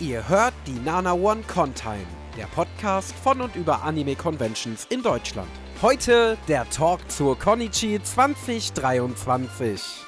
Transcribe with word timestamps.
Ihr 0.00 0.28
hört 0.28 0.54
die 0.66 0.78
Nana 0.84 1.14
One 1.14 1.42
Contime, 1.42 2.06
der 2.36 2.46
Podcast 2.46 3.14
von 3.22 3.40
und 3.40 3.56
über 3.56 3.82
Anime 3.82 4.16
Conventions 4.16 4.86
in 4.90 5.02
Deutschland. 5.02 5.48
Heute 5.80 6.36
der 6.48 6.68
Talk 6.70 7.10
zur 7.10 7.38
Konichi 7.38 8.00
2023. 8.02 10.04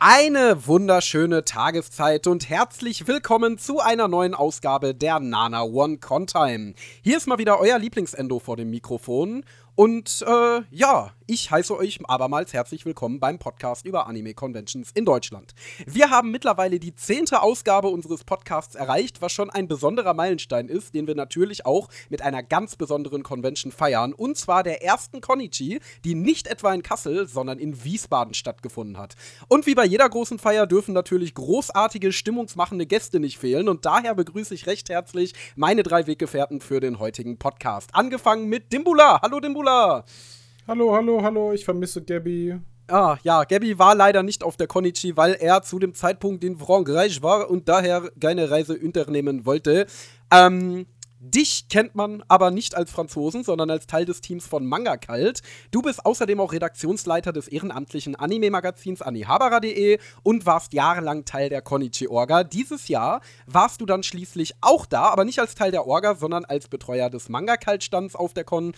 Eine 0.00 0.68
wunderschöne 0.68 1.44
Tageszeit 1.44 2.28
und 2.28 2.48
herzlich 2.48 3.08
willkommen 3.08 3.58
zu 3.58 3.80
einer 3.80 4.06
neuen 4.06 4.32
Ausgabe 4.32 4.94
der 4.94 5.18
Nana 5.18 5.64
One 5.64 5.98
Contime. 5.98 6.74
Hier 7.02 7.16
ist 7.16 7.26
mal 7.26 7.38
wieder 7.38 7.58
euer 7.58 7.80
Lieblingsendo 7.80 8.38
vor 8.38 8.56
dem 8.56 8.70
Mikrofon 8.70 9.44
und 9.78 10.24
äh, 10.26 10.62
ja, 10.72 11.12
ich 11.28 11.52
heiße 11.52 11.76
euch 11.76 12.00
abermals 12.08 12.52
herzlich 12.52 12.84
willkommen 12.84 13.20
beim 13.20 13.38
Podcast 13.38 13.86
über 13.86 14.08
Anime 14.08 14.34
Conventions 14.34 14.90
in 14.92 15.04
Deutschland. 15.04 15.54
Wir 15.86 16.10
haben 16.10 16.32
mittlerweile 16.32 16.80
die 16.80 16.96
zehnte 16.96 17.42
Ausgabe 17.42 17.86
unseres 17.86 18.24
Podcasts 18.24 18.74
erreicht, 18.74 19.22
was 19.22 19.30
schon 19.30 19.50
ein 19.50 19.68
besonderer 19.68 20.14
Meilenstein 20.14 20.68
ist, 20.68 20.94
den 20.94 21.06
wir 21.06 21.14
natürlich 21.14 21.64
auch 21.64 21.90
mit 22.08 22.22
einer 22.22 22.42
ganz 22.42 22.74
besonderen 22.74 23.22
Convention 23.22 23.70
feiern. 23.70 24.14
Und 24.14 24.36
zwar 24.36 24.64
der 24.64 24.82
ersten 24.82 25.20
Konichi, 25.20 25.78
die 26.02 26.16
nicht 26.16 26.48
etwa 26.48 26.74
in 26.74 26.82
Kassel, 26.82 27.28
sondern 27.28 27.60
in 27.60 27.84
Wiesbaden 27.84 28.34
stattgefunden 28.34 28.98
hat. 28.98 29.14
Und 29.46 29.66
wie 29.66 29.76
bei 29.76 29.84
jeder 29.84 30.08
großen 30.08 30.40
Feier 30.40 30.66
dürfen 30.66 30.92
natürlich 30.92 31.34
großartige, 31.34 32.10
stimmungsmachende 32.10 32.86
Gäste 32.86 33.20
nicht 33.20 33.38
fehlen. 33.38 33.68
Und 33.68 33.86
daher 33.86 34.16
begrüße 34.16 34.54
ich 34.54 34.66
recht 34.66 34.88
herzlich 34.88 35.34
meine 35.54 35.84
drei 35.84 36.08
Weggefährten 36.08 36.62
für 36.62 36.80
den 36.80 36.98
heutigen 36.98 37.38
Podcast. 37.38 37.90
Angefangen 37.92 38.48
mit 38.48 38.72
Dimbula. 38.72 39.20
Hallo 39.22 39.38
Dimbula. 39.38 39.67
Hallo, 39.68 40.94
hallo, 40.94 41.22
hallo, 41.22 41.52
ich 41.52 41.62
vermisse 41.62 42.02
Gabby. 42.02 42.58
Ah, 42.88 43.18
ja, 43.22 43.44
Gabby 43.44 43.78
war 43.78 43.94
leider 43.94 44.22
nicht 44.22 44.42
auf 44.42 44.56
der 44.56 44.66
Konichi, 44.66 45.14
weil 45.18 45.34
er 45.34 45.60
zu 45.60 45.78
dem 45.78 45.92
Zeitpunkt 45.92 46.42
in 46.42 46.56
Frankreich 46.56 47.22
war 47.22 47.50
und 47.50 47.68
daher 47.68 48.10
keine 48.18 48.50
Reise 48.50 48.78
unternehmen 48.78 49.44
wollte. 49.44 49.86
Ähm, 50.30 50.86
Dich 51.20 51.68
kennt 51.68 51.96
man 51.96 52.22
aber 52.28 52.52
nicht 52.52 52.76
als 52.76 52.92
Franzosen, 52.92 53.42
sondern 53.42 53.70
als 53.70 53.88
Teil 53.88 54.04
des 54.04 54.20
Teams 54.20 54.46
von 54.46 54.64
Manga 54.64 54.96
Kalt. 54.96 55.42
Du 55.72 55.82
bist 55.82 56.06
außerdem 56.06 56.38
auch 56.38 56.52
Redaktionsleiter 56.52 57.32
des 57.32 57.48
ehrenamtlichen 57.48 58.14
Anime-Magazins 58.14 59.02
anihabara.de 59.02 59.98
und 60.22 60.46
warst 60.46 60.74
jahrelang 60.74 61.24
Teil 61.24 61.48
der 61.48 61.60
Konichi-Orga. 61.60 62.44
Dieses 62.44 62.86
Jahr 62.86 63.20
warst 63.46 63.80
du 63.80 63.86
dann 63.86 64.04
schließlich 64.04 64.54
auch 64.60 64.86
da, 64.86 65.06
aber 65.06 65.24
nicht 65.24 65.40
als 65.40 65.56
Teil 65.56 65.72
der 65.72 65.88
Orga, 65.88 66.14
sondern 66.14 66.44
als 66.44 66.68
Betreuer 66.68 67.10
des 67.10 67.28
Manga 67.28 67.56
Kalt-Stands 67.56 68.14
auf 68.14 68.32
der 68.32 68.44
Con. 68.44 68.72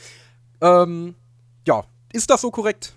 Ähm, 0.60 1.14
ja, 1.66 1.84
ist 2.12 2.30
das 2.30 2.40
so 2.40 2.50
korrekt? 2.50 2.94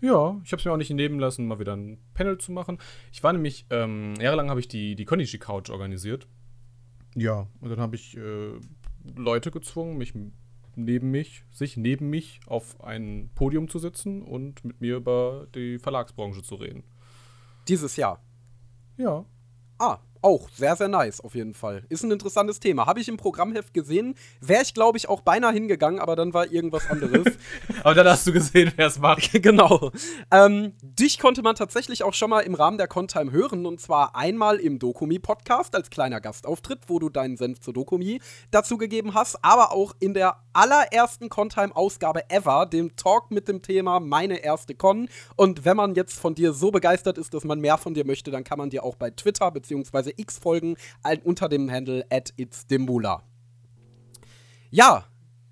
Ja, 0.00 0.40
ich 0.44 0.52
habe 0.52 0.60
es 0.60 0.64
mir 0.64 0.72
auch 0.72 0.78
nicht 0.78 0.90
nehmen 0.90 1.18
lassen, 1.18 1.46
mal 1.46 1.58
wieder 1.58 1.76
ein 1.76 1.98
Panel 2.14 2.38
zu 2.38 2.52
machen. 2.52 2.78
Ich 3.12 3.22
war 3.22 3.32
nämlich, 3.32 3.66
ähm, 3.70 4.14
jahrelang 4.18 4.48
habe 4.48 4.60
ich 4.60 4.68
die, 4.68 4.94
die 4.94 5.04
Konichi 5.04 5.38
Couch 5.38 5.68
organisiert. 5.68 6.26
Ja, 7.14 7.46
und 7.60 7.70
dann 7.70 7.80
habe 7.80 7.96
ich 7.96 8.16
äh, 8.16 8.52
Leute 9.14 9.50
gezwungen, 9.50 9.98
mich 9.98 10.14
neben 10.76 11.10
mich, 11.10 11.44
sich 11.50 11.76
neben 11.76 12.08
mich 12.08 12.40
auf 12.46 12.82
ein 12.82 13.30
Podium 13.34 13.68
zu 13.68 13.78
setzen 13.78 14.22
und 14.22 14.64
mit 14.64 14.80
mir 14.80 14.96
über 14.96 15.46
die 15.54 15.78
Verlagsbranche 15.78 16.42
zu 16.42 16.54
reden. 16.54 16.84
Dieses 17.68 17.96
Jahr? 17.96 18.22
Ja. 18.96 19.24
Ah, 19.78 19.98
auch 20.22 20.48
sehr, 20.50 20.76
sehr 20.76 20.88
nice, 20.88 21.20
auf 21.20 21.34
jeden 21.34 21.54
Fall. 21.54 21.84
Ist 21.88 22.02
ein 22.02 22.10
interessantes 22.10 22.60
Thema. 22.60 22.86
Habe 22.86 23.00
ich 23.00 23.08
im 23.08 23.16
Programmheft 23.16 23.72
gesehen. 23.72 24.14
Wäre 24.40 24.62
ich, 24.62 24.74
glaube 24.74 24.98
ich, 24.98 25.08
auch 25.08 25.22
beinahe 25.22 25.52
hingegangen, 25.52 25.98
aber 25.98 26.16
dann 26.16 26.34
war 26.34 26.50
irgendwas 26.50 26.88
anderes. 26.90 27.38
aber 27.82 27.94
dann 27.94 28.06
hast 28.06 28.26
du 28.26 28.32
gesehen, 28.32 28.72
wer 28.76 28.86
es 28.88 28.98
macht. 28.98 29.30
genau. 29.42 29.90
Ähm, 30.30 30.74
dich 30.82 31.18
konnte 31.18 31.42
man 31.42 31.56
tatsächlich 31.56 32.02
auch 32.04 32.14
schon 32.14 32.30
mal 32.30 32.40
im 32.40 32.54
Rahmen 32.54 32.78
der 32.78 32.88
Contime 32.88 33.32
hören. 33.32 33.64
Und 33.66 33.80
zwar 33.80 34.14
einmal 34.14 34.56
im 34.56 34.78
Dokumi-Podcast 34.78 35.74
als 35.74 35.90
kleiner 35.90 36.20
Gastauftritt, 36.20 36.80
wo 36.88 36.98
du 36.98 37.08
deinen 37.08 37.36
Senf 37.36 37.60
zur 37.60 37.72
Dokumi 37.72 38.20
dazu 38.50 38.76
gegeben 38.76 39.14
hast. 39.14 39.42
Aber 39.42 39.72
auch 39.72 39.94
in 40.00 40.14
der 40.14 40.36
allerersten 40.52 41.28
Contime-Ausgabe 41.28 42.28
ever, 42.30 42.66
dem 42.66 42.96
Talk 42.96 43.30
mit 43.30 43.48
dem 43.48 43.62
Thema 43.62 44.00
Meine 44.00 44.42
erste 44.42 44.74
Con. 44.74 45.08
Und 45.36 45.64
wenn 45.64 45.76
man 45.76 45.94
jetzt 45.94 46.18
von 46.18 46.34
dir 46.34 46.52
so 46.52 46.70
begeistert 46.70 47.16
ist, 47.16 47.32
dass 47.32 47.44
man 47.44 47.60
mehr 47.60 47.78
von 47.78 47.94
dir 47.94 48.04
möchte, 48.04 48.30
dann 48.30 48.44
kann 48.44 48.58
man 48.58 48.68
dir 48.68 48.84
auch 48.84 48.96
bei 48.96 49.10
Twitter 49.10 49.50
bzw 49.50 50.09
beziehungsweise 50.10 50.14
x 50.16 50.38
Folgen 50.38 50.76
unter 51.24 51.48
dem 51.48 51.70
Handle 51.70 52.04
at 52.10 52.32
itsdimbula. 52.36 53.22
Ja, 54.70 55.04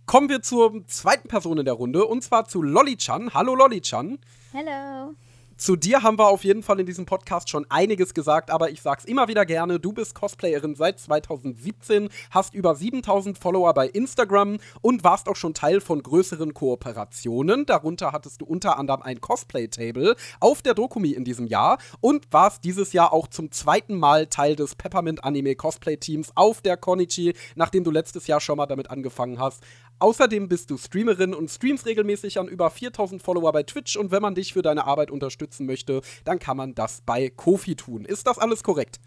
kommen 0.07 0.29
wir 0.29 0.43
zur 0.43 0.87
zweiten 0.87 1.29
Person 1.29 1.59
in 1.59 1.65
der 1.65 1.75
Runde 1.75 2.05
und 2.05 2.23
zwar 2.23 2.47
zu 2.47 2.63
Lolly-chan. 2.63 3.35
Hallo 3.35 3.55
Lolly-chan. 3.55 4.19
Hello 4.53 5.15
zu 5.59 5.75
dir 5.75 6.05
haben 6.05 6.19
wir 6.19 6.29
auf 6.29 6.45
jeden 6.45 6.63
Fall 6.63 6.79
in 6.79 6.87
diesem 6.87 7.05
Podcast 7.05 7.51
schon 7.51 7.67
einiges 7.69 8.15
gesagt, 8.15 8.51
aber 8.51 8.71
ich 8.71 8.81
sag's 8.81 9.05
immer 9.05 9.27
wieder 9.27 9.45
gerne. 9.45 9.81
Du 9.81 9.93
bist 9.93 10.15
Cosplayerin 10.15 10.77
seit 10.77 11.01
2017, 11.01 12.11
hast 12.31 12.55
über 12.55 12.77
7000 12.77 13.37
Follower 13.37 13.75
bei 13.75 13.89
Instagram 13.89 14.59
und 14.83 15.03
warst 15.03 15.29
auch 15.29 15.35
schon 15.35 15.55
Teil 15.55 15.81
von 15.81 16.01
größeren 16.01 16.55
Kooperationen. 16.55 17.67
Darunter 17.67 18.13
hattest 18.13 18.41
du 18.41 18.45
unter 18.47 18.79
anderem 18.79 19.03
ein 19.03 19.21
Cosplay-Table 19.21 20.15
auf 20.39 20.63
der 20.63 20.75
Dokumi 20.75 21.11
in 21.11 21.25
diesem 21.25 21.49
Jahr 21.49 21.79
und 22.01 22.33
warst 22.33 22.63
dieses 22.63 22.93
Jahr 22.93 23.13
auch 23.13 23.27
zum 23.27 23.51
zweiten 23.51 23.99
Mal 23.99 24.29
Teil 24.29 24.55
des 24.55 24.77
Peppermint 24.77 25.25
Anime 25.25 25.57
Cosplay 25.57 25.97
Teams 25.97 26.31
auf 26.37 26.63
der 26.63 26.77
Konichi, 26.77 27.35
nachdem 27.57 27.83
du 27.83 27.91
letztes 27.91 28.29
Jahr 28.29 28.41
schon 28.41 28.59
mal 28.59 28.67
damit 28.67 28.91
angefangen 28.91 29.41
hast. 29.41 29.65
Außerdem 29.99 30.49
bist 30.49 30.71
du 30.71 30.77
Streamerin 30.77 31.35
und 31.35 31.51
streamst 31.51 31.87
regelmäßig 31.87 32.39
an 32.39 32.49
über 32.49 32.71
4000 32.71 33.23
Follower 33.23 33.53
bei 33.53 33.63
Twitch 33.63 33.97
und 33.97 34.11
wenn 34.11 34.23
man 34.23 34.35
dich 34.35 34.53
für 34.53 34.63
deine 34.63 34.87
Arbeit 34.87 35.11
unterstützen 35.11 35.67
möchte, 35.67 36.03
dann 36.25 36.39
kann 36.39 36.57
man 36.57 36.75
das 36.75 37.03
bei 37.05 37.31
Kofi 37.31 37.77
tun. 37.77 38.05
Ist 38.05 38.27
das 38.27 38.39
alles 38.39 38.63
korrekt? 38.63 39.01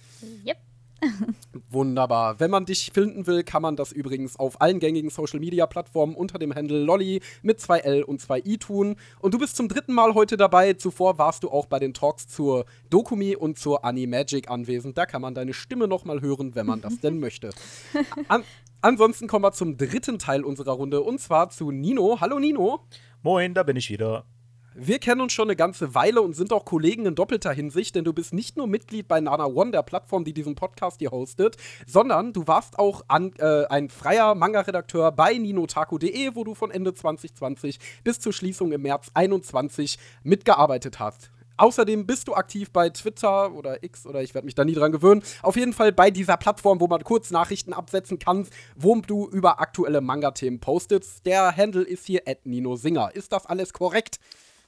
Yep. 0.46 0.58
Wunderbar. 1.70 2.40
Wenn 2.40 2.52
man 2.52 2.66
dich 2.66 2.92
finden 2.94 3.26
will, 3.28 3.44
kann 3.44 3.62
man 3.62 3.76
das 3.76 3.92
übrigens 3.92 4.38
auf 4.38 4.62
allen 4.62 4.80
gängigen 4.80 5.10
Social 5.10 5.40
Media 5.40 5.66
Plattformen 5.66 6.16
unter 6.16 6.38
dem 6.38 6.54
Handle 6.54 6.84
Lolly 6.84 7.22
mit 7.42 7.60
2 7.60 7.80
L 7.80 8.04
und 8.04 8.22
2 8.22 8.40
I 8.46 8.58
tun. 8.58 8.96
Und 9.20 9.34
du 9.34 9.40
bist 9.40 9.56
zum 9.56 9.68
dritten 9.68 9.94
Mal 9.94 10.14
heute 10.14 10.38
dabei. 10.38 10.74
Zuvor 10.74 11.18
warst 11.18 11.44
du 11.44 11.50
auch 11.50 11.66
bei 11.66 11.80
den 11.80 11.94
Talks 11.94 12.28
zur 12.28 12.66
Dokumi 12.90 13.36
und 13.36 13.58
zur 13.58 13.84
Animagic 13.84 14.50
anwesend. 14.50 14.98
Da 14.98 15.06
kann 15.06 15.22
man 15.22 15.34
deine 15.34 15.54
Stimme 15.54 15.88
nochmal 15.88 16.22
hören, 16.22 16.56
wenn 16.56 16.66
man 16.66 16.82
das 16.82 17.00
denn 17.00 17.20
möchte. 17.20 17.50
An 18.28 18.44
Ansonsten 18.84 19.28
kommen 19.28 19.46
wir 19.46 19.52
zum 19.52 19.78
dritten 19.78 20.18
Teil 20.18 20.44
unserer 20.44 20.72
Runde 20.72 21.02
und 21.02 21.22
zwar 21.22 21.52
zu 21.52 21.70
Nino. 21.70 22.18
Hallo 22.20 22.40
Nino. 22.40 22.80
Moin, 23.22 23.54
da 23.54 23.62
bin 23.62 23.76
ich 23.76 23.92
wieder. 23.92 24.26
Wir 24.74 24.98
kennen 24.98 25.22
uns 25.22 25.34
schon 25.34 25.50
eine 25.50 25.56
ganze 25.56 25.94
Weile 25.94 26.22
und 26.22 26.34
sind 26.34 26.52
auch 26.52 26.66
Kollegen 26.66 27.06
in 27.06 27.14
doppelter 27.14 27.52
Hinsicht, 27.52 27.94
denn 27.94 28.06
du 28.06 28.14
bist 28.14 28.34
nicht 28.34 28.58
nur 28.58 28.66
Mitglied 28.66 29.08
bei 29.08 29.22
Nana 29.22 29.46
One, 29.46 29.70
der 29.70 29.84
Plattform, 29.84 30.24
die 30.24 30.34
diesen 30.34 30.56
Podcast 30.56 30.98
hier 30.98 31.12
hostet, 31.12 31.58
sondern 31.86 32.34
du 32.34 32.48
warst 32.48 32.80
auch 32.80 33.04
an, 33.08 33.34
äh, 33.38 33.66
ein 33.66 33.90
freier 33.90 34.34
Manga-Redakteur 34.34 35.12
bei 35.12 35.36
ninotaku.de, 35.36 36.34
wo 36.34 36.44
du 36.44 36.56
von 36.56 36.72
Ende 36.72 36.96
2020 36.96 37.78
bis 38.04 38.20
zur 38.20 38.34
Schließung 38.34 38.72
im 38.72 38.82
März 38.82 39.12
2021 39.14 40.00
mitgearbeitet 40.24 41.00
hast. 41.00 41.30
Außerdem 41.62 42.08
bist 42.08 42.28
du 42.28 42.34
aktiv 42.34 42.72
bei 42.72 42.90
Twitter 42.90 43.54
oder 43.54 43.84
X 43.84 44.08
oder 44.08 44.24
ich 44.24 44.34
werde 44.34 44.46
mich 44.46 44.56
da 44.56 44.66
nie 44.66 44.74
dran 44.74 44.92
gewöhnen. 44.92 45.22
Auf 45.44 45.56
jeden 45.56 45.74
Fall 45.74 45.92
bei 45.92 46.10
dieser 46.10 46.36
Plattform, 46.36 46.82
wo 46.82 46.88
man 46.88 47.04
kurz 47.04 47.30
Nachrichten 47.30 47.72
absetzen 47.72 48.18
kann, 48.18 48.48
wo 48.76 48.96
du 48.96 49.30
über 49.30 49.62
aktuelle 49.62 50.02
Manga-Themen 50.02 50.60
postest. 50.60 51.24
Der 51.28 51.56
Handle 51.56 51.84
ist 51.84 52.08
hier 52.08 52.24
Nino 52.46 52.78
Singer. 52.78 53.12
Ist 53.14 53.32
das 53.32 53.46
alles 53.46 53.74
korrekt? 53.74 54.18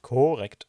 Korrekt. 0.04 0.68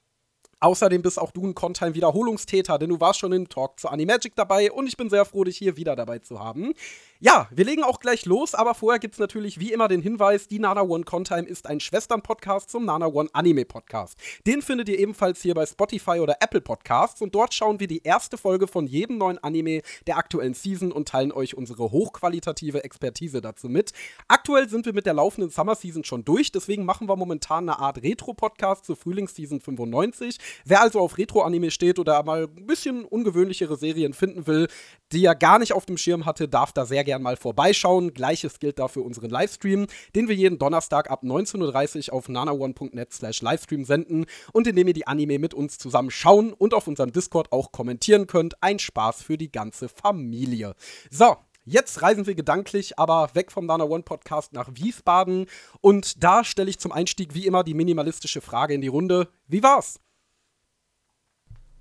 Außerdem 0.61 1.03
bist 1.03 1.21
auch 1.21 1.31
du 1.31 1.47
ein 1.47 1.55
Content-Wiederholungstäter, 1.55 2.79
denn 2.79 2.89
du 2.89 3.01
warst 3.01 3.19
schon 3.19 3.33
im 3.35 3.51
Talk 3.51 3.79
zu 3.79 3.89
Animagic 3.89 4.35
dabei 4.35 4.73
und 4.73 4.87
ich 4.87 4.97
bin 4.97 5.11
sehr 5.11 5.27
froh, 5.27 5.45
dich 5.45 5.59
hier 5.59 5.77
wieder 5.77 5.95
dabei 5.95 6.21
zu 6.21 6.41
haben. 6.41 6.73
Ja, 7.21 7.49
wir 7.53 7.65
legen 7.65 7.85
auch 7.85 8.01
gleich 8.01 8.27
los, 8.27 8.57
aber 8.57 8.75
vorher 8.75 8.99
gibt 8.99 9.15
es 9.15 9.21
natürlich 9.21 9.61
wie 9.61 9.73
immer 9.73 9.87
den 9.87 10.03
Hinweis, 10.03 10.49
die 10.49 10.59
Nana 10.59 10.83
One 10.83 11.05
Contime 11.05 11.47
ist 11.47 11.69
ein 11.69 11.79
Schwestern-Podcast 11.79 12.69
zum 12.69 12.85
Nana 12.85 13.07
One 13.07 13.29
Anime-Podcast. 13.33 14.19
Den 14.49 14.63
findet 14.63 14.89
ihr 14.89 14.99
ebenfalls 14.99 15.41
hier 15.41 15.55
bei 15.55 15.65
Spotify 15.65 16.19
oder 16.19 16.39
Apple 16.41 16.61
Podcasts 16.61 17.23
und 17.23 17.33
dort 17.33 17.55
schauen 17.55 17.79
wir 17.79 17.87
die 17.87 18.03
erste 18.03 18.37
Folge 18.37 18.67
von 18.67 18.89
jedem 18.89 19.17
neuen 19.17 19.39
Anime 19.39 19.83
der 20.09 20.19
aktuellen 20.19 20.55
Season 20.55 20.91
und 20.91 21.07
teilen 21.07 21.31
euch 21.31 21.57
unsere 21.57 21.93
hochqualitative 21.93 22.83
Expertise 22.83 23.41
dazu 23.41 23.69
mit. 23.69 23.93
Aktuell 24.27 24.69
sind 24.69 24.85
wir 24.85 24.93
mit 24.93 25.07
der 25.07 25.15
laufenden 25.15 25.51
Summer 25.51 25.77
Season 25.77 26.03
schon 26.03 26.25
durch, 26.25 26.51
deswegen 26.51 26.85
machen 26.85 27.09
wir 27.09 27.15
momentan 27.15 27.69
eine 27.69 27.79
Art 27.79 28.03
Retro-Podcast 28.03 28.85
zur 28.87 28.97
Frühlingsseason 28.97 29.61
95. 29.61 30.39
Wer 30.65 30.81
also 30.81 30.99
auf 30.99 31.17
Retro-Anime 31.17 31.71
steht 31.71 32.01
oder 32.01 32.21
mal 32.25 32.49
ein 32.49 32.67
bisschen 32.67 33.05
ungewöhnlichere 33.05 33.77
Serien 33.77 34.15
finden 34.15 34.49
will, 34.49 34.67
die 35.13 35.25
er 35.25 35.37
gar 35.37 35.61
nicht 35.61 35.75
auf 35.75 35.87
dem 35.87 35.97
Schirm 35.97 36.27
hatte, 36.27 36.49
darf 36.49 36.73
da 36.73 36.85
sehr 36.85 37.04
gerne 37.05 37.23
mal 37.23 37.37
vorbeischauen. 37.37 38.15
Gleiches 38.15 38.59
gilt 38.59 38.79
da 38.79 38.89
für 38.89 39.03
unseren 39.03 39.31
Livestream, 39.31 39.87
den 40.15 40.29
wir 40.29 40.35
jeden 40.35 40.59
Donnerstag 40.59 41.11
ab 41.11 41.23
19.30 41.23 42.09
Uhr 42.09 42.15
auf 42.15 42.29
nanaone.net 42.29 43.13
slash 43.13 43.43
Livestream 43.43 43.85
senden 43.85 44.27
und 44.53 44.67
in 44.67 44.77
dem 44.77 44.89
ihr 44.89 44.95
die 44.95 45.07
Anime 45.07 45.39
mit 45.39 45.55
uns 45.55 45.79
zusammen 45.79 46.11
schauen 46.11 46.53
und 46.53 46.75
auf 46.75 46.89
unserem 46.89 47.13
Discord 47.13 47.53
auch 47.53 47.73
kommentieren 47.73 48.27
könnt. 48.27 48.63
Ein 48.63 48.79
Spaß 48.79 49.23
für 49.23 49.39
die 49.39 49.53
ganze 49.53 49.89
Familie. 49.89 50.75
So, 51.11 51.37
Jetzt 51.67 52.03
reisen 52.03 52.27
wir 52.27 52.35
gedanklich 52.35 52.99
aber 52.99 53.35
weg 53.35 53.51
vom 53.51 53.65
Nana 53.65 53.85
One 53.85 54.03
Podcast 54.03 54.53
nach 54.53 54.69
Wiesbaden 54.75 55.47
und 55.81 56.23
da 56.23 56.45
stelle 56.45 56.69
ich 56.69 56.79
zum 56.79 56.93
Einstieg 56.93 57.35
wie 57.35 57.47
immer 57.47 57.65
die 57.65 57.73
minimalistische 57.73 58.43
Frage 58.43 58.75
in 58.75 58.83
die 58.83 58.89
Runde. 58.89 59.29
Wie 59.49 59.63
war's? 59.63 59.99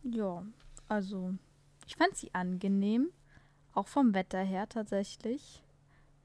Ja, 0.04 0.46
also 0.88 1.34
ich 1.86 1.98
fand 1.98 2.16
sie 2.16 2.34
angenehm, 2.34 3.10
Auch 3.74 3.88
vom 3.88 4.14
Wetter 4.14 4.40
her 4.40 4.68
tatsächlich. 4.70 5.64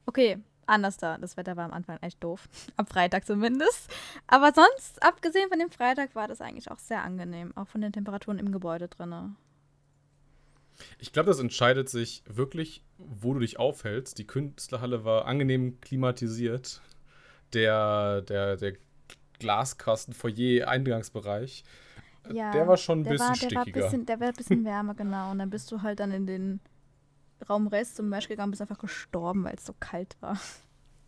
Okay, 0.07 0.39
anders 0.67 0.97
da. 0.97 1.19
Das 1.19 1.37
Wetter 1.37 1.57
war 1.57 1.65
am 1.65 1.73
Anfang 1.73 1.99
echt 2.03 2.23
doof. 2.23 2.49
Am 2.77 2.87
Freitag 2.87 3.27
zumindest. 3.27 3.91
Aber 4.27 4.53
sonst, 4.55 5.03
abgesehen 5.03 5.49
von 5.49 5.59
dem 5.59 5.71
Freitag, 5.71 6.15
war 6.15 6.29
das 6.29 6.41
eigentlich 6.41 6.71
auch 6.71 6.79
sehr 6.79 7.03
angenehm. 7.03 7.57
Auch 7.57 7.69
von 7.69 7.81
den 7.81 7.93
Temperaturen 7.93 8.39
im 8.39 8.53
Gebäude 8.53 8.89
drin. 8.89 9.37
Ich 10.99 11.13
glaube, 11.13 11.29
das 11.29 11.41
entscheidet 11.41 11.89
sich 11.89 12.23
wirklich, 12.27 12.85
wo 12.99 13.35
du 13.35 13.41
dich 13.41 13.59
aufhältst. 13.59 14.19
Die 14.19 14.27
Künstlerhalle 14.27 15.05
war 15.05 15.25
angenehm 15.27 15.81
klimatisiert. 15.81 16.83
Der, 17.55 18.23
der, 18.23 18.57
der 18.57 18.75
Glaskasten, 19.39 20.13
Foyer, 20.13 20.69
Eingangsbereich. 20.69 21.65
Ja, 22.31 22.53
der 22.53 22.69
war 22.69 22.77
schon 22.77 23.01
ein 23.01 23.05
bisschen 23.05 23.21
war, 23.21 23.29
der 23.29 23.37
stickiger. 23.37 23.81
War 23.81 23.91
bisschen, 23.91 24.07
der 24.07 24.21
war 24.21 24.29
ein 24.29 24.35
bisschen 24.35 24.65
wärmer, 24.65 24.95
genau. 24.95 25.31
Und 25.31 25.39
dann 25.39 25.51
bist 25.51 25.73
du 25.73 25.83
halt 25.83 26.01
dann 26.01 26.13
in 26.13 26.27
den 26.27 26.61
Raum 27.49 27.67
Rest 27.67 27.97
zum 27.97 28.09
Mesh 28.09 28.29
gegangen, 28.29 28.51
bist 28.51 28.63
einfach 28.63 28.79
gestorben, 28.79 29.45
weil 29.45 29.55
es 29.57 29.67
so 29.67 29.75
kalt 29.79 30.17
war. 30.21 30.39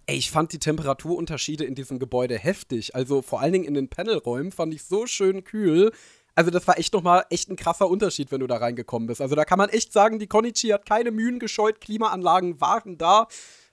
Ey, 0.06 0.16
ich 0.16 0.30
fand 0.30 0.52
die 0.52 0.58
Temperaturunterschiede 0.58 1.64
in 1.64 1.74
diesem 1.74 1.98
Gebäude 1.98 2.36
heftig. 2.36 2.94
Also 2.94 3.22
vor 3.22 3.40
allen 3.40 3.52
Dingen 3.52 3.64
in 3.64 3.74
den 3.74 3.88
Panelräumen 3.88 4.50
fand 4.50 4.74
ich 4.74 4.82
so 4.82 5.06
schön 5.06 5.44
kühl. 5.44 5.92
Also 6.34 6.50
das 6.50 6.66
war 6.66 6.78
echt 6.78 6.94
nochmal 6.94 7.26
echt 7.30 7.48
ein 7.48 7.56
krasser 7.56 7.88
Unterschied, 7.88 8.32
wenn 8.32 8.40
du 8.40 8.46
da 8.46 8.56
reingekommen 8.56 9.06
bist. 9.06 9.20
Also 9.20 9.34
da 9.36 9.44
kann 9.44 9.58
man 9.58 9.68
echt 9.68 9.92
sagen, 9.92 10.18
die 10.18 10.26
Konichi 10.26 10.68
hat 10.68 10.86
keine 10.86 11.10
Mühen 11.10 11.38
gescheut, 11.38 11.80
Klimaanlagen 11.80 12.60
waren 12.60 12.98
da 12.98 13.28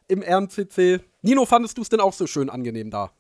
im 0.08 0.22
RMCC. 0.22 1.02
Nino, 1.22 1.46
fandest 1.46 1.78
du 1.78 1.82
es 1.82 1.90
denn 1.90 2.00
auch 2.00 2.14
so 2.14 2.28
schön 2.28 2.50
angenehm 2.50 2.92
da? 2.92 3.12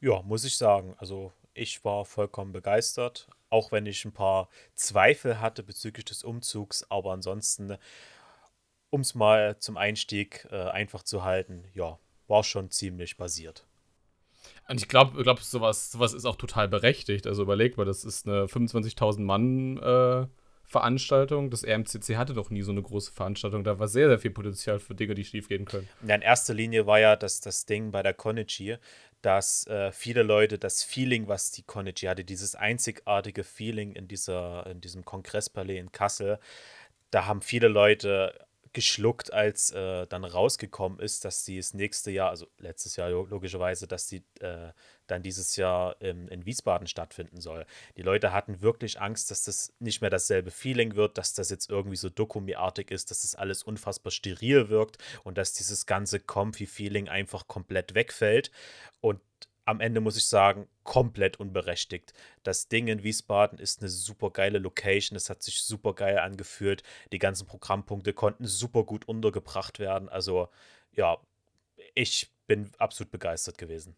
Ja, 0.00 0.22
muss 0.22 0.44
ich 0.44 0.56
sagen. 0.56 0.94
Also 0.98 1.32
ich 1.54 1.84
war 1.84 2.04
vollkommen 2.04 2.52
begeistert, 2.52 3.28
auch 3.50 3.72
wenn 3.72 3.86
ich 3.86 4.04
ein 4.04 4.12
paar 4.12 4.48
Zweifel 4.74 5.40
hatte 5.40 5.62
bezüglich 5.62 6.04
des 6.04 6.22
Umzugs. 6.22 6.84
Aber 6.90 7.12
ansonsten, 7.12 7.76
um 8.90 9.00
es 9.00 9.14
mal 9.14 9.58
zum 9.58 9.76
Einstieg 9.76 10.46
äh, 10.50 10.56
einfach 10.56 11.02
zu 11.02 11.24
halten, 11.24 11.64
ja, 11.74 11.98
war 12.28 12.44
schon 12.44 12.70
ziemlich 12.70 13.16
basiert. 13.16 13.66
Und 14.68 14.80
ich 14.80 14.88
glaube, 14.88 15.22
glaub, 15.22 15.40
sowas, 15.40 15.92
sowas 15.92 16.12
ist 16.12 16.24
auch 16.24 16.36
total 16.36 16.68
berechtigt. 16.68 17.26
Also 17.26 17.42
überleg 17.42 17.76
mal, 17.76 17.84
das 17.84 18.04
ist 18.04 18.26
eine 18.26 18.46
25.000 18.46 19.20
Mann 19.20 19.78
äh, 19.78 20.26
Veranstaltung. 20.64 21.50
Das 21.50 21.64
RMCC 21.64 22.16
hatte 22.16 22.34
doch 22.34 22.50
nie 22.50 22.62
so 22.62 22.72
eine 22.72 22.82
große 22.82 23.12
Veranstaltung. 23.12 23.62
Da 23.62 23.78
war 23.78 23.88
sehr, 23.88 24.08
sehr 24.08 24.18
viel 24.18 24.32
Potenzial 24.32 24.80
für 24.80 24.94
Dinge, 24.94 25.14
die 25.14 25.24
schief 25.24 25.48
gehen 25.48 25.64
können. 25.64 25.88
Ja, 26.06 26.16
in 26.16 26.22
erster 26.22 26.54
Linie 26.54 26.86
war 26.86 26.98
ja 26.98 27.16
das, 27.16 27.40
das 27.40 27.66
Ding 27.66 27.92
bei 27.92 28.02
der 28.02 28.14
Konichi, 28.14 28.76
dass 29.22 29.66
äh, 29.68 29.92
viele 29.92 30.22
Leute 30.22 30.58
das 30.58 30.82
Feeling, 30.82 31.28
was 31.28 31.52
die 31.52 31.62
Konichi 31.62 32.06
hatte, 32.06 32.24
dieses 32.24 32.56
einzigartige 32.56 33.44
Feeling 33.44 33.92
in, 33.92 34.08
dieser, 34.08 34.66
in 34.66 34.80
diesem 34.80 35.04
Kongresspalais 35.04 35.78
in 35.78 35.92
Kassel, 35.92 36.38
da 37.12 37.26
haben 37.26 37.40
viele 37.40 37.68
Leute 37.68 38.45
geschluckt, 38.76 39.32
als 39.32 39.70
äh, 39.70 40.06
dann 40.06 40.22
rausgekommen 40.22 41.00
ist, 41.00 41.24
dass 41.24 41.46
sie 41.46 41.56
das 41.56 41.72
nächste 41.72 42.10
Jahr, 42.10 42.28
also 42.28 42.46
letztes 42.58 42.96
Jahr 42.96 43.08
logischerweise, 43.08 43.86
dass 43.86 44.06
sie 44.06 44.22
äh, 44.40 44.70
dann 45.06 45.22
dieses 45.22 45.56
Jahr 45.56 45.96
im, 46.02 46.28
in 46.28 46.44
Wiesbaden 46.44 46.86
stattfinden 46.86 47.40
soll. 47.40 47.64
Die 47.96 48.02
Leute 48.02 48.34
hatten 48.34 48.60
wirklich 48.60 49.00
Angst, 49.00 49.30
dass 49.30 49.44
das 49.44 49.72
nicht 49.78 50.02
mehr 50.02 50.10
dasselbe 50.10 50.50
Feeling 50.50 50.94
wird, 50.94 51.16
dass 51.16 51.32
das 51.32 51.48
jetzt 51.48 51.70
irgendwie 51.70 51.96
so 51.96 52.10
Dokumi-artig 52.10 52.90
ist, 52.90 53.10
dass 53.10 53.22
das 53.22 53.34
alles 53.34 53.62
unfassbar 53.62 54.10
steril 54.10 54.68
wirkt 54.68 54.98
und 55.24 55.38
dass 55.38 55.54
dieses 55.54 55.86
ganze 55.86 56.20
Comfy-Feeling 56.20 57.08
einfach 57.08 57.48
komplett 57.48 57.94
wegfällt. 57.94 58.50
Und 59.00 59.20
am 59.66 59.80
Ende 59.80 60.00
muss 60.00 60.16
ich 60.16 60.26
sagen, 60.26 60.68
komplett 60.84 61.38
unberechtigt. 61.38 62.14
Das 62.44 62.68
Ding 62.68 62.86
in 62.86 63.02
Wiesbaden 63.02 63.58
ist 63.58 63.80
eine 63.80 63.90
super 63.90 64.30
geile 64.30 64.58
Location. 64.58 65.16
Es 65.16 65.28
hat 65.28 65.42
sich 65.42 65.60
super 65.62 65.92
geil 65.92 66.18
angefühlt. 66.18 66.82
Die 67.12 67.18
ganzen 67.18 67.46
Programmpunkte 67.46 68.12
konnten 68.12 68.46
super 68.46 68.84
gut 68.84 69.06
untergebracht 69.08 69.80
werden. 69.80 70.08
Also, 70.08 70.48
ja, 70.92 71.18
ich 71.94 72.30
bin 72.46 72.70
absolut 72.78 73.10
begeistert 73.10 73.58
gewesen. 73.58 73.96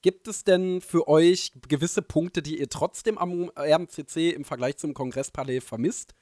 Gibt 0.00 0.28
es 0.28 0.44
denn 0.44 0.80
für 0.80 1.08
euch 1.08 1.50
gewisse 1.68 2.00
Punkte, 2.00 2.40
die 2.40 2.60
ihr 2.60 2.68
trotzdem 2.68 3.18
am 3.18 3.50
RMCC 3.58 4.30
im 4.30 4.44
Vergleich 4.44 4.76
zum 4.76 4.94
Kongresspalais 4.94 5.60
vermisst? 5.60 6.14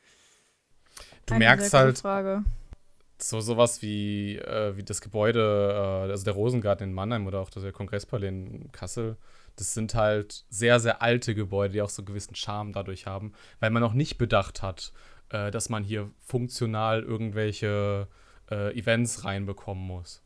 Du 1.26 1.34
Eine 1.34 1.44
merkst 1.44 1.74
halt, 1.74 1.98
Frage 1.98 2.44
so 3.28 3.40
sowas 3.40 3.82
wie, 3.82 4.36
äh, 4.36 4.76
wie 4.76 4.82
das 4.82 5.00
Gebäude, 5.00 5.72
äh, 5.72 6.10
also 6.10 6.24
der 6.24 6.34
Rosengarten 6.34 6.88
in 6.88 6.94
Mannheim 6.94 7.26
oder 7.26 7.40
auch 7.40 7.50
der 7.50 7.72
Kongresspalais 7.72 8.28
in 8.28 8.70
Kassel, 8.72 9.16
das 9.56 9.74
sind 9.74 9.94
halt 9.94 10.44
sehr, 10.50 10.80
sehr 10.80 11.02
alte 11.02 11.34
Gebäude, 11.34 11.74
die 11.74 11.82
auch 11.82 11.88
so 11.88 12.02
einen 12.02 12.06
gewissen 12.06 12.34
Charme 12.34 12.72
dadurch 12.72 13.06
haben, 13.06 13.32
weil 13.60 13.70
man 13.70 13.82
noch 13.82 13.94
nicht 13.94 14.18
bedacht 14.18 14.62
hat, 14.62 14.92
äh, 15.30 15.50
dass 15.50 15.68
man 15.68 15.84
hier 15.84 16.10
funktional 16.20 17.02
irgendwelche 17.02 18.08
äh, 18.50 18.76
Events 18.78 19.24
reinbekommen 19.24 19.86
muss. 19.86 20.22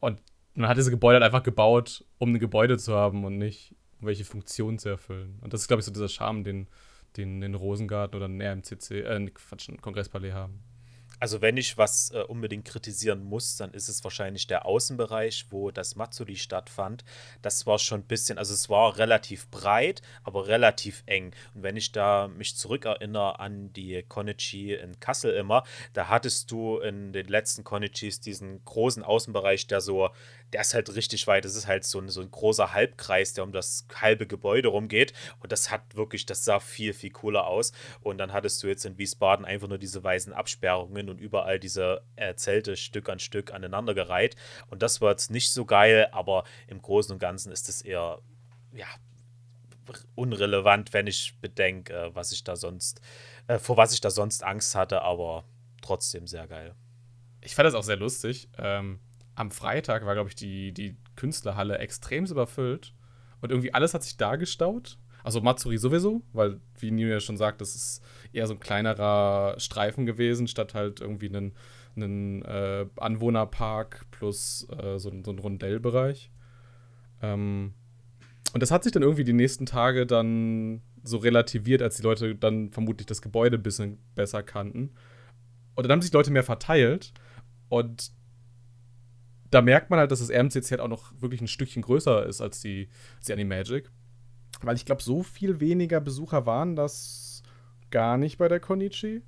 Und 0.00 0.20
man 0.54 0.68
hat 0.68 0.76
diese 0.76 0.90
Gebäude 0.90 1.16
halt 1.16 1.24
einfach 1.24 1.42
gebaut, 1.42 2.04
um 2.18 2.32
ein 2.32 2.38
Gebäude 2.38 2.78
zu 2.78 2.94
haben 2.94 3.24
und 3.24 3.38
nicht, 3.38 3.74
um 4.00 4.06
welche 4.06 4.24
Funktion 4.24 4.78
zu 4.78 4.90
erfüllen. 4.90 5.38
Und 5.40 5.52
das 5.52 5.62
ist, 5.62 5.68
glaube 5.68 5.80
ich, 5.80 5.86
so 5.86 5.92
dieser 5.92 6.08
Charme, 6.08 6.44
den, 6.44 6.68
den, 7.16 7.40
den 7.40 7.54
Rosengarten 7.54 8.16
oder 8.16 8.28
ein 8.28 8.40
RMCC, 8.40 9.00
äh, 9.00 9.30
Quatsch, 9.30 9.68
ein 9.68 9.80
Kongresspalais 9.80 10.32
haben. 10.32 10.62
Also 11.22 11.40
wenn 11.40 11.56
ich 11.56 11.78
was 11.78 12.10
äh, 12.10 12.18
unbedingt 12.18 12.64
kritisieren 12.64 13.22
muss, 13.22 13.56
dann 13.56 13.72
ist 13.74 13.88
es 13.88 14.02
wahrscheinlich 14.02 14.48
der 14.48 14.66
Außenbereich, 14.66 15.46
wo 15.50 15.70
das 15.70 15.94
Matsuri 15.94 16.34
stattfand. 16.34 17.04
Das 17.42 17.64
war 17.64 17.78
schon 17.78 18.00
ein 18.00 18.06
bisschen, 18.08 18.38
also 18.38 18.52
es 18.52 18.68
war 18.68 18.98
relativ 18.98 19.48
breit, 19.48 20.02
aber 20.24 20.48
relativ 20.48 21.04
eng. 21.06 21.32
Und 21.54 21.62
wenn 21.62 21.76
ich 21.76 21.92
da 21.92 22.26
mich 22.26 22.56
zurückerinnere 22.56 23.38
an 23.38 23.72
die 23.72 24.02
Konichi 24.02 24.74
in 24.74 24.98
Kassel 24.98 25.32
immer, 25.34 25.62
da 25.92 26.08
hattest 26.08 26.50
du 26.50 26.78
in 26.78 27.12
den 27.12 27.28
letzten 27.28 27.62
Konichis 27.62 28.18
diesen 28.18 28.64
großen 28.64 29.04
Außenbereich, 29.04 29.68
der 29.68 29.80
so 29.80 30.10
der 30.52 30.60
ist 30.60 30.74
halt 30.74 30.94
richtig 30.94 31.26
weit. 31.26 31.44
Das 31.44 31.56
ist 31.56 31.66
halt 31.66 31.84
so 31.84 31.98
ein, 31.98 32.08
so 32.08 32.20
ein 32.20 32.30
großer 32.30 32.72
Halbkreis, 32.72 33.32
der 33.32 33.44
um 33.44 33.52
das 33.52 33.86
halbe 33.94 34.26
Gebäude 34.26 34.68
rumgeht. 34.68 35.12
Und 35.40 35.52
das 35.52 35.70
hat 35.70 35.96
wirklich, 35.96 36.26
das 36.26 36.44
sah 36.44 36.60
viel, 36.60 36.92
viel 36.92 37.10
cooler 37.10 37.46
aus. 37.46 37.72
Und 38.00 38.18
dann 38.18 38.32
hattest 38.32 38.62
du 38.62 38.66
jetzt 38.66 38.84
in 38.84 38.98
Wiesbaden 38.98 39.44
einfach 39.44 39.68
nur 39.68 39.78
diese 39.78 40.04
weißen 40.04 40.32
Absperrungen 40.32 41.08
und 41.08 41.20
überall 41.20 41.58
diese 41.58 42.02
äh, 42.16 42.34
Zelte 42.34 42.76
Stück 42.76 43.08
an 43.08 43.18
Stück 43.18 43.52
aneinandergereiht. 43.52 44.36
Und 44.68 44.82
das 44.82 45.00
war 45.00 45.10
jetzt 45.10 45.30
nicht 45.30 45.50
so 45.52 45.64
geil, 45.64 46.08
aber 46.12 46.44
im 46.66 46.82
Großen 46.82 47.12
und 47.12 47.18
Ganzen 47.18 47.50
ist 47.50 47.68
es 47.68 47.82
eher, 47.82 48.18
ja, 48.74 48.86
unrelevant, 50.14 50.92
wenn 50.92 51.06
ich 51.06 51.34
bedenke, 51.40 51.94
äh, 51.94 52.14
was 52.14 52.32
ich 52.32 52.44
da 52.44 52.56
sonst, 52.56 53.00
äh, 53.46 53.58
vor 53.58 53.76
was 53.76 53.94
ich 53.94 54.00
da 54.00 54.10
sonst 54.10 54.44
Angst 54.44 54.74
hatte, 54.74 55.02
aber 55.02 55.44
trotzdem 55.80 56.26
sehr 56.26 56.46
geil. 56.46 56.74
Ich 57.40 57.54
fand 57.54 57.66
das 57.66 57.74
auch 57.74 57.82
sehr 57.82 57.96
lustig. 57.96 58.48
Ähm, 58.58 59.00
am 59.34 59.50
Freitag 59.50 60.04
war, 60.04 60.14
glaube 60.14 60.28
ich, 60.28 60.34
die, 60.34 60.72
die 60.72 60.96
Künstlerhalle 61.16 61.78
extrem 61.78 62.26
überfüllt 62.26 62.94
und 63.40 63.50
irgendwie 63.50 63.74
alles 63.74 63.94
hat 63.94 64.02
sich 64.02 64.16
da 64.16 64.36
gestaut. 64.36 64.98
Also 65.24 65.40
Matsuri 65.40 65.78
sowieso, 65.78 66.22
weil, 66.32 66.60
wie 66.78 66.90
Nino 66.90 67.10
ja 67.10 67.20
schon 67.20 67.36
sagt, 67.36 67.60
das 67.60 67.74
ist 67.74 68.02
eher 68.32 68.46
so 68.46 68.54
ein 68.54 68.60
kleinerer 68.60 69.54
Streifen 69.58 70.04
gewesen, 70.04 70.48
statt 70.48 70.74
halt 70.74 71.00
irgendwie 71.00 71.28
einen, 71.28 71.54
einen 71.94 72.42
äh, 72.42 72.86
Anwohnerpark 72.96 74.06
plus 74.10 74.66
äh, 74.70 74.98
so, 74.98 75.12
so 75.24 75.30
ein 75.30 75.38
Rondellbereich. 75.38 76.30
Ähm, 77.20 77.74
und 78.52 78.62
das 78.62 78.70
hat 78.70 78.82
sich 78.82 78.92
dann 78.92 79.02
irgendwie 79.02 79.24
die 79.24 79.32
nächsten 79.32 79.64
Tage 79.64 80.06
dann 80.06 80.82
so 81.04 81.18
relativiert, 81.18 81.82
als 81.82 81.96
die 81.96 82.02
Leute 82.02 82.34
dann 82.34 82.70
vermutlich 82.70 83.06
das 83.06 83.22
Gebäude 83.22 83.58
ein 83.58 83.62
bisschen 83.62 83.98
besser 84.14 84.42
kannten. 84.42 84.90
Und 85.74 85.84
dann 85.84 85.92
haben 85.92 86.02
sich 86.02 86.12
Leute 86.12 86.30
mehr 86.30 86.42
verteilt. 86.42 87.12
Und 87.68 88.12
da 89.52 89.60
merkt 89.60 89.90
man 89.90 89.98
halt, 89.98 90.10
dass 90.10 90.20
das 90.20 90.30
RMCC 90.30 90.70
halt 90.72 90.80
auch 90.80 90.88
noch 90.88 91.12
wirklich 91.20 91.40
ein 91.40 91.46
Stückchen 91.46 91.82
größer 91.82 92.26
ist 92.26 92.40
als 92.40 92.60
die, 92.60 92.88
als 93.18 93.26
die 93.26 93.32
Animagic. 93.34 93.90
Weil 94.62 94.76
ich 94.76 94.86
glaube, 94.86 95.02
so 95.02 95.22
viel 95.22 95.60
weniger 95.60 96.00
Besucher 96.00 96.46
waren 96.46 96.74
das 96.74 97.42
gar 97.90 98.16
nicht 98.16 98.38
bei 98.38 98.48
der 98.48 98.60
Konichi. 98.60 99.22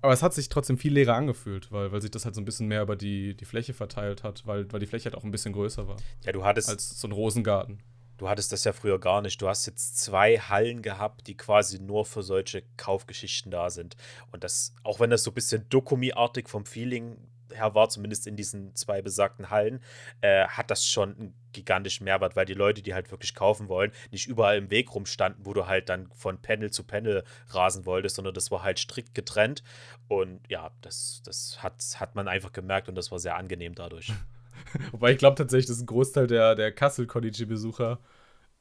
Aber 0.00 0.12
es 0.12 0.22
hat 0.22 0.34
sich 0.34 0.48
trotzdem 0.48 0.78
viel 0.78 0.92
leerer 0.92 1.14
angefühlt, 1.14 1.72
weil, 1.72 1.90
weil 1.90 2.00
sich 2.00 2.10
das 2.10 2.24
halt 2.24 2.36
so 2.36 2.40
ein 2.40 2.44
bisschen 2.44 2.68
mehr 2.68 2.82
über 2.82 2.94
die, 2.94 3.34
die 3.36 3.44
Fläche 3.44 3.74
verteilt 3.74 4.22
hat, 4.22 4.46
weil, 4.46 4.70
weil 4.72 4.78
die 4.78 4.86
Fläche 4.86 5.06
halt 5.06 5.16
auch 5.16 5.24
ein 5.24 5.32
bisschen 5.32 5.52
größer 5.52 5.88
war. 5.88 5.96
Ja, 6.24 6.30
du 6.30 6.44
hattest. 6.44 6.68
Als 6.68 7.00
so 7.00 7.08
ein 7.08 7.12
Rosengarten. 7.12 7.82
Du 8.18 8.28
hattest 8.28 8.52
das 8.52 8.62
ja 8.62 8.72
früher 8.72 9.00
gar 9.00 9.22
nicht. 9.22 9.42
Du 9.42 9.48
hast 9.48 9.66
jetzt 9.66 9.98
zwei 9.98 10.38
Hallen 10.38 10.82
gehabt, 10.82 11.26
die 11.26 11.36
quasi 11.36 11.80
nur 11.80 12.04
für 12.04 12.22
solche 12.22 12.62
Kaufgeschichten 12.76 13.50
da 13.50 13.70
sind. 13.70 13.96
Und 14.30 14.44
das, 14.44 14.74
auch 14.84 15.00
wenn 15.00 15.10
das 15.10 15.24
so 15.24 15.32
ein 15.32 15.34
bisschen 15.34 15.68
Dokumi-artig 15.68 16.48
vom 16.48 16.64
Feeling 16.64 17.18
her 17.56 17.74
war, 17.74 17.88
zumindest 17.88 18.26
in 18.26 18.36
diesen 18.36 18.74
zwei 18.74 19.02
besagten 19.02 19.50
Hallen, 19.50 19.80
äh, 20.20 20.46
hat 20.46 20.70
das 20.70 20.86
schon 20.86 21.16
einen 21.16 21.34
gigantischen 21.52 22.04
Mehrwert, 22.04 22.36
weil 22.36 22.44
die 22.44 22.54
Leute, 22.54 22.82
die 22.82 22.94
halt 22.94 23.10
wirklich 23.10 23.34
kaufen 23.34 23.68
wollen, 23.68 23.92
nicht 24.10 24.26
überall 24.26 24.58
im 24.58 24.70
Weg 24.70 24.94
rumstanden, 24.94 25.44
wo 25.46 25.54
du 25.54 25.66
halt 25.66 25.88
dann 25.88 26.10
von 26.14 26.40
Panel 26.40 26.70
zu 26.70 26.84
Panel 26.84 27.24
rasen 27.48 27.86
wolltest, 27.86 28.16
sondern 28.16 28.34
das 28.34 28.50
war 28.50 28.62
halt 28.62 28.78
strikt 28.78 29.14
getrennt. 29.14 29.62
Und 30.08 30.40
ja, 30.48 30.70
das, 30.82 31.22
das 31.24 31.62
hat, 31.62 31.82
hat 31.96 32.14
man 32.14 32.28
einfach 32.28 32.52
gemerkt 32.52 32.88
und 32.88 32.94
das 32.94 33.10
war 33.10 33.18
sehr 33.18 33.36
angenehm 33.36 33.74
dadurch. 33.74 34.12
Wobei 34.92 35.12
ich 35.12 35.18
glaube 35.18 35.36
tatsächlich, 35.36 35.66
dass 35.66 35.80
ein 35.80 35.86
Großteil 35.86 36.26
der, 36.26 36.54
der 36.54 36.72
Kassel-Konichi-Besucher 36.72 37.98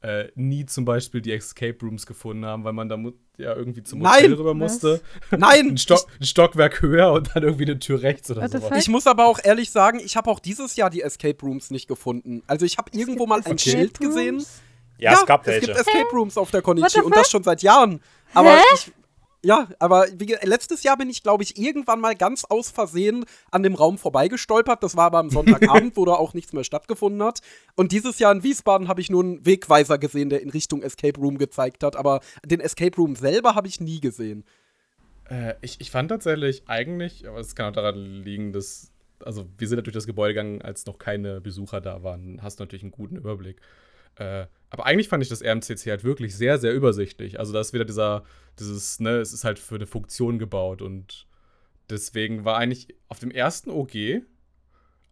äh, 0.05 0.31
nie 0.35 0.67
zum 0.67 0.85
Beispiel 0.85 1.19
die 1.19 1.31
Escape 1.31 1.77
Rooms 1.81 2.05
gefunden 2.05 2.45
haben, 2.45 2.63
weil 2.63 2.74
man 2.74 2.89
da 2.89 2.97
ja 3.38 3.55
irgendwie 3.55 3.81
zum 3.81 4.00
Nein! 4.00 4.13
Hotel 4.17 4.33
rüber 4.35 4.53
musste. 4.53 5.01
Nein! 5.31 5.69
Ein, 5.71 5.77
Stock, 5.77 6.05
ein 6.19 6.25
Stockwerk 6.25 6.83
höher 6.83 7.12
und 7.12 7.31
dann 7.33 7.41
irgendwie 7.41 7.63
eine 7.63 7.79
Tür 7.79 8.03
rechts 8.03 8.29
oder 8.29 8.47
fuck? 8.47 8.77
Ich 8.77 8.88
muss 8.88 9.07
aber 9.07 9.25
auch 9.25 9.39
ehrlich 9.43 9.71
sagen, 9.71 10.00
ich 10.00 10.15
habe 10.15 10.29
auch 10.29 10.39
dieses 10.39 10.75
Jahr 10.75 10.91
die 10.91 11.01
Escape 11.01 11.38
Rooms 11.41 11.71
nicht 11.71 11.88
gefunden. 11.88 12.43
Also 12.45 12.65
ich 12.65 12.77
habe 12.77 12.91
irgendwo 12.93 13.25
mal 13.25 13.38
ein 13.38 13.57
Escape 13.57 13.59
Schild 13.59 14.00
gesehen. 14.00 14.35
Rooms? 14.35 14.62
Ja, 15.00 15.13
es 15.13 15.25
gab 15.25 15.41
es 15.41 15.47
welche. 15.47 15.67
gibt 15.67 15.79
Escape 15.79 16.09
Rooms 16.12 16.38
auf 16.38 16.51
der 16.51 16.62
Konichi 16.62 17.01
und 17.01 17.15
das 17.15 17.31
schon 17.31 17.43
seit 17.43 17.63
Jahren. 17.63 18.00
Aber 18.33 18.55
Hä? 18.55 18.62
ich, 18.75 18.91
ja, 19.45 19.69
aber 19.77 20.07
wie, 20.17 20.35
letztes 20.41 20.81
Jahr 20.81 20.97
bin 20.97 21.07
ich, 21.07 21.21
glaube 21.21 21.43
ich, 21.43 21.57
irgendwann 21.57 21.99
mal 21.99 22.15
ganz 22.15 22.45
aus 22.45 22.71
Versehen 22.71 23.25
an 23.51 23.61
dem 23.61 23.75
Raum 23.75 23.99
vorbeigestolpert. 23.99 24.81
Das 24.81 24.97
war 24.97 25.05
aber 25.05 25.19
am 25.19 25.29
Sonntagabend, 25.29 25.95
wo 25.97 26.03
da 26.03 26.13
auch 26.13 26.33
nichts 26.33 26.51
mehr 26.51 26.63
stattgefunden 26.63 27.21
hat. 27.21 27.41
Und 27.75 27.91
dieses 27.91 28.17
Jahr 28.17 28.31
in 28.31 28.41
Wiesbaden 28.41 28.87
habe 28.87 29.01
ich 29.01 29.11
nur 29.11 29.23
einen 29.23 29.45
Wegweiser 29.45 29.99
gesehen, 29.99 30.29
der 30.29 30.41
in 30.41 30.49
Richtung 30.49 30.81
Escape 30.81 31.19
Room 31.19 31.37
gezeigt 31.37 31.83
hat. 31.83 31.95
Aber 31.95 32.21
den 32.43 32.59
Escape 32.59 32.95
Room 32.97 33.15
selber 33.15 33.53
habe 33.53 33.67
ich 33.67 33.79
nie 33.79 33.99
gesehen. 33.99 34.45
Äh, 35.29 35.53
ich, 35.61 35.79
ich 35.79 35.91
fand 35.91 36.09
tatsächlich 36.09 36.63
eigentlich, 36.65 37.27
aber 37.27 37.39
es 37.39 37.53
kann 37.53 37.69
auch 37.69 37.75
daran 37.75 38.23
liegen, 38.23 38.51
dass, 38.51 38.91
also 39.23 39.45
wir 39.59 39.67
sind 39.67 39.77
natürlich 39.77 39.93
das 39.95 40.07
Gebäude 40.07 40.33
gegangen, 40.33 40.63
als 40.63 40.87
noch 40.87 40.97
keine 40.97 41.39
Besucher 41.39 41.81
da 41.81 42.01
waren. 42.01 42.41
Hast 42.41 42.59
natürlich 42.59 42.83
einen 42.83 42.91
guten 42.91 43.15
Überblick. 43.15 43.61
Äh, 44.15 44.47
aber 44.75 44.86
eigentlich 44.88 45.08
fand 45.08 45.24
ich 45.24 45.29
das 45.29 45.41
RMCC 45.41 45.89
halt 45.89 46.03
wirklich 46.03 46.36
sehr, 46.36 46.58
sehr 46.58 46.74
übersichtlich. 46.74 47.39
Also 47.39 47.53
da 47.53 47.62
ist 47.62 47.72
wieder 47.72 47.86
dieser, 47.86 48.25
dieses, 48.60 49.00
ne, 49.00 49.20
es 49.20 49.32
ist 49.32 49.46
halt 49.46 49.58
für 49.58 49.75
eine 49.75 49.86
Funktion 49.86 50.38
gebaut 50.38 50.82
und 50.82 51.27
deswegen 51.89 52.44
war 52.44 52.58
eigentlich 52.58 52.94
auf 53.08 53.20
dem 53.20 53.32
ersten 53.32 53.70
OG 53.70 54.24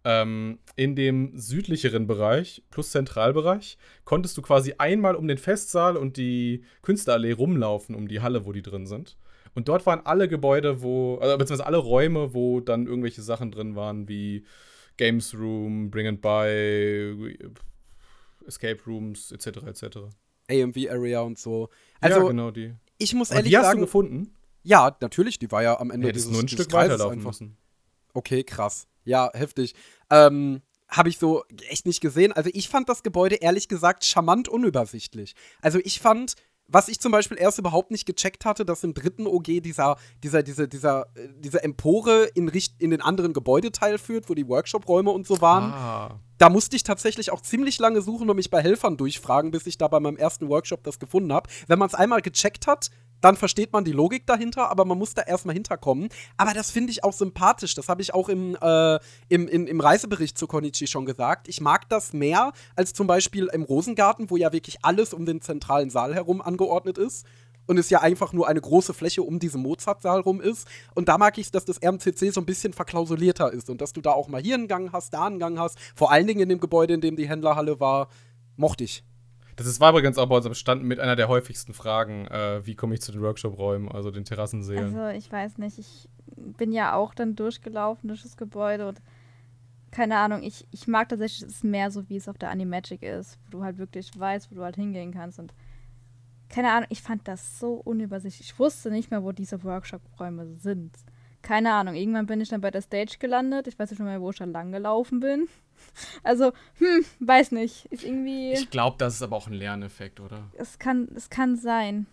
ähm, 0.03 0.59
in 0.75 0.97
dem 0.97 1.31
südlicheren 1.37 2.07
Bereich 2.07 2.61
plus 2.71 2.91
Zentralbereich 2.91 3.77
konntest 4.03 4.35
du 4.35 4.41
quasi 4.41 4.73
einmal 4.79 5.15
um 5.15 5.29
den 5.29 5.37
Festsaal 5.37 5.95
und 5.95 6.17
die 6.17 6.65
Künstlerallee 6.81 7.31
rumlaufen, 7.31 7.95
um 7.95 8.09
die 8.09 8.19
Halle, 8.19 8.45
wo 8.45 8.51
die 8.51 8.63
drin 8.63 8.85
sind. 8.85 9.15
Und 9.55 9.69
dort 9.69 9.85
waren 9.85 10.05
alle 10.05 10.27
Gebäude, 10.27 10.81
wo, 10.81 11.19
also 11.19 11.37
beziehungsweise 11.37 11.67
alle 11.67 11.77
Räume, 11.77 12.33
wo 12.33 12.59
dann 12.59 12.85
irgendwelche 12.85 13.21
Sachen 13.21 13.49
drin 13.49 13.77
waren, 13.77 14.09
wie 14.09 14.43
Games 14.97 15.33
Room, 15.33 15.89
Bring 15.89 16.07
and 16.07 16.21
Buy, 16.21 17.37
Escape 18.47 18.79
Rooms, 18.85 19.31
etc. 19.31 19.47
etc. 19.65 19.85
AMV 20.49 20.77
Area 20.89 21.21
und 21.21 21.37
so. 21.39 21.69
Also, 22.01 22.21
ja, 22.21 22.27
genau 22.27 22.51
die. 22.51 22.73
ich 22.97 23.13
muss 23.13 23.29
Aber 23.31 23.37
ehrlich 23.39 23.51
die 23.51 23.57
hast 23.57 23.65
sagen, 23.65 23.79
du 23.79 23.85
gefunden? 23.85 24.33
ja, 24.63 24.95
natürlich, 25.01 25.39
die 25.39 25.51
war 25.51 25.63
ja 25.63 25.79
am 25.79 25.91
Ende 25.91 26.07
hättest 26.07 26.25
dieses, 26.25 26.33
nur 26.33 26.43
ein 26.43 26.47
Stück 26.47 26.71
weiterlaufen 26.73 27.19
einfach. 27.19 27.29
müssen. 27.31 27.57
Okay, 28.13 28.43
krass. 28.43 28.87
Ja, 29.05 29.29
heftig. 29.33 29.73
Ähm, 30.09 30.61
habe 30.89 31.09
ich 31.09 31.17
so 31.17 31.43
echt 31.69 31.85
nicht 31.85 32.01
gesehen. 32.01 32.31
Also 32.31 32.49
ich 32.53 32.69
fand 32.69 32.87
das 32.87 33.03
Gebäude 33.03 33.35
ehrlich 33.35 33.67
gesagt 33.67 34.05
charmant 34.05 34.47
unübersichtlich. 34.47 35.33
Also 35.61 35.79
ich 35.83 35.99
fand, 35.99 36.35
was 36.67 36.87
ich 36.87 36.99
zum 36.99 37.11
Beispiel 37.11 37.37
erst 37.37 37.57
überhaupt 37.57 37.91
nicht 37.91 38.05
gecheckt 38.05 38.45
hatte, 38.45 38.63
dass 38.63 38.83
im 38.83 38.93
dritten 38.93 39.25
OG 39.25 39.61
dieser, 39.63 39.97
dieser, 40.23 40.43
dieser, 40.43 40.67
dieser, 40.67 41.07
äh, 41.15 41.29
diese 41.37 41.63
Empore 41.63 42.25
in, 42.35 42.47
Richt 42.47 42.75
in 42.79 42.91
den 42.91 43.01
anderen 43.01 43.33
Gebäudeteil 43.33 43.97
führt, 43.97 44.29
wo 44.29 44.35
die 44.35 44.47
Workshop-Räume 44.47 45.11
und 45.11 45.25
so 45.25 45.41
waren. 45.41 45.71
Ah. 45.71 46.19
Da 46.43 46.49
musste 46.49 46.75
ich 46.75 46.83
tatsächlich 46.83 47.31
auch 47.31 47.39
ziemlich 47.39 47.79
lange 47.79 48.01
suchen 48.01 48.29
und 48.29 48.35
mich 48.35 48.49
bei 48.49 48.61
Helfern 48.61 48.97
durchfragen, 48.97 49.51
bis 49.51 49.65
ich 49.65 49.77
da 49.77 49.87
bei 49.87 50.01
meinem 50.01 50.17
ersten 50.17 50.49
Workshop 50.49 50.83
das 50.83 50.99
gefunden 50.99 51.31
habe. 51.31 51.49
Wenn 51.67 51.79
man 51.79 51.87
es 51.87 51.95
einmal 51.95 52.21
gecheckt 52.21 52.67
hat, 52.67 52.89
dann 53.21 53.37
versteht 53.37 53.71
man 53.71 53.85
die 53.85 53.93
Logik 53.93 54.27
dahinter, 54.27 54.69
aber 54.69 54.83
man 54.83 54.97
muss 54.97 55.13
da 55.13 55.21
erstmal 55.21 55.53
hinterkommen. 55.55 56.09
Aber 56.35 56.53
das 56.53 56.69
finde 56.69 56.91
ich 56.91 57.05
auch 57.05 57.13
sympathisch. 57.13 57.75
Das 57.75 57.87
habe 57.87 58.01
ich 58.01 58.13
auch 58.13 58.27
im, 58.27 58.57
äh, 58.61 58.99
im, 59.29 59.47
im, 59.47 59.67
im 59.67 59.79
Reisebericht 59.79 60.37
zu 60.37 60.45
Konichi 60.45 60.85
schon 60.87 61.05
gesagt. 61.05 61.47
Ich 61.47 61.61
mag 61.61 61.87
das 61.87 62.11
mehr 62.11 62.51
als 62.75 62.91
zum 62.91 63.07
Beispiel 63.07 63.47
im 63.53 63.63
Rosengarten, 63.63 64.29
wo 64.29 64.35
ja 64.35 64.51
wirklich 64.51 64.79
alles 64.81 65.13
um 65.13 65.25
den 65.25 65.39
zentralen 65.39 65.89
Saal 65.89 66.13
herum 66.13 66.41
angeordnet 66.41 66.97
ist. 66.97 67.25
Und 67.65 67.77
es 67.77 67.89
ja 67.89 68.01
einfach 68.01 68.33
nur 68.33 68.47
eine 68.47 68.59
große 68.59 68.93
Fläche 68.93 69.23
um 69.23 69.39
diesen 69.39 69.61
Mozartsaal 69.61 70.19
rum 70.19 70.41
ist. 70.41 70.67
Und 70.95 71.07
da 71.07 71.17
mag 71.17 71.37
ich 71.37 71.45
es, 71.45 71.51
dass 71.51 71.65
das 71.65 71.79
RMCC 71.83 72.31
so 72.31 72.41
ein 72.41 72.45
bisschen 72.45 72.73
verklausulierter 72.73 73.51
ist 73.53 73.69
und 73.69 73.79
dass 73.79 73.93
du 73.93 74.01
da 74.01 74.11
auch 74.11 74.27
mal 74.27 74.41
hier 74.41 74.55
einen 74.55 74.67
Gang 74.67 74.91
hast, 74.91 75.13
da 75.13 75.25
einen 75.25 75.39
Gang 75.39 75.57
hast. 75.57 75.79
Vor 75.95 76.11
allen 76.11 76.27
Dingen 76.27 76.41
in 76.41 76.49
dem 76.49 76.59
Gebäude, 76.59 76.93
in 76.93 77.01
dem 77.01 77.15
die 77.15 77.27
Händlerhalle 77.27 77.79
war, 77.79 78.09
mochte 78.57 78.83
ich. 78.83 79.03
Das 79.55 79.67
ist, 79.67 79.79
war 79.79 79.91
übrigens 79.91 80.17
auch 80.17 80.27
bei 80.27 80.35
unserem 80.35 80.55
Stand 80.55 80.83
mit 80.83 80.99
einer 80.99 81.15
der 81.15 81.27
häufigsten 81.27 81.73
Fragen, 81.73 82.27
äh, 82.27 82.65
wie 82.65 82.75
komme 82.75 82.95
ich 82.95 83.01
zu 83.01 83.11
den 83.11 83.21
Workshop-Räumen, 83.21 83.91
also 83.91 84.09
den 84.09 84.25
Terrassensälen. 84.25 84.95
Also 84.95 85.17
ich 85.17 85.31
weiß 85.31 85.57
nicht, 85.59 85.77
ich 85.77 86.09
bin 86.35 86.71
ja 86.71 86.95
auch 86.95 87.13
dann 87.13 87.35
durchgelaufen 87.35 88.07
durch 88.07 88.23
das 88.23 88.35
Gebäude 88.35 88.87
und 88.87 89.01
keine 89.91 90.17
Ahnung, 90.17 90.41
ich, 90.41 90.65
ich 90.71 90.87
mag 90.87 91.07
tatsächlich 91.07 91.47
es 91.47 91.63
mehr 91.63 91.91
so, 91.91 92.09
wie 92.09 92.17
es 92.17 92.27
auf 92.27 92.37
der 92.39 92.49
Animagic 92.49 93.03
ist, 93.03 93.37
wo 93.45 93.51
du 93.51 93.63
halt 93.63 93.77
wirklich 93.77 94.09
weißt, 94.17 94.49
wo 94.49 94.55
du 94.55 94.63
halt 94.63 94.75
hingehen 94.75 95.13
kannst 95.13 95.37
und 95.37 95.53
keine 96.53 96.71
Ahnung, 96.71 96.87
ich 96.89 97.01
fand 97.01 97.27
das 97.27 97.59
so 97.59 97.73
unübersichtlich. 97.73 98.51
Ich 98.51 98.59
wusste 98.59 98.91
nicht 98.91 99.09
mehr, 99.09 99.23
wo 99.23 99.31
diese 99.31 99.63
Workshop-Räume 99.63 100.55
sind. 100.59 100.95
Keine 101.41 101.73
Ahnung, 101.73 101.95
irgendwann 101.95 102.27
bin 102.27 102.41
ich 102.41 102.49
dann 102.49 102.61
bei 102.61 102.69
der 102.69 102.83
Stage 102.83 103.17
gelandet. 103.19 103.67
Ich 103.67 103.77
weiß 103.79 103.89
nicht 103.89 103.99
mehr, 103.99 104.21
wo 104.21 104.29
ich 104.29 104.37
dann 104.37 104.51
lang 104.51 104.71
gelaufen 104.71 105.19
bin. 105.19 105.47
Also, 106.23 106.53
hm, 106.77 107.03
weiß 107.19 107.51
nicht. 107.51 107.87
Ist 107.87 108.05
irgendwie. 108.05 108.53
ich 108.53 108.69
glaube, 108.69 108.95
das 108.99 109.15
ist 109.15 109.21
aber 109.21 109.35
auch 109.35 109.47
ein 109.47 109.53
Lerneffekt, 109.53 110.21
oder? 110.21 110.43
es 110.53 110.79
kann, 110.79 111.09
es 111.13 111.29
kann 111.29 111.57
sein. 111.57 112.05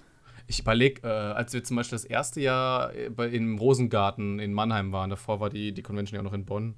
Ich 0.48 0.60
überlege, 0.60 1.02
äh, 1.06 1.06
als 1.06 1.52
wir 1.52 1.62
zum 1.62 1.76
Beispiel 1.76 1.96
das 1.96 2.04
erste 2.04 2.40
Jahr 2.40 2.92
äh, 2.94 3.10
bei, 3.10 3.28
im 3.28 3.58
Rosengarten 3.58 4.40
in 4.40 4.54
Mannheim 4.54 4.92
waren, 4.92 5.10
davor 5.10 5.38
war 5.38 5.50
die, 5.50 5.72
die 5.72 5.82
Convention 5.82 6.16
ja 6.16 6.20
auch 6.20 6.24
noch 6.24 6.32
in 6.32 6.46
Bonn, 6.46 6.74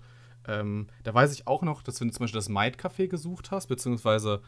ähm, 0.47 0.89
da 1.05 1.15
weiß 1.15 1.33
ich 1.33 1.47
auch 1.47 1.63
noch, 1.63 1.83
dass 1.83 1.95
du 1.95 2.11
zum 2.11 2.25
Beispiel 2.25 2.39
das 2.39 2.49
Might 2.49 2.77
Café 2.77 3.07
gesucht 3.07 3.53
hast, 3.53 3.69
beziehungsweise 3.69 4.43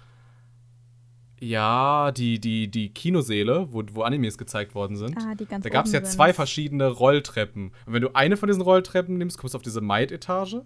ja, 1.44 2.12
die, 2.12 2.40
die, 2.40 2.70
die 2.70 2.90
Kinoseele, 2.90 3.68
wo, 3.70 3.82
wo 3.92 4.02
Animes 4.02 4.38
gezeigt 4.38 4.74
worden 4.74 4.96
sind. 4.96 5.16
Ah, 5.18 5.34
die 5.34 5.44
ganz 5.44 5.62
da 5.62 5.70
gab 5.70 5.86
es 5.86 5.92
ja 5.92 6.02
zwei 6.02 6.32
verschiedene 6.32 6.88
Rolltreppen. 6.88 7.72
Und 7.86 7.92
wenn 7.92 8.02
du 8.02 8.14
eine 8.14 8.36
von 8.36 8.48
diesen 8.48 8.62
Rolltreppen 8.62 9.18
nimmst, 9.18 9.38
kommst 9.38 9.54
du 9.54 9.56
auf 9.56 9.62
diese 9.62 9.80
Might-Etage. 9.80 10.56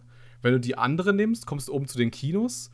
Wenn 0.42 0.52
du 0.52 0.60
die 0.60 0.78
andere 0.78 1.12
nimmst, 1.12 1.46
kommst 1.46 1.68
du 1.68 1.72
oben 1.72 1.86
zu 1.86 1.98
den 1.98 2.10
Kinos. 2.10 2.70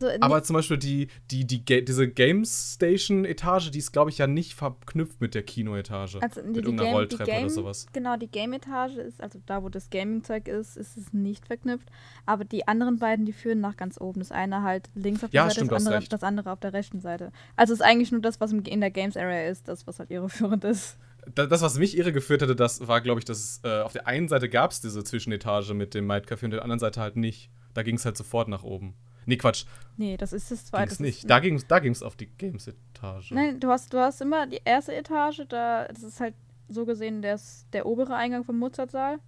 So, 0.00 0.08
Aber 0.20 0.42
zum 0.42 0.54
Beispiel 0.54 0.78
die, 0.78 1.08
die, 1.30 1.46
die, 1.46 1.62
Ga- 1.64 1.82
diese 1.82 2.08
Games 2.08 2.72
Station 2.76 3.26
Etage, 3.26 3.70
die 3.70 3.78
ist, 3.78 3.92
glaube 3.92 4.08
ich, 4.10 4.16
ja 4.16 4.26
nicht 4.26 4.54
verknüpft 4.54 5.20
mit 5.20 5.34
der 5.34 5.42
Kinoetage. 5.42 6.18
Also 6.22 6.40
die, 6.40 6.46
mit 6.46 6.56
die 6.56 6.60
irgendeiner 6.60 6.88
Game, 6.88 6.94
Rolltreppe 6.96 7.24
die 7.24 7.30
Game, 7.30 7.40
oder 7.44 7.50
sowas. 7.50 7.86
Genau, 7.92 8.16
die 8.16 8.28
Game-Etage 8.28 8.96
ist, 8.96 9.20
also 9.20 9.38
da, 9.44 9.62
wo 9.62 9.68
das 9.68 9.90
Gaming-Zeug 9.90 10.48
ist, 10.48 10.76
ist 10.78 10.96
es 10.96 11.12
nicht 11.12 11.46
verknüpft. 11.46 11.86
Aber 12.24 12.44
die 12.46 12.66
anderen 12.66 12.98
beiden, 12.98 13.26
die 13.26 13.32
führen 13.34 13.60
nach 13.60 13.76
ganz 13.76 14.00
oben. 14.00 14.20
Das 14.20 14.32
eine 14.32 14.62
halt 14.62 14.88
links 14.94 15.22
auf 15.22 15.30
der 15.30 15.36
Ja, 15.36 15.44
Seite, 15.44 15.54
stimmt, 15.56 15.72
das, 15.72 15.86
andere, 15.86 16.04
das 16.08 16.22
andere 16.22 16.52
auf 16.52 16.60
der 16.60 16.72
rechten 16.72 17.00
Seite. 17.00 17.30
Also 17.56 17.74
ist 17.74 17.82
eigentlich 17.82 18.10
nur 18.10 18.22
das, 18.22 18.40
was 18.40 18.52
in 18.52 18.80
der 18.80 18.90
Games-Area 18.90 19.50
ist, 19.50 19.68
das, 19.68 19.86
was 19.86 19.98
halt 19.98 20.10
irreführend 20.10 20.64
ist. 20.64 20.96
Da- 21.34 21.44
Das, 21.46 21.60
was 21.60 21.78
mich 21.78 21.98
irregeführt 21.98 22.40
hatte, 22.40 22.56
das 22.56 22.88
war, 22.88 23.02
glaube 23.02 23.18
ich, 23.18 23.26
dass 23.26 23.38
es, 23.38 23.60
äh, 23.64 23.82
auf 23.82 23.92
der 23.92 24.06
einen 24.06 24.28
Seite 24.28 24.48
gab 24.48 24.70
es 24.70 24.80
diese 24.80 25.04
Zwischenetage 25.04 25.74
mit 25.74 25.92
dem 25.92 26.06
Might 26.06 26.26
Café 26.26 26.46
und 26.46 26.52
der 26.52 26.62
anderen 26.62 26.78
Seite 26.80 27.00
halt 27.02 27.16
nicht. 27.16 27.50
Da 27.74 27.82
ging 27.82 27.96
es 27.96 28.06
halt 28.06 28.16
sofort 28.16 28.48
nach 28.48 28.62
oben. 28.62 28.94
Nee, 29.26 29.36
Quatsch, 29.36 29.64
Nee, 29.96 30.16
das 30.16 30.32
ist 30.32 30.50
das 30.50 30.64
zweite. 30.64 30.84
es 30.84 30.90
das 30.92 31.00
nicht. 31.00 31.28
Da 31.28 31.40
ging 31.40 31.56
es 31.56 31.66
da 31.66 31.78
ging's 31.78 32.02
auf 32.02 32.16
die 32.16 32.26
Games-Etage. 32.26 33.32
Nein, 33.32 33.60
du 33.60 33.68
hast, 33.68 33.92
du 33.92 33.98
hast 33.98 34.20
immer 34.22 34.46
die 34.46 34.60
erste 34.64 34.94
Etage, 34.94 35.42
da, 35.48 35.86
das 35.88 36.02
ist 36.02 36.20
halt 36.20 36.34
so 36.68 36.86
gesehen 36.86 37.20
das, 37.20 37.66
der 37.72 37.84
obere 37.84 38.14
Eingang 38.14 38.44
vom 38.44 38.58
Mozartsaal. 38.58 39.18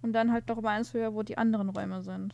Und 0.00 0.12
dann 0.12 0.30
halt 0.32 0.46
noch 0.48 0.60
mal 0.60 0.76
eins 0.76 0.94
höher, 0.94 1.14
wo 1.14 1.24
die 1.24 1.36
anderen 1.36 1.68
Räume 1.70 2.02
sind. 2.02 2.32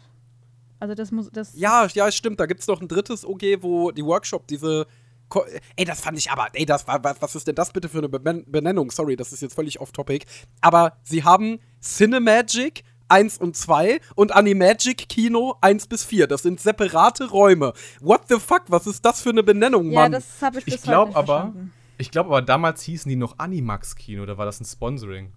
Also 0.78 0.94
das 0.94 1.10
muss, 1.10 1.30
das 1.32 1.54
Ja, 1.56 1.86
ja, 1.94 2.12
stimmt. 2.12 2.38
Da 2.38 2.44
gibt 2.44 2.60
es 2.60 2.66
noch 2.66 2.82
ein 2.82 2.88
drittes 2.88 3.24
OG, 3.24 3.62
wo 3.62 3.90
die 3.90 4.04
Workshop 4.04 4.46
diese. 4.46 4.86
Ko 5.30 5.42
ey, 5.76 5.86
das 5.86 6.02
fand 6.02 6.18
ich 6.18 6.30
aber. 6.30 6.48
Ey, 6.52 6.66
das 6.66 6.86
war. 6.86 7.02
Was, 7.02 7.22
was 7.22 7.34
ist 7.34 7.46
denn 7.46 7.54
das 7.54 7.72
bitte 7.72 7.88
für 7.88 7.98
eine 7.98 8.10
Benennung? 8.10 8.90
Sorry, 8.90 9.16
das 9.16 9.32
ist 9.32 9.40
jetzt 9.40 9.54
völlig 9.54 9.80
off-topic. 9.80 10.26
Aber 10.60 10.98
sie 11.02 11.24
haben 11.24 11.58
Cinemagic 11.80 12.84
1 13.14 13.38
und 13.38 13.56
2 13.56 14.00
und 14.16 14.32
Animagic 14.34 15.08
Kino 15.08 15.54
1 15.60 15.86
bis 15.86 16.04
4. 16.04 16.26
Das 16.26 16.42
sind 16.42 16.58
separate 16.60 17.30
Räume. 17.30 17.72
What 18.00 18.22
the 18.28 18.40
fuck? 18.40 18.62
Was 18.68 18.88
ist 18.88 19.04
das 19.04 19.22
für 19.22 19.30
eine 19.30 19.44
Benennung, 19.44 19.92
Ja, 19.92 20.00
Mann? 20.00 20.12
das 20.12 20.42
habe 20.42 20.58
ich 20.58 20.64
bis 20.64 20.74
Ich 20.74 20.82
glaube 20.82 21.10
nicht 21.10 21.16
aber, 21.16 21.26
verstanden. 21.42 21.72
ich 21.98 22.10
glaube 22.10 22.30
aber, 22.30 22.42
damals 22.42 22.82
hießen 22.82 23.08
die 23.08 23.14
noch 23.16 23.38
Animax 23.38 23.94
Kino, 23.94 24.26
da 24.26 24.36
war 24.36 24.46
das 24.46 24.60
ein 24.60 24.64
Sponsoring. 24.64 25.32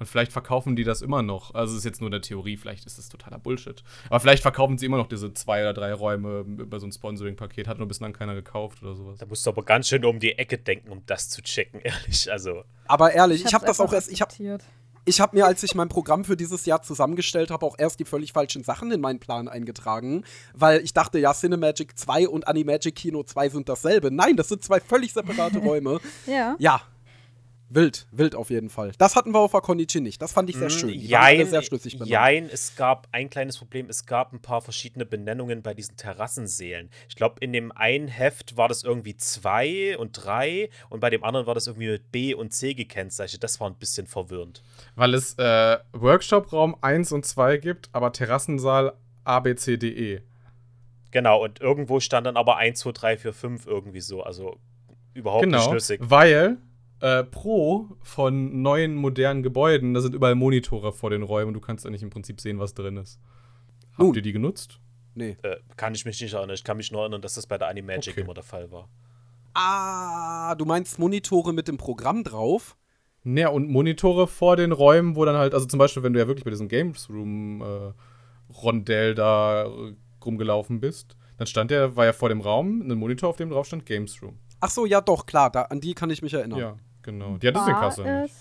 Und 0.00 0.06
vielleicht 0.06 0.30
verkaufen 0.32 0.76
die 0.76 0.84
das 0.84 1.02
immer 1.02 1.22
noch. 1.22 1.54
Also 1.54 1.72
es 1.72 1.78
ist 1.78 1.84
jetzt 1.84 2.00
nur 2.00 2.08
eine 2.10 2.20
Theorie, 2.20 2.56
vielleicht 2.56 2.86
ist 2.86 2.98
das 2.98 3.08
totaler 3.08 3.38
Bullshit. 3.38 3.82
Aber 4.10 4.20
vielleicht 4.20 4.42
verkaufen 4.42 4.78
sie 4.78 4.86
immer 4.86 4.96
noch 4.98 5.08
diese 5.08 5.32
zwei 5.34 5.62
oder 5.62 5.72
drei 5.72 5.92
Räume 5.92 6.44
über 6.58 6.78
so 6.78 6.86
ein 6.86 6.92
Sponsoring-Paket. 6.92 7.66
Hat 7.66 7.78
nur 7.78 7.88
bislang 7.88 8.12
keiner 8.12 8.34
gekauft 8.34 8.80
oder 8.82 8.94
sowas. 8.94 9.18
Da 9.18 9.26
musst 9.26 9.44
du 9.44 9.50
aber 9.50 9.64
ganz 9.64 9.88
schön 9.88 10.04
um 10.04 10.20
die 10.20 10.38
Ecke 10.38 10.56
denken, 10.58 10.90
um 10.90 11.02
das 11.06 11.30
zu 11.30 11.42
checken, 11.42 11.80
ehrlich. 11.82 12.30
Also, 12.30 12.62
aber 12.86 13.12
ehrlich, 13.12 13.44
ich, 13.44 13.54
habe 13.54 13.66
das 13.66 13.80
auch 13.80 13.92
erst. 13.92 14.12
Ich 14.12 14.20
habe. 14.20 14.32
Ich 15.08 15.20
hab 15.20 15.32
mir, 15.32 15.46
als 15.46 15.62
ich 15.62 15.74
mein 15.74 15.88
Programm 15.88 16.24
für 16.24 16.36
dieses 16.36 16.66
Jahr 16.66 16.82
zusammengestellt 16.82 17.50
habe, 17.50 17.64
auch 17.64 17.76
erst 17.78 17.98
die 17.98 18.04
völlig 18.04 18.32
falschen 18.32 18.62
Sachen 18.62 18.92
in 18.92 19.00
meinen 19.00 19.18
Plan 19.18 19.48
eingetragen. 19.48 20.24
Weil 20.54 20.80
ich 20.80 20.92
dachte, 20.92 21.18
ja, 21.18 21.32
Cinemagic 21.32 21.98
2 21.98 22.28
und 22.28 22.46
Animagic 22.46 22.94
Kino 22.94 23.22
2 23.22 23.48
sind 23.48 23.68
dasselbe. 23.68 24.10
Nein, 24.10 24.36
das 24.36 24.48
sind 24.48 24.62
zwei 24.62 24.80
völlig 24.80 25.12
separate 25.12 25.58
Räume. 25.58 26.00
Ja. 26.26 26.56
Ja. 26.58 26.82
Wild, 27.70 28.06
wild 28.12 28.34
auf 28.34 28.48
jeden 28.48 28.70
Fall. 28.70 28.92
Das 28.96 29.14
hatten 29.14 29.32
wir 29.32 29.40
auf 29.40 29.54
Akonichi 29.54 30.00
nicht. 30.00 30.22
Das 30.22 30.32
fand 30.32 30.48
ich 30.48 30.56
sehr 30.56 30.68
Mm, 30.68 30.70
schön. 30.70 30.88
Die 30.88 31.06
Jein, 31.06 31.46
sehr 31.46 31.60
schlüssig 31.62 31.94
benannt. 31.94 32.10
jein, 32.10 32.48
es 32.50 32.76
gab 32.76 33.06
ein 33.12 33.28
kleines 33.28 33.58
Problem. 33.58 33.90
Es 33.90 34.06
gab 34.06 34.32
ein 34.32 34.40
paar 34.40 34.62
verschiedene 34.62 35.04
Benennungen 35.04 35.62
bei 35.62 35.74
diesen 35.74 35.96
Terrassenseelen. 35.96 36.88
Ich 37.08 37.16
glaube, 37.16 37.36
in 37.40 37.52
dem 37.52 37.70
einen 37.72 38.08
Heft 38.08 38.56
war 38.56 38.68
das 38.68 38.84
irgendwie 38.84 39.16
zwei 39.16 39.98
und 39.98 40.12
drei 40.12 40.70
und 40.88 41.00
bei 41.00 41.10
dem 41.10 41.22
anderen 41.24 41.46
war 41.46 41.54
das 41.54 41.66
irgendwie 41.66 41.88
mit 41.90 42.10
B 42.10 42.32
und 42.32 42.54
C 42.54 42.72
gekennzeichnet. 42.74 43.44
Das 43.44 43.60
war 43.60 43.68
ein 43.68 43.76
bisschen 43.76 44.06
verwirrend. 44.06 44.62
Weil 44.96 45.12
es 45.12 45.34
äh, 45.38 45.76
Workshop-Raum 45.92 46.76
1 46.80 47.12
und 47.12 47.26
2 47.26 47.58
gibt, 47.58 47.90
aber 47.92 48.12
Terrassensaal 48.12 48.94
A, 49.24 49.40
B, 49.40 49.54
C, 49.56 49.76
D, 49.76 49.88
E. 49.90 50.20
Genau, 51.10 51.42
und 51.44 51.60
irgendwo 51.60 52.00
stand 52.00 52.26
dann 52.26 52.36
aber 52.36 52.56
1, 52.56 52.80
2, 52.80 52.92
3, 52.92 53.16
4, 53.18 53.32
5 53.32 53.66
irgendwie 53.66 54.00
so. 54.00 54.22
Also 54.22 54.58
überhaupt 55.14 55.44
nicht 55.46 55.52
Genau, 55.54 55.68
schlüssig. 55.70 56.00
weil 56.02 56.58
äh, 57.00 57.24
pro 57.24 57.88
von 58.02 58.62
neuen 58.62 58.94
modernen 58.94 59.42
Gebäuden, 59.42 59.94
da 59.94 60.00
sind 60.00 60.14
überall 60.14 60.34
Monitore 60.34 60.92
vor 60.92 61.10
den 61.10 61.22
Räumen 61.22 61.48
und 61.48 61.54
du 61.54 61.60
kannst 61.60 61.86
eigentlich 61.86 62.02
im 62.02 62.10
Prinzip 62.10 62.40
sehen, 62.40 62.58
was 62.58 62.74
drin 62.74 62.96
ist. 62.96 63.20
Habt 63.92 64.00
Nun. 64.00 64.14
ihr 64.14 64.22
die 64.22 64.32
genutzt? 64.32 64.80
Nee. 65.14 65.36
Äh, 65.42 65.56
kann 65.76 65.94
ich 65.94 66.04
mich 66.04 66.20
nicht 66.20 66.32
erinnern. 66.34 66.54
Ich 66.54 66.64
kann 66.64 66.76
mich 66.76 66.92
nur 66.92 67.00
erinnern, 67.02 67.22
dass 67.22 67.34
das 67.34 67.46
bei 67.46 67.58
der 67.58 67.68
Animagic 67.68 68.12
Okay. 68.14 68.20
immer 68.20 68.34
der 68.34 68.44
Fall 68.44 68.70
war. 68.70 68.88
Ah, 69.54 70.54
du 70.54 70.64
meinst 70.64 70.98
Monitore 70.98 71.52
mit 71.52 71.66
dem 71.66 71.76
Programm 71.78 72.22
drauf? 72.22 72.76
Naja, 73.24 73.48
und 73.48 73.68
Monitore 73.68 74.28
vor 74.28 74.56
den 74.56 74.70
Räumen, 74.72 75.16
wo 75.16 75.24
dann 75.24 75.36
halt, 75.36 75.54
also 75.54 75.66
zum 75.66 75.78
Beispiel, 75.78 76.02
wenn 76.02 76.12
du 76.12 76.20
ja 76.20 76.28
wirklich 76.28 76.44
bei 76.44 76.50
diesem 76.50 76.68
Games 76.68 77.10
Room 77.10 77.60
äh, 77.62 77.92
Rondell 78.62 79.14
da 79.14 79.64
äh, 79.64 79.94
rumgelaufen 80.24 80.80
bist, 80.80 81.16
dann 81.36 81.46
stand 81.46 81.70
ja, 81.70 81.94
war 81.96 82.04
ja 82.04 82.12
vor 82.12 82.28
dem 82.28 82.40
Raum 82.40 82.80
ein 82.82 82.96
Monitor, 82.96 83.28
auf 83.30 83.36
dem 83.36 83.50
drauf 83.50 83.66
stand 83.66 83.84
Games 83.86 84.22
Room. 84.22 84.38
Ach 84.60 84.70
so, 84.70 84.86
ja 84.86 85.00
doch, 85.00 85.26
klar, 85.26 85.50
da, 85.50 85.62
an 85.62 85.80
die 85.80 85.94
kann 85.94 86.10
ich 86.10 86.22
mich 86.22 86.34
erinnern. 86.34 86.58
Ja, 86.58 86.76
genau. 87.08 87.36
Die 87.38 87.48
hattest 87.48 87.66
du 87.66 87.70
in 87.70 87.76
Kassel 87.76 88.22
nicht. 88.22 88.34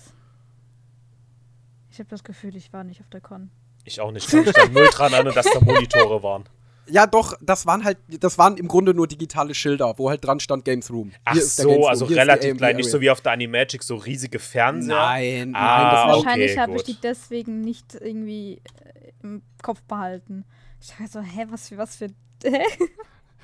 Ich 1.90 2.00
habe 2.00 2.10
das 2.10 2.24
Gefühl, 2.24 2.56
ich 2.56 2.72
war 2.74 2.84
nicht 2.84 3.02
auf 3.02 3.10
der 3.10 3.22
Con. 3.22 3.50
Ich 3.86 4.02
auch 4.02 4.12
nicht. 4.12 4.26
Ich 4.26 4.32
kann 4.32 4.44
mich 4.44 4.54
da 4.54 4.68
null 4.68 4.88
dran 4.92 5.14
erinnern, 5.14 5.34
dass 5.34 5.46
da 5.50 5.60
Monitore 5.62 6.22
waren. 6.24 6.44
Ja, 6.90 7.06
doch, 7.06 7.34
das 7.42 7.66
waren 7.66 7.84
halt, 7.84 7.98
das 8.08 8.38
waren 8.38 8.56
im 8.56 8.70
Grunde 8.70 8.94
nur 8.94 9.08
digitale 9.08 9.54
Schilder, 9.54 9.94
wo 9.98 10.10
halt 10.10 10.24
dran 10.24 10.40
stand 10.40 10.64
Games 10.64 10.90
Room. 10.90 11.12
Ach 11.26 11.34
Hier 11.34 11.42
ist 11.42 11.60
der 11.60 11.64
so, 11.64 11.70
Games 11.70 11.82
Room, 11.84 11.90
also 11.90 12.06
die 12.06 12.14
relativ 12.14 12.56
klein. 12.56 12.78
Nicht 12.78 12.90
so 12.90 13.02
wie 13.02 13.10
auf 13.10 13.20
der 13.20 13.34
Animagic, 13.34 13.84
so 13.84 13.96
riesige 13.98 14.40
Fernseher. 14.40 14.96
Nein, 14.96 15.52
nein, 15.52 15.56
Ah, 15.56 15.92
das 15.92 15.94
war 15.94 16.18
okay, 16.20 16.26
Wahrscheinlich 16.26 16.58
habe 16.58 16.76
ich 16.78 16.84
die 16.84 16.98
deswegen 17.04 17.60
nicht 17.60 17.94
irgendwie 17.96 18.62
äh, 18.86 19.12
im 19.22 19.42
Kopf 19.62 19.82
behalten. 19.84 20.46
Ich 20.80 20.98
war 20.98 21.08
so, 21.10 21.20
hä, 21.20 21.48
was 21.50 21.68
für, 21.68 21.78
was 21.78 21.98
für. 21.98 22.08
Hä? 22.46 22.64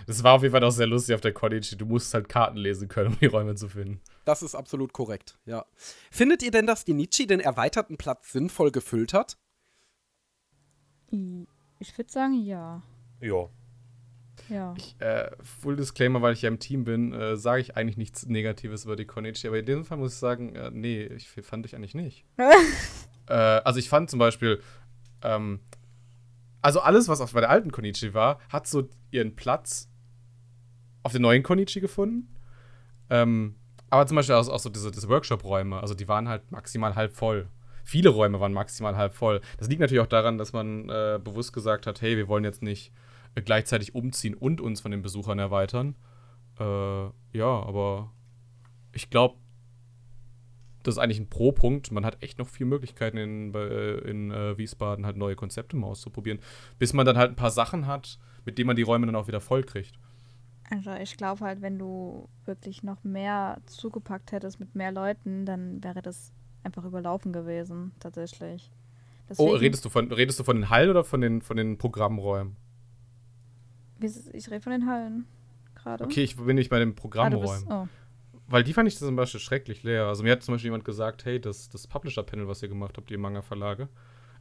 Das 0.07 0.23
war 0.23 0.33
auf 0.33 0.41
jeden 0.41 0.51
Fall 0.51 0.63
auch 0.63 0.71
sehr 0.71 0.87
lustig 0.87 1.15
auf 1.15 1.21
der 1.21 1.33
College. 1.33 1.75
Du 1.77 1.85
musst 1.85 2.13
halt 2.13 2.29
Karten 2.29 2.57
lesen 2.57 2.87
können, 2.87 3.13
um 3.13 3.19
die 3.19 3.25
Räume 3.25 3.55
zu 3.55 3.69
finden. 3.69 4.01
Das 4.25 4.41
ist 4.41 4.55
absolut 4.55 4.93
korrekt, 4.93 5.37
ja. 5.45 5.65
Findet 6.11 6.43
ihr 6.43 6.51
denn, 6.51 6.67
dass 6.67 6.85
die 6.85 6.93
Nietzsche 6.93 7.27
den 7.27 7.39
erweiterten 7.39 7.97
Platz 7.97 8.31
sinnvoll 8.31 8.71
gefüllt 8.71 9.13
hat? 9.13 9.37
Ich 11.79 11.97
würde 11.97 12.11
sagen, 12.11 12.43
ja. 12.43 12.81
Ja. 13.21 13.49
Ja. 14.49 14.73
Ich, 14.77 14.95
äh, 14.99 15.31
Full 15.41 15.75
Disclaimer, 15.75 16.21
weil 16.21 16.33
ich 16.33 16.41
ja 16.41 16.49
im 16.49 16.59
Team 16.59 16.83
bin, 16.83 17.13
äh, 17.13 17.37
sage 17.37 17.61
ich 17.61 17.77
eigentlich 17.77 17.97
nichts 17.97 18.25
Negatives 18.25 18.85
über 18.85 18.95
die 18.95 19.05
Konichi, 19.05 19.47
aber 19.47 19.59
in 19.59 19.65
diesem 19.65 19.85
Fall 19.85 19.97
muss 19.97 20.13
ich 20.13 20.19
sagen, 20.19 20.55
äh, 20.55 20.71
nee, 20.71 21.03
ich 21.03 21.29
fand 21.29 21.65
ich 21.65 21.75
eigentlich 21.75 21.95
nicht. 21.95 22.25
äh, 23.27 23.33
also 23.33 23.79
ich 23.79 23.89
fand 23.89 24.09
zum 24.09 24.19
Beispiel, 24.19 24.61
ähm, 25.21 25.59
also 26.61 26.79
alles, 26.79 27.07
was 27.07 27.21
auf 27.21 27.33
bei 27.33 27.41
der 27.41 27.49
alten 27.49 27.71
Konichi 27.71 28.13
war, 28.13 28.39
hat 28.49 28.67
so 28.67 28.89
ihren 29.11 29.35
Platz 29.35 29.89
auf 31.03 31.11
den 31.11 31.21
neuen 31.21 31.43
Konichi 31.43 31.79
gefunden. 31.79 32.33
Ähm, 33.09 33.55
aber 33.89 34.07
zum 34.07 34.15
Beispiel 34.15 34.35
auch, 34.35 34.47
auch 34.47 34.59
so 34.59 34.69
diese, 34.69 34.89
diese 34.89 35.09
Workshop-Räume, 35.09 35.79
also 35.79 35.93
die 35.93 36.07
waren 36.07 36.27
halt 36.27 36.51
maximal 36.51 36.95
halb 36.95 37.13
voll. 37.13 37.47
Viele 37.83 38.09
Räume 38.09 38.39
waren 38.39 38.53
maximal 38.53 38.95
halb 38.95 39.13
voll. 39.13 39.41
Das 39.57 39.67
liegt 39.67 39.81
natürlich 39.81 40.01
auch 40.01 40.07
daran, 40.07 40.37
dass 40.37 40.53
man 40.53 40.89
äh, 40.89 41.19
bewusst 41.23 41.53
gesagt 41.53 41.85
hat, 41.85 42.01
hey, 42.01 42.17
wir 42.17 42.27
wollen 42.27 42.45
jetzt 42.45 42.63
nicht 42.63 42.91
äh, 43.35 43.41
gleichzeitig 43.41 43.93
umziehen 43.93 44.33
und 44.33 44.61
uns 44.61 44.81
von 44.81 44.91
den 44.91 45.01
Besuchern 45.01 45.37
erweitern. 45.37 45.95
Äh, 46.59 46.63
ja, 46.63 47.45
aber 47.45 48.11
ich 48.93 49.09
glaube, 49.09 49.35
das 50.83 50.95
ist 50.95 50.99
eigentlich 50.99 51.19
ein 51.19 51.29
Pro-Punkt. 51.29 51.91
Man 51.91 52.05
hat 52.05 52.21
echt 52.21 52.39
noch 52.39 52.47
viel 52.47 52.65
Möglichkeiten 52.65 53.17
in, 53.17 53.53
äh, 53.53 53.95
in 53.99 54.31
äh, 54.31 54.57
Wiesbaden 54.57 55.05
halt 55.05 55.17
neue 55.17 55.35
Konzepte 55.35 55.75
mal 55.75 55.87
auszuprobieren, 55.87 56.39
bis 56.77 56.93
man 56.93 57.05
dann 57.05 57.17
halt 57.17 57.31
ein 57.31 57.35
paar 57.35 57.51
Sachen 57.51 57.87
hat, 57.87 58.19
mit 58.45 58.57
denen 58.57 58.67
man 58.67 58.75
die 58.75 58.81
Räume 58.81 59.05
dann 59.05 59.15
auch 59.15 59.27
wieder 59.27 59.41
voll 59.41 59.63
kriegt. 59.63 59.97
Also 60.73 60.91
ich 60.95 61.17
glaube 61.17 61.45
halt, 61.45 61.61
wenn 61.61 61.77
du 61.77 62.27
wirklich 62.45 62.81
noch 62.83 63.03
mehr 63.03 63.59
zugepackt 63.67 64.31
hättest 64.31 64.59
mit 64.59 64.73
mehr 64.75 64.91
Leuten, 64.91 65.45
dann 65.45 65.83
wäre 65.83 66.01
das 66.01 66.33
einfach 66.63 66.83
überlaufen 66.83 67.31
gewesen, 67.31 67.91
tatsächlich. 67.99 68.71
Oh, 68.73 69.25
Deswegen- 69.29 69.57
redest 69.57 69.85
du 69.85 69.89
von 69.89 70.11
redest 70.11 70.39
du 70.39 70.43
von 70.43 70.55
den 70.55 70.69
Hallen 70.69 70.89
oder 70.89 71.03
von 71.03 71.21
den 71.21 71.41
von 71.41 71.57
den 71.57 71.77
Programmräumen? 71.77 72.55
Ich 73.99 74.49
rede 74.49 74.61
von 74.61 74.71
den 74.71 74.87
Hallen 74.87 75.25
gerade. 75.75 76.03
Okay, 76.03 76.23
ich 76.23 76.35
bin 76.35 76.55
nicht 76.55 76.69
bei 76.69 76.79
den 76.79 76.89
Ah, 76.91 76.93
Programmräumen. 76.95 77.41
bist, 77.61 77.67
oh. 77.71 77.87
Weil 78.47 78.63
die 78.63 78.73
fand 78.73 78.87
ich 78.89 78.97
zum 78.97 79.15
Beispiel 79.15 79.39
schrecklich 79.39 79.83
leer. 79.83 80.07
Also 80.07 80.23
mir 80.23 80.31
hat 80.33 80.43
zum 80.43 80.55
Beispiel 80.55 80.67
jemand 80.67 80.83
gesagt, 80.85 81.23
hey, 81.25 81.39
das, 81.39 81.69
das 81.69 81.87
Publisher-Panel, 81.87 82.47
was 82.47 82.61
ihr 82.61 82.67
gemacht 82.69 82.97
habt, 82.97 83.09
die 83.09 83.15
Manga-Verlage, 83.17 83.87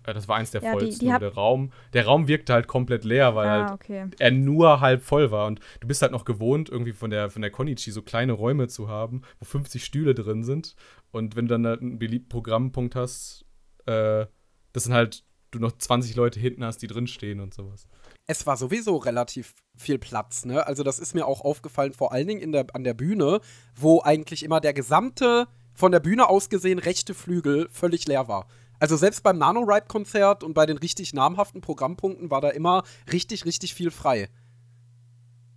das 0.04 0.28
war 0.28 0.36
eins 0.36 0.50
der 0.50 0.62
Ja, 0.62 0.72
die- 0.74 0.78
vollsten. 0.80 1.06
die 1.06 1.12
hab- 1.12 1.20
der 1.20 1.34
Raum, 1.34 1.72
der 1.92 2.04
Raum 2.06 2.28
wirkte 2.28 2.52
halt 2.52 2.66
komplett 2.66 3.04
leer, 3.04 3.34
weil 3.34 3.46
Ah, 3.48 3.60
halt 3.64 3.72
okay. 3.72 4.06
er 4.18 4.30
nur 4.30 4.80
halb 4.80 5.02
voll 5.02 5.30
war. 5.30 5.46
Und 5.46 5.60
du 5.80 5.86
bist 5.88 6.02
halt 6.02 6.12
noch 6.12 6.24
gewohnt, 6.24 6.68
irgendwie 6.68 6.92
von 6.92 7.10
der, 7.10 7.30
von 7.30 7.42
der 7.42 7.50
Konichi 7.50 7.90
so 7.90 8.02
kleine 8.02 8.32
Räume 8.32 8.68
zu 8.68 8.88
haben, 8.88 9.22
wo 9.38 9.44
50 9.44 9.84
Stühle 9.84 10.14
drin 10.14 10.42
sind. 10.44 10.74
Und 11.10 11.36
wenn 11.36 11.46
du 11.46 11.54
dann 11.54 11.66
halt 11.66 11.80
einen 11.82 11.98
beliebten 11.98 12.28
Programmpunkt 12.28 12.94
hast, 12.96 13.44
äh, 13.86 14.26
das 14.72 14.84
sind 14.84 14.94
halt, 14.94 15.24
du 15.50 15.58
noch 15.58 15.72
20 15.72 16.16
Leute 16.16 16.40
hinten 16.40 16.64
hast, 16.64 16.78
die 16.78 16.86
drinstehen 16.86 17.40
und 17.40 17.52
sowas. 17.52 17.86
Es 18.26 18.46
war 18.46 18.56
sowieso 18.56 18.96
relativ 18.96 19.54
viel 19.76 19.98
Platz, 19.98 20.44
ne? 20.44 20.66
Also 20.66 20.82
das 20.82 20.98
ist 20.98 21.14
mir 21.14 21.26
auch 21.26 21.42
aufgefallen, 21.42 21.92
vor 21.92 22.12
allen 22.12 22.26
Dingen 22.28 22.40
in 22.40 22.52
der, 22.52 22.66
an 22.72 22.84
der 22.84 22.94
Bühne, 22.94 23.40
wo 23.74 24.00
eigentlich 24.00 24.42
immer 24.44 24.60
der 24.60 24.72
gesamte, 24.72 25.46
von 25.74 25.90
der 25.92 26.00
Bühne 26.00 26.28
aus 26.28 26.48
gesehen, 26.48 26.78
rechte 26.78 27.12
Flügel 27.14 27.68
völlig 27.70 28.06
leer 28.06 28.28
war. 28.28 28.46
Also 28.83 28.97
selbst 28.97 29.23
beim 29.23 29.38
Nano-Ripe-Konzert 29.38 30.42
und 30.42 30.55
bei 30.55 30.66
den 30.66 30.77
richtig 30.77 31.14
namhaften 31.14 31.61
Programmpunkten 31.61 32.33
war 32.33 32.40
da 32.40 32.49
immer 32.49 32.83
richtig, 33.12 33.45
richtig 33.45 33.75
viel 33.75 33.92
frei. 33.92 34.29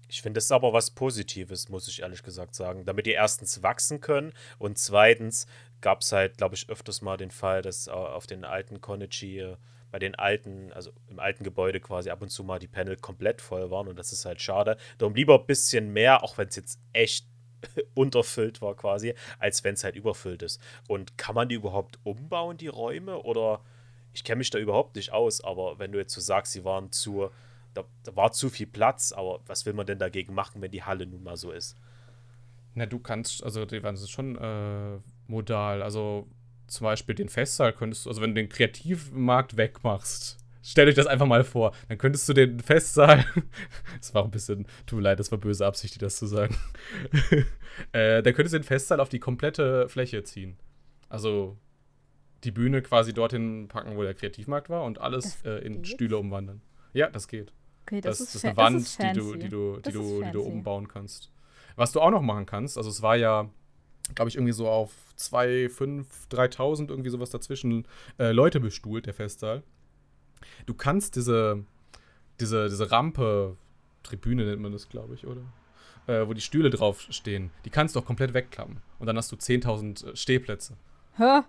Ich 0.07 0.21
finde, 0.21 0.37
das 0.37 0.51
aber 0.51 0.73
was 0.73 0.91
Positives, 0.91 1.67
muss 1.69 1.87
ich 1.87 2.03
ehrlich 2.03 2.21
gesagt 2.21 2.53
sagen. 2.53 2.85
Damit 2.85 3.07
die 3.07 3.13
erstens 3.13 3.63
wachsen 3.63 3.99
können 3.99 4.31
und 4.59 4.77
zweitens 4.77 5.47
gab 5.81 6.01
es 6.01 6.11
halt, 6.11 6.37
glaube 6.37 6.53
ich, 6.53 6.69
öfters 6.69 7.01
mal 7.01 7.17
den 7.17 7.31
Fall, 7.31 7.63
dass 7.63 7.87
äh, 7.87 7.89
auf 7.89 8.27
den 8.27 8.45
alten 8.45 8.79
Konichi, 8.79 9.55
bei 9.89 9.97
den 9.97 10.13
alten, 10.13 10.71
also 10.73 10.91
im 11.07 11.17
alten 11.17 11.43
Gebäude 11.43 11.79
quasi 11.79 12.11
ab 12.11 12.21
und 12.21 12.29
zu 12.29 12.43
mal 12.43 12.59
die 12.59 12.67
Panel 12.67 12.95
komplett 12.95 13.41
voll 13.41 13.71
waren 13.71 13.87
und 13.87 13.97
das 13.97 14.11
ist 14.11 14.25
halt 14.25 14.39
schade. 14.39 14.77
Darum 14.99 15.15
lieber 15.15 15.39
ein 15.39 15.47
bisschen 15.47 15.91
mehr, 15.91 16.21
auch 16.21 16.37
wenn 16.37 16.49
es 16.49 16.57
jetzt 16.57 16.79
echt 16.93 17.25
unterfüllt 17.93 18.61
war 18.61 18.75
quasi, 18.75 19.13
als 19.39 19.63
wenn 19.63 19.73
es 19.73 19.83
halt 19.83 19.95
überfüllt 19.95 20.41
ist. 20.41 20.61
Und 20.87 21.17
kann 21.17 21.35
man 21.35 21.49
die 21.49 21.55
überhaupt 21.55 21.99
umbauen, 22.03 22.57
die 22.57 22.67
Räume? 22.67 23.21
Oder 23.23 23.61
ich 24.13 24.23
kenne 24.23 24.39
mich 24.39 24.49
da 24.49 24.57
überhaupt 24.57 24.95
nicht 24.95 25.11
aus, 25.11 25.43
aber 25.43 25.77
wenn 25.79 25.91
du 25.91 25.99
jetzt 25.99 26.13
so 26.13 26.21
sagst, 26.21 26.53
sie 26.53 26.63
waren 26.63 26.91
zu, 26.91 27.29
da, 27.73 27.83
da 28.03 28.15
war 28.15 28.31
zu 28.31 28.49
viel 28.49 28.67
Platz, 28.67 29.11
aber 29.11 29.41
was 29.45 29.65
will 29.65 29.73
man 29.73 29.85
denn 29.85 29.99
dagegen 29.99 30.33
machen, 30.33 30.61
wenn 30.61 30.71
die 30.71 30.83
Halle 30.83 31.05
nun 31.05 31.23
mal 31.23 31.37
so 31.37 31.51
ist? 31.51 31.77
Na, 32.75 32.85
du 32.85 32.99
kannst, 32.99 33.43
also 33.43 33.65
die 33.65 33.83
waren 33.83 33.97
schon 33.97 34.37
äh, 34.37 34.99
modal. 35.27 35.81
Also 35.81 36.27
zum 36.67 36.85
Beispiel 36.85 37.15
den 37.15 37.29
Festsaal 37.29 37.73
könntest 37.73 38.05
du, 38.05 38.09
also 38.09 38.21
wenn 38.21 38.31
du 38.31 38.41
den 38.41 38.49
Kreativmarkt 38.49 39.57
wegmachst, 39.57 40.37
stell 40.65 40.87
euch 40.87 40.95
das 40.95 41.07
einfach 41.07 41.27
mal 41.27 41.43
vor, 41.43 41.73
dann 41.87 41.97
könntest 41.97 42.27
du 42.27 42.33
den 42.33 42.59
Festsaal, 42.59 43.25
das 43.99 44.13
war 44.13 44.23
ein 44.23 44.31
bisschen, 44.31 44.65
tut 44.85 44.97
mir 44.97 45.03
leid, 45.03 45.19
das 45.19 45.31
war 45.31 45.37
böse 45.37 45.65
Absicht, 45.65 45.95
dir 45.95 45.99
das 45.99 46.17
zu 46.17 46.25
sagen, 46.25 46.57
äh, 47.91 48.23
dann 48.23 48.33
könntest 48.33 48.53
du 48.53 48.59
den 48.59 48.63
Festsaal 48.63 48.99
auf 48.99 49.09
die 49.09 49.19
komplette 49.19 49.87
Fläche 49.87 50.23
ziehen. 50.23 50.57
Also 51.07 51.57
die 52.43 52.51
Bühne 52.51 52.81
quasi 52.81 53.13
dorthin 53.13 53.67
packen, 53.67 53.95
wo 53.95 54.03
der 54.03 54.13
Kreativmarkt 54.13 54.69
war 54.69 54.83
und 54.83 54.99
alles 54.99 55.43
äh, 55.45 55.65
in 55.65 55.81
geht? 55.81 55.87
Stühle 55.87 56.17
umwandeln. 56.17 56.61
Ja, 56.93 57.09
das 57.09 57.27
geht. 57.27 57.53
Okay, 57.83 58.01
Das, 58.01 58.17
das, 58.17 58.27
das 58.27 58.27
ist, 58.27 58.35
ist 58.35 58.45
eine 58.45 58.57
Wand, 58.57 58.75
das 58.77 58.89
ist 58.89 59.01
die 59.01 59.13
du, 59.13 59.35
die 59.35 59.49
du, 59.49 59.79
die 59.79 59.89
ist 59.89 59.95
du, 59.95 60.23
die 60.23 60.31
du 60.31 60.41
umbauen 60.41 60.87
kannst. 60.87 61.31
Was 61.75 61.91
du 61.91 62.01
auch 62.01 62.11
noch 62.11 62.21
machen 62.21 62.45
kannst, 62.45 62.77
also 62.77 62.89
es 62.89 63.01
war 63.01 63.15
ja, 63.15 63.49
glaube 64.15 64.29
ich, 64.29 64.35
irgendwie 64.35 64.53
so 64.53 64.67
auf 64.67 64.91
2, 65.15 65.69
5, 65.69 66.27
3000, 66.29 66.89
irgendwie 66.89 67.09
sowas 67.09 67.29
dazwischen, 67.29 67.87
äh, 68.17 68.31
Leute 68.31 68.59
bestuhlt, 68.59 69.05
der 69.05 69.13
Festsaal. 69.13 69.63
Du 70.65 70.73
kannst 70.73 71.15
diese, 71.15 71.63
diese, 72.39 72.69
diese 72.69 72.91
Rampe, 72.91 73.57
Tribüne 74.03 74.45
nennt 74.45 74.61
man 74.61 74.71
das, 74.71 74.89
glaube 74.89 75.15
ich, 75.15 75.25
oder? 75.25 75.41
Äh, 76.07 76.27
wo 76.27 76.33
die 76.33 76.41
Stühle 76.41 76.69
drauf 76.69 77.07
stehen, 77.09 77.49
die 77.65 77.71
kannst 77.71 77.95
du 77.95 77.99
auch 77.99 78.05
komplett 78.05 78.33
wegklappen. 78.33 78.81
Und 78.99 79.07
dann 79.07 79.17
hast 79.17 79.31
du 79.31 79.35
10.000 79.35 80.15
Stehplätze. 80.15 80.77
Hä? 81.17 81.41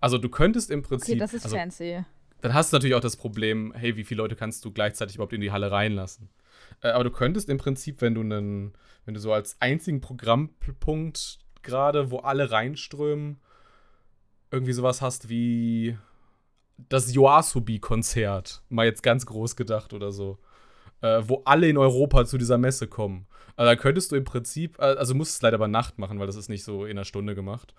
Also 0.00 0.18
du 0.18 0.28
könntest 0.28 0.70
im 0.70 0.82
Prinzip. 0.82 1.14
Okay, 1.14 1.18
das 1.18 1.34
ist 1.34 1.44
also, 1.44 1.56
fancy. 1.56 2.04
dann 2.42 2.54
hast 2.54 2.72
du 2.72 2.76
natürlich 2.76 2.94
auch 2.94 3.00
das 3.00 3.16
Problem, 3.16 3.72
hey, 3.74 3.96
wie 3.96 4.04
viele 4.04 4.18
Leute 4.18 4.36
kannst 4.36 4.64
du 4.64 4.70
gleichzeitig 4.70 5.16
überhaupt 5.16 5.32
in 5.32 5.40
die 5.40 5.50
Halle 5.50 5.70
reinlassen? 5.70 6.28
Äh, 6.82 6.88
aber 6.90 7.04
du 7.04 7.10
könntest 7.10 7.48
im 7.48 7.58
Prinzip, 7.58 8.00
wenn 8.00 8.14
du 8.14 8.20
einen, 8.20 8.72
wenn 9.04 9.14
du 9.14 9.20
so 9.20 9.32
als 9.32 9.56
einzigen 9.60 10.00
Programmpunkt 10.00 11.38
gerade, 11.62 12.10
wo 12.10 12.18
alle 12.18 12.50
reinströmen, 12.50 13.40
irgendwie 14.50 14.72
sowas 14.72 15.00
hast 15.00 15.28
wie 15.28 15.96
das 16.88 17.14
Yoasobi-Konzert, 17.14 18.62
mal 18.68 18.86
jetzt 18.86 19.02
ganz 19.02 19.26
groß 19.26 19.56
gedacht 19.56 19.92
oder 19.92 20.12
so, 20.12 20.38
äh, 21.00 21.22
wo 21.26 21.42
alle 21.44 21.68
in 21.68 21.78
Europa 21.78 22.24
zu 22.24 22.38
dieser 22.38 22.58
Messe 22.58 22.86
kommen. 22.86 23.26
Also 23.56 23.70
da 23.70 23.76
könntest 23.76 24.12
du 24.12 24.16
im 24.16 24.24
Prinzip, 24.24 24.78
äh, 24.78 24.82
also 24.82 25.14
musst 25.14 25.36
es 25.36 25.42
leider 25.42 25.58
bei 25.58 25.66
Nacht 25.66 25.98
machen, 25.98 26.18
weil 26.18 26.26
das 26.26 26.36
ist 26.36 26.48
nicht 26.48 26.64
so 26.64 26.84
in 26.84 26.92
einer 26.92 27.04
Stunde 27.04 27.34
gemacht, 27.34 27.74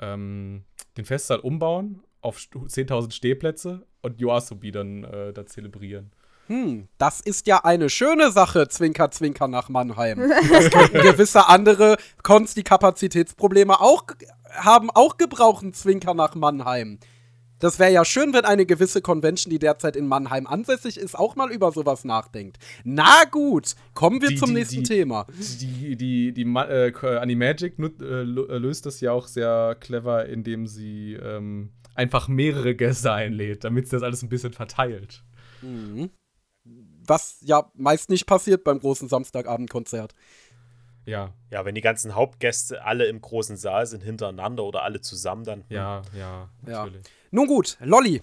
ähm, 0.00 0.64
den 0.96 1.04
Festsaal 1.04 1.40
umbauen 1.40 2.02
auf 2.20 2.38
10.000 2.38 3.12
Stehplätze 3.12 3.86
und 4.02 4.20
Yoasobi 4.20 4.70
dann 4.70 5.04
äh, 5.04 5.32
da 5.32 5.46
zelebrieren. 5.46 6.12
Hm, 6.46 6.88
das 6.98 7.20
ist 7.20 7.46
ja 7.46 7.64
eine 7.64 7.88
schöne 7.88 8.30
Sache, 8.30 8.68
Zwinker, 8.68 9.10
Zwinker 9.10 9.48
nach 9.48 9.68
Mannheim. 9.68 10.30
Das 10.50 10.70
könnten 10.70 11.00
gewisse 11.00 11.48
andere 11.48 11.96
Cons, 12.22 12.54
die 12.54 12.62
Kapazitätsprobleme 12.62 13.80
auch 13.80 14.04
haben, 14.52 14.90
auch 14.90 15.16
gebrauchen, 15.16 15.72
Zwinker 15.72 16.14
nach 16.14 16.34
Mannheim. 16.34 16.98
Das 17.60 17.78
wäre 17.78 17.92
ja 17.92 18.04
schön, 18.04 18.32
wenn 18.34 18.44
eine 18.44 18.66
gewisse 18.66 19.00
Convention, 19.00 19.50
die 19.50 19.58
derzeit 19.58 19.96
in 19.96 20.06
Mannheim 20.08 20.46
ansässig 20.46 20.98
ist, 20.98 21.16
auch 21.18 21.36
mal 21.36 21.50
über 21.52 21.70
sowas 21.72 22.04
nachdenkt. 22.04 22.58
Na 22.82 23.24
gut, 23.30 23.74
kommen 23.94 24.20
wir 24.20 24.28
Die- 24.30 24.36
zum 24.36 24.48
die- 24.48 24.54
nächsten 24.54 24.82
die- 24.82 24.88
Thema. 24.94 25.26
Die, 25.60 25.96
die, 25.96 26.32
die 26.32 26.42
äh, 26.42 27.16
Animagic 27.18 27.78
nut- 27.78 28.02
äh, 28.02 28.22
äh, 28.22 28.24
löst 28.58 28.86
das 28.86 29.00
ja 29.00 29.12
auch 29.12 29.26
sehr 29.28 29.76
clever, 29.80 30.26
indem 30.26 30.66
sie 30.66 31.14
ähm, 31.14 31.70
einfach 31.94 32.26
mehrere 32.28 32.74
Gäste 32.74 33.12
einlädt, 33.12 33.62
damit 33.64 33.86
sie 33.88 33.96
das 33.96 34.02
alles 34.02 34.22
ein 34.22 34.28
bisschen 34.28 34.52
verteilt. 34.52 35.22
Mhm. 35.62 36.10
Was 37.06 37.38
ja 37.42 37.70
meist 37.74 38.10
nicht 38.10 38.26
passiert 38.26 38.64
beim 38.64 38.80
großen 38.80 39.08
Samstagabendkonzert. 39.08 40.12
Ja, 41.06 41.34
Ja, 41.50 41.64
wenn 41.66 41.74
die 41.74 41.82
ganzen 41.82 42.14
Hauptgäste 42.14 42.82
alle 42.84 43.04
im 43.06 43.20
großen 43.20 43.56
Saal 43.58 43.86
sind, 43.86 44.02
hintereinander 44.02 44.64
oder 44.64 44.82
alle 44.82 45.00
zusammen, 45.02 45.44
dann. 45.44 45.64
ja, 45.68 46.00
ja, 46.18 46.48
Ja. 46.66 46.88
Nun 47.34 47.48
gut, 47.48 47.76
Lolli. 47.80 48.22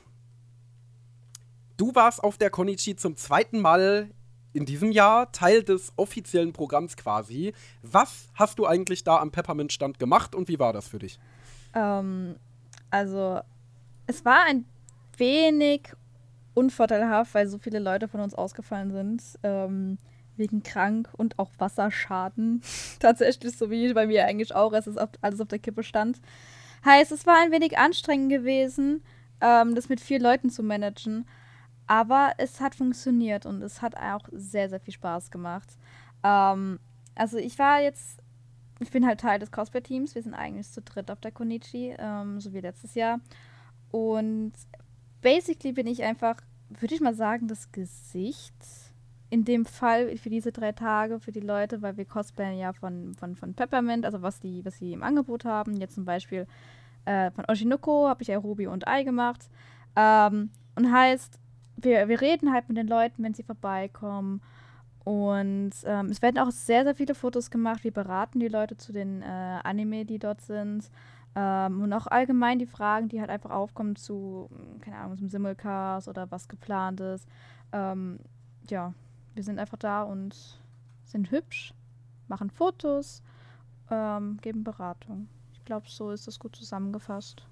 Du 1.75 1.93
warst 1.93 2.23
auf 2.23 2.37
der 2.37 2.49
Konichi 2.49 2.95
zum 2.95 3.17
zweiten 3.17 3.59
Mal 3.59 4.09
in 4.53 4.65
diesem 4.65 4.89
Jahr 4.89 5.33
Teil 5.33 5.63
des 5.63 5.91
offiziellen 5.97 6.53
Programms 6.53 6.95
quasi. 6.95 7.51
Was 7.81 8.29
hast 8.35 8.57
du 8.57 8.65
eigentlich 8.65 9.03
da 9.03 9.17
am 9.17 9.29
Peppermint-Stand 9.29 9.99
gemacht 9.99 10.33
und 10.33 10.47
wie 10.47 10.59
war 10.59 10.71
das 10.71 10.87
für 10.87 10.99
dich? 10.99 11.19
Ähm, 11.73 12.37
also, 12.89 13.41
es 14.07 14.23
war 14.23 14.45
ein 14.45 14.63
wenig 15.17 15.91
unvorteilhaft, 16.53 17.33
weil 17.33 17.47
so 17.47 17.57
viele 17.57 17.79
Leute 17.79 18.07
von 18.07 18.21
uns 18.21 18.33
ausgefallen 18.33 18.93
sind. 18.93 19.23
Ähm, 19.43 19.97
wegen 20.37 20.63
krank 20.63 21.09
und 21.17 21.37
auch 21.37 21.51
Wasserschaden. 21.57 22.61
Tatsächlich, 22.99 23.57
so 23.57 23.69
wie 23.69 23.93
bei 23.93 24.07
mir 24.07 24.25
eigentlich 24.25 24.55
auch, 24.55 24.71
es 24.71 24.87
ist 24.87 24.97
auf, 24.97 25.09
alles 25.19 25.41
auf 25.41 25.49
der 25.49 25.59
Kippe 25.59 25.83
stand. 25.83 26.21
Heißt, 26.85 27.11
es 27.11 27.25
war 27.25 27.37
ein 27.37 27.51
wenig 27.51 27.77
anstrengend 27.77 28.29
gewesen, 28.29 29.03
ähm, 29.39 29.75
das 29.75 29.89
mit 29.89 30.01
vier 30.01 30.19
Leuten 30.19 30.49
zu 30.49 30.63
managen. 30.63 31.27
Aber 31.87 32.33
es 32.37 32.61
hat 32.61 32.75
funktioniert 32.75 33.45
und 33.45 33.61
es 33.61 33.81
hat 33.81 33.95
auch 33.97 34.27
sehr, 34.31 34.69
sehr 34.69 34.79
viel 34.79 34.93
Spaß 34.93 35.29
gemacht. 35.31 35.77
Ähm, 36.23 36.79
also 37.15 37.37
ich 37.37 37.59
war 37.59 37.81
jetzt 37.81 38.21
ich 38.81 38.89
bin 38.89 39.05
halt 39.05 39.19
Teil 39.19 39.39
des 39.39 39.51
Cosplay-Teams. 39.51 40.15
Wir 40.15 40.23
sind 40.23 40.33
eigentlich 40.33 40.69
zu 40.71 40.81
dritt 40.81 41.11
auf 41.11 41.21
der 41.21 41.31
Konichi, 41.31 41.95
ähm, 41.99 42.41
so 42.41 42.51
wie 42.51 42.61
letztes 42.61 42.95
Jahr. 42.95 43.19
Und 43.91 44.53
basically 45.21 45.71
bin 45.71 45.85
ich 45.85 46.01
einfach, 46.01 46.37
würde 46.69 46.95
ich 46.95 47.01
mal 47.01 47.13
sagen, 47.13 47.47
das 47.47 47.71
Gesicht 47.71 48.55
in 49.31 49.45
dem 49.45 49.65
Fall 49.65 50.17
für 50.17 50.29
diese 50.29 50.51
drei 50.51 50.73
Tage 50.73 51.19
für 51.19 51.31
die 51.31 51.39
Leute, 51.39 51.81
weil 51.81 51.95
wir 51.95 52.03
cosplayen 52.03 52.59
ja 52.59 52.73
von, 52.73 53.15
von, 53.15 53.35
von 53.37 53.53
Peppermint, 53.53 54.05
also 54.05 54.21
was 54.21 54.41
die, 54.41 54.63
was 54.65 54.77
sie 54.77 54.91
im 54.91 55.03
Angebot 55.03 55.45
haben. 55.45 55.77
Jetzt 55.77 55.95
zum 55.95 56.03
Beispiel 56.03 56.45
äh, 57.05 57.31
von 57.31 57.45
Oshinoko 57.47 58.09
habe 58.09 58.21
ich 58.21 58.29
Ruby 58.29 58.67
und 58.67 58.89
Ei 58.89 59.03
gemacht. 59.03 59.49
Ähm, 59.95 60.49
und 60.75 60.91
heißt, 60.91 61.39
wir, 61.77 62.09
wir 62.09 62.19
reden 62.19 62.51
halt 62.51 62.67
mit 62.67 62.77
den 62.77 62.87
Leuten, 62.87 63.23
wenn 63.23 63.33
sie 63.33 63.43
vorbeikommen. 63.43 64.41
Und 65.05 65.71
ähm, 65.85 66.07
es 66.07 66.21
werden 66.21 66.37
auch 66.37 66.51
sehr, 66.51 66.83
sehr 66.83 66.93
viele 66.93 67.15
Fotos 67.15 67.49
gemacht. 67.49 67.85
Wir 67.85 67.93
beraten 67.93 68.41
die 68.41 68.49
Leute 68.49 68.75
zu 68.75 68.91
den 68.91 69.21
äh, 69.21 69.59
Anime, 69.63 70.03
die 70.03 70.19
dort 70.19 70.41
sind. 70.41 70.91
Ähm, 71.35 71.83
und 71.83 71.93
auch 71.93 72.07
allgemein 72.07 72.59
die 72.59 72.65
Fragen, 72.65 73.07
die 73.07 73.21
halt 73.21 73.29
einfach 73.29 73.51
aufkommen 73.51 73.95
zu, 73.95 74.49
keine 74.81 74.97
Ahnung, 74.97 75.17
zum 75.17 75.29
Simulcast 75.29 76.09
oder 76.09 76.29
was 76.29 76.49
geplant 76.49 76.99
ist. 76.99 77.25
Ähm, 77.71 78.19
ja, 78.69 78.93
wir 79.33 79.43
sind 79.43 79.59
einfach 79.59 79.77
da 79.77 80.03
und 80.03 80.35
sind 81.05 81.31
hübsch, 81.31 81.73
machen 82.27 82.49
Fotos, 82.49 83.21
ähm, 83.89 84.37
geben 84.41 84.63
Beratung. 84.63 85.27
Ich 85.53 85.65
glaube, 85.65 85.87
so 85.89 86.11
ist 86.11 86.27
das 86.27 86.39
gut 86.39 86.55
zusammengefasst. 86.55 87.45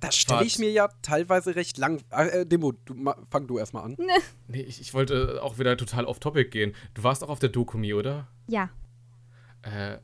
Das 0.00 0.16
stelle 0.16 0.44
ich 0.44 0.58
mir 0.58 0.70
ja 0.70 0.88
teilweise 1.02 1.54
recht 1.54 1.78
lang. 1.78 2.02
Äh, 2.10 2.44
Demo, 2.44 2.72
du, 2.72 2.94
fang 3.30 3.46
du 3.46 3.58
erstmal 3.58 3.84
an. 3.84 3.96
Nee, 4.48 4.60
ich, 4.60 4.80
ich 4.80 4.92
wollte 4.92 5.42
auch 5.42 5.58
wieder 5.58 5.76
total 5.78 6.04
off-topic 6.04 6.50
gehen. 6.50 6.74
Du 6.92 7.04
warst 7.04 7.24
auch 7.24 7.30
auf 7.30 7.38
der 7.38 7.48
Dokumi, 7.48 7.94
oder? 7.94 8.26
Ja. 8.48 8.68
Äh, 9.62 9.98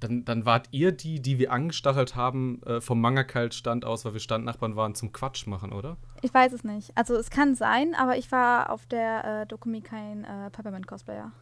dann, 0.00 0.24
dann 0.24 0.46
wart 0.46 0.68
ihr 0.72 0.92
die, 0.92 1.20
die 1.20 1.38
wir 1.38 1.52
angestachelt 1.52 2.16
haben 2.16 2.62
äh, 2.62 2.80
vom 2.80 3.00
Mangakalt-Stand 3.00 3.84
aus, 3.84 4.04
weil 4.04 4.14
wir 4.14 4.20
Standnachbarn 4.20 4.74
waren, 4.74 4.94
zum 4.94 5.12
Quatsch 5.12 5.46
machen, 5.46 5.72
oder? 5.72 5.96
Ich 6.22 6.32
weiß 6.32 6.52
es 6.52 6.64
nicht. 6.64 6.96
Also 6.96 7.14
es 7.14 7.30
kann 7.30 7.54
sein, 7.54 7.94
aber 7.94 8.16
ich 8.16 8.32
war 8.32 8.70
auf 8.70 8.86
der 8.86 9.42
äh, 9.42 9.46
Dokumi 9.46 9.82
kein 9.82 10.24
äh, 10.24 10.50
Peppermint-Cosplayer. 10.50 11.32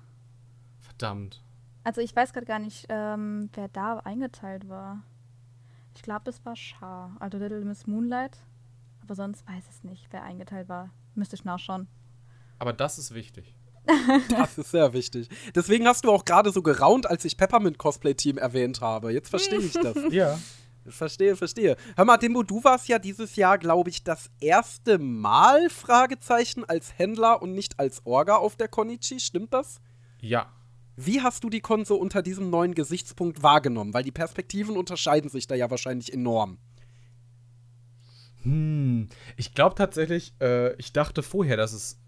Verdammt. 0.80 1.42
Also 1.84 2.00
ich 2.00 2.14
weiß 2.14 2.32
gerade 2.32 2.46
gar 2.46 2.58
nicht, 2.58 2.86
ähm, 2.88 3.48
wer 3.54 3.68
da 3.68 3.98
eingeteilt 4.00 4.68
war. 4.68 5.04
Ich 5.94 6.02
glaube, 6.02 6.28
es 6.28 6.44
war 6.44 6.54
Char, 6.54 7.16
also 7.20 7.38
Little 7.38 7.64
Miss 7.64 7.86
Moonlight. 7.86 8.38
Aber 9.02 9.14
sonst 9.14 9.48
weiß 9.48 9.64
ich 9.70 9.84
nicht, 9.84 10.08
wer 10.10 10.22
eingeteilt 10.22 10.68
war. 10.68 10.90
Müsste 11.14 11.36
ich 11.36 11.44
nachschauen. 11.44 11.88
Aber 12.58 12.72
das 12.72 12.98
ist 12.98 13.14
wichtig. 13.14 13.54
Das 14.30 14.58
ist 14.58 14.70
sehr 14.70 14.92
wichtig. 14.92 15.28
Deswegen 15.54 15.86
hast 15.86 16.04
du 16.04 16.10
auch 16.10 16.24
gerade 16.24 16.52
so 16.52 16.62
geraunt, 16.62 17.06
als 17.08 17.24
ich 17.24 17.36
Peppermint 17.36 17.78
Cosplay 17.78 18.14
Team 18.14 18.38
erwähnt 18.38 18.80
habe. 18.80 19.12
Jetzt 19.12 19.30
verstehe 19.30 19.60
ich 19.60 19.72
das. 19.72 19.96
Ja. 20.10 20.38
Verstehe, 20.86 21.36
verstehe. 21.36 21.76
Hör 21.96 22.06
mal, 22.06 22.16
Dimbo, 22.16 22.42
du 22.42 22.64
warst 22.64 22.88
ja 22.88 22.98
dieses 22.98 23.36
Jahr, 23.36 23.58
glaube 23.58 23.90
ich, 23.90 24.04
das 24.04 24.30
erste 24.40 24.98
Mal, 24.98 25.68
Fragezeichen, 25.68 26.64
als 26.64 26.96
Händler 26.96 27.42
und 27.42 27.52
nicht 27.52 27.78
als 27.78 28.06
Orga 28.06 28.36
auf 28.36 28.56
der 28.56 28.68
Konichi. 28.68 29.20
Stimmt 29.20 29.52
das? 29.52 29.82
Ja. 30.20 30.50
Wie 30.96 31.20
hast 31.20 31.44
du 31.44 31.50
die 31.50 31.60
Kon 31.60 31.84
so 31.84 31.96
unter 31.96 32.22
diesem 32.22 32.48
neuen 32.48 32.74
Gesichtspunkt 32.74 33.42
wahrgenommen? 33.42 33.92
Weil 33.92 34.02
die 34.02 34.12
Perspektiven 34.12 34.78
unterscheiden 34.78 35.28
sich 35.28 35.46
da 35.46 35.54
ja 35.54 35.70
wahrscheinlich 35.70 36.12
enorm. 36.12 36.58
Hm. 38.42 39.08
Ich 39.36 39.54
glaube 39.54 39.74
tatsächlich, 39.74 40.32
äh, 40.40 40.74
ich 40.76 40.92
dachte 40.92 41.22
vorher, 41.22 41.56
dass 41.56 41.72
es 41.72 41.98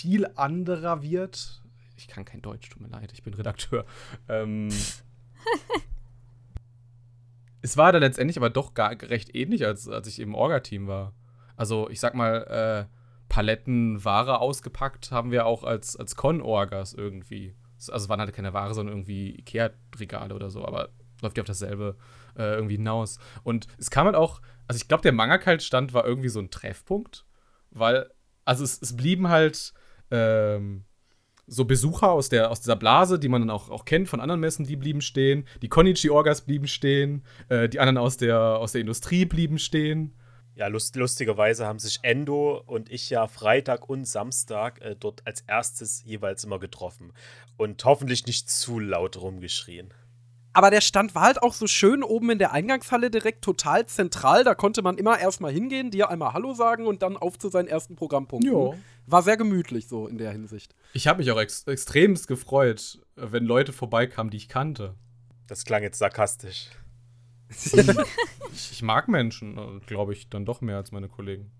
viel 0.00 0.26
anderer 0.36 1.02
wird. 1.02 1.62
Ich 1.96 2.08
kann 2.08 2.24
kein 2.24 2.40
Deutsch, 2.40 2.70
tut 2.70 2.80
mir 2.80 2.88
leid, 2.88 3.12
ich 3.12 3.22
bin 3.22 3.34
Redakteur. 3.34 3.84
Ähm, 4.28 4.70
es 7.62 7.76
war 7.76 7.92
dann 7.92 8.00
letztendlich 8.00 8.38
aber 8.38 8.48
doch 8.48 8.72
gar 8.72 8.90
recht 9.02 9.34
ähnlich, 9.34 9.66
als, 9.66 9.88
als 9.88 10.06
ich 10.06 10.18
im 10.18 10.34
Orga-Team 10.34 10.86
war. 10.86 11.12
Also, 11.54 11.90
ich 11.90 12.00
sag 12.00 12.14
mal, 12.14 12.88
äh, 12.88 12.94
Paletten 13.28 14.02
Ware 14.02 14.40
ausgepackt 14.40 15.12
haben 15.12 15.30
wir 15.30 15.44
auch 15.44 15.64
als, 15.64 15.96
als 15.96 16.16
Con-Orgas 16.16 16.94
irgendwie. 16.94 17.54
Also, 17.76 17.92
es 17.92 18.08
waren 18.08 18.20
halt 18.20 18.32
keine 18.32 18.54
Ware, 18.54 18.72
sondern 18.72 18.94
irgendwie 18.94 19.38
Ikea-Regale 19.38 20.34
oder 20.34 20.48
so, 20.48 20.64
aber 20.64 20.88
läuft 21.20 21.36
ja 21.36 21.42
auf 21.42 21.46
dasselbe 21.46 21.98
äh, 22.38 22.54
irgendwie 22.54 22.76
hinaus. 22.76 23.18
Und 23.42 23.66
es 23.76 23.90
kam 23.90 24.06
halt 24.06 24.16
auch, 24.16 24.40
also 24.66 24.78
ich 24.80 24.88
glaube, 24.88 25.02
der 25.02 25.12
Mangakalt-Stand 25.12 25.92
war 25.92 26.06
irgendwie 26.06 26.30
so 26.30 26.40
ein 26.40 26.50
Treffpunkt, 26.50 27.26
weil, 27.70 28.10
also 28.46 28.64
es, 28.64 28.80
es 28.80 28.96
blieben 28.96 29.28
halt 29.28 29.74
ähm, 30.10 30.84
so 31.46 31.64
Besucher 31.64 32.10
aus, 32.12 32.28
der, 32.28 32.50
aus 32.50 32.60
dieser 32.60 32.76
Blase, 32.76 33.18
die 33.18 33.28
man 33.28 33.42
dann 33.42 33.50
auch, 33.50 33.70
auch 33.70 33.84
kennt 33.84 34.08
von 34.08 34.20
anderen 34.20 34.40
Messen, 34.40 34.64
die 34.66 34.76
blieben 34.76 35.00
stehen. 35.00 35.46
Die 35.62 35.68
Konichi-Orgas 35.68 36.42
blieben 36.42 36.68
stehen. 36.68 37.24
Äh, 37.48 37.68
die 37.68 37.80
anderen 37.80 37.98
aus 37.98 38.16
der, 38.16 38.38
aus 38.38 38.72
der 38.72 38.80
Industrie 38.80 39.24
blieben 39.24 39.58
stehen. 39.58 40.14
Ja, 40.54 40.66
lust, 40.66 40.94
lustigerweise 40.96 41.66
haben 41.66 41.78
sich 41.78 42.00
Endo 42.02 42.62
und 42.66 42.90
ich 42.92 43.08
ja 43.10 43.26
Freitag 43.26 43.88
und 43.88 44.06
Samstag 44.06 44.80
äh, 44.82 44.94
dort 44.94 45.26
als 45.26 45.40
erstes 45.42 46.04
jeweils 46.04 46.44
immer 46.44 46.58
getroffen 46.58 47.12
und 47.56 47.84
hoffentlich 47.84 48.26
nicht 48.26 48.50
zu 48.50 48.78
laut 48.78 49.20
rumgeschrien. 49.20 49.92
Aber 50.52 50.70
der 50.70 50.80
Stand 50.80 51.14
war 51.14 51.22
halt 51.22 51.42
auch 51.42 51.54
so 51.54 51.66
schön 51.66 52.02
oben 52.02 52.30
in 52.30 52.38
der 52.38 52.52
Eingangshalle 52.52 53.10
direkt 53.10 53.42
total 53.42 53.86
zentral. 53.86 54.42
Da 54.42 54.54
konnte 54.54 54.82
man 54.82 54.98
immer 54.98 55.18
erstmal 55.18 55.52
hingehen, 55.52 55.90
dir 55.90 56.10
einmal 56.10 56.32
Hallo 56.32 56.54
sagen 56.54 56.86
und 56.86 57.02
dann 57.02 57.16
auf 57.16 57.38
zu 57.38 57.48
seinen 57.50 57.68
ersten 57.68 57.94
Programmpunkten. 57.94 58.52
Ja. 58.52 58.72
War 59.06 59.22
sehr 59.22 59.36
gemütlich 59.36 59.86
so 59.86 60.08
in 60.08 60.18
der 60.18 60.32
Hinsicht. 60.32 60.74
Ich 60.92 61.06
habe 61.06 61.18
mich 61.18 61.30
auch 61.30 61.38
ex 61.38 61.64
extremst 61.64 62.26
gefreut, 62.26 62.98
äh, 63.16 63.26
wenn 63.30 63.44
Leute 63.44 63.72
vorbeikamen, 63.72 64.30
die 64.30 64.38
ich 64.38 64.48
kannte. 64.48 64.94
Das 65.46 65.64
klang 65.64 65.82
jetzt 65.82 65.98
sarkastisch. 65.98 66.70
Ich, 68.52 68.72
ich 68.72 68.82
mag 68.82 69.08
Menschen, 69.08 69.80
glaube 69.86 70.12
ich, 70.12 70.28
dann 70.28 70.44
doch 70.44 70.60
mehr 70.60 70.76
als 70.76 70.92
meine 70.92 71.08
Kollegen. 71.08 71.50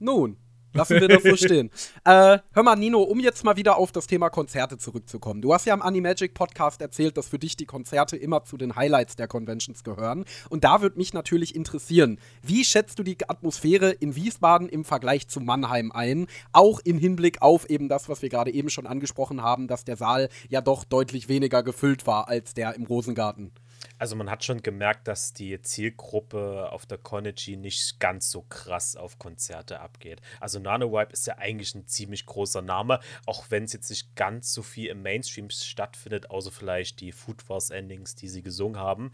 Nun, 0.00 0.36
Lassen 0.74 1.00
wir 1.00 1.08
das 1.08 1.22
so 1.22 1.36
stehen. 1.36 1.70
Äh, 2.04 2.38
hör 2.52 2.62
mal, 2.62 2.76
Nino, 2.76 3.02
um 3.02 3.20
jetzt 3.20 3.44
mal 3.44 3.56
wieder 3.56 3.76
auf 3.76 3.92
das 3.92 4.06
Thema 4.06 4.30
Konzerte 4.30 4.78
zurückzukommen. 4.78 5.42
Du 5.42 5.52
hast 5.52 5.66
ja 5.66 5.74
im 5.74 5.82
Animagic 5.82 6.32
Podcast 6.32 6.80
erzählt, 6.80 7.16
dass 7.16 7.28
für 7.28 7.38
dich 7.38 7.56
die 7.56 7.66
Konzerte 7.66 8.16
immer 8.16 8.44
zu 8.44 8.56
den 8.56 8.76
Highlights 8.76 9.16
der 9.16 9.28
Conventions 9.28 9.84
gehören. 9.84 10.24
Und 10.48 10.64
da 10.64 10.80
würde 10.80 10.96
mich 10.96 11.12
natürlich 11.12 11.54
interessieren, 11.54 12.18
wie 12.42 12.64
schätzt 12.64 12.98
du 12.98 13.02
die 13.02 13.18
Atmosphäre 13.28 13.90
in 13.90 14.16
Wiesbaden 14.16 14.68
im 14.68 14.84
Vergleich 14.84 15.28
zu 15.28 15.40
Mannheim 15.40 15.92
ein? 15.92 16.28
Auch 16.52 16.80
im 16.80 16.98
Hinblick 16.98 17.42
auf 17.42 17.68
eben 17.68 17.88
das, 17.88 18.08
was 18.08 18.22
wir 18.22 18.28
gerade 18.28 18.52
eben 18.52 18.70
schon 18.70 18.86
angesprochen 18.86 19.42
haben, 19.42 19.66
dass 19.66 19.84
der 19.84 19.96
Saal 19.96 20.28
ja 20.48 20.60
doch 20.60 20.84
deutlich 20.84 21.28
weniger 21.28 21.62
gefüllt 21.62 22.06
war 22.06 22.28
als 22.28 22.54
der 22.54 22.74
im 22.74 22.84
Rosengarten. 22.84 23.52
Also 23.98 24.14
man 24.14 24.30
hat 24.30 24.44
schon 24.44 24.62
gemerkt, 24.62 25.08
dass 25.08 25.32
die 25.32 25.60
Zielgruppe 25.60 26.70
auf 26.70 26.86
der 26.86 26.98
Konichi 26.98 27.56
nicht 27.56 27.98
ganz 27.98 28.30
so 28.30 28.42
krass 28.42 28.96
auf 28.96 29.18
Konzerte 29.18 29.80
abgeht. 29.80 30.20
Also 30.40 30.60
NanoWipe 30.60 31.12
ist 31.12 31.26
ja 31.26 31.38
eigentlich 31.38 31.74
ein 31.74 31.86
ziemlich 31.86 32.24
großer 32.24 32.62
Name, 32.62 33.00
auch 33.26 33.46
wenn 33.50 33.64
es 33.64 33.72
jetzt 33.72 33.90
nicht 33.90 34.14
ganz 34.14 34.54
so 34.54 34.62
viel 34.62 34.86
im 34.88 35.02
Mainstream 35.02 35.50
stattfindet, 35.50 36.30
außer 36.30 36.52
vielleicht 36.52 37.00
die 37.00 37.12
Food 37.12 37.48
Wars 37.48 37.70
Endings, 37.70 38.14
die 38.14 38.28
sie 38.28 38.42
gesungen 38.42 38.78
haben. 38.78 39.10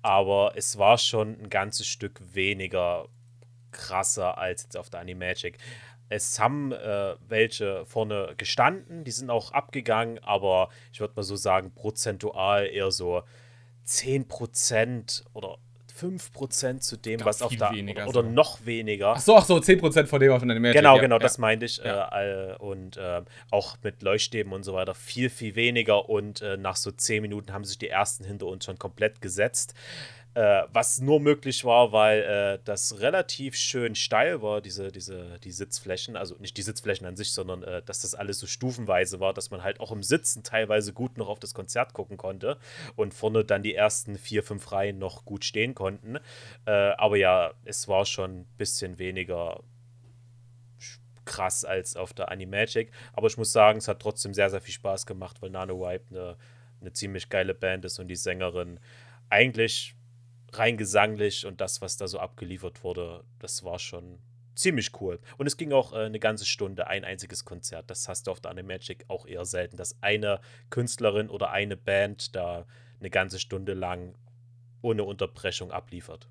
Aber 0.00 0.52
es 0.56 0.78
war 0.78 0.96
schon 0.96 1.38
ein 1.38 1.50
ganzes 1.50 1.86
Stück 1.86 2.20
weniger 2.34 3.08
krasser 3.70 4.38
als 4.38 4.62
jetzt 4.62 4.76
auf 4.76 4.88
der 4.88 5.00
Animagic. 5.00 5.58
Es 6.08 6.38
haben 6.38 6.72
äh, 6.72 7.16
welche 7.26 7.86
vorne 7.86 8.34
gestanden, 8.36 9.02
die 9.04 9.10
sind 9.10 9.30
auch 9.30 9.52
abgegangen, 9.52 10.18
aber 10.18 10.68
ich 10.92 11.00
würde 11.00 11.14
mal 11.16 11.22
so 11.22 11.36
sagen, 11.36 11.72
prozentual 11.74 12.66
eher 12.66 12.90
so 12.90 13.22
10% 13.86 15.24
oder 15.32 15.58
5% 16.02 16.80
zu 16.80 16.96
dem, 16.96 17.24
was 17.24 17.42
auf 17.42 17.54
der 17.54 17.70
weniger 17.72 18.04
oder 18.04 18.20
sogar. 18.20 18.32
noch 18.32 18.64
weniger. 18.64 19.14
Ach 19.16 19.20
so, 19.20 19.36
ach 19.36 19.44
so, 19.44 19.56
10% 19.56 20.06
von 20.06 20.20
dem 20.20 20.32
auf 20.32 20.42
der 20.42 20.58
Magic. 20.58 20.76
Genau, 20.76 20.98
genau, 20.98 21.16
ja. 21.16 21.20
das 21.20 21.38
meinte 21.38 21.66
ich. 21.66 21.78
Ja. 21.78 22.08
Äh, 22.52 22.56
und 22.56 22.96
äh, 22.96 23.22
auch 23.50 23.76
mit 23.82 24.02
Leuchtstäben 24.02 24.52
und 24.52 24.64
so 24.64 24.74
weiter 24.74 24.94
viel, 24.94 25.30
viel 25.30 25.54
weniger. 25.54 26.08
Und 26.08 26.40
äh, 26.42 26.56
nach 26.56 26.76
so 26.76 26.90
10 26.90 27.22
Minuten 27.22 27.52
haben 27.52 27.64
sich 27.64 27.78
die 27.78 27.88
ersten 27.88 28.24
hinter 28.24 28.46
uns 28.46 28.64
schon 28.64 28.78
komplett 28.78 29.20
gesetzt. 29.20 29.74
Äh, 30.34 30.62
was 30.72 31.00
nur 31.00 31.20
möglich 31.20 31.62
war, 31.64 31.92
weil 31.92 32.22
äh, 32.22 32.58
das 32.64 33.00
relativ 33.00 33.54
schön 33.54 33.94
steil 33.94 34.40
war, 34.40 34.62
diese, 34.62 34.90
diese, 34.90 35.38
die 35.40 35.50
Sitzflächen. 35.50 36.16
Also 36.16 36.36
nicht 36.38 36.56
die 36.56 36.62
Sitzflächen 36.62 37.06
an 37.06 37.16
sich, 37.16 37.32
sondern 37.32 37.62
äh, 37.62 37.82
dass 37.82 38.00
das 38.00 38.14
alles 38.14 38.38
so 38.38 38.46
stufenweise 38.46 39.20
war, 39.20 39.34
dass 39.34 39.50
man 39.50 39.62
halt 39.62 39.78
auch 39.78 39.92
im 39.92 40.02
Sitzen 40.02 40.42
teilweise 40.42 40.94
gut 40.94 41.18
noch 41.18 41.28
auf 41.28 41.38
das 41.38 41.52
Konzert 41.52 41.92
gucken 41.92 42.16
konnte. 42.16 42.56
Und 42.96 43.12
vorne 43.12 43.44
dann 43.44 43.62
die 43.62 43.74
ersten 43.74 44.16
vier, 44.16 44.42
fünf 44.42 44.72
Reihen 44.72 44.98
noch 44.98 45.26
gut 45.26 45.44
stehen 45.44 45.74
konnten. 45.74 46.16
Äh, 46.64 46.70
aber 46.70 47.16
ja, 47.16 47.52
es 47.64 47.86
war 47.88 48.06
schon 48.06 48.40
ein 48.40 48.46
bisschen 48.56 48.98
weniger 48.98 49.62
krass 51.26 51.64
als 51.64 51.94
auf 51.94 52.14
der 52.14 52.30
Animagic. 52.30 52.90
Aber 53.12 53.26
ich 53.26 53.36
muss 53.36 53.52
sagen, 53.52 53.78
es 53.78 53.88
hat 53.88 54.00
trotzdem 54.00 54.32
sehr, 54.32 54.48
sehr 54.48 54.62
viel 54.62 54.74
Spaß 54.74 55.04
gemacht, 55.04 55.42
weil 55.42 55.50
Nano 55.50 55.78
Wipe 55.80 56.04
eine, 56.10 56.36
eine 56.80 56.92
ziemlich 56.94 57.28
geile 57.28 57.54
Band 57.54 57.84
ist 57.84 57.98
und 57.98 58.08
die 58.08 58.16
Sängerin 58.16 58.80
eigentlich 59.28 59.94
rein 60.52 60.76
gesanglich 60.76 61.46
und 61.46 61.60
das, 61.60 61.80
was 61.80 61.96
da 61.96 62.06
so 62.06 62.18
abgeliefert 62.18 62.84
wurde, 62.84 63.24
das 63.38 63.64
war 63.64 63.78
schon 63.78 64.18
ziemlich 64.54 65.00
cool. 65.00 65.18
Und 65.38 65.46
es 65.46 65.56
ging 65.56 65.72
auch 65.72 65.92
äh, 65.92 66.04
eine 66.04 66.18
ganze 66.18 66.44
Stunde, 66.44 66.86
ein 66.86 67.04
einziges 67.04 67.44
Konzert. 67.44 67.90
Das 67.90 68.08
hast 68.08 68.26
du 68.26 68.30
auf 68.30 68.40
der 68.40 68.50
Animagic 68.50 69.04
auch 69.08 69.26
eher 69.26 69.44
selten, 69.44 69.76
dass 69.76 70.02
eine 70.02 70.40
Künstlerin 70.70 71.28
oder 71.28 71.50
eine 71.50 71.76
Band 71.76 72.36
da 72.36 72.66
eine 73.00 73.10
ganze 73.10 73.38
Stunde 73.38 73.74
lang 73.74 74.14
ohne 74.82 75.04
Unterbrechung 75.04 75.70
abliefert. 75.72 76.28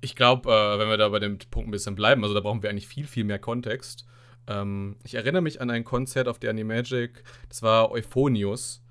Ich 0.00 0.16
glaube, 0.16 0.50
äh, 0.50 0.78
wenn 0.78 0.88
wir 0.88 0.96
da 0.96 1.08
bei 1.08 1.20
dem 1.20 1.38
Punkt 1.38 1.68
ein 1.68 1.72
bisschen 1.72 1.94
bleiben, 1.94 2.22
also 2.22 2.34
da 2.34 2.40
brauchen 2.40 2.62
wir 2.62 2.70
eigentlich 2.70 2.88
viel, 2.88 3.06
viel 3.06 3.24
mehr 3.24 3.38
Kontext. 3.38 4.04
Ähm, 4.48 4.96
ich 5.04 5.14
erinnere 5.14 5.42
mich 5.42 5.60
an 5.60 5.70
ein 5.70 5.84
Konzert 5.84 6.26
auf 6.26 6.38
der 6.38 6.50
Animagic, 6.50 7.22
das 7.48 7.62
war 7.62 7.92
Euphonius. 7.92 8.82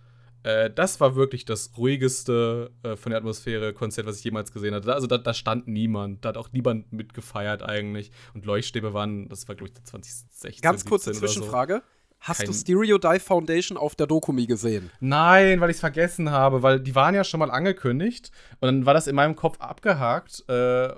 Äh, 0.43 0.69
das 0.69 0.99
war 0.99 1.15
wirklich 1.15 1.45
das 1.45 1.71
ruhigste 1.77 2.71
äh, 2.83 2.95
von 2.95 3.11
der 3.11 3.19
Atmosphäre 3.19 3.73
Konzert, 3.73 4.05
was 4.05 4.17
ich 4.17 4.23
jemals 4.23 4.51
gesehen 4.51 4.73
hatte. 4.73 4.87
Da, 4.87 4.93
also 4.93 5.07
da, 5.07 5.17
da 5.17 5.33
stand 5.33 5.67
niemand, 5.67 6.25
da 6.25 6.29
hat 6.29 6.37
auch 6.37 6.51
niemand 6.51 6.91
mitgefeiert 6.91 7.63
eigentlich. 7.63 8.11
Und 8.33 8.45
Leuchtstäbe 8.45 8.93
waren, 8.93 9.29
das 9.29 9.47
war 9.47 9.55
glaube 9.55 9.71
ich 9.75 9.83
2016. 9.83 10.61
Ganz 10.61 10.85
kurze 10.85 11.13
17 11.13 11.23
oder 11.23 11.27
so. 11.27 11.39
Zwischenfrage. 11.39 11.83
Hast 12.19 12.37
Kein- 12.37 12.47
du 12.47 12.53
Stereo 12.53 12.97
Dive 12.99 13.19
Foundation 13.19 13.77
auf 13.77 13.95
der 13.95 14.05
Dokumi 14.05 14.45
gesehen? 14.45 14.91
Nein, 14.99 15.59
weil 15.59 15.71
ich 15.71 15.77
es 15.77 15.79
vergessen 15.79 16.29
habe, 16.29 16.61
weil 16.61 16.79
die 16.79 16.93
waren 16.93 17.15
ja 17.15 17.23
schon 17.23 17.39
mal 17.39 17.49
angekündigt 17.49 18.31
und 18.59 18.67
dann 18.67 18.85
war 18.85 18.93
das 18.93 19.07
in 19.07 19.15
meinem 19.15 19.35
Kopf 19.35 19.59
abgehakt. 19.59 20.43
Äh, 20.47 20.93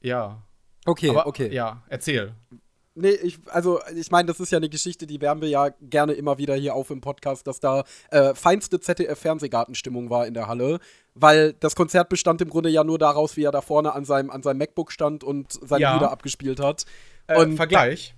ja. 0.00 0.42
Okay, 0.86 1.10
Aber, 1.10 1.26
okay. 1.26 1.52
Ja, 1.52 1.82
erzähl. 1.88 2.32
Nee, 3.00 3.10
ich, 3.12 3.38
also 3.46 3.80
ich 3.94 4.10
meine, 4.10 4.26
das 4.26 4.40
ist 4.40 4.50
ja 4.50 4.58
eine 4.58 4.68
Geschichte, 4.68 5.06
die 5.06 5.20
wärmen 5.20 5.40
wir 5.40 5.48
ja 5.48 5.68
gerne 5.80 6.14
immer 6.14 6.38
wieder 6.38 6.54
hier 6.56 6.74
auf 6.74 6.90
im 6.90 7.00
Podcast, 7.00 7.46
dass 7.46 7.60
da 7.60 7.84
äh, 8.10 8.34
feinste 8.34 8.80
ZDF-Fernsehgartenstimmung 8.80 10.10
war 10.10 10.26
in 10.26 10.34
der 10.34 10.48
Halle, 10.48 10.80
weil 11.14 11.52
das 11.54 11.76
Konzert 11.76 12.08
bestand 12.08 12.40
im 12.42 12.48
Grunde 12.50 12.70
ja 12.70 12.82
nur 12.84 12.98
daraus, 12.98 13.36
wie 13.36 13.44
er 13.44 13.52
da 13.52 13.60
vorne 13.60 13.94
an 13.94 14.04
seinem, 14.04 14.30
an 14.30 14.42
seinem 14.42 14.58
MacBook 14.58 14.90
stand 14.92 15.22
und 15.22 15.52
seine 15.52 15.82
Ja. 15.82 15.94
Lieder 15.94 16.10
abgespielt 16.10 16.60
hat. 16.60 16.84
Äh, 17.28 17.38
Und- 17.40 17.56
Vergleich. 17.56 18.14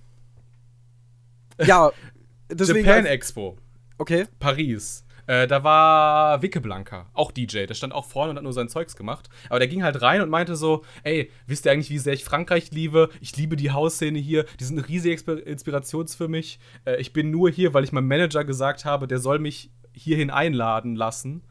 Ja, 1.63 1.91
deswegen. 2.51 2.85
Japan 2.87 3.05
Expo, 3.05 3.57
okay. 3.97 4.25
Paris. 4.39 5.03
Äh, 5.31 5.47
da 5.47 5.63
war 5.63 6.41
Wicke 6.41 6.59
Blanca, 6.59 7.09
auch 7.13 7.31
DJ. 7.31 7.65
Der 7.65 7.73
stand 7.73 7.93
auch 7.93 8.03
vorne 8.03 8.31
und 8.31 8.35
hat 8.35 8.43
nur 8.43 8.51
sein 8.51 8.67
Zeugs 8.67 8.97
gemacht. 8.97 9.29
Aber 9.49 9.59
der 9.59 9.69
ging 9.69 9.81
halt 9.81 10.01
rein 10.01 10.21
und 10.21 10.29
meinte 10.29 10.57
so: 10.57 10.83
Ey, 11.03 11.31
wisst 11.47 11.65
ihr 11.65 11.71
eigentlich, 11.71 11.89
wie 11.89 11.99
sehr 11.99 12.11
ich 12.11 12.25
Frankreich 12.25 12.71
liebe? 12.71 13.07
Ich 13.21 13.37
liebe 13.37 13.55
die 13.55 13.71
Hausszene 13.71 14.19
hier. 14.19 14.43
Die 14.59 14.65
sind 14.65 14.77
eine 14.77 14.89
riesige 14.89 15.13
Exper 15.13 15.47
Inspiration 15.47 16.05
für 16.09 16.27
mich. 16.27 16.59
Äh, 16.83 16.99
ich 16.99 17.13
bin 17.13 17.31
nur 17.31 17.49
hier, 17.49 17.73
weil 17.73 17.85
ich 17.85 17.93
meinem 17.93 18.09
Manager 18.09 18.43
gesagt 18.43 18.83
habe, 18.83 19.07
der 19.07 19.19
soll 19.19 19.39
mich 19.39 19.71
hierhin 19.93 20.31
einladen 20.31 20.97
lassen. 20.97 21.43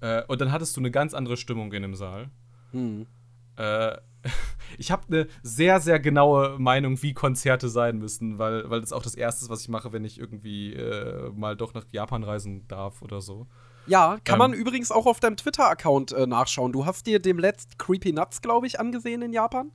Äh, 0.00 0.24
und 0.24 0.40
dann 0.40 0.50
hattest 0.50 0.76
du 0.76 0.80
eine 0.80 0.90
ganz 0.90 1.14
andere 1.14 1.36
Stimmung 1.36 1.72
in 1.72 1.82
dem 1.82 1.94
Saal. 1.94 2.30
Hm. 2.72 3.06
Äh, 3.54 3.96
ich 4.80 4.90
habe 4.90 5.02
eine 5.08 5.26
sehr, 5.42 5.78
sehr 5.78 6.00
genaue 6.00 6.58
Meinung, 6.58 7.00
wie 7.02 7.12
Konzerte 7.12 7.68
sein 7.68 7.98
müssen, 7.98 8.38
weil, 8.38 8.68
weil 8.70 8.80
das 8.80 8.94
auch 8.94 9.02
das 9.02 9.14
Erste 9.14 9.44
ist, 9.44 9.50
was 9.50 9.60
ich 9.60 9.68
mache, 9.68 9.92
wenn 9.92 10.06
ich 10.06 10.18
irgendwie 10.18 10.72
äh, 10.72 11.30
mal 11.34 11.54
doch 11.54 11.74
nach 11.74 11.84
Japan 11.92 12.24
reisen 12.24 12.66
darf 12.66 13.02
oder 13.02 13.20
so. 13.20 13.46
Ja, 13.86 14.16
kann 14.24 14.34
Ähm. 14.34 14.38
man 14.38 14.52
übrigens 14.54 14.90
auch 14.90 15.04
auf 15.04 15.20
deinem 15.20 15.36
Twitter-Account 15.36 16.12
äh, 16.12 16.26
nachschauen. 16.26 16.72
Du 16.72 16.86
hast 16.86 17.06
dir 17.06 17.18
dem 17.18 17.38
letzt 17.38 17.78
Creepy 17.78 18.12
Nuts, 18.14 18.40
glaube 18.40 18.66
ich, 18.66 18.80
angesehen 18.80 19.20
in 19.20 19.34
Japan. 19.34 19.70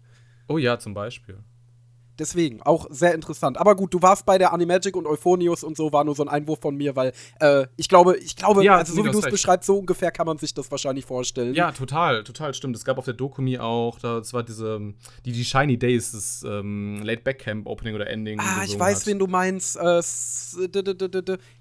Oh 0.48 0.58
ja, 0.58 0.80
zum 0.80 0.96
Beispiel. 0.96 1.38
Deswegen, 2.18 2.62
auch 2.62 2.88
sehr 2.90 3.14
interessant. 3.14 3.58
Aber 3.58 3.76
gut, 3.76 3.94
du 3.94 4.02
warst 4.02 4.26
bei 4.26 4.38
der 4.38 4.54
Animagic 4.54 4.96
und 4.96 5.06
Euphonius 5.06 5.64
und 5.64 5.76
so, 5.76 5.92
war 5.92 6.04
nur 6.04 6.16
so 6.16 6.24
ein 6.24 6.30
Einwurf 6.30 6.60
von 6.62 6.76
mir, 6.76 6.96
weil 6.96 7.12
äh, 7.40 7.68
ich 7.76 7.90
glaube, 7.90 8.18
ich 8.18 8.36
glaube, 8.36 8.64
Ja, 8.64 8.78
also 8.78 8.94
so 8.94 9.06
wie 9.06 9.12
du 9.12 9.20
es 9.20 9.30
beschreibst, 9.30 9.68
so 9.68 9.78
ungefähr 9.78 10.12
kann 10.12 10.26
man 10.26 10.38
sich 10.38 10.54
das 10.54 10.70
wahrscheinlich 10.72 11.06
vorstellen. 11.06 11.54
Ja, 11.54 11.72
total, 11.72 12.24
total 12.24 12.54
stimmt. 12.54 12.76
Es 12.76 12.86
gab 12.86 12.98
auf 12.98 13.06
der 13.06 13.14
Dokumi 13.14 13.58
auch, 13.60 14.00
das 14.00 14.34
war 14.34 14.44
diese, 14.44 14.94
die, 15.26 15.32
die 15.32 15.46
Shiny 15.46 15.78
Days, 15.78 16.12
das 16.12 16.44
ähm, 16.48 17.02
Late 17.04 17.22
Back 17.22 17.40
Camp 17.40 17.68
Opening 17.68 17.96
oder 17.96 18.08
Ending. 18.08 18.40
Ah, 18.40 18.64
ich 18.66 18.80
weiß, 18.80 19.02
hat. 19.02 19.08
wen 19.08 19.20
du 19.20 19.28
meinst. 19.28 19.78
Äh, 19.78 20.02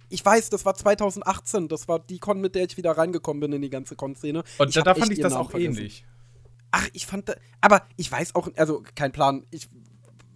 ich 0.09 0.25
weiß, 0.25 0.51
das 0.51 0.65
war 0.65 0.75
2018. 0.75 1.69
Das 1.69 1.89
war 1.89 1.99
die 1.99 2.19
Con, 2.19 2.41
mit 2.41 2.55
der 2.55 2.65
ich 2.65 2.77
wieder 2.77 2.93
reingekommen 2.93 3.41
bin 3.41 3.53
in 3.53 3.63
die 3.63 3.71
ganze 3.71 3.97
Con-Szene. 3.97 4.45
Und 4.59 4.77
da, 4.77 4.83
da 4.83 4.95
fand 4.95 5.13
ich 5.13 5.21
das 5.21 5.33
Namen 5.33 5.47
auch 5.47 5.51
vergessen. 5.51 5.77
ähnlich. 5.77 6.05
Ach, 6.71 6.89
ich 6.93 7.07
fand, 7.07 7.29
da, 7.29 7.35
aber 7.61 7.83
ich 7.97 8.11
weiß 8.11 8.35
auch, 8.35 8.49
also 8.57 8.83
kein 8.95 9.13
Plan. 9.13 9.45
Ich 9.51 9.69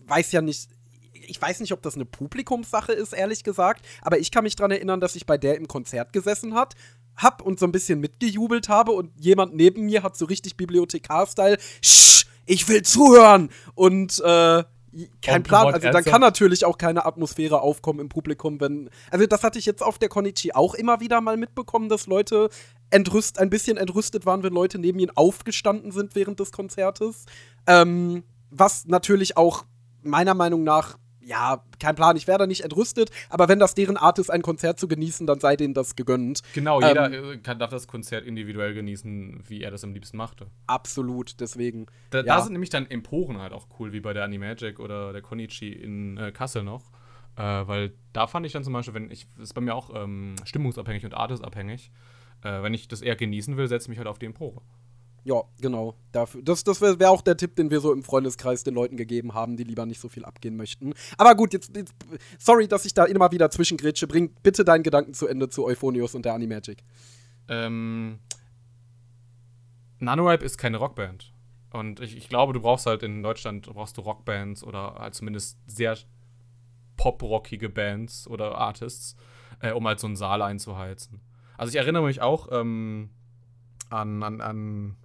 weiß 0.09 0.33
ja 0.33 0.42
nicht. 0.42 0.68
Ich 1.12 1.40
weiß 1.40 1.61
nicht, 1.61 1.73
ob 1.73 1.83
das 1.83 1.94
eine 1.94 2.05
Publikumssache 2.05 2.92
ist, 2.92 3.12
ehrlich 3.12 3.44
gesagt. 3.44 3.85
Aber 4.03 4.18
ich 4.18 4.31
kann 4.31 4.44
mich 4.44 4.57
daran 4.57 4.71
erinnern, 4.71 5.01
dass 5.01 5.14
ich 5.14 5.27
bei 5.27 5.37
der 5.37 5.57
im 5.57 5.68
Konzert 5.68 6.12
gesessen 6.12 6.55
hat, 6.55 6.75
hab 7.16 7.42
und 7.42 7.59
so 7.59 7.66
ein 7.66 7.73
bisschen 7.73 8.01
mitgejubelt 8.01 8.68
habe 8.68 8.92
und 8.92 9.12
jemand 9.18 9.55
neben 9.55 9.87
mir 9.87 10.03
hat 10.03 10.16
so 10.16 10.25
richtig 10.25 10.57
Bibliothekar-Style. 10.57 11.59
Ich 12.47 12.68
will 12.68 12.83
zuhören 12.83 13.51
und 13.75 14.21
äh, 14.21 14.64
kein 15.23 15.42
Plan. 15.42 15.75
Also 15.75 15.90
dann 15.90 16.05
kann 16.05 16.21
natürlich 16.21 16.64
auch 16.64 16.79
keine 16.79 17.05
Atmosphäre 17.05 17.61
aufkommen 17.61 18.01
im 18.01 18.09
Publikum, 18.09 18.61
wenn. 18.61 18.90
Also 19.11 19.27
das 19.27 19.42
hatte 19.42 19.59
ich 19.59 19.66
jetzt 19.66 19.83
auf 19.83 19.99
der 19.99 20.09
Konichi 20.09 20.53
auch 20.53 20.75
immer 20.75 21.01
wieder 21.01 21.21
mal 21.21 21.37
mitbekommen, 21.37 21.88
dass 21.88 22.07
Leute 22.07 22.49
entrüst, 22.90 23.38
ein 23.38 23.51
bisschen 23.51 23.77
entrüstet 23.77 24.25
waren, 24.27 24.42
wenn 24.42 24.53
Leute 24.53 24.79
neben 24.79 24.99
ihnen 24.99 25.12
aufgestanden 25.14 25.92
sind 25.92 26.14
während 26.14 26.40
des 26.40 26.53
Konzertes. 26.53 27.27
Ähm, 27.66 28.25
was 28.51 28.87
natürlich 28.87 29.37
auch 29.37 29.64
meiner 30.02 30.34
Meinung 30.34 30.62
nach, 30.64 30.98
ja, 31.20 31.62
kein 31.78 31.94
Plan, 31.94 32.16
ich 32.16 32.26
wäre 32.26 32.38
da 32.38 32.46
nicht 32.46 32.62
entrüstet, 32.64 33.11
aber 33.28 33.48
wenn 33.48 33.58
das 33.58 33.74
deren 33.74 33.98
Art 33.98 34.18
ist, 34.18 34.30
ein 34.30 34.40
Konzert 34.40 34.80
zu 34.80 34.88
genießen, 34.88 35.26
dann 35.26 35.40
sei 35.40 35.56
denen 35.56 35.74
das 35.74 35.94
gegönnt. 35.94 36.40
Genau, 36.54 36.80
Ähm, 36.80 36.88
jeder 36.88 37.12
äh, 37.32 37.37
kann, 37.38 37.58
darf 37.58 37.70
das 37.70 37.87
Konzert 37.87 38.24
individuell 38.24 38.72
genießen, 38.72 39.44
wie 39.46 39.62
er 39.62 39.70
das 39.70 39.84
am 39.84 39.92
liebsten 39.92 40.16
machte. 40.16 40.46
Absolut, 40.66 41.38
deswegen. 41.40 41.84
Da, 42.11 42.20
Ja. 42.20 42.37
da 42.37 42.40
sind 42.40 42.52
nämlich 42.52 42.70
dann 42.70 42.87
Emporen 42.90 43.38
halt 43.38 43.52
auch 43.52 43.66
cool, 43.78 43.92
wie 43.92 44.00
bei 44.00 44.14
der 44.14 44.24
Animagic 44.24 44.80
oder 44.80 45.12
der 45.12 45.20
Konichi 45.20 45.70
in 45.70 46.16
äh, 46.16 46.32
Kassel 46.32 46.62
noch. 46.62 46.90
Äh, 47.37 47.42
weil 47.42 47.92
da 48.14 48.26
fand 48.26 48.46
ich 48.46 48.52
dann 48.52 48.64
zum 48.64 48.72
Beispiel, 48.72 48.94
wenn 48.94 49.11
ich, 49.11 49.26
das 49.37 49.50
ist 49.50 49.52
bei 49.54 49.61
mir 49.61 49.74
auch 49.74 49.90
ähm, 49.94 50.34
stimmungsabhängig 50.44 51.04
und 51.04 51.12
artistabhängig. 51.14 51.92
Äh, 52.42 52.62
wenn 52.62 52.72
ich 52.72 52.88
das 52.88 53.02
eher 53.02 53.16
genießen 53.16 53.56
will, 53.58 53.68
setze 53.68 53.84
ich 53.84 53.88
mich 53.90 53.98
halt 53.98 54.08
auf 54.08 54.18
die 54.18 54.26
Empore. 54.26 54.62
Ja, 55.28 55.42
genau. 55.60 55.94
Dafür, 56.12 56.40
das 56.40 56.64
das 56.64 56.80
wäre 56.80 56.98
wär 56.98 57.10
auch 57.10 57.20
der 57.20 57.36
Tipp, 57.36 57.54
den 57.54 57.70
wir 57.70 57.80
so 57.80 57.92
im 57.92 58.02
Freundeskreis 58.02 58.64
den 58.64 58.72
Leuten 58.72 58.96
gegeben 58.96 59.34
haben, 59.34 59.58
die 59.58 59.64
lieber 59.64 59.84
nicht 59.84 60.00
so 60.00 60.08
viel 60.08 60.24
abgehen 60.24 60.56
möchten. 60.56 60.94
Aber 61.18 61.34
gut, 61.34 61.52
jetzt, 61.52 61.76
jetzt 61.76 61.92
sorry, 62.38 62.66
dass 62.66 62.86
ich 62.86 62.94
da 62.94 63.04
immer 63.04 63.30
wieder 63.30 63.50
zwischengrätsche. 63.50 64.06
Bring 64.06 64.34
bitte 64.42 64.64
deinen 64.64 64.82
Gedanken 64.82 65.12
zu 65.12 65.28
Ende 65.28 65.50
zu 65.50 65.66
Euphonius 65.66 66.14
und 66.14 66.24
der 66.24 66.32
Animagic. 66.32 66.82
Ähm, 67.46 68.20
NaNoWriMo 69.98 70.42
ist 70.42 70.56
keine 70.56 70.78
Rockband. 70.78 71.34
Und 71.72 72.00
ich, 72.00 72.16
ich, 72.16 72.30
glaube, 72.30 72.54
du 72.54 72.60
brauchst 72.62 72.86
halt 72.86 73.02
in 73.02 73.22
Deutschland 73.22 73.66
brauchst 73.66 73.98
du 73.98 74.00
Rockbands 74.00 74.64
oder 74.64 74.94
halt 74.94 75.14
zumindest 75.14 75.58
sehr 75.66 75.98
poprockige 76.96 77.68
Bands 77.68 78.26
oder 78.26 78.56
Artists, 78.56 79.14
äh, 79.60 79.72
um 79.72 79.86
halt 79.86 80.00
so 80.00 80.06
einen 80.06 80.16
Saal 80.16 80.40
einzuheizen. 80.40 81.20
Also 81.58 81.68
ich 81.68 81.76
erinnere 81.76 82.04
mich 82.04 82.22
auch 82.22 82.48
ähm, 82.50 83.10
an, 83.90 84.22
an, 84.22 84.40
an, 84.40 84.96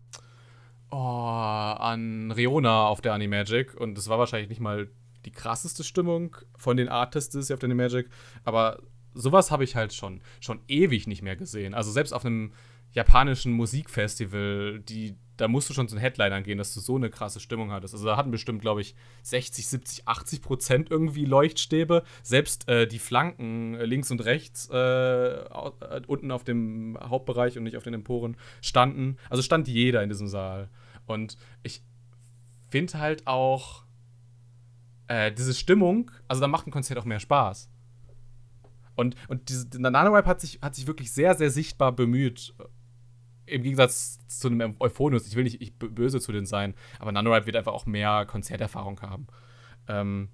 oh, 0.93 0.97
an 0.97 2.31
Riona 2.31 2.87
auf 2.87 3.01
der 3.01 3.13
Animagic 3.13 3.75
und 3.75 3.97
es 3.97 4.07
war 4.07 4.19
wahrscheinlich 4.19 4.49
nicht 4.49 4.61
mal 4.61 4.89
die 5.25 5.31
krasseste 5.31 5.83
Stimmung 5.83 6.37
von 6.57 6.77
den 6.77 6.89
Artists 6.89 7.51
auf 7.51 7.59
der 7.59 7.67
Animagic, 7.67 8.09
aber 8.43 8.79
sowas 9.13 9.51
habe 9.51 9.63
ich 9.63 9.75
halt 9.75 9.93
schon, 9.93 10.21
schon 10.39 10.61
ewig 10.67 11.07
nicht 11.07 11.21
mehr 11.21 11.35
gesehen. 11.35 11.73
Also 11.73 11.91
selbst 11.91 12.13
auf 12.13 12.25
einem 12.25 12.51
japanischen 12.91 13.53
Musikfestival, 13.53 14.79
die, 14.81 15.15
da 15.37 15.47
musst 15.47 15.69
du 15.69 15.73
schon 15.73 15.87
zu 15.87 15.95
den 15.95 16.01
Headlinern 16.01 16.43
gehen, 16.43 16.57
dass 16.57 16.73
du 16.73 16.79
so 16.79 16.95
eine 16.95 17.09
krasse 17.09 17.39
Stimmung 17.39 17.71
hattest. 17.71 17.93
Also 17.93 18.05
da 18.05 18.17
hatten 18.17 18.31
bestimmt, 18.31 18.61
glaube 18.61 18.81
ich, 18.81 18.95
60, 19.23 19.67
70, 19.67 20.07
80 20.07 20.41
Prozent 20.41 20.91
irgendwie 20.91 21.25
Leuchtstäbe. 21.25 22.03
Selbst 22.21 22.69
äh, 22.69 22.87
die 22.87 22.99
Flanken 22.99 23.75
äh, 23.75 23.85
links 23.85 24.11
und 24.11 24.23
rechts 24.25 24.69
äh, 24.71 24.77
äh, 24.77 26.01
unten 26.05 26.31
auf 26.31 26.43
dem 26.43 26.97
Hauptbereich 27.01 27.57
und 27.57 27.63
nicht 27.63 27.77
auf 27.77 27.83
den 27.83 27.95
Emporen 27.95 28.37
standen. 28.61 29.17
Also 29.29 29.41
stand 29.41 29.67
jeder 29.67 30.03
in 30.03 30.09
diesem 30.09 30.27
Saal. 30.27 30.69
Und 31.05 31.37
ich 31.63 31.83
finde 32.69 32.99
halt 32.99 33.27
auch 33.27 33.83
äh, 35.07 35.31
diese 35.31 35.53
Stimmung, 35.53 36.11
also 36.27 36.41
da 36.41 36.47
macht 36.47 36.67
ein 36.67 36.71
Konzert 36.71 36.99
auch 36.99 37.05
mehr 37.05 37.19
Spaß. 37.19 37.69
Und, 38.95 39.15
und 39.27 39.49
diese, 39.49 39.67
NanoWipe 39.79 40.27
hat 40.27 40.41
sich, 40.41 40.59
hat 40.61 40.75
sich 40.75 40.87
wirklich 40.87 41.11
sehr, 41.11 41.35
sehr 41.35 41.49
sichtbar 41.49 41.91
bemüht, 41.91 42.53
im 43.45 43.63
Gegensatz 43.63 44.19
zu 44.27 44.47
einem 44.47 44.75
Euphonius, 44.79 45.27
ich 45.27 45.35
will 45.35 45.43
nicht 45.43 45.61
ich 45.61 45.77
böse 45.77 46.19
zu 46.21 46.31
denen 46.31 46.45
sein, 46.45 46.75
aber 46.99 47.11
NaNoWriMo 47.11 47.45
wird 47.45 47.55
einfach 47.55 47.73
auch 47.73 47.85
mehr 47.85 48.25
Konzerterfahrung 48.25 49.01
haben. 49.01 49.27
Ähm, 49.87 50.29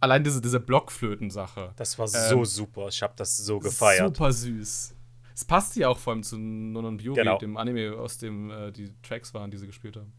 allein 0.00 0.22
diese, 0.22 0.40
diese 0.40 0.60
Blockflöten-Sache. 0.60 1.72
Das 1.76 1.98
war 1.98 2.06
so 2.06 2.38
ähm, 2.38 2.44
super. 2.44 2.88
Ich 2.88 3.02
habe 3.02 3.14
das 3.16 3.36
so 3.36 3.58
gefeiert. 3.58 4.16
Super 4.16 4.32
süß. 4.32 4.94
Es 5.34 5.44
passt 5.44 5.74
ja 5.76 5.88
auch 5.88 5.98
vor 5.98 6.12
allem 6.12 6.22
zu 6.22 6.38
Nonon 6.38 6.96
Biori, 6.96 7.16
genau. 7.16 7.38
dem 7.38 7.56
Anime, 7.56 7.96
aus 7.96 8.18
dem 8.18 8.50
äh, 8.50 8.70
die 8.70 8.94
Tracks 9.02 9.34
waren, 9.34 9.50
die 9.50 9.56
sie 9.56 9.66
gespielt 9.66 9.96
haben. 9.96 10.12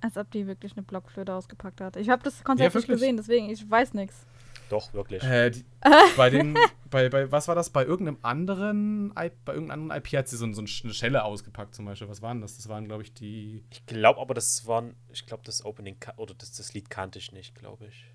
Als 0.00 0.16
ob 0.16 0.30
die 0.30 0.46
wirklich 0.46 0.72
eine 0.72 0.82
Blockflöte 0.82 1.32
ausgepackt 1.32 1.80
hat. 1.80 1.96
Ich 1.96 2.08
habe 2.10 2.22
das 2.22 2.44
Konzert 2.44 2.74
ja, 2.74 2.78
nicht 2.78 2.88
gesehen, 2.88 3.16
deswegen 3.16 3.48
ich 3.48 3.68
weiß 3.68 3.94
nichts. 3.94 4.26
Doch, 4.68 4.92
wirklich. 4.94 5.22
Äh, 5.22 5.50
die, 5.50 5.64
bei 6.16 6.30
den, 6.30 6.56
bei, 6.90 7.08
bei, 7.08 7.30
was 7.30 7.46
war 7.46 7.54
das? 7.54 7.70
Bei 7.70 7.84
irgendeinem 7.84 8.18
anderen, 8.22 9.12
bei 9.14 9.52
irgendeinem 9.52 9.90
anderen 9.90 9.98
IP 9.98 10.16
hat 10.16 10.28
sie 10.28 10.36
so, 10.36 10.50
so 10.52 10.60
eine 10.60 10.94
Schelle 10.94 11.24
ausgepackt 11.24 11.74
zum 11.74 11.84
Beispiel. 11.84 12.08
Was 12.08 12.22
waren 12.22 12.40
das? 12.40 12.56
Das 12.56 12.68
waren, 12.68 12.86
glaube 12.86 13.02
ich, 13.02 13.12
die. 13.12 13.64
Ich 13.70 13.86
glaube 13.86 14.20
aber, 14.20 14.34
das 14.34 14.66
waren, 14.66 14.96
ich 15.10 15.26
glaube, 15.26 15.42
das 15.44 15.64
Opening, 15.64 15.96
oder 16.16 16.34
das, 16.34 16.52
das 16.52 16.72
Lied 16.74 16.90
kannte 16.90 17.18
ich 17.18 17.32
nicht, 17.32 17.54
glaube 17.54 17.86
ich. 17.86 18.06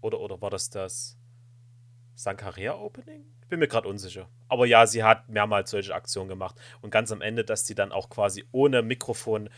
Oder, 0.00 0.20
oder 0.20 0.40
war 0.40 0.50
das 0.50 0.70
das 0.70 1.18
Sankaria 2.14 2.74
Opening? 2.74 3.24
Bin 3.48 3.60
mir 3.60 3.68
gerade 3.68 3.88
unsicher. 3.88 4.28
Aber 4.48 4.66
ja, 4.66 4.86
sie 4.86 5.04
hat 5.04 5.28
mehrmals 5.28 5.70
solche 5.70 5.94
Aktionen 5.94 6.28
gemacht. 6.28 6.56
Und 6.80 6.90
ganz 6.90 7.12
am 7.12 7.20
Ende, 7.20 7.44
dass 7.44 7.66
sie 7.66 7.74
dann 7.74 7.92
auch 7.92 8.08
quasi 8.08 8.44
ohne 8.52 8.82
Mikrofon 8.82 9.48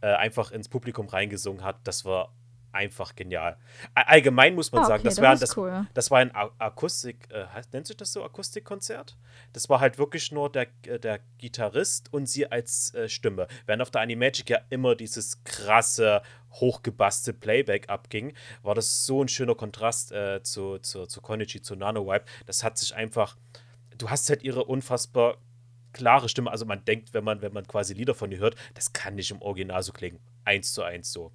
äh, 0.00 0.06
einfach 0.06 0.50
ins 0.50 0.68
Publikum 0.68 1.08
reingesungen 1.08 1.62
hat, 1.62 1.76
das 1.84 2.04
war 2.04 2.32
einfach 2.74 3.14
genial. 3.14 3.56
Allgemein 3.94 4.54
muss 4.54 4.72
man 4.72 4.82
ah, 4.82 4.84
okay, 4.84 4.92
sagen, 4.92 5.04
das, 5.04 5.20
war, 5.20 5.36
das, 5.36 5.56
cool. 5.56 5.86
das 5.94 6.10
war 6.10 6.18
ein 6.18 6.34
Akustik, 6.34 7.28
äh, 7.30 7.46
nennt 7.72 7.86
sich 7.86 7.96
das 7.96 8.12
so, 8.12 8.24
Akustikkonzert? 8.24 9.16
Das 9.52 9.68
war 9.68 9.80
halt 9.80 9.98
wirklich 9.98 10.32
nur 10.32 10.50
der, 10.50 10.66
äh, 10.86 10.98
der 10.98 11.20
Gitarrist 11.38 12.12
und 12.12 12.26
sie 12.26 12.50
als 12.50 12.92
äh, 12.94 13.08
Stimme. 13.08 13.46
Während 13.66 13.82
auf 13.82 13.90
der 13.90 14.02
Animagic 14.02 14.50
ja 14.50 14.58
immer 14.70 14.94
dieses 14.94 15.42
krasse, 15.44 16.22
hochgebasste 16.50 17.32
Playback 17.32 17.88
abging, 17.88 18.34
war 18.62 18.74
das 18.74 19.06
so 19.06 19.22
ein 19.22 19.28
schöner 19.28 19.54
Kontrast 19.54 20.12
äh, 20.12 20.42
zu, 20.42 20.78
zu, 20.78 21.06
zu 21.06 21.20
Konichi, 21.20 21.62
zu 21.62 21.76
NanoWipe. 21.76 22.24
Das 22.46 22.62
hat 22.64 22.78
sich 22.78 22.94
einfach, 22.94 23.36
du 23.96 24.10
hast 24.10 24.28
halt 24.28 24.42
ihre 24.42 24.64
unfassbar 24.64 25.38
klare 25.92 26.28
Stimme. 26.28 26.50
Also 26.50 26.66
man 26.66 26.84
denkt, 26.84 27.14
wenn 27.14 27.24
man, 27.24 27.40
wenn 27.40 27.52
man 27.52 27.66
quasi 27.66 27.94
Lieder 27.94 28.14
von 28.14 28.30
ihr 28.30 28.38
hört, 28.38 28.56
das 28.74 28.92
kann 28.92 29.14
nicht 29.14 29.30
im 29.30 29.40
Original 29.40 29.82
so 29.82 29.92
klingen. 29.92 30.20
Eins 30.44 30.74
zu 30.74 30.82
eins 30.82 31.10
so. 31.10 31.32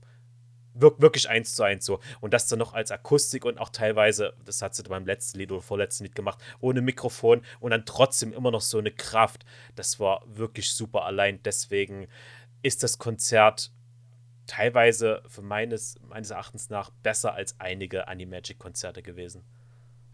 Wir 0.80 1.00
wirklich 1.00 1.30
eins 1.30 1.56
zu 1.56 1.64
eins 1.64 1.86
so. 1.86 2.00
Und 2.22 2.34
das 2.34 2.48
dann 2.48 2.60
noch 2.60 2.74
als 2.74 2.92
Akustik 2.92 3.46
und 3.46 3.58
auch 3.58 3.70
teilweise, 3.70 4.34
das 4.46 4.62
hat 4.62 4.76
sie 4.76 4.84
beim 4.84 5.06
letzten 5.06 5.38
Lied 5.40 5.52
oder 5.52 5.62
vorletzten 5.62 6.06
Lied 6.06 6.16
gemacht, 6.16 6.40
ohne 6.60 6.82
Mikrofon 6.82 7.42
und 7.60 7.72
dann 7.72 7.86
trotzdem 7.86 8.34
immer 8.34 8.52
noch 8.52 8.62
so 8.62 8.78
eine 8.78 8.92
Kraft. 8.92 9.46
Das 9.76 10.00
war 10.00 10.24
wirklich 10.26 10.72
super. 10.72 11.06
Allein 11.06 11.42
deswegen 11.44 12.08
ist 12.62 12.84
das 12.84 12.98
Konzert 12.98 13.72
teilweise 14.48 15.22
für 15.28 15.42
meines, 15.42 16.00
meines 16.02 16.32
Erachtens 16.32 16.70
nach 16.70 16.90
besser 16.90 17.34
als 17.34 17.60
einige 17.60 18.08
Animagic-Konzerte 18.08 19.04
gewesen. 19.04 19.44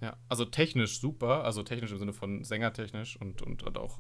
Ja, 0.01 0.17
also 0.28 0.45
technisch 0.45 0.99
super, 0.99 1.45
also 1.45 1.63
technisch 1.63 1.91
im 1.91 1.97
Sinne 1.97 2.13
von 2.13 2.43
sängertechnisch 2.43 3.19
und, 3.19 3.41
und, 3.41 3.63
und 3.63 3.78
auch 3.78 3.99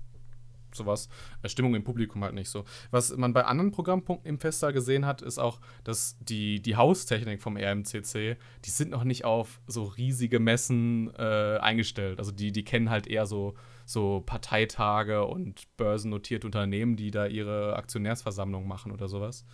sowas. 0.75 1.09
Äh, 1.41 1.49
Stimmung 1.49 1.75
im 1.75 1.83
Publikum 1.83 2.23
halt 2.23 2.33
nicht 2.33 2.49
so. 2.49 2.65
Was 2.91 3.15
man 3.15 3.33
bei 3.33 3.45
anderen 3.45 3.71
Programmpunkten 3.71 4.27
im 4.29 4.39
Festival 4.39 4.73
gesehen 4.73 5.05
hat, 5.05 5.21
ist 5.21 5.39
auch, 5.39 5.59
dass 5.83 6.17
die, 6.19 6.61
die 6.61 6.75
Haustechnik 6.75 7.41
vom 7.41 7.57
RMCC, 7.57 8.37
die 8.65 8.69
sind 8.69 8.91
noch 8.91 9.03
nicht 9.03 9.25
auf 9.25 9.61
so 9.67 9.83
riesige 9.83 10.39
Messen 10.39 11.13
äh, 11.17 11.57
eingestellt. 11.57 12.19
Also 12.19 12.31
die, 12.31 12.51
die 12.51 12.63
kennen 12.63 12.89
halt 12.89 13.07
eher 13.07 13.25
so, 13.25 13.55
so 13.85 14.23
Parteitage 14.25 15.25
und 15.25 15.75
börsennotierte 15.77 16.47
Unternehmen, 16.47 16.95
die 16.95 17.11
da 17.11 17.27
ihre 17.27 17.75
Aktionärsversammlung 17.75 18.67
machen 18.67 18.91
oder 18.91 19.07
sowas. 19.07 19.45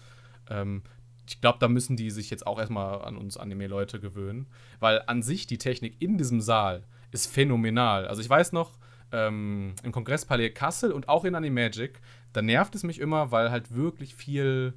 Ähm, 0.49 0.83
ich 1.27 1.39
glaube, 1.39 1.59
da 1.59 1.67
müssen 1.67 1.95
die 1.95 2.09
sich 2.09 2.29
jetzt 2.29 2.45
auch 2.45 2.59
erstmal 2.59 3.03
an 3.03 3.17
uns 3.17 3.37
Anime-Leute 3.37 3.99
gewöhnen. 3.99 4.47
Weil 4.79 5.01
an 5.07 5.21
sich 5.21 5.47
die 5.47 5.57
Technik 5.57 6.01
in 6.01 6.17
diesem 6.17 6.41
Saal 6.41 6.83
ist 7.11 7.27
phänomenal. 7.27 8.07
Also 8.07 8.21
ich 8.21 8.29
weiß 8.29 8.51
noch, 8.51 8.77
ähm, 9.11 9.75
im 9.83 9.91
Kongresspalais 9.91 10.53
Kassel 10.53 10.91
und 10.91 11.09
auch 11.09 11.25
in 11.25 11.35
Animagic, 11.35 12.01
da 12.33 12.41
nervt 12.41 12.75
es 12.75 12.83
mich 12.83 12.99
immer, 12.99 13.31
weil 13.31 13.51
halt 13.51 13.73
wirklich 13.75 14.15
viel 14.15 14.73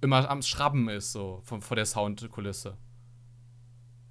immer 0.00 0.30
am 0.30 0.42
Schrabben 0.42 0.88
ist, 0.88 1.12
so 1.12 1.40
von, 1.44 1.60
vor 1.60 1.76
der 1.76 1.86
Soundkulisse. 1.86 2.76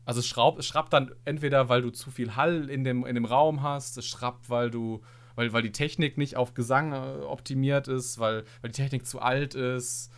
Also 0.06 0.20
es 0.20 0.28
schraubt, 0.28 0.60
es 0.60 0.66
schraubt 0.66 0.92
dann 0.94 1.12
entweder, 1.26 1.70
weil 1.70 1.82
du 1.82 1.92
zu 1.92 2.10
viel 2.10 2.36
Hall 2.36 2.70
in 2.70 2.84
dem, 2.84 3.06
in 3.06 3.16
dem 3.16 3.26
Raum 3.26 3.62
hast, 3.62 3.98
es 3.98 4.08
schraubt, 4.08 4.50
weil 4.50 4.72
du, 4.72 5.02
weil, 5.36 5.54
weil 5.54 5.62
die 5.62 5.72
Technik 5.72 6.18
nicht 6.18 6.36
auf 6.36 6.54
Gesang 6.54 6.94
äh, 6.94 7.22
optimiert 7.24 7.88
ist, 7.88 8.20
weil, 8.20 8.44
weil 8.62 8.72
die 8.72 8.82
Technik 8.82 9.06
zu 9.06 9.20
alt 9.20 9.56
ist. 9.56 10.12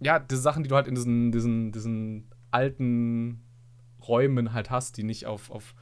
Ja, 0.00 0.18
diese 0.18 0.40
Sachen, 0.40 0.62
die 0.62 0.68
du 0.68 0.76
halt 0.76 0.88
in 0.88 0.94
diesen, 0.94 1.30
diesen, 1.30 1.72
diesen 1.72 2.30
alten 2.50 3.44
Räumen 4.06 4.52
halt 4.52 4.70
hast, 4.70 4.96
die 4.96 5.04
nicht 5.04 5.26
auf, 5.26 5.50
auf 5.50 5.74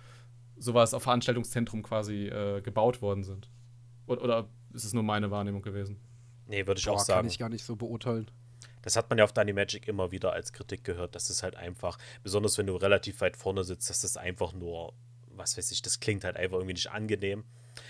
sowas 0.59 0.95
auf 0.95 1.03
Veranstaltungszentrum 1.03 1.83
quasi 1.83 2.27
äh, 2.27 2.61
gebaut 2.61 3.03
worden 3.03 3.25
sind. 3.25 3.51
Oder, 4.07 4.23
oder, 4.23 4.49
ist 4.73 4.85
es 4.85 4.93
nur 4.93 5.03
meine 5.03 5.31
Wahrnehmung 5.31 5.63
gewesen? 5.63 5.99
Nee, 6.47 6.67
würde 6.67 6.79
ich 6.79 6.87
Boah, 6.87 6.95
auch 6.95 7.01
sagen. 7.01 7.21
Kann 7.21 7.27
ich 7.27 7.39
gar 7.39 7.49
nicht 7.49 7.65
so 7.65 7.77
beurteilen. 7.77 8.31
Das 8.83 8.97
hat 8.97 9.11
man 9.11 9.19
ja 9.19 9.25
auf 9.25 9.33
Dynamagic 9.33 9.89
immer 9.89 10.11
wieder 10.13 10.33
als 10.33 10.53
Kritik 10.53 10.85
gehört, 10.85 11.15
dass 11.15 11.31
es 11.31 11.43
halt 11.43 11.57
einfach, 11.57 11.99
besonders 12.23 12.57
wenn 12.59 12.67
du 12.67 12.77
relativ 12.77 13.21
weit 13.21 13.37
vorne 13.37 13.65
sitzt, 13.65 13.91
dass 13.91 14.03
das 14.03 14.17
einfach 14.17 14.53
nur, 14.53 14.95
was 15.31 15.59
weiß 15.59 15.71
ich, 15.73 15.83
das 15.83 16.01
klingt 16.01 16.25
halt 16.25 16.37
einfach 16.37 16.57
irgendwie 16.57 16.75
nicht 16.75 16.91
angenehm. 16.91 17.45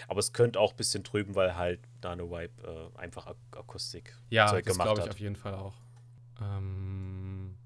Aber 0.06 0.20
es 0.20 0.32
könnte 0.32 0.60
auch 0.60 0.72
ein 0.72 0.76
bisschen 0.76 1.04
trüben, 1.04 1.34
weil 1.34 1.56
halt 1.56 1.80
NanoWipe 2.02 2.90
äh, 2.94 2.98
einfach 2.98 3.26
Ak 3.26 3.36
Akustik 3.52 4.16
ja, 4.28 4.48
Zeug 4.48 4.64
das 4.64 4.74
gemacht 4.74 4.88
hat. 4.88 4.96
Ja, 4.98 5.02
glaube 5.02 5.08
ich 5.08 5.14
auf 5.14 5.20
jeden 5.20 5.36
Fall 5.36 5.54
auch. 5.54 5.74
Ähm, 6.40 7.56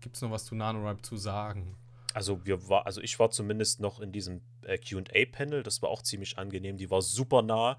Gibt 0.00 0.16
es 0.16 0.22
noch 0.22 0.30
was 0.30 0.44
zu 0.44 0.54
NanoWipe 0.54 1.02
zu 1.02 1.16
sagen? 1.16 1.76
Also 2.16 2.46
wir 2.46 2.70
war, 2.70 2.86
also 2.86 3.02
ich 3.02 3.18
war 3.18 3.30
zumindest 3.30 3.78
noch 3.80 4.00
in 4.00 4.10
diesem 4.10 4.40
äh, 4.62 4.78
QA-Panel, 4.78 5.62
das 5.62 5.82
war 5.82 5.90
auch 5.90 6.00
ziemlich 6.00 6.38
angenehm, 6.38 6.78
die 6.78 6.90
war 6.90 7.02
super 7.02 7.42
nah. 7.42 7.76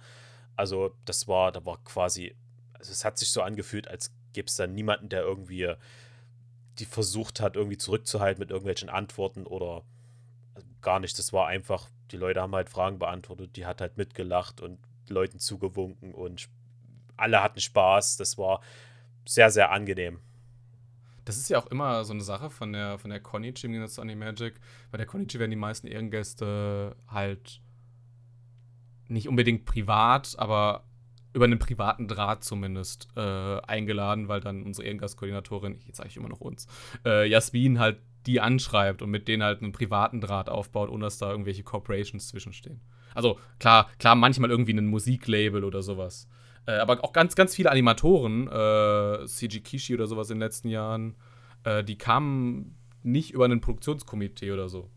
Also, 0.56 0.96
das 1.06 1.28
war, 1.28 1.52
da 1.52 1.66
war 1.66 1.84
quasi, 1.84 2.36
also 2.74 2.92
es 2.92 3.04
hat 3.04 3.18
sich 3.18 3.32
so 3.32 3.42
angefühlt, 3.42 3.88
als 3.88 4.14
gäbe 4.34 4.46
es 4.48 4.56
da 4.56 4.68
niemanden, 4.68 5.10
der 5.10 5.24
irgendwie 5.24 5.74
die 6.78 6.86
versucht 6.86 7.40
hat, 7.40 7.56
irgendwie 7.56 7.80
zurückzuhalten 7.80 8.40
mit 8.40 8.52
irgendwelchen 8.52 8.90
Antworten 8.90 9.48
oder 9.48 9.84
also 10.54 10.68
gar 10.82 11.00
nicht. 11.00 11.18
Das 11.18 11.34
war 11.34 11.48
einfach, 11.48 11.90
die 12.12 12.18
Leute 12.18 12.40
haben 12.40 12.54
halt 12.54 12.70
Fragen 12.70 13.00
beantwortet, 13.00 13.56
die 13.56 13.66
hat 13.66 13.82
halt 13.82 13.98
mitgelacht 13.98 14.62
und 14.62 14.78
Leuten 15.10 15.40
zugewunken 15.40 16.14
und 16.14 16.48
alle 17.16 17.42
hatten 17.42 17.60
Spaß. 17.60 18.18
Das 18.18 18.38
war 18.38 18.62
sehr, 19.26 19.50
sehr 19.50 19.72
angenehm. 19.72 20.20
Das 21.28 21.36
ist 21.36 21.50
ja 21.50 21.60
auch 21.60 21.68
immer 21.68 22.06
so 22.06 22.14
eine 22.14 22.24
Sache 22.24 22.50
von 22.50 22.72
der, 22.72 22.98
von 23.00 23.10
der 23.10 23.20
Konichi 23.20 23.66
im 23.66 23.74
Gegensatz 23.74 23.96
zu 23.96 24.02
Animagic. 24.02 24.62
Bei 24.92 24.98
der 24.98 25.06
Konichi 25.06 25.40
werden 25.40 25.52
die 25.52 25.58
meisten 25.58 25.86
Ehrengäste 25.86 26.96
halt 27.06 27.62
nicht 29.10 29.28
unbedingt 29.28 29.66
privat, 29.66 30.36
aber 30.38 30.86
über 31.34 31.44
einen 31.44 31.60
privaten 31.60 32.08
Draht 32.08 32.46
zumindest 32.46 33.10
äh, 33.18 33.60
eingeladen, 33.60 34.30
weil 34.30 34.40
dann 34.40 34.64
unsere 34.64 34.88
Ehrengastkoordinatorin, 34.88 35.82
jetzt 35.86 35.98
sage 35.98 36.08
ich 36.08 36.16
immer 36.16 36.30
noch 36.30 36.40
uns, 36.40 36.66
äh, 37.04 37.28
Jasmin 37.28 37.78
halt 37.78 38.00
die 38.26 38.40
anschreibt 38.40 39.02
und 39.02 39.10
mit 39.10 39.28
denen 39.28 39.44
halt 39.44 39.62
einen 39.62 39.74
privaten 39.74 40.22
Draht 40.22 40.48
aufbaut, 40.48 40.90
ohne 40.90 41.04
dass 41.04 41.18
da 41.18 41.30
irgendwelche 41.30 41.64
Corporations 41.64 42.30
zwischenstehen. 42.30 42.80
Also 43.14 43.38
klar, 43.60 43.90
klar, 44.00 44.16
manchmal 44.16 44.50
irgendwie 44.50 44.74
ein 44.74 44.88
Musiklabel 44.88 45.66
oder 45.66 45.82
sowas. 45.82 46.30
Äh, 46.68 46.74
aber 46.74 47.04
auch 47.04 47.14
ganz, 47.14 47.36
ganz 47.36 47.56
viele 47.56 47.72
Animatoren, 47.72 48.48
äh, 48.48 49.26
CG 49.26 49.62
Kishi 49.62 49.96
oder 49.96 50.06
sowas 50.06 50.30
in 50.30 50.36
den 50.36 50.42
letzten 50.44 50.68
Jahren, 50.70 51.16
äh, 51.64 51.84
die 51.84 51.98
kamen 51.98 52.76
nicht 53.04 53.32
über 53.32 53.46
ein 53.46 53.62
Produktionskomitee 53.62 54.52
oder 54.52 54.70
so. 54.70 54.90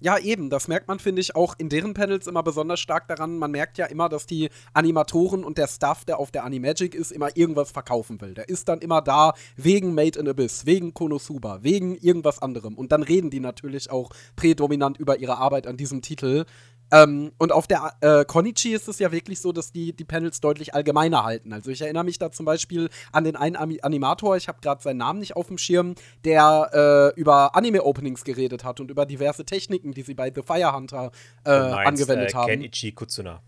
Ja, 0.00 0.16
eben. 0.16 0.48
Das 0.48 0.68
merkt 0.68 0.86
man, 0.86 1.00
finde 1.00 1.20
ich, 1.20 1.34
auch 1.34 1.54
in 1.58 1.68
deren 1.68 1.92
Panels 1.92 2.28
immer 2.28 2.44
besonders 2.44 2.78
stark 2.78 3.08
daran. 3.08 3.36
Man 3.36 3.50
merkt 3.50 3.78
ja 3.78 3.86
immer, 3.86 4.08
dass 4.08 4.26
die 4.26 4.48
Animatoren 4.72 5.42
und 5.42 5.58
der 5.58 5.66
Staff, 5.66 6.04
der 6.04 6.20
auf 6.20 6.30
der 6.30 6.44
Animagic 6.44 6.94
ist, 6.94 7.10
immer 7.10 7.36
irgendwas 7.36 7.72
verkaufen 7.72 8.20
will. 8.20 8.34
Der 8.34 8.48
ist 8.48 8.68
dann 8.68 8.78
immer 8.78 9.02
da 9.02 9.32
wegen 9.56 9.94
Made 9.94 10.16
in 10.16 10.28
Abyss, 10.28 10.66
wegen 10.66 10.94
Konosuba, 10.94 11.64
wegen 11.64 11.96
irgendwas 11.96 12.40
anderem. 12.40 12.76
Und 12.76 12.92
dann 12.92 13.02
reden 13.02 13.30
die 13.30 13.40
natürlich 13.40 13.90
auch 13.90 14.10
prädominant 14.36 14.98
über 14.98 15.18
ihre 15.18 15.38
Arbeit 15.38 15.66
an 15.66 15.76
diesem 15.76 16.00
Titel. 16.00 16.44
Ähm, 16.90 17.32
und 17.38 17.52
auf 17.52 17.66
der 17.66 17.92
äh, 18.00 18.24
Konichi 18.24 18.72
ist 18.72 18.88
es 18.88 18.98
ja 18.98 19.12
wirklich 19.12 19.40
so, 19.40 19.52
dass 19.52 19.72
die 19.72 19.94
die 19.94 20.04
Panels 20.04 20.40
deutlich 20.40 20.74
allgemeiner 20.74 21.24
halten. 21.24 21.52
Also 21.52 21.70
ich 21.70 21.80
erinnere 21.80 22.04
mich 22.04 22.18
da 22.18 22.30
zum 22.30 22.46
Beispiel 22.46 22.88
an 23.12 23.24
den 23.24 23.36
einen 23.36 23.56
Animator, 23.56 24.36
ich 24.36 24.48
habe 24.48 24.60
gerade 24.60 24.82
seinen 24.82 24.98
Namen 24.98 25.20
nicht 25.20 25.36
auf 25.36 25.48
dem 25.48 25.58
Schirm, 25.58 25.94
der 26.24 27.14
äh, 27.14 27.20
über 27.20 27.54
Anime-Openings 27.54 28.24
geredet 28.24 28.64
hat 28.64 28.80
und 28.80 28.90
über 28.90 29.06
diverse 29.06 29.44
Techniken, 29.44 29.92
die 29.92 30.02
sie 30.02 30.14
bei 30.14 30.32
The 30.34 30.42
Fire 30.42 30.74
Hunter 30.74 31.10
äh, 31.44 31.70
meinst, 31.70 32.02
angewendet 32.02 32.32
äh, 32.32 32.34
haben. 32.34 32.48
Kenichi 32.48 32.92
Kutsuna. 32.92 33.42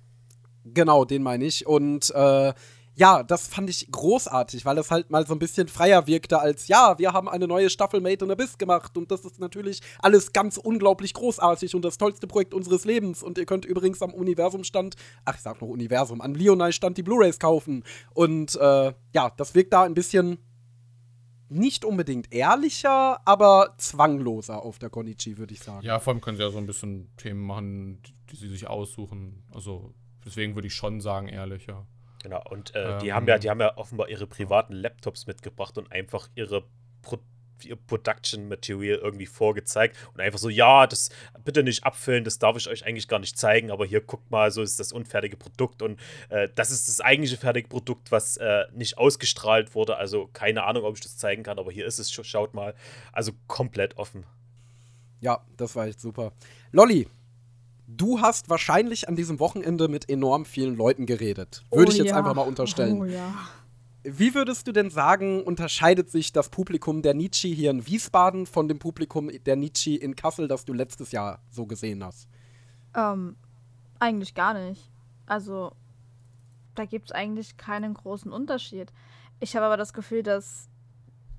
Genau, 0.65 1.05
den 1.05 1.23
meine 1.23 1.45
ich. 1.45 1.67
Und 1.67 2.11
äh, 2.15 2.53
ja, 2.97 3.23
das 3.23 3.47
fand 3.47 3.71
ich 3.71 3.91
großartig, 3.91 4.65
weil 4.65 4.77
es 4.79 4.91
halt 4.91 5.11
mal 5.11 5.27
so 5.27 5.33
ein 5.33 5.39
bisschen 5.39 5.69
freier 5.69 6.07
wirkte 6.07 6.41
als, 6.41 6.69
ja, 6.69 6.99
wir 6.99 7.13
haben 7.13 7.29
eine 7.29 7.47
neue 7.47 7.71
Staffel 7.71 8.01
Made 8.01 8.25
in 8.25 8.31
Abyss 8.31 8.59
gemacht 8.59 8.97
und 8.97 9.11
das 9.11 9.25
ist 9.25 9.39
natürlich 9.39 9.81
alles 10.01 10.33
ganz 10.33 10.57
unglaublich 10.57 11.15
großartig 11.15 11.75
und 11.75 11.85
das 11.85 11.99
tollste 11.99 12.27
Projekt 12.27 12.53
unseres 12.53 12.85
Lebens 12.85 13.23
und 13.23 13.39
ihr 13.39 13.47
könnt 13.47 13.65
übrigens 13.65 14.03
am 14.03 14.13
Universumstand, 14.13 14.97
ach, 15.25 15.37
ich 15.37 15.41
sag 15.41 15.61
noch 15.61 15.69
Universum, 15.69 16.21
an 16.21 16.35
Leonai 16.35 16.73
Stand 16.73 16.99
die 16.99 17.03
Blu-Rays 17.03 17.39
kaufen 17.39 17.85
und 18.13 18.57
äh, 18.57 18.93
ja, 19.15 19.31
das 19.37 19.55
wirkt 19.55 19.73
da 19.73 19.85
ein 19.85 19.95
bisschen 19.95 20.39
nicht 21.51 21.85
unbedingt 21.85 22.33
ehrlicher, 22.33 23.27
aber 23.27 23.75
zwangloser 23.79 24.63
auf 24.63 24.79
der 24.79 24.89
Konichi, 24.89 25.37
würde 25.37 25.53
ich 25.53 25.61
sagen. 25.61 25.85
Ja, 25.85 25.99
vor 25.99 26.13
allem 26.13 26.21
können 26.21 26.37
sie 26.37 26.45
ja 26.45 26.51
so 26.51 26.59
ein 26.59 26.67
bisschen 26.67 27.11
Themen 27.17 27.41
machen, 27.41 28.01
die 28.31 28.37
sie 28.37 28.49
sich 28.49 28.69
aussuchen. 28.69 29.43
Also 29.53 29.93
deswegen 30.25 30.55
würde 30.55 30.69
ich 30.69 30.75
schon 30.75 31.01
sagen, 31.01 31.27
ehrlicher. 31.27 31.87
Genau, 32.23 32.43
und 32.51 32.75
äh, 32.75 32.99
die, 32.99 33.09
ähm, 33.09 33.15
haben 33.15 33.29
ja, 33.29 33.39
die 33.39 33.51
haben 33.51 33.61
ja 33.61 33.77
offenbar 33.77 34.09
ihre 34.09 34.27
privaten 34.27 34.75
Laptops 34.75 35.27
mitgebracht 35.27 35.79
und 35.79 35.91
einfach 35.91 36.29
ihre 36.35 36.65
Pro 37.03 37.19
ihr 37.65 37.77
Production 37.77 38.49
Material 38.49 38.99
irgendwie 38.99 39.27
vorgezeigt 39.27 39.95
und 40.15 40.21
einfach 40.21 40.39
so, 40.39 40.49
ja, 40.49 40.87
das 40.87 41.11
bitte 41.45 41.63
nicht 41.63 41.85
abfüllen, 41.85 42.25
das 42.25 42.39
darf 42.39 42.57
ich 42.57 42.69
euch 42.69 42.87
eigentlich 42.87 43.07
gar 43.07 43.19
nicht 43.19 43.39
zeigen, 43.39 43.71
aber 43.71 43.85
hier 43.85 44.01
guckt 44.01 44.31
mal, 44.31 44.51
so 44.51 44.63
ist 44.63 44.81
das 44.81 44.93
unfertige 44.93 45.37
Produkt 45.37 45.83
und 45.83 46.01
äh, 46.31 46.49
das 46.55 46.71
ist 46.71 46.89
das 46.89 47.03
eigentliche 47.03 47.37
fertige 47.37 47.69
Produkt, 47.69 48.11
was 48.13 48.39
äh, 48.39 48.65
nicht 48.73 48.97
ausgestrahlt 48.97 49.75
wurde, 49.75 49.97
also 49.99 50.29
keine 50.33 50.65
Ahnung, 50.65 50.85
ob 50.85 50.95
ich 50.95 51.03
das 51.03 51.19
zeigen 51.19 51.43
kann, 51.43 51.59
aber 51.59 51.71
hier 51.71 51.85
ist 51.85 51.99
es, 51.99 52.11
schaut 52.11 52.55
mal, 52.55 52.75
also 53.13 53.33
komplett 53.47 53.97
offen. 53.99 54.25
Ja, 55.21 55.45
das 55.57 55.77
war 55.77 55.87
echt 55.87 56.01
super. 56.01 56.33
Lolly, 56.73 57.07
Du 57.97 58.21
hast 58.21 58.49
wahrscheinlich 58.49 59.09
an 59.09 59.17
diesem 59.17 59.41
Wochenende 59.41 59.89
mit 59.89 60.09
enorm 60.09 60.45
vielen 60.45 60.77
Leuten 60.77 61.07
geredet. 61.07 61.65
Würde 61.71 61.89
oh, 61.89 61.93
ich 61.93 61.99
jetzt 61.99 62.11
ja. 62.11 62.17
einfach 62.17 62.35
mal 62.35 62.43
unterstellen. 62.43 63.01
Oh, 63.01 63.05
ja. 63.05 63.35
Wie 64.03 64.35
würdest 64.35 64.67
du 64.67 64.73
denn 64.73 64.91
sagen, 64.91 65.43
unterscheidet 65.43 66.09
sich 66.09 66.33
das 66.33 66.49
Publikum 66.49 67.03
der 67.03 67.15
Nietzsche 67.15 67.49
hier 67.49 67.71
in 67.71 67.87
Wiesbaden 67.87 68.47
von 68.47 68.69
dem 68.69 68.79
Publikum 68.79 69.29
der 69.45 69.57
Nietzsche 69.57 69.97
in 69.97 70.15
Kassel, 70.15 70.49
das 70.49 70.65
du 70.65 70.73
letztes 70.73 71.13
Jahr 71.13 71.43
so 71.51 71.67
gesehen 71.67 72.03
hast? 72.05 72.29
Ähm, 72.95 73.37
eigentlich 73.99 74.35
gar 74.35 74.55
nicht. 74.55 74.91
Also, 75.27 75.73
da 76.77 76.85
gibt 76.85 77.07
es 77.07 77.13
eigentlich 77.13 77.57
keinen 77.57 77.93
großen 77.93 78.33
Unterschied. 78.33 78.93
Ich 79.41 79.57
habe 79.57 79.67
aber 79.67 79.77
das 79.77 79.93
Gefühl, 79.93 80.23
dass 80.23 80.69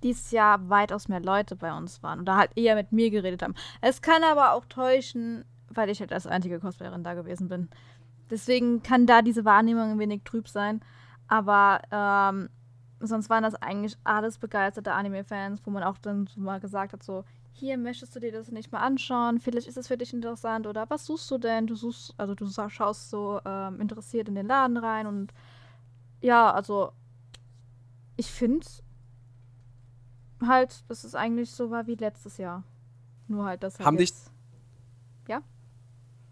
dieses 0.03 0.31
Jahr 0.31 0.69
weitaus 0.69 1.07
mehr 1.07 1.19
Leute 1.21 1.55
bei 1.55 1.75
uns 1.75 2.03
waren 2.03 2.21
oder 2.21 2.35
halt 2.35 2.51
eher 2.55 2.75
mit 2.75 2.91
mir 2.91 3.09
geredet 3.09 3.41
haben. 3.41 3.55
Es 3.81 4.01
kann 4.01 4.23
aber 4.23 4.53
auch 4.53 4.65
täuschen, 4.65 5.45
weil 5.73 5.89
ich 5.89 5.99
halt 5.99 6.13
als 6.13 6.27
einzige 6.27 6.59
Cosplayerin 6.59 7.03
da 7.03 7.13
gewesen 7.13 7.47
bin. 7.47 7.69
Deswegen 8.29 8.81
kann 8.81 9.05
da 9.05 9.21
diese 9.21 9.45
Wahrnehmung 9.45 9.91
ein 9.91 9.99
wenig 9.99 10.23
trüb 10.23 10.47
sein. 10.47 10.81
Aber 11.27 11.81
ähm, 11.91 12.49
sonst 12.99 13.29
waren 13.29 13.43
das 13.43 13.55
eigentlich 13.55 13.97
alles 14.03 14.37
begeisterte 14.37 14.93
Anime-Fans, 14.93 15.61
wo 15.65 15.71
man 15.71 15.83
auch 15.83 15.97
dann 15.97 16.27
so 16.27 16.39
mal 16.39 16.59
gesagt 16.59 16.93
hat, 16.93 17.03
so, 17.03 17.23
hier 17.53 17.77
möchtest 17.77 18.15
du 18.15 18.19
dir 18.19 18.31
das 18.31 18.51
nicht 18.51 18.71
mal 18.71 18.79
anschauen, 18.79 19.39
vielleicht 19.39 19.67
ist 19.67 19.77
es 19.77 19.87
für 19.87 19.97
dich 19.97 20.13
interessant 20.13 20.67
oder 20.67 20.89
was 20.89 21.05
suchst 21.05 21.29
du 21.31 21.37
denn? 21.37 21.67
Du 21.67 21.75
suchst, 21.75 22.13
also 22.17 22.33
du 22.33 22.47
schaust 22.69 23.09
so 23.09 23.41
ähm, 23.45 23.81
interessiert 23.81 24.29
in 24.29 24.35
den 24.35 24.47
Laden 24.47 24.77
rein 24.77 25.07
und 25.07 25.33
ja, 26.21 26.51
also 26.51 26.93
ich 28.15 28.31
finde 28.31 28.65
halt, 30.41 30.89
dass 30.89 31.03
es 31.03 31.15
eigentlich 31.15 31.51
so 31.51 31.71
war 31.71 31.87
wie 31.87 31.95
letztes 31.95 32.37
Jahr. 32.37 32.63
Nur 33.27 33.45
halt, 33.45 33.63
dass 33.63 33.79
halt 33.79 33.85
Haben 33.85 33.97
dich 33.97 34.13
ja? 35.27 35.41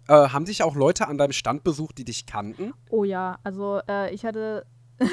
Äh, 0.09 0.29
haben 0.29 0.45
dich 0.45 0.63
auch 0.63 0.75
Leute 0.75 1.07
an 1.07 1.19
deinem 1.19 1.33
Stand 1.33 1.63
besucht, 1.63 1.99
die 1.99 2.03
dich 2.03 2.25
kannten? 2.25 2.73
Oh 2.89 3.03
ja, 3.03 3.37
also 3.43 3.79
äh, 3.87 4.11
ich 4.11 4.25
hatte 4.25 4.65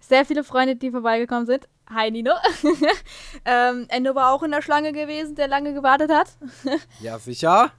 sehr 0.00 0.26
viele 0.26 0.44
Freunde, 0.44 0.76
die 0.76 0.90
vorbeigekommen 0.90 1.46
sind. 1.46 1.66
Hi 1.88 2.10
Nino. 2.10 2.32
ähm, 3.46 3.86
Endo 3.88 4.14
war 4.14 4.32
auch 4.32 4.42
in 4.42 4.50
der 4.50 4.60
Schlange 4.60 4.92
gewesen, 4.92 5.36
der 5.36 5.48
lange 5.48 5.72
gewartet 5.72 6.12
hat. 6.12 6.36
ja, 7.00 7.18
sicher. 7.18 7.72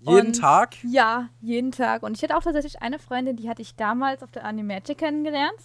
jeden 0.00 0.28
und, 0.28 0.40
Tag? 0.40 0.76
Ja, 0.84 1.28
jeden 1.42 1.70
Tag. 1.70 2.02
Und 2.02 2.16
ich 2.16 2.22
hatte 2.22 2.34
auch 2.34 2.42
tatsächlich 2.42 2.80
eine 2.80 2.98
Freundin, 2.98 3.36
die 3.36 3.50
hatte 3.50 3.60
ich 3.60 3.76
damals 3.76 4.22
auf 4.22 4.30
der 4.30 4.46
Animagic 4.46 4.96
kennengelernt. 4.96 5.60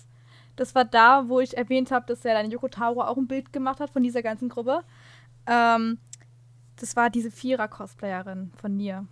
Das 0.57 0.75
war 0.75 0.83
da, 0.83 1.29
wo 1.29 1.39
ich 1.39 1.55
erwähnt 1.55 1.91
habe, 1.91 2.05
dass 2.07 2.23
ja 2.23 2.33
dann 2.33 2.51
Yoko 2.51 2.67
Taro 2.67 3.03
auch 3.03 3.15
ein 3.15 3.27
Bild 3.27 3.53
gemacht 3.53 3.79
hat 3.79 3.91
von 3.91 4.03
dieser 4.03 4.21
ganzen 4.21 4.49
Gruppe. 4.49 4.81
Ähm, 5.45 5.99
das 6.75 6.97
war 6.97 7.09
diese 7.09 7.31
Vierer-Cosplayerin 7.31 8.51
von 8.59 8.75
Nier 8.75 9.07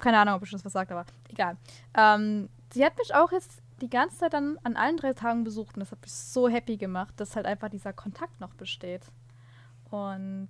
keine 0.00 0.18
Ahnung, 0.18 0.34
ob 0.34 0.42
ich 0.42 0.50
das 0.50 0.64
was 0.64 0.72
sagt, 0.72 0.90
aber 0.90 1.04
egal. 1.28 1.56
Ähm, 1.94 2.48
sie 2.72 2.84
hat 2.84 2.96
mich 2.98 3.14
auch 3.14 3.32
jetzt 3.32 3.62
die 3.80 3.90
ganze 3.90 4.18
Zeit 4.18 4.34
dann 4.34 4.58
an 4.62 4.76
allen 4.76 4.96
drei 4.96 5.12
Tagen 5.12 5.44
besucht 5.44 5.76
und 5.76 5.80
das 5.80 5.92
hat 5.92 6.02
mich 6.02 6.12
so 6.12 6.48
happy 6.48 6.76
gemacht, 6.76 7.14
dass 7.18 7.36
halt 7.36 7.46
einfach 7.46 7.68
dieser 7.68 7.92
Kontakt 7.92 8.40
noch 8.40 8.54
besteht. 8.54 9.06
Und 9.90 10.48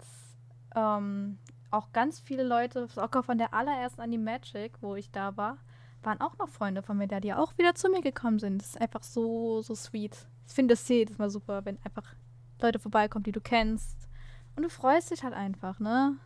ähm, 0.75 1.39
auch 1.71 1.93
ganz 1.93 2.21
viele 2.21 2.43
Leute, 2.43 2.89
sogar 2.89 3.23
von 3.23 3.39
der 3.39 3.55
allerersten 3.55 4.01
Animagic, 4.01 4.73
wo 4.81 4.97
ich 4.97 5.11
da 5.11 5.37
war, 5.37 5.59
waren 6.03 6.21
auch 6.21 6.37
noch 6.39 6.49
Freunde 6.49 6.83
von 6.83 6.97
mir 6.97 7.09
da, 7.09 7.21
die 7.21 7.35
auch 7.35 7.57
wieder 7.59 7.75
zu 7.75 7.89
mir 7.89 8.01
gekommen 8.01 8.39
sind. 8.39 8.61
Das 8.61 8.71
ist 8.71 8.81
einfach 8.81 9.03
so, 9.03 9.63
so 9.63 9.75
sweet. 9.75 10.27
Ich 10.47 10.55
finde 10.55 10.75
das 10.75 10.89
jedes 10.89 11.19
Mal 11.19 11.31
super, 11.31 11.65
wenn 11.65 11.79
einfach 11.85 12.15
Leute 12.61 12.79
vorbeikommen, 12.79 13.23
die 13.23 13.33
du 13.33 13.41
kennst. 13.41 14.09
Und 14.57 14.65
du 14.65 14.69
freust 14.69 15.11
dich 15.11 15.23
halt 15.23 15.35
einfach, 15.35 15.79
ne? 15.79 16.17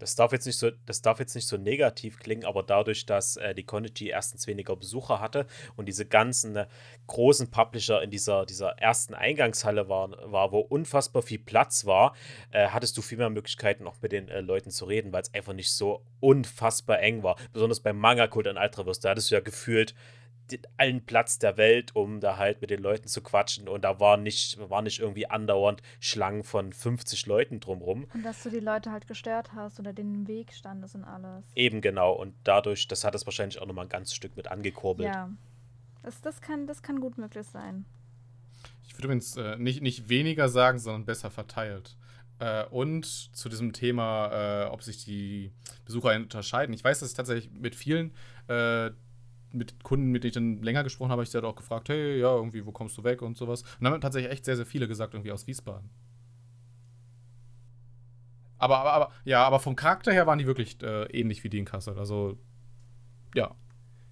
Das 0.00 0.14
darf 0.14 0.32
jetzt 0.32 0.46
nicht 0.46 0.58
so, 0.58 0.70
das 0.86 1.02
darf 1.02 1.20
jetzt 1.20 1.34
nicht 1.34 1.46
so 1.46 1.56
negativ 1.56 2.18
klingen, 2.18 2.44
aber 2.44 2.62
dadurch, 2.62 3.06
dass 3.06 3.36
äh, 3.36 3.54
die 3.54 3.64
Konichi 3.64 4.08
erstens 4.08 4.46
weniger 4.46 4.74
Besucher 4.74 5.20
hatte 5.20 5.46
und 5.76 5.86
diese 5.86 6.06
ganzen 6.06 6.56
äh, 6.56 6.66
großen 7.06 7.50
Publisher 7.50 8.02
in 8.02 8.10
dieser, 8.10 8.46
dieser 8.46 8.70
ersten 8.78 9.14
Eingangshalle 9.14 9.88
waren, 9.88 10.16
war, 10.24 10.52
wo 10.52 10.60
unfassbar 10.60 11.22
viel 11.22 11.38
Platz 11.38 11.84
war, 11.84 12.14
äh, 12.50 12.68
hattest 12.68 12.96
du 12.96 13.02
viel 13.02 13.18
mehr 13.18 13.30
Möglichkeiten, 13.30 13.86
auch 13.86 13.96
mit 14.00 14.12
den 14.12 14.28
äh, 14.28 14.40
Leuten 14.40 14.70
zu 14.70 14.86
reden, 14.86 15.12
weil 15.12 15.22
es 15.22 15.34
einfach 15.34 15.52
nicht 15.52 15.72
so 15.72 16.02
unfassbar 16.20 17.00
eng 17.00 17.22
war. 17.22 17.36
Besonders 17.52 17.80
beim 17.80 17.98
Manga-Kult 17.98 18.46
in 18.46 18.56
Ultraverse, 18.56 19.02
da 19.02 19.10
hattest 19.10 19.30
du 19.30 19.34
ja 19.34 19.40
gefühlt 19.40 19.94
allen 20.76 21.04
Platz 21.04 21.38
der 21.38 21.56
Welt, 21.56 21.94
um 21.94 22.20
da 22.20 22.36
halt 22.36 22.60
mit 22.60 22.70
den 22.70 22.80
Leuten 22.80 23.08
zu 23.08 23.22
quatschen. 23.22 23.68
Und 23.68 23.82
da 23.82 24.00
war 24.00 24.16
nicht, 24.16 24.58
war 24.70 24.82
nicht 24.82 25.00
irgendwie 25.00 25.26
andauernd 25.26 25.82
Schlangen 25.98 26.44
von 26.44 26.72
50 26.72 27.26
Leuten 27.26 27.60
drumrum. 27.60 28.06
Und 28.14 28.22
dass 28.24 28.42
du 28.42 28.50
die 28.50 28.60
Leute 28.60 28.90
halt 28.90 29.06
gestört 29.06 29.52
hast 29.54 29.78
oder 29.80 29.92
denen 29.92 30.14
im 30.14 30.28
Weg 30.28 30.52
standest 30.52 30.94
und 30.94 31.04
alles. 31.04 31.44
Eben 31.54 31.80
genau. 31.80 32.12
Und 32.12 32.34
dadurch, 32.44 32.88
das 32.88 33.04
hat 33.04 33.14
es 33.14 33.26
wahrscheinlich 33.26 33.60
auch 33.60 33.66
nochmal 33.66 33.86
ein 33.86 33.90
ganzes 33.90 34.14
Stück 34.14 34.36
mit 34.36 34.48
angekurbelt. 34.48 35.08
Ja. 35.08 35.30
Das, 36.02 36.20
das, 36.20 36.40
kann, 36.40 36.66
das 36.66 36.82
kann 36.82 37.00
gut 37.00 37.18
möglich 37.18 37.46
sein. 37.46 37.84
Ich 38.86 38.94
würde 38.94 39.06
übrigens 39.06 39.36
äh, 39.36 39.56
nicht, 39.56 39.82
nicht 39.82 40.08
weniger 40.08 40.48
sagen, 40.48 40.78
sondern 40.78 41.04
besser 41.04 41.30
verteilt. 41.30 41.96
Äh, 42.40 42.64
und 42.66 43.04
zu 43.04 43.48
diesem 43.48 43.72
Thema, 43.72 44.64
äh, 44.64 44.66
ob 44.70 44.82
sich 44.82 45.04
die 45.04 45.52
Besucher 45.84 46.16
unterscheiden. 46.16 46.72
Ich 46.72 46.82
weiß, 46.82 47.00
dass 47.00 47.10
ich 47.10 47.16
tatsächlich 47.16 47.52
mit 47.52 47.74
vielen 47.74 48.14
äh, 48.48 48.90
mit 49.52 49.82
Kunden, 49.82 50.10
mit 50.10 50.22
denen 50.24 50.28
ich 50.28 50.34
dann 50.34 50.62
länger 50.62 50.84
gesprochen 50.84 51.10
habe, 51.10 51.22
ich 51.22 51.30
dann 51.30 51.44
auch 51.44 51.56
gefragt, 51.56 51.88
hey, 51.88 52.18
ja, 52.20 52.34
irgendwie, 52.34 52.64
wo 52.66 52.72
kommst 52.72 52.96
du 52.98 53.04
weg 53.04 53.22
und 53.22 53.36
sowas. 53.36 53.62
Und 53.62 53.84
dann 53.84 53.92
haben 53.92 54.00
tatsächlich 54.00 54.32
echt 54.32 54.44
sehr, 54.44 54.56
sehr 54.56 54.66
viele 54.66 54.88
gesagt, 54.88 55.14
irgendwie 55.14 55.32
aus 55.32 55.46
Wiesbaden. 55.46 55.90
Aber, 58.58 58.78
aber, 58.78 58.92
aber 58.92 59.12
ja, 59.24 59.44
aber 59.44 59.58
vom 59.58 59.74
Charakter 59.74 60.12
her 60.12 60.26
waren 60.26 60.38
die 60.38 60.46
wirklich 60.46 60.82
äh, 60.82 61.04
ähnlich 61.06 61.42
wie 61.44 61.48
die 61.48 61.58
in 61.58 61.64
Kassel. 61.64 61.98
Also, 61.98 62.38
ja. 63.34 63.54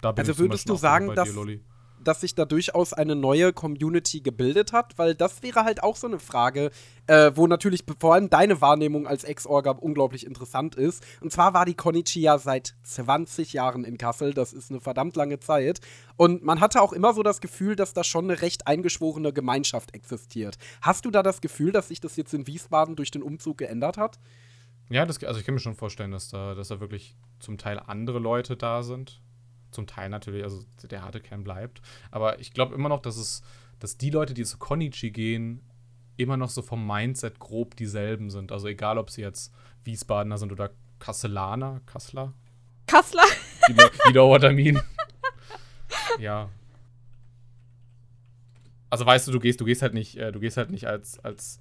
Da 0.01 0.11
bin 0.11 0.25
also 0.25 0.39
würdest 0.39 0.67
du 0.67 0.75
sagen, 0.75 1.13
dass, 1.13 1.31
dir, 1.31 1.59
dass 2.03 2.21
sich 2.21 2.35
da 2.35 2.45
durchaus 2.45 2.93
eine 2.93 3.15
neue 3.15 3.53
Community 3.53 4.21
gebildet 4.21 4.73
hat? 4.73 4.97
Weil 4.97 5.15
das 5.15 5.43
wäre 5.43 5.63
halt 5.63 5.83
auch 5.83 5.95
so 5.95 6.07
eine 6.07 6.19
Frage, 6.19 6.71
äh, 7.07 7.31
wo 7.35 7.47
natürlich 7.47 7.83
vor 7.99 8.13
allem 8.13 8.29
deine 8.29 8.61
Wahrnehmung 8.61 9.07
als 9.07 9.23
Ex-Orga 9.23 9.71
unglaublich 9.71 10.25
interessant 10.25 10.75
ist. 10.75 11.05
Und 11.21 11.31
zwar 11.31 11.53
war 11.53 11.65
die 11.65 11.73
Konichi 11.73 12.21
ja 12.21 12.37
seit 12.37 12.75
20 12.83 13.53
Jahren 13.53 13.83
in 13.83 13.97
Kassel. 13.97 14.33
Das 14.33 14.53
ist 14.53 14.71
eine 14.71 14.81
verdammt 14.81 15.15
lange 15.15 15.39
Zeit. 15.39 15.79
Und 16.17 16.43
man 16.43 16.59
hatte 16.59 16.81
auch 16.81 16.93
immer 16.93 17.13
so 17.13 17.23
das 17.23 17.41
Gefühl, 17.41 17.75
dass 17.75 17.93
da 17.93 18.03
schon 18.03 18.25
eine 18.29 18.41
recht 18.41 18.67
eingeschworene 18.67 19.33
Gemeinschaft 19.33 19.93
existiert. 19.93 20.57
Hast 20.81 21.05
du 21.05 21.11
da 21.11 21.23
das 21.23 21.41
Gefühl, 21.41 21.71
dass 21.71 21.87
sich 21.87 21.99
das 21.99 22.15
jetzt 22.15 22.33
in 22.33 22.47
Wiesbaden 22.47 22.95
durch 22.95 23.11
den 23.11 23.23
Umzug 23.23 23.57
geändert 23.57 23.97
hat? 23.97 24.19
Ja, 24.89 25.05
das, 25.05 25.23
also 25.23 25.39
ich 25.39 25.45
kann 25.45 25.53
mir 25.53 25.59
schon 25.59 25.75
vorstellen, 25.75 26.11
dass 26.11 26.29
da, 26.29 26.55
dass 26.55 26.69
da 26.69 26.79
wirklich 26.79 27.15
zum 27.39 27.57
Teil 27.57 27.79
andere 27.79 28.19
Leute 28.19 28.57
da 28.57 28.81
sind. 28.81 29.21
Zum 29.71 29.87
Teil 29.87 30.09
natürlich, 30.09 30.43
also 30.43 30.63
der 30.89 31.03
harte 31.03 31.21
Kern 31.21 31.43
bleibt. 31.43 31.81
Aber 32.11 32.39
ich 32.39 32.53
glaube 32.53 32.75
immer 32.75 32.89
noch, 32.89 33.01
dass 33.01 33.17
es, 33.17 33.41
dass 33.79 33.97
die 33.97 34.09
Leute, 34.09 34.33
die 34.33 34.43
zu 34.43 34.57
Konichi 34.57 35.11
gehen, 35.11 35.61
immer 36.17 36.37
noch 36.37 36.49
so 36.49 36.61
vom 36.61 36.85
Mindset 36.85 37.39
grob 37.39 37.75
dieselben 37.75 38.29
sind. 38.29 38.51
Also 38.51 38.67
egal, 38.67 38.97
ob 38.97 39.09
sie 39.09 39.21
jetzt 39.21 39.53
Wiesbadener 39.83 40.37
sind 40.37 40.51
oder 40.51 40.71
Kasselaner, 40.99 41.81
Kassler. 41.85 42.33
Kassler? 42.87 43.23
You 43.67 43.75
know, 43.75 43.89
you 44.05 44.11
know 44.13 44.29
what 44.29 44.43
I 44.43 44.51
mean. 44.51 44.81
ja. 46.17 46.49
Also 48.89 49.05
weißt 49.05 49.27
du, 49.27 49.31
du 49.31 49.39
gehst, 49.39 49.61
du 49.61 49.65
gehst 49.65 49.83
halt 49.83 49.93
nicht, 49.93 50.17
äh, 50.17 50.31
du 50.31 50.39
gehst 50.39 50.57
halt 50.57 50.71
nicht 50.71 50.87
als, 50.87 51.19
als, 51.19 51.59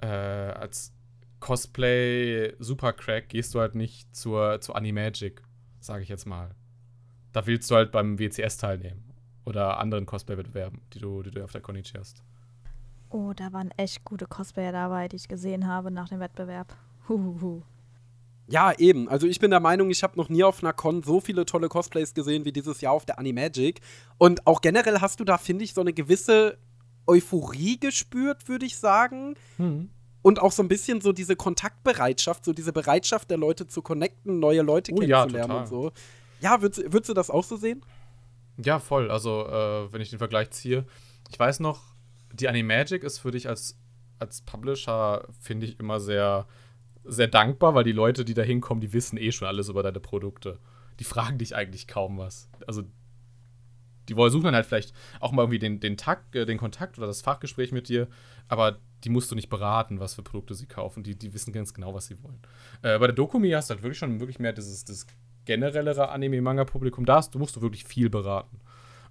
äh, 0.00 0.06
als 0.06 0.94
Cosplay 1.40 2.54
Supercrack 2.58 3.28
gehst 3.28 3.54
du 3.54 3.60
halt 3.60 3.74
nicht 3.74 4.16
zur, 4.16 4.60
zur 4.62 4.76
Animagic, 4.76 5.42
sage 5.80 6.02
ich 6.02 6.08
jetzt 6.08 6.24
mal. 6.24 6.54
Da 7.34 7.46
willst 7.46 7.70
du 7.70 7.74
halt 7.74 7.90
beim 7.90 8.18
WCS 8.18 8.56
teilnehmen. 8.56 9.02
Oder 9.44 9.78
anderen 9.78 10.06
Cosplay-Wettbewerben, 10.06 10.80
die 10.94 11.00
du, 11.00 11.22
die 11.22 11.32
du 11.32 11.44
auf 11.44 11.52
der 11.52 11.60
Konichi 11.60 11.98
hast. 11.98 12.22
Oh, 13.10 13.32
da 13.34 13.52
waren 13.52 13.70
echt 13.76 14.04
gute 14.04 14.26
Cosplayer 14.26 14.72
dabei, 14.72 15.08
die 15.08 15.16
ich 15.16 15.28
gesehen 15.28 15.66
habe 15.66 15.90
nach 15.90 16.08
dem 16.08 16.20
Wettbewerb. 16.20 16.74
Huhuhu. 17.08 17.62
Ja, 18.46 18.72
eben. 18.78 19.08
Also 19.08 19.26
ich 19.26 19.40
bin 19.40 19.50
der 19.50 19.60
Meinung, 19.60 19.90
ich 19.90 20.02
habe 20.02 20.16
noch 20.16 20.28
nie 20.28 20.44
auf 20.44 20.62
einer 20.62 20.72
Con 20.72 21.02
so 21.02 21.20
viele 21.20 21.44
tolle 21.44 21.68
Cosplays 21.68 22.14
gesehen 22.14 22.44
wie 22.44 22.52
dieses 22.52 22.80
Jahr 22.80 22.92
auf 22.92 23.04
der 23.04 23.18
Animagic. 23.18 23.80
Und 24.16 24.46
auch 24.46 24.60
generell 24.60 25.00
hast 25.00 25.18
du 25.18 25.24
da, 25.24 25.36
finde 25.36 25.64
ich, 25.64 25.74
so 25.74 25.80
eine 25.80 25.92
gewisse 25.92 26.56
Euphorie 27.06 27.78
gespürt, 27.78 28.48
würde 28.48 28.66
ich 28.66 28.76
sagen. 28.76 29.34
Mhm. 29.58 29.90
Und 30.22 30.40
auch 30.40 30.52
so 30.52 30.62
ein 30.62 30.68
bisschen 30.68 31.00
so 31.00 31.12
diese 31.12 31.36
Kontaktbereitschaft, 31.36 32.44
so 32.44 32.52
diese 32.52 32.72
Bereitschaft 32.72 33.28
der 33.28 33.38
Leute 33.38 33.66
zu 33.66 33.82
connecten, 33.82 34.38
neue 34.38 34.62
Leute 34.62 34.92
oh, 34.92 34.96
kennenzulernen 34.96 35.50
ja, 35.52 35.58
und 35.58 35.68
so. 35.68 35.92
Ja, 36.40 36.60
würdest, 36.62 36.92
würdest 36.92 37.08
du 37.08 37.14
das 37.14 37.30
auch 37.30 37.44
so 37.44 37.56
sehen? 37.56 37.84
Ja, 38.56 38.78
voll. 38.78 39.10
Also, 39.10 39.46
äh, 39.46 39.92
wenn 39.92 40.00
ich 40.00 40.10
den 40.10 40.18
Vergleich 40.18 40.50
ziehe, 40.50 40.86
ich 41.30 41.38
weiß 41.38 41.60
noch, 41.60 41.82
die 42.32 42.48
Animagic 42.48 43.02
ist 43.02 43.18
für 43.18 43.30
dich 43.30 43.48
als, 43.48 43.78
als 44.18 44.42
Publisher, 44.42 45.26
finde 45.40 45.66
ich, 45.66 45.78
immer 45.78 46.00
sehr, 46.00 46.46
sehr 47.04 47.28
dankbar, 47.28 47.74
weil 47.74 47.84
die 47.84 47.92
Leute, 47.92 48.24
die 48.24 48.34
da 48.34 48.42
hinkommen, 48.42 48.80
die 48.80 48.92
wissen 48.92 49.18
eh 49.18 49.32
schon 49.32 49.48
alles 49.48 49.68
über 49.68 49.82
deine 49.82 50.00
Produkte. 50.00 50.58
Die 51.00 51.04
fragen 51.04 51.38
dich 51.38 51.56
eigentlich 51.56 51.88
kaum 51.88 52.18
was. 52.18 52.50
Also, 52.66 52.82
die 54.08 54.16
wollen 54.16 54.30
suchen 54.30 54.44
dann 54.44 54.54
halt 54.54 54.66
vielleicht 54.66 54.92
auch 55.20 55.32
mal 55.32 55.42
irgendwie 55.42 55.58
den, 55.58 55.80
den 55.80 55.96
Takt, 55.96 56.36
äh, 56.36 56.46
den 56.46 56.58
Kontakt 56.58 56.98
oder 56.98 57.06
das 57.06 57.22
Fachgespräch 57.22 57.72
mit 57.72 57.88
dir, 57.88 58.08
aber 58.48 58.78
die 59.02 59.08
musst 59.10 59.30
du 59.30 59.34
nicht 59.34 59.48
beraten, 59.48 60.00
was 60.00 60.14
für 60.14 60.22
Produkte 60.22 60.54
sie 60.54 60.66
kaufen. 60.66 61.02
Die, 61.02 61.16
die 61.16 61.34
wissen 61.34 61.52
ganz 61.52 61.74
genau, 61.74 61.94
was 61.94 62.06
sie 62.06 62.22
wollen. 62.22 62.40
Äh, 62.82 62.98
bei 62.98 63.06
der 63.06 63.14
Dokumi 63.14 63.50
hast 63.50 63.70
du 63.70 63.74
halt 63.74 63.82
wirklich 63.82 63.98
schon 63.98 64.20
wirklich 64.20 64.38
mehr 64.38 64.52
dieses, 64.52 64.84
dieses 64.84 65.06
generellere 65.44 66.08
Anime-Manga-Publikum. 66.08 67.04
Da 67.04 67.16
hast, 67.16 67.34
du 67.34 67.38
musst 67.38 67.56
du 67.56 67.62
wirklich 67.62 67.84
viel 67.84 68.10
beraten. 68.10 68.60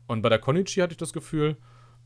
Und 0.07 0.21
bei 0.21 0.29
der 0.29 0.39
Konichi 0.39 0.81
hatte 0.81 0.93
ich 0.93 0.97
das 0.97 1.13
Gefühl, 1.13 1.57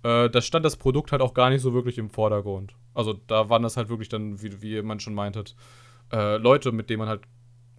äh, 0.03 0.29
da 0.29 0.41
stand 0.41 0.65
das 0.65 0.75
Produkt 0.77 1.11
halt 1.11 1.21
auch 1.21 1.33
gar 1.33 1.49
nicht 1.49 1.61
so 1.61 1.73
wirklich 1.73 1.97
im 1.97 2.09
Vordergrund. 2.09 2.75
Also 2.93 3.13
da 3.13 3.49
waren 3.49 3.63
das 3.63 3.77
halt 3.77 3.89
wirklich 3.89 4.09
dann, 4.09 4.41
wie, 4.41 4.61
wie 4.61 4.81
man 4.81 4.99
schon 4.99 5.13
meintet, 5.13 5.55
äh, 6.11 6.37
Leute, 6.37 6.71
mit 6.71 6.89
denen 6.89 6.99
man 6.99 7.09
halt 7.09 7.21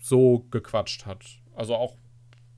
so 0.01 0.47
gequatscht 0.51 1.07
hat. 1.07 1.25
Also 1.55 1.75
auch 1.75 1.97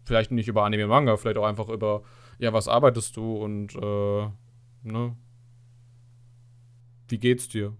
vielleicht 0.04 0.30
nicht 0.30 0.48
über 0.48 0.64
Anime-Manga, 0.64 1.16
vielleicht 1.16 1.38
auch 1.38 1.46
einfach 1.46 1.68
über, 1.68 2.02
ja, 2.38 2.52
was 2.52 2.68
arbeitest 2.68 3.16
du 3.16 3.36
und, 3.36 3.74
äh, 3.76 4.28
ne? 4.82 5.16
Wie 7.08 7.18
geht's 7.18 7.48
dir? 7.48 7.76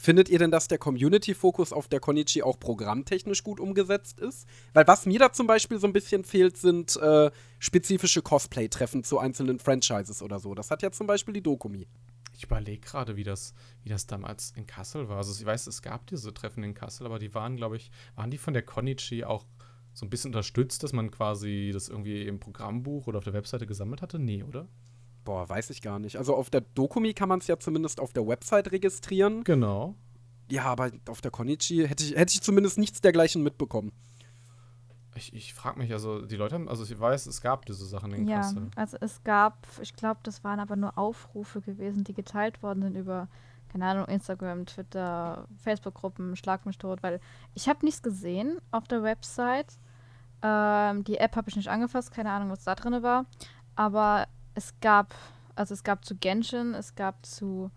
Findet 0.00 0.28
ihr 0.28 0.38
denn, 0.38 0.52
dass 0.52 0.68
der 0.68 0.78
Community-Fokus 0.78 1.72
auf 1.72 1.88
der 1.88 1.98
Konichi 1.98 2.44
auch 2.44 2.60
programmtechnisch 2.60 3.42
gut 3.42 3.58
umgesetzt 3.58 4.20
ist? 4.20 4.46
Weil 4.72 4.86
was 4.86 5.06
mir 5.06 5.18
da 5.18 5.32
zum 5.32 5.48
Beispiel 5.48 5.80
so 5.80 5.88
ein 5.88 5.92
bisschen 5.92 6.22
fehlt, 6.22 6.56
sind 6.56 6.96
äh, 6.96 7.32
spezifische 7.58 8.22
Cosplay-Treffen 8.22 9.02
zu 9.02 9.18
einzelnen 9.18 9.58
Franchises 9.58 10.22
oder 10.22 10.38
so. 10.38 10.54
Das 10.54 10.70
hat 10.70 10.82
ja 10.82 10.92
zum 10.92 11.08
Beispiel 11.08 11.34
die 11.34 11.42
Dokumi. 11.42 11.88
Ich 12.36 12.44
überlege 12.44 12.80
gerade, 12.80 13.16
wie 13.16 13.24
das, 13.24 13.54
wie 13.82 13.88
das 13.88 14.06
damals 14.06 14.52
in 14.54 14.68
Kassel 14.68 15.08
war. 15.08 15.16
Also 15.16 15.32
ich 15.36 15.44
weiß, 15.44 15.66
es 15.66 15.82
gab 15.82 16.06
diese 16.06 16.32
Treffen 16.32 16.62
in 16.62 16.74
Kassel, 16.74 17.04
aber 17.04 17.18
die 17.18 17.34
waren, 17.34 17.56
glaube 17.56 17.76
ich, 17.76 17.90
waren 18.14 18.30
die 18.30 18.38
von 18.38 18.54
der 18.54 18.62
Konichi 18.62 19.24
auch 19.24 19.44
so 19.94 20.06
ein 20.06 20.10
bisschen 20.10 20.28
unterstützt, 20.28 20.84
dass 20.84 20.92
man 20.92 21.10
quasi 21.10 21.70
das 21.72 21.88
irgendwie 21.88 22.22
im 22.22 22.38
Programmbuch 22.38 23.08
oder 23.08 23.18
auf 23.18 23.24
der 23.24 23.32
Webseite 23.32 23.66
gesammelt 23.66 24.00
hatte? 24.00 24.20
Nee, 24.20 24.44
oder? 24.44 24.68
Boah, 25.28 25.46
weiß 25.46 25.68
ich 25.68 25.82
gar 25.82 25.98
nicht. 25.98 26.16
Also 26.16 26.34
auf 26.34 26.48
der 26.48 26.62
Dokumi 26.62 27.12
kann 27.12 27.28
man 27.28 27.40
es 27.40 27.46
ja 27.48 27.58
zumindest 27.58 28.00
auf 28.00 28.14
der 28.14 28.26
Website 28.26 28.72
registrieren. 28.72 29.44
Genau. 29.44 29.94
Ja, 30.50 30.64
aber 30.64 30.90
auf 31.06 31.20
der 31.20 31.30
Konichi 31.30 31.86
hätte 31.86 32.02
ich, 32.02 32.16
hätte 32.16 32.32
ich 32.32 32.40
zumindest 32.40 32.78
nichts 32.78 33.02
dergleichen 33.02 33.42
mitbekommen. 33.42 33.92
Ich, 35.16 35.34
ich 35.34 35.52
frage 35.52 35.80
mich, 35.80 35.92
also 35.92 36.22
die 36.22 36.36
Leute 36.36 36.54
haben, 36.54 36.66
also 36.66 36.82
ich 36.82 36.98
weiß, 36.98 37.26
es 37.26 37.42
gab 37.42 37.66
diese 37.66 37.84
Sachen 37.84 38.14
in 38.14 38.26
ja, 38.26 38.38
Kassel. 38.38 38.70
also 38.74 38.96
es 39.02 39.22
gab, 39.22 39.66
ich 39.82 39.92
glaube, 39.92 40.20
das 40.22 40.44
waren 40.44 40.60
aber 40.60 40.76
nur 40.76 40.96
Aufrufe 40.96 41.60
gewesen, 41.60 42.04
die 42.04 42.14
geteilt 42.14 42.62
worden 42.62 42.84
sind 42.84 42.96
über, 42.96 43.28
keine 43.70 43.84
Ahnung, 43.84 44.06
Instagram, 44.06 44.64
Twitter, 44.64 45.46
Facebook-Gruppen, 45.58 46.36
Schlag 46.36 46.64
mich 46.64 46.78
tot, 46.78 47.02
weil 47.02 47.20
ich 47.52 47.68
habe 47.68 47.84
nichts 47.84 48.02
gesehen 48.02 48.62
auf 48.70 48.88
der 48.88 49.02
Website. 49.02 49.78
Ähm, 50.40 51.04
die 51.04 51.18
App 51.18 51.36
habe 51.36 51.50
ich 51.50 51.56
nicht 51.56 51.68
angefasst, 51.68 52.12
keine 52.12 52.30
Ahnung, 52.30 52.48
was 52.48 52.64
da 52.64 52.74
drin 52.74 53.02
war. 53.02 53.26
Aber 53.76 54.26
es 54.58 54.74
gab, 54.80 55.14
also 55.54 55.72
es 55.72 55.82
gab 55.82 56.04
zu 56.04 56.16
Genshin, 56.16 56.74
es 56.74 56.94
gab 56.94 57.24
zu, 57.24 57.70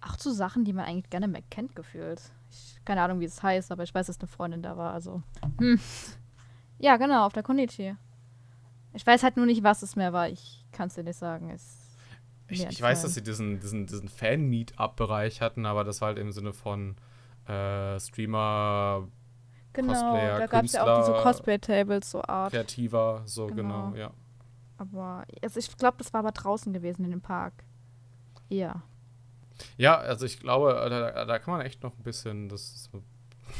auch 0.00 0.16
zu 0.16 0.32
Sachen, 0.32 0.64
die 0.64 0.72
man 0.72 0.86
eigentlich 0.86 1.10
gerne 1.10 1.28
mehr 1.28 1.42
kennt, 1.50 1.76
gefühlt. 1.76 2.22
Ich, 2.50 2.78
keine 2.84 3.02
Ahnung, 3.02 3.20
wie 3.20 3.26
es 3.26 3.42
heißt, 3.42 3.70
aber 3.72 3.82
ich 3.82 3.94
weiß, 3.94 4.06
dass 4.06 4.20
eine 4.20 4.28
Freundin 4.28 4.62
da 4.62 4.76
war, 4.76 4.94
also. 4.94 5.22
Hm. 5.58 5.78
Ja, 6.78 6.96
genau, 6.96 7.26
auf 7.26 7.32
der 7.32 7.42
Konichi. 7.42 7.96
Ich 8.92 9.06
weiß 9.06 9.22
halt 9.22 9.36
nur 9.36 9.46
nicht, 9.46 9.62
was 9.62 9.82
es 9.82 9.96
mehr 9.96 10.12
war. 10.12 10.28
Ich 10.28 10.64
kann 10.72 10.86
es 10.88 10.94
dir 10.94 11.02
nicht 11.02 11.18
sagen. 11.18 11.50
Es 11.50 11.84
ich, 12.48 12.64
ich 12.64 12.80
weiß, 12.80 13.02
dass 13.02 13.14
sie 13.14 13.22
diesen, 13.22 13.58
diesen, 13.58 13.86
diesen 13.86 14.08
Fan-Meetup-Bereich 14.08 15.40
hatten, 15.40 15.66
aber 15.66 15.82
das 15.82 16.00
war 16.00 16.08
halt 16.08 16.18
im 16.18 16.30
Sinne 16.30 16.52
von 16.52 16.96
äh, 17.48 17.98
Streamer, 17.98 19.08
genau, 19.72 19.92
Cosplayer, 19.92 20.38
da 20.38 20.46
gab 20.46 20.64
es 20.64 20.72
ja 20.72 20.84
auch 20.84 21.00
diese 21.00 21.12
Cosplay-Tables, 21.22 22.10
so 22.10 22.22
Art. 22.22 22.52
Kreativer, 22.52 23.22
so 23.24 23.46
genau, 23.46 23.90
genau 23.90 23.96
ja. 23.96 24.10
Aber 24.76 25.24
also 25.42 25.58
ich 25.58 25.76
glaube, 25.76 25.96
das 25.98 26.12
war 26.12 26.20
aber 26.20 26.32
draußen 26.32 26.72
gewesen 26.72 27.04
in 27.04 27.10
dem 27.10 27.20
Park. 27.20 27.64
Ja. 28.48 28.82
Ja, 29.76 29.98
also 29.98 30.26
ich 30.26 30.40
glaube, 30.40 30.74
da, 30.90 31.24
da 31.24 31.38
kann 31.38 31.54
man 31.54 31.64
echt 31.64 31.82
noch 31.82 31.96
ein 31.96 32.02
bisschen 32.02 32.48
das 32.48 32.90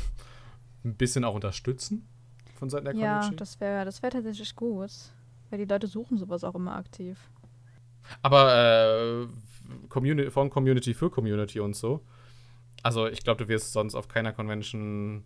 ein 0.84 0.96
bisschen 0.96 1.24
auch 1.24 1.34
unterstützen 1.34 2.08
von 2.54 2.70
Seiten 2.70 2.84
der 2.84 2.94
Ja, 2.94 3.30
das 3.30 3.60
wäre 3.60 3.84
das 3.84 4.02
wär 4.02 4.10
tatsächlich 4.10 4.54
gut. 4.56 4.90
Weil 5.50 5.58
die 5.58 5.72
Leute 5.72 5.86
suchen 5.86 6.18
sowas 6.18 6.42
auch 6.42 6.54
immer 6.54 6.76
aktiv. 6.76 7.18
Aber 8.22 8.54
äh, 8.54 9.26
Community, 9.88 10.30
von 10.30 10.50
Community 10.50 10.94
für 10.94 11.10
Community 11.10 11.60
und 11.60 11.76
so. 11.76 12.04
Also 12.82 13.06
ich 13.06 13.22
glaube, 13.22 13.44
du 13.44 13.48
wirst 13.48 13.72
sonst 13.72 13.94
auf 13.94 14.08
keiner 14.08 14.32
Convention 14.32 15.24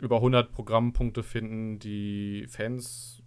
über 0.00 0.16
100 0.16 0.52
Programmpunkte 0.52 1.22
finden, 1.22 1.78
die 1.78 2.46
Fans 2.48 3.21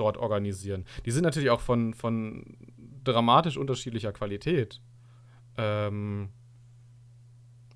dort 0.00 0.16
organisieren. 0.16 0.84
Die 1.04 1.10
sind 1.10 1.24
natürlich 1.24 1.50
auch 1.50 1.60
von, 1.60 1.94
von 1.94 2.56
dramatisch 3.04 3.56
unterschiedlicher 3.56 4.12
Qualität. 4.12 4.80
Ähm, 5.56 6.30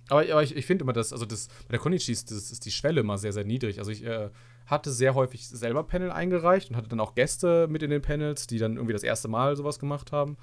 aber, 0.08 0.20
aber 0.20 0.42
ich, 0.42 0.56
ich 0.56 0.66
finde 0.66 0.84
immer, 0.84 0.92
dass, 0.92 1.12
also 1.12 1.24
das, 1.24 1.48
bei 1.48 1.72
der 1.72 1.78
Konichi 1.78 2.12
ist, 2.12 2.30
das, 2.30 2.50
ist 2.50 2.64
die 2.66 2.70
Schwelle 2.70 3.00
immer 3.00 3.18
sehr, 3.18 3.32
sehr 3.32 3.44
niedrig. 3.44 3.78
Also 3.78 3.90
ich 3.90 4.04
äh, 4.04 4.30
hatte 4.66 4.90
sehr 4.90 5.14
häufig 5.14 5.48
selber 5.48 5.84
Panel 5.84 6.10
eingereicht 6.10 6.70
und 6.70 6.76
hatte 6.76 6.88
dann 6.88 7.00
auch 7.00 7.14
Gäste 7.14 7.68
mit 7.68 7.82
in 7.82 7.90
den 7.90 8.02
Panels, 8.02 8.46
die 8.46 8.58
dann 8.58 8.76
irgendwie 8.76 8.92
das 8.92 9.02
erste 9.02 9.28
Mal 9.28 9.56
sowas 9.56 9.78
gemacht 9.78 10.12
haben. 10.12 10.36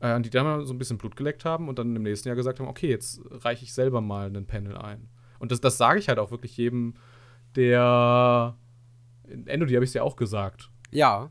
Äh, 0.00 0.20
die 0.20 0.30
dann 0.30 0.64
so 0.66 0.74
ein 0.74 0.78
bisschen 0.78 0.98
Blut 0.98 1.16
geleckt 1.16 1.44
haben 1.44 1.68
und 1.68 1.78
dann 1.78 1.96
im 1.96 2.02
nächsten 2.02 2.28
Jahr 2.28 2.36
gesagt 2.36 2.60
haben, 2.60 2.68
okay, 2.68 2.88
jetzt 2.88 3.20
reiche 3.30 3.64
ich 3.64 3.72
selber 3.72 4.02
mal 4.02 4.26
einen 4.26 4.46
Panel 4.46 4.76
ein. 4.76 5.08
Und 5.38 5.52
das, 5.52 5.60
das 5.60 5.78
sage 5.78 5.98
ich 5.98 6.08
halt 6.08 6.18
auch 6.18 6.30
wirklich 6.30 6.56
jedem, 6.56 6.94
der 7.54 8.56
Endo, 9.46 9.66
die 9.66 9.74
habe 9.74 9.84
ich 9.84 9.90
es 9.90 9.94
ja 9.94 10.02
auch 10.02 10.16
gesagt. 10.16 10.70
Ja. 10.96 11.30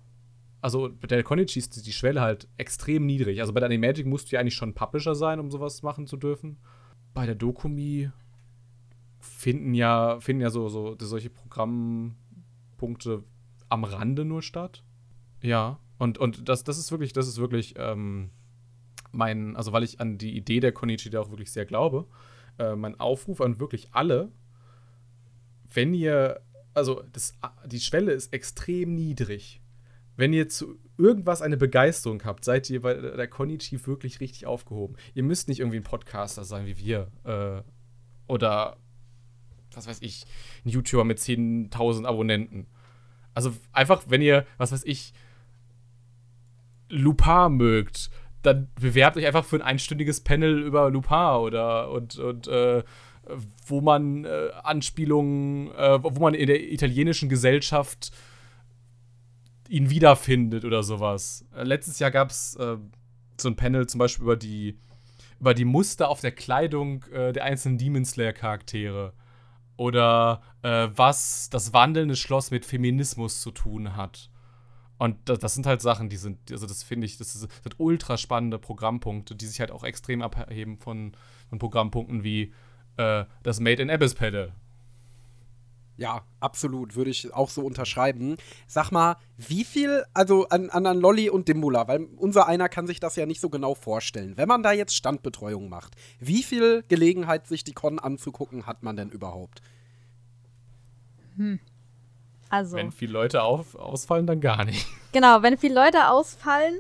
Also 0.61 0.89
bei 0.99 1.07
der 1.07 1.23
Konichi 1.23 1.57
ist 1.57 1.85
die 1.85 1.91
Schwelle 1.91 2.21
halt 2.21 2.47
extrem 2.57 3.05
niedrig. 3.05 3.41
Also 3.41 3.51
bei 3.51 3.59
der 3.59 3.67
Animagic 3.67 4.05
musst 4.05 4.31
du 4.31 4.35
ja 4.35 4.39
eigentlich 4.39 4.53
schon 4.53 4.75
Publisher 4.75 5.15
sein, 5.15 5.39
um 5.39 5.49
sowas 5.49 5.81
machen 5.81 6.05
zu 6.05 6.17
dürfen. 6.17 6.59
Bei 7.13 7.25
der 7.25 7.33
Dokumi 7.33 8.11
finden 9.19 9.73
ja, 9.73 10.19
finden 10.19 10.41
ja 10.43 10.51
so, 10.51 10.69
so 10.69 10.95
solche 10.99 11.31
Programmpunkte 11.31 13.23
am 13.69 13.83
Rande 13.83 14.23
nur 14.23 14.43
statt. 14.43 14.83
Ja. 15.41 15.79
Und, 15.97 16.19
und 16.19 16.47
das, 16.47 16.63
das 16.63 16.77
ist 16.77 16.91
wirklich, 16.91 17.13
das 17.13 17.27
ist 17.27 17.39
wirklich 17.39 17.73
ähm, 17.77 18.29
mein, 19.11 19.55
also 19.55 19.73
weil 19.73 19.83
ich 19.83 19.99
an 19.99 20.19
die 20.19 20.37
Idee 20.37 20.59
der 20.59 20.73
Konichi 20.73 21.09
da 21.09 21.21
auch 21.21 21.31
wirklich 21.31 21.51
sehr 21.51 21.65
glaube, 21.65 22.07
äh, 22.59 22.75
mein 22.75 22.99
Aufruf 22.99 23.41
an 23.41 23.59
wirklich 23.59 23.87
alle, 23.93 24.31
wenn 25.73 25.95
ihr, 25.95 26.41
also 26.75 27.03
das, 27.11 27.33
die 27.65 27.79
Schwelle 27.79 28.11
ist 28.11 28.33
extrem 28.33 28.93
niedrig. 28.93 29.61
Wenn 30.17 30.33
ihr 30.33 30.47
zu 30.47 30.77
irgendwas 30.97 31.41
eine 31.41 31.57
Begeisterung 31.57 32.23
habt, 32.23 32.45
seid 32.45 32.69
ihr 32.69 32.81
bei 32.81 32.93
der 32.93 33.27
Konichi 33.27 33.85
wirklich 33.85 34.19
richtig 34.19 34.45
aufgehoben. 34.45 34.95
Ihr 35.13 35.23
müsst 35.23 35.47
nicht 35.47 35.59
irgendwie 35.59 35.77
ein 35.77 35.83
Podcaster 35.83 36.43
sein 36.43 36.65
wie 36.65 36.77
wir. 36.77 37.11
Äh, 37.23 37.61
oder, 38.31 38.77
was 39.73 39.87
weiß 39.87 40.01
ich, 40.01 40.25
ein 40.63 40.69
YouTuber 40.69 41.03
mit 41.03 41.19
10.000 41.19 42.05
Abonnenten. 42.05 42.67
Also 43.33 43.53
einfach, 43.73 44.03
wenn 44.07 44.21
ihr, 44.21 44.45
was 44.57 44.71
weiß 44.71 44.83
ich, 44.85 45.13
Lupin 46.89 47.53
mögt, 47.53 48.09
dann 48.41 48.69
bewerbt 48.79 49.17
euch 49.17 49.25
einfach 49.25 49.43
für 49.43 49.57
ein 49.57 49.61
einstündiges 49.61 50.21
Panel 50.21 50.61
über 50.61 50.89
Lupin 50.89 51.41
oder 51.41 51.89
und, 51.91 52.17
und 52.17 52.47
äh, 52.47 52.83
wo 53.67 53.81
man 53.81 54.25
äh, 54.25 54.49
Anspielungen, 54.63 55.71
äh, 55.71 56.03
wo 56.03 56.19
man 56.19 56.33
in 56.33 56.47
der 56.47 56.71
italienischen 56.71 57.29
Gesellschaft 57.29 58.11
ihn 59.69 59.89
wiederfindet 59.89 60.65
oder 60.65 60.83
sowas. 60.83 61.45
Äh, 61.55 61.63
letztes 61.63 61.99
Jahr 61.99 62.11
gab 62.11 62.29
es 62.29 62.55
äh, 62.55 62.77
so 63.39 63.49
ein 63.49 63.55
Panel 63.55 63.87
zum 63.87 63.99
Beispiel 63.99 64.23
über 64.23 64.35
die, 64.35 64.77
über 65.39 65.53
die 65.53 65.65
Muster 65.65 66.09
auf 66.09 66.21
der 66.21 66.31
Kleidung 66.31 67.03
äh, 67.11 67.33
der 67.33 67.43
einzelnen 67.43 67.77
Demon 67.77 68.05
Slayer-Charaktere. 68.05 69.13
Oder 69.77 70.41
was 70.61 71.49
das 71.49 71.73
wandelnde 71.73 72.15
Schloss 72.15 72.49
mit 72.49 72.65
Feminismus 72.65 73.41
zu 73.41 73.51
tun 73.51 73.97
hat. 73.97 74.29
Und 74.97 75.17
das, 75.25 75.39
das, 75.39 75.53
sind 75.53 75.65
halt 75.65 75.81
Sachen, 75.81 76.07
die 76.07 76.15
sind, 76.15 76.49
also 76.49 76.65
das 76.65 76.81
finde 76.81 77.05
ich, 77.05 77.17
das 77.17 77.33
sind 77.33 77.51
ultra 77.77 78.17
spannende 78.17 78.57
Programmpunkte, 78.57 79.35
die 79.35 79.45
sich 79.45 79.59
halt 79.59 79.71
auch 79.71 79.83
extrem 79.83 80.21
abheben 80.21 80.77
von, 80.77 81.11
von 81.49 81.59
Programmpunkten 81.59 82.23
wie 82.23 82.53
äh, 82.97 83.25
das 83.43 83.59
Made 83.59 83.81
in 83.81 83.89
Abyss 83.89 84.15
Pedal. 84.15 84.53
Ja, 85.97 86.23
absolut, 86.41 86.95
würde 86.95 87.09
ich 87.09 87.33
auch 87.33 87.49
so 87.49 87.61
unterschreiben. 87.61 88.35
Sag 88.67 88.91
mal, 88.91 89.15
wie 89.37 89.63
viel, 89.63 90.03
also 90.13 90.47
an, 90.49 90.69
an 90.69 90.99
Lolly 90.99 91.29
und 91.29 91.47
Dimbula, 91.47 91.87
weil 91.87 92.07
unser 92.17 92.47
einer 92.47 92.67
kann 92.67 92.85
sich 92.85 92.99
das 92.99 93.15
ja 93.15 93.25
nicht 93.25 93.39
so 93.39 93.49
genau 93.49 93.75
vorstellen. 93.75 94.35
Wenn 94.35 94.49
man 94.49 94.61
da 94.61 94.73
jetzt 94.73 94.95
Standbetreuung 94.95 95.69
macht, 95.69 95.95
wie 96.19 96.43
viel 96.43 96.83
Gelegenheit, 96.89 97.47
sich 97.47 97.63
die 97.63 97.73
Con 97.73 97.99
anzugucken, 97.99 98.65
hat 98.65 98.83
man 98.83 98.97
denn 98.97 99.09
überhaupt? 99.09 99.61
Hm. 101.37 101.59
Also. 102.49 102.75
Wenn 102.75 102.91
viele 102.91 103.13
Leute 103.13 103.43
auf, 103.43 103.75
ausfallen, 103.75 104.27
dann 104.27 104.41
gar 104.41 104.65
nicht. 104.65 104.85
Genau, 105.15 105.41
wenn 105.43 105.57
viele 105.57 105.75
Leute 105.75 106.09
ausfallen 106.09 106.75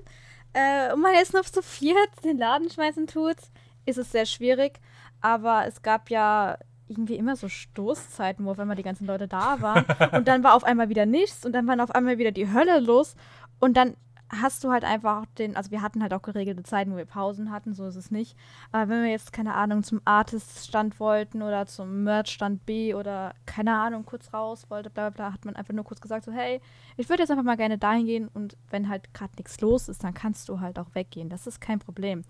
äh, 0.51 0.91
und 0.91 0.99
man 0.99 1.13
jetzt 1.13 1.33
noch 1.33 1.45
zu 1.45 1.61
viert 1.63 2.09
den 2.25 2.37
Laden 2.37 2.69
schmeißen 2.69 3.07
tut, 3.07 3.37
ist 3.85 3.97
es 3.97 4.11
sehr 4.11 4.25
schwierig. 4.25 4.81
Aber 5.25 5.65
es 5.65 5.81
gab 5.81 6.11
ja 6.11 6.59
irgendwie 6.87 7.15
immer 7.15 7.35
so 7.35 7.49
Stoßzeiten, 7.49 8.45
wo 8.45 8.51
auf 8.51 8.59
einmal 8.59 8.75
die 8.75 8.83
ganzen 8.83 9.07
Leute 9.07 9.27
da 9.27 9.59
waren. 9.59 9.83
und 10.15 10.27
dann 10.27 10.43
war 10.43 10.53
auf 10.53 10.63
einmal 10.63 10.87
wieder 10.89 11.07
nichts 11.07 11.47
und 11.47 11.53
dann 11.53 11.65
war 11.65 11.83
auf 11.83 11.89
einmal 11.89 12.19
wieder 12.19 12.31
die 12.31 12.53
Hölle 12.53 12.79
los. 12.79 13.15
Und 13.59 13.75
dann 13.75 13.95
hast 14.29 14.63
du 14.63 14.69
halt 14.69 14.83
einfach 14.83 15.25
den, 15.39 15.55
also 15.55 15.71
wir 15.71 15.81
hatten 15.81 16.03
halt 16.03 16.13
auch 16.13 16.21
geregelte 16.21 16.61
Zeiten, 16.61 16.93
wo 16.93 16.97
wir 16.97 17.07
Pausen 17.07 17.49
hatten, 17.49 17.73
so 17.73 17.87
ist 17.87 17.95
es 17.95 18.11
nicht. 18.11 18.37
Aber 18.71 18.87
wenn 18.87 19.01
wir 19.01 19.09
jetzt, 19.09 19.33
keine 19.33 19.55
Ahnung, 19.55 19.81
zum 19.81 19.99
Artist-Stand 20.05 20.99
wollten 20.99 21.41
oder 21.41 21.65
zum 21.65 22.03
Merch-Stand 22.03 22.63
B 22.67 22.93
oder, 22.93 23.33
keine 23.47 23.73
Ahnung, 23.73 24.05
kurz 24.05 24.31
raus 24.31 24.67
wollte, 24.69 24.91
bla 24.91 25.09
bla, 25.09 25.33
hat 25.33 25.43
man 25.43 25.55
einfach 25.55 25.73
nur 25.73 25.85
kurz 25.85 26.01
gesagt, 26.01 26.25
so, 26.25 26.31
hey, 26.31 26.61
ich 26.97 27.09
würde 27.09 27.23
jetzt 27.23 27.31
einfach 27.31 27.43
mal 27.43 27.57
gerne 27.57 27.79
dahin 27.79 28.05
gehen 28.05 28.27
und 28.31 28.57
wenn 28.69 28.89
halt 28.89 29.11
gerade 29.15 29.33
nichts 29.37 29.59
los 29.61 29.89
ist, 29.89 30.03
dann 30.03 30.13
kannst 30.13 30.49
du 30.49 30.59
halt 30.59 30.77
auch 30.77 30.93
weggehen. 30.93 31.29
Das 31.29 31.47
ist 31.47 31.59
kein 31.59 31.79
Problem. 31.79 32.23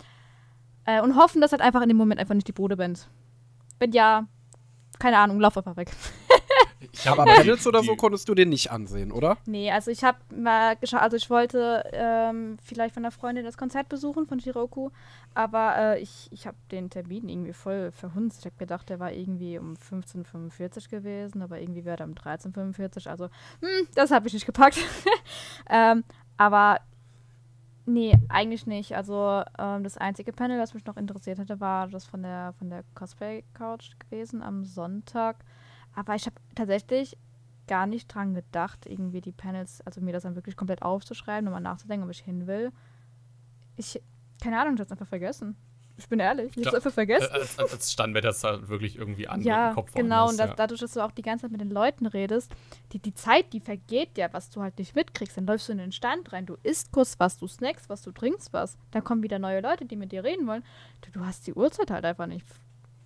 Äh, 0.85 1.01
und 1.01 1.15
hoffen, 1.15 1.41
dass 1.41 1.51
halt 1.51 1.61
einfach 1.61 1.81
in 1.81 1.89
dem 1.89 1.97
Moment 1.97 2.19
einfach 2.19 2.35
nicht 2.35 2.47
die 2.47 2.53
Bude 2.53 2.77
bist. 2.77 3.09
Wenn 3.79 3.91
ja, 3.91 4.27
keine 4.99 5.17
Ahnung, 5.17 5.39
lauf 5.39 5.57
einfach 5.57 5.75
weg. 5.75 5.91
Aber 7.05 7.25
Panels 7.25 7.65
oder 7.67 7.83
so 7.83 7.95
konntest 7.95 8.27
du 8.29 8.35
dir 8.35 8.45
nicht 8.45 8.71
ansehen, 8.71 9.11
oder? 9.11 9.37
Nee, 9.45 9.71
also 9.71 9.91
ich 9.91 10.03
habe 10.03 10.17
mal 10.35 10.75
geschaut, 10.75 11.01
also 11.01 11.17
ich 11.17 11.29
wollte 11.29 11.83
ähm, 11.91 12.57
vielleicht 12.63 12.93
von 12.93 13.03
einer 13.03 13.11
Freundin 13.11 13.45
das 13.45 13.57
Konzert 13.57 13.89
besuchen 13.89 14.27
von 14.27 14.39
Shiroku, 14.39 14.89
aber 15.33 15.75
äh, 15.77 16.01
ich, 16.01 16.27
ich 16.31 16.47
habe 16.47 16.57
den 16.71 16.89
Termin 16.89 17.27
irgendwie 17.27 17.53
voll 17.53 17.91
verhunzt. 17.91 18.39
Ich 18.39 18.45
habe 18.45 18.55
gedacht, 18.57 18.89
der 18.89 18.99
war 18.99 19.11
irgendwie 19.11 19.57
um 19.57 19.73
15.45 19.75 20.89
gewesen, 20.89 21.41
aber 21.41 21.59
irgendwie 21.59 21.85
wäre 21.85 21.99
er 21.99 22.05
um 22.05 22.13
13.45, 22.13 23.09
also 23.09 23.25
hm, 23.25 23.87
das 23.95 24.11
habe 24.11 24.27
ich 24.27 24.33
nicht 24.33 24.45
gepackt. 24.45 24.77
ähm, 25.69 26.03
aber 26.37 26.79
nee, 27.85 28.17
eigentlich 28.29 28.67
nicht. 28.67 28.95
Also 28.95 29.43
ähm, 29.57 29.83
das 29.83 29.97
einzige 29.97 30.33
Panel, 30.33 30.57
das 30.57 30.73
mich 30.73 30.85
noch 30.85 30.97
interessiert 30.97 31.39
hätte, 31.39 31.59
war 31.59 31.87
das 31.87 32.05
von 32.05 32.23
der, 32.23 32.53
von 32.57 32.69
der 32.69 32.83
Cosplay-Couch 32.93 33.91
gewesen 33.99 34.41
am 34.41 34.65
Sonntag. 34.65 35.43
Aber 35.93 36.15
ich 36.15 36.25
habe 36.25 36.35
tatsächlich 36.55 37.17
gar 37.67 37.87
nicht 37.87 38.07
dran 38.07 38.33
gedacht, 38.33 38.85
irgendwie 38.85 39.21
die 39.21 39.31
Panels, 39.31 39.81
also 39.81 40.01
mir 40.01 40.13
das 40.13 40.23
dann 40.23 40.35
wirklich 40.35 40.55
komplett 40.55 40.81
aufzuschreiben, 40.81 41.45
nochmal 41.45 41.61
nachzudenken, 41.61 42.05
ob 42.05 42.11
ich 42.11 42.19
hin 42.19 42.47
will. 42.47 42.71
Ich, 43.75 44.01
keine 44.41 44.59
Ahnung, 44.59 44.75
ich 44.75 44.79
habe 44.79 44.85
es 44.85 44.91
einfach 44.91 45.07
vergessen. 45.07 45.55
Ich 45.97 46.09
bin 46.09 46.19
ehrlich, 46.19 46.51
ich 46.57 46.65
habe 46.65 46.69
es 46.69 46.75
einfach 46.75 46.93
vergessen. 46.93 47.29
Äh, 47.31 47.39
als, 47.39 47.57
als 47.57 47.91
Standwetter 47.91 48.29
ist 48.29 48.43
da 48.43 48.67
wirklich 48.67 48.97
irgendwie 48.97 49.27
an 49.27 49.41
ja, 49.41 49.73
Kopf. 49.73 49.93
Genau, 49.93 50.29
und 50.29 50.37
das, 50.37 50.49
ja. 50.49 50.55
dadurch, 50.55 50.81
dass 50.81 50.93
du 50.93 51.01
auch 51.01 51.11
die 51.11 51.21
ganze 51.21 51.43
Zeit 51.43 51.51
mit 51.51 51.61
den 51.61 51.69
Leuten 51.69 52.05
redest, 52.05 52.51
die, 52.91 52.99
die 52.99 53.13
Zeit, 53.13 53.53
die 53.53 53.61
vergeht 53.61 54.17
ja, 54.17 54.31
was 54.33 54.49
du 54.49 54.61
halt 54.61 54.77
nicht 54.77 54.95
mitkriegst. 54.95 55.37
Dann 55.37 55.45
läufst 55.45 55.69
du 55.69 55.71
in 55.71 55.77
den 55.77 55.93
Stand 55.93 56.33
rein, 56.33 56.45
du 56.45 56.57
isst 56.63 56.91
kurz 56.91 57.15
was, 57.19 57.37
du 57.37 57.47
snackst 57.47 57.89
was, 57.89 58.01
du 58.01 58.11
trinkst 58.11 58.51
was. 58.51 58.77
Dann 58.91 59.03
kommen 59.03 59.23
wieder 59.23 59.39
neue 59.39 59.61
Leute, 59.61 59.85
die 59.85 59.95
mit 59.95 60.11
dir 60.11 60.23
reden 60.23 60.47
wollen. 60.47 60.63
Du, 61.01 61.11
du 61.11 61.25
hast 61.25 61.47
die 61.47 61.53
Uhrzeit 61.53 61.91
halt 61.91 62.03
einfach 62.03 62.27
nicht 62.27 62.45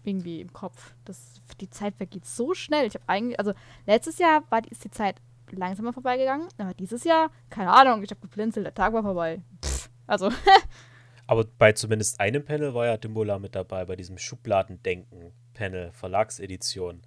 irgendwie 0.04 0.42
im 0.42 0.52
Kopf. 0.52 0.94
Das, 1.06 1.42
die 1.62 1.70
Zeit 1.70 1.96
vergeht 1.96 2.26
so 2.26 2.56
schnell. 2.56 2.88
Ich 2.88 2.96
habe 2.96 3.04
eigentlich, 3.08 3.38
also 3.38 3.54
letztes 3.86 4.18
Jahr 4.18 4.44
war 4.50 4.62
die, 4.62 4.70
ist 4.70 4.84
die 4.84 4.92
Zeit 4.92 5.18
langsamer 5.52 5.94
vorbeigegangen, 5.94 6.48
aber 6.58 6.74
dieses 6.74 7.04
Jahr, 7.04 7.32
keine 7.50 7.72
Ahnung, 7.72 8.04
ich 8.04 8.12
habe 8.12 8.22
geblinzelt, 8.22 8.66
der 8.66 8.74
Tag 8.74 8.94
war 8.94 9.04
vorbei. 9.04 9.42
Pff, 9.64 9.90
also. 10.08 10.30
aber 11.30 11.46
bei 11.60 11.74
zumindest 11.74 12.20
einem 12.20 12.44
Panel 12.44 12.74
war 12.74 12.88
ja 12.88 12.98
Dimbula 12.98 13.38
mit 13.38 13.54
dabei, 13.54 13.86
bei 13.86 13.96
diesem 13.96 14.18
Schubladendenken-Panel, 14.18 15.92
Verlagsedition. 15.92 17.04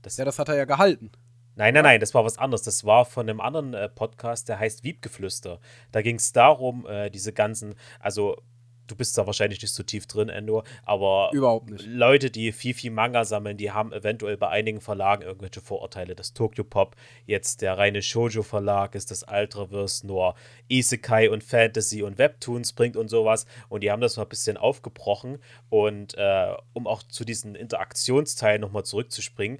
Das, 0.00 0.16
ja, 0.16 0.24
das 0.24 0.38
hat 0.38 0.48
er 0.48 0.56
ja 0.56 0.64
gehalten. 0.64 1.12
Nein, 1.54 1.74
nein, 1.74 1.84
nein, 1.84 2.00
das 2.00 2.14
war 2.14 2.24
was 2.24 2.38
anderes. 2.38 2.62
Das 2.62 2.86
war 2.86 3.04
von 3.04 3.28
einem 3.28 3.42
anderen 3.42 3.74
äh, 3.74 3.90
Podcast, 3.90 4.48
der 4.48 4.58
heißt 4.58 4.84
Wiebgeflüster. 4.84 5.60
Da 5.90 6.00
ging 6.00 6.16
es 6.16 6.32
darum, 6.32 6.86
äh, 6.86 7.10
diese 7.10 7.34
ganzen, 7.34 7.74
also 8.00 8.40
du 8.86 8.96
bist 8.96 9.16
da 9.16 9.26
wahrscheinlich 9.26 9.62
nicht 9.62 9.74
so 9.74 9.82
tief 9.82 10.06
drin, 10.06 10.28
Endo, 10.28 10.64
aber 10.84 11.30
Überhaupt 11.32 11.70
nicht. 11.70 11.86
Leute, 11.86 12.30
die 12.30 12.52
viel, 12.52 12.74
viel 12.74 12.90
Manga 12.90 13.24
sammeln, 13.24 13.56
die 13.56 13.70
haben 13.70 13.92
eventuell 13.92 14.36
bei 14.36 14.48
einigen 14.48 14.80
Verlagen 14.80 15.22
irgendwelche 15.22 15.60
Vorurteile. 15.60 16.14
Das 16.14 16.32
Tokyo 16.32 16.64
Pop, 16.64 16.96
jetzt 17.26 17.62
der 17.62 17.78
reine 17.78 18.02
Shoujo 18.02 18.42
Verlag 18.42 18.94
ist, 18.94 19.10
das 19.10 19.24
Ultraverse 19.30 20.06
nur 20.06 20.34
Isekai 20.68 21.30
und 21.30 21.42
Fantasy 21.44 22.02
und 22.02 22.18
Webtoons 22.18 22.72
bringt 22.72 22.96
und 22.96 23.08
sowas. 23.08 23.46
Und 23.68 23.82
die 23.82 23.90
haben 23.90 24.00
das 24.02 24.16
mal 24.16 24.24
ein 24.24 24.28
bisschen 24.28 24.56
aufgebrochen. 24.56 25.38
Und 25.70 26.14
äh, 26.16 26.54
um 26.72 26.86
auch 26.86 27.02
zu 27.02 27.24
diesen 27.24 27.54
Interaktionsteilen 27.54 28.60
nochmal 28.60 28.84
zurückzuspringen, 28.84 29.58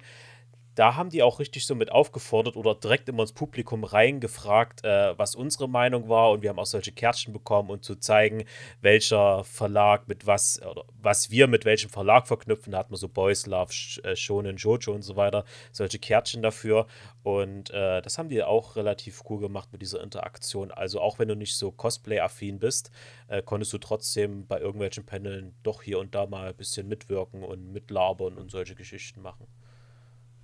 da 0.75 0.95
haben 0.95 1.09
die 1.09 1.23
auch 1.23 1.39
richtig 1.39 1.65
so 1.65 1.75
mit 1.75 1.91
aufgefordert 1.91 2.55
oder 2.55 2.75
direkt 2.75 3.09
immer 3.09 3.23
ins 3.23 3.33
Publikum 3.33 3.83
reingefragt, 3.83 4.83
äh, 4.83 5.17
was 5.17 5.35
unsere 5.35 5.69
Meinung 5.69 6.09
war. 6.09 6.31
Und 6.31 6.41
wir 6.41 6.49
haben 6.49 6.59
auch 6.59 6.65
solche 6.65 6.91
Kärtchen 6.91 7.33
bekommen, 7.33 7.69
um 7.69 7.81
zu 7.81 7.95
zeigen, 7.95 8.45
welcher 8.81 9.43
Verlag 9.43 10.07
mit 10.07 10.25
was, 10.25 10.61
oder 10.61 10.85
was 11.01 11.29
wir 11.29 11.47
mit 11.47 11.65
welchem 11.65 11.89
Verlag 11.89 12.27
verknüpfen. 12.27 12.71
Da 12.71 12.79
hat 12.79 12.89
man 12.89 12.97
so 12.97 13.07
Boys 13.07 13.45
Love, 13.45 13.73
äh, 14.03 14.15
Shonen, 14.15 14.57
Jojo 14.57 14.93
und 14.93 15.03
so 15.03 15.15
weiter, 15.15 15.45
solche 15.71 15.99
Kärtchen 15.99 16.41
dafür. 16.41 16.87
Und 17.23 17.69
äh, 17.71 18.01
das 18.01 18.17
haben 18.17 18.29
die 18.29 18.43
auch 18.43 18.75
relativ 18.75 19.23
cool 19.29 19.39
gemacht 19.39 19.69
mit 19.71 19.81
dieser 19.81 20.01
Interaktion. 20.01 20.71
Also 20.71 20.99
auch 20.99 21.19
wenn 21.19 21.27
du 21.27 21.35
nicht 21.35 21.55
so 21.55 21.71
Cosplay-affin 21.71 22.59
bist, 22.59 22.91
äh, 23.27 23.41
konntest 23.41 23.73
du 23.73 23.77
trotzdem 23.77 24.47
bei 24.47 24.59
irgendwelchen 24.59 25.05
Paneln 25.05 25.55
doch 25.63 25.83
hier 25.83 25.99
und 25.99 26.15
da 26.15 26.25
mal 26.25 26.49
ein 26.49 26.55
bisschen 26.55 26.87
mitwirken 26.87 27.43
und 27.43 27.71
mitlabern 27.71 28.37
und 28.37 28.51
solche 28.51 28.75
Geschichten 28.75 29.21
machen. 29.21 29.47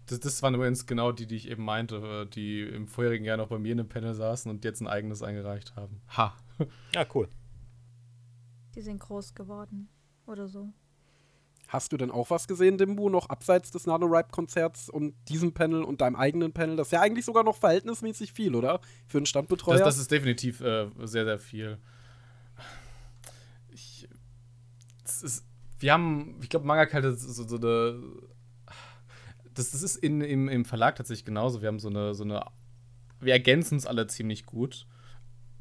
Das, 0.09 0.19
das 0.19 0.41
waren 0.41 0.55
übrigens 0.55 0.87
genau 0.87 1.11
die, 1.11 1.27
die 1.27 1.35
ich 1.35 1.49
eben 1.49 1.63
meinte, 1.63 2.27
die 2.33 2.61
im 2.63 2.87
vorherigen 2.87 3.25
Jahr 3.25 3.37
noch 3.37 3.49
bei 3.49 3.59
mir 3.59 3.73
in 3.73 3.79
einem 3.79 3.89
Panel 3.89 4.15
saßen 4.15 4.49
und 4.49 4.65
jetzt 4.65 4.81
ein 4.81 4.87
eigenes 4.87 5.21
eingereicht 5.21 5.75
haben. 5.75 6.01
Ha. 6.17 6.35
Ja, 6.93 7.05
cool. 7.13 7.29
Die 8.75 8.81
sind 8.81 8.99
groß 8.99 9.33
geworden 9.33 9.87
oder 10.25 10.49
so. 10.49 10.73
Hast 11.69 11.93
du 11.93 11.97
denn 11.97 12.09
auch 12.09 12.31
was 12.31 12.47
gesehen, 12.47 12.77
Dimbu, 12.77 13.09
noch 13.09 13.29
abseits 13.29 13.71
des 13.71 13.85
NaNoWriMe-Konzerts 13.85 14.89
und 14.89 15.13
diesem 15.29 15.53
Panel 15.53 15.83
und 15.83 16.01
deinem 16.01 16.15
eigenen 16.15 16.51
Panel? 16.51 16.75
Das 16.75 16.87
ist 16.87 16.91
ja 16.91 17.01
eigentlich 17.01 17.23
sogar 17.23 17.43
noch 17.43 17.55
verhältnismäßig 17.55 18.33
viel, 18.33 18.55
oder? 18.55 18.81
Für 19.07 19.19
einen 19.19 19.27
Standbetreuer. 19.27 19.77
Das, 19.77 19.85
das 19.85 19.99
ist 19.99 20.11
definitiv 20.11 20.59
äh, 20.61 20.89
sehr, 21.03 21.25
sehr 21.25 21.39
viel. 21.39 21.77
Ich, 23.69 24.09
ist, 25.05 25.45
wir 25.77 25.93
haben, 25.93 26.39
ich 26.41 26.49
glaube, 26.49 26.65
Manga 26.65 26.83
ist 26.83 27.21
so, 27.21 27.47
so 27.47 27.55
eine 27.55 28.01
das, 29.53 29.71
das 29.71 29.83
ist 29.83 29.95
in, 29.97 30.21
im, 30.21 30.47
im 30.47 30.65
Verlag 30.65 30.95
tatsächlich 30.95 31.25
genauso. 31.25 31.61
Wir 31.61 31.67
haben 31.67 31.79
so 31.79 31.89
eine, 31.89 32.13
so 32.13 32.23
eine, 32.23 32.43
wir 33.19 33.33
ergänzen 33.33 33.77
es 33.77 33.85
alle 33.85 34.07
ziemlich 34.07 34.45
gut. 34.45 34.85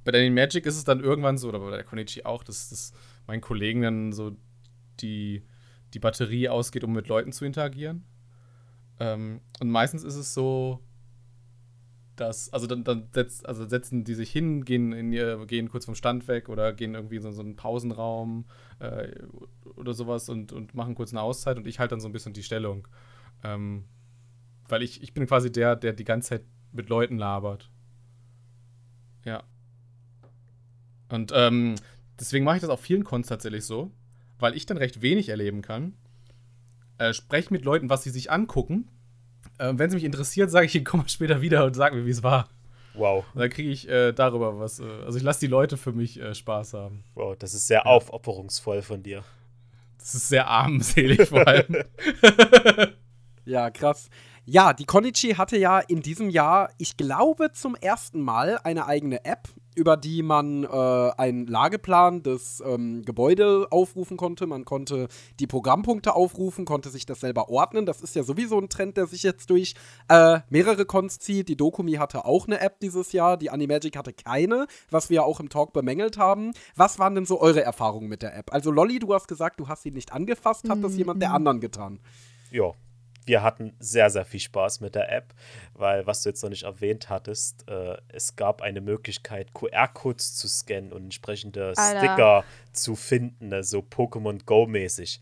bei 0.05 0.13
der 0.13 0.31
Magic 0.31 0.67
ist 0.67 0.77
es 0.77 0.85
dann 0.85 1.01
irgendwann 1.01 1.39
so, 1.39 1.49
oder 1.49 1.61
bei 1.61 1.71
der 1.71 1.85
Konichi 1.85 2.25
auch, 2.25 2.43
dass, 2.43 2.71
dass 2.71 2.93
meinen 3.27 3.41
Kollegen 3.41 3.83
dann 3.83 4.13
so 4.13 4.37
die, 5.01 5.43
die 5.95 5.99
Batterie 5.99 6.49
ausgeht, 6.49 6.85
um 6.85 6.93
mit 6.93 7.09
Leuten 7.09 7.33
zu 7.33 7.45
interagieren. 7.45 8.05
Ähm, 9.01 9.41
und 9.61 9.71
meistens 9.71 10.05
ist 10.05 10.17
es 10.17 10.35
so, 10.35 10.81
dass, 12.17 12.53
also 12.53 12.67
dann, 12.67 12.85
dann 12.85 13.09
setzt, 13.13 13.49
also 13.49 13.67
setzen 13.67 14.05
die 14.05 14.15
sich 14.15 14.31
hin, 14.31 14.65
gehen, 14.65 14.93
in 14.93 15.13
gehen 15.47 15.69
kurz 15.69 15.85
vom 15.85 15.95
Stand 15.95 16.27
weg 16.27 16.49
oder 16.49 16.73
gehen 16.73 16.95
irgendwie 16.95 17.17
in 17.17 17.23
so, 17.23 17.31
so 17.31 17.43
einen 17.43 17.57
Pausenraum 17.57 18.47
äh, 18.81 19.13
oder 19.77 19.95
sowas 19.95 20.29
und, 20.29 20.53
und 20.53 20.75
machen 20.75 20.95
kurz 20.95 21.13
eine 21.13 21.23
Auszeit 21.23 21.57
und 21.57 21.67
ich 21.67 21.79
halte 21.79 21.93
dann 21.93 22.01
so 22.01 22.09
ein 22.09 22.13
bisschen 22.13 22.33
die 22.33 22.43
Stellung. 22.43 22.89
Ähm, 23.45 23.85
weil 24.69 24.83
ich, 24.83 25.03
ich 25.03 25.15
bin 25.15 25.27
quasi 25.27 25.51
der, 25.51 25.77
der 25.77 25.93
die 25.93 26.05
ganze 26.05 26.31
Zeit 26.31 26.45
mit 26.73 26.89
Leuten 26.89 27.19
labert. 27.19 27.71
Ja. 29.25 29.43
Und 31.09 31.33
ähm, 31.35 31.77
deswegen 32.19 32.45
mache 32.45 32.57
ich 32.57 32.61
das 32.61 32.71
auf 32.71 32.81
vielen 32.81 33.05
Cons 33.05 33.29
tatsächlich 33.29 33.65
so, 33.65 33.91
weil 34.39 34.55
ich 34.55 34.67
dann 34.67 34.77
recht 34.77 35.01
wenig 35.01 35.29
erleben 35.29 35.63
kann. 35.63 35.95
Äh, 36.99 37.13
spreche 37.15 37.53
mit 37.53 37.65
Leuten, 37.65 37.89
was 37.89 38.03
sie 38.03 38.11
sich 38.11 38.31
angucken 38.31 38.91
äh, 39.59 39.73
Wenn 39.75 39.89
es 39.89 39.95
mich 39.95 40.05
interessiert, 40.05 40.51
sage 40.51 40.67
ich 40.67 40.75
Ihnen, 40.75 40.85
komm 40.85 41.01
mal 41.01 41.09
später 41.09 41.41
wieder 41.41 41.65
und 41.65 41.75
sag 41.75 41.93
mir, 41.95 42.07
wie 42.07 42.11
es 42.11 42.23
war. 42.23 42.49
Wow. 42.95 43.25
Dann 43.35 43.51
kriege 43.51 43.71
ich 43.71 43.89
äh, 43.89 44.13
darüber 44.13 44.59
was. 44.59 44.81
Äh, 44.81 44.85
also 45.05 45.19
ich 45.19 45.25
lasse 45.25 45.41
die 45.41 45.47
Leute 45.47 45.77
für 45.77 45.93
mich 45.93 46.21
äh, 46.21 46.35
Spaß 46.35 46.75
haben. 46.75 47.05
Wow, 47.15 47.37
das 47.39 47.55
ist 47.55 47.67
sehr 47.67 47.83
ja. 47.85 47.87
aufopferungsvoll 47.87 48.83
von 48.83 49.03
dir. 49.03 49.25
Das 49.99 50.15
ist 50.15 50.29
sehr 50.29 50.49
armselig 50.49 51.29
vor 51.29 51.47
allem. 51.47 51.77
ja, 53.49 53.71
krass. 53.71 54.09
Ja, 54.45 54.73
die 54.73 54.85
Konichi 54.85 55.35
hatte 55.35 55.57
ja 55.57 55.79
in 55.79 56.01
diesem 56.01 56.31
Jahr, 56.31 56.71
ich 56.79 56.97
glaube, 56.97 57.53
zum 57.53 57.75
ersten 57.75 58.21
Mal 58.21 58.59
eine 58.63 58.87
eigene 58.87 59.25
App 59.25 59.49
über 59.79 59.97
die 59.97 60.23
man 60.23 60.65
äh, 60.65 61.11
einen 61.17 61.47
Lageplan 61.47 62.23
des 62.23 62.61
ähm, 62.67 63.05
Gebäudes 63.05 63.71
aufrufen 63.71 64.17
konnte. 64.17 64.47
Man 64.47 64.65
konnte 64.65 65.07
die 65.39 65.47
Programmpunkte 65.47 66.15
aufrufen, 66.15 66.65
konnte 66.65 66.91
sich 66.91 67.07
das 67.07 67.21
selber 67.21 67.49
ordnen. 67.49 67.87
Das 67.87 68.03
ist 68.03 68.17
ja 68.17 68.25
sowieso 68.25 68.59
ein 68.59 68.69
Trend, 68.69 68.97
der 68.97 69.07
sich 69.07 69.23
jetzt 69.23 69.51
durch 69.51 69.75
äh, 70.09 70.41
mehrere 70.51 70.85
Cons 70.85 71.21
zieht. 71.21 71.49
Die 71.49 71.57
Dokumi 71.57 71.93
hatte 71.93 72.25
auch 72.25 72.47
eine 72.47 72.61
App 72.61 72.81
dieses 72.81 73.13
Jahr, 73.13 73.37
die 73.37 73.51
Animagic 73.51 73.97
hatte 73.97 74.13
keine, 74.13 74.67
was 74.91 75.11
wir 75.11 75.25
auch 75.25 75.39
im 75.39 75.49
Talk 75.49 75.73
bemängelt 75.73 76.19
haben. 76.19 76.53
Was 76.75 76.99
waren 76.99 77.15
denn 77.15 77.25
so 77.25 77.41
eure 77.41 77.63
Erfahrungen 77.63 78.09
mit 78.09 78.23
der 78.23 78.37
App? 78.37 78.53
Also 78.53 78.73
Lolly, 78.73 78.99
du 78.99 79.15
hast 79.15 79.29
gesagt, 79.29 79.61
du 79.61 79.69
hast 79.69 79.85
sie 79.85 79.93
nicht 79.93 80.13
angefasst. 80.13 80.69
Hat 80.69 80.83
das 80.83 80.93
mhm. 80.93 80.99
jemand 80.99 81.23
der 81.23 81.33
anderen 81.33 81.61
getan? 81.61 82.01
Ja, 82.51 82.73
wir 83.29 83.43
hatten 83.43 83.75
sehr, 83.79 84.11
sehr 84.11 84.25
viel 84.25 84.41
Spaß 84.41 84.81
mit 84.81 84.95
der 84.95 85.13
App, 85.13 85.35
weil, 85.75 86.07
was 86.07 86.23
du 86.23 86.31
jetzt 86.31 86.43
noch 86.43 86.51
nicht 86.51 86.65
erwähnt 86.65 87.09
hattest, 87.11 87.69
äh, 87.69 87.97
es 88.09 88.35
gab 88.35 88.63
eine 88.63 88.81
Möglichkeit, 88.81 89.55
QR-Codes 89.55 90.35
zu 90.35 90.49
scannen 90.49 90.93
und 90.93 91.05
entsprechende 91.05 91.75
Alter. 91.77 91.99
Sticker 91.99 92.45
zu 92.73 92.97
finden, 92.97 93.49
ne, 93.49 93.63
so 93.63 93.79
Pokémon 93.79 94.45
Go-mäßig. 94.45 95.21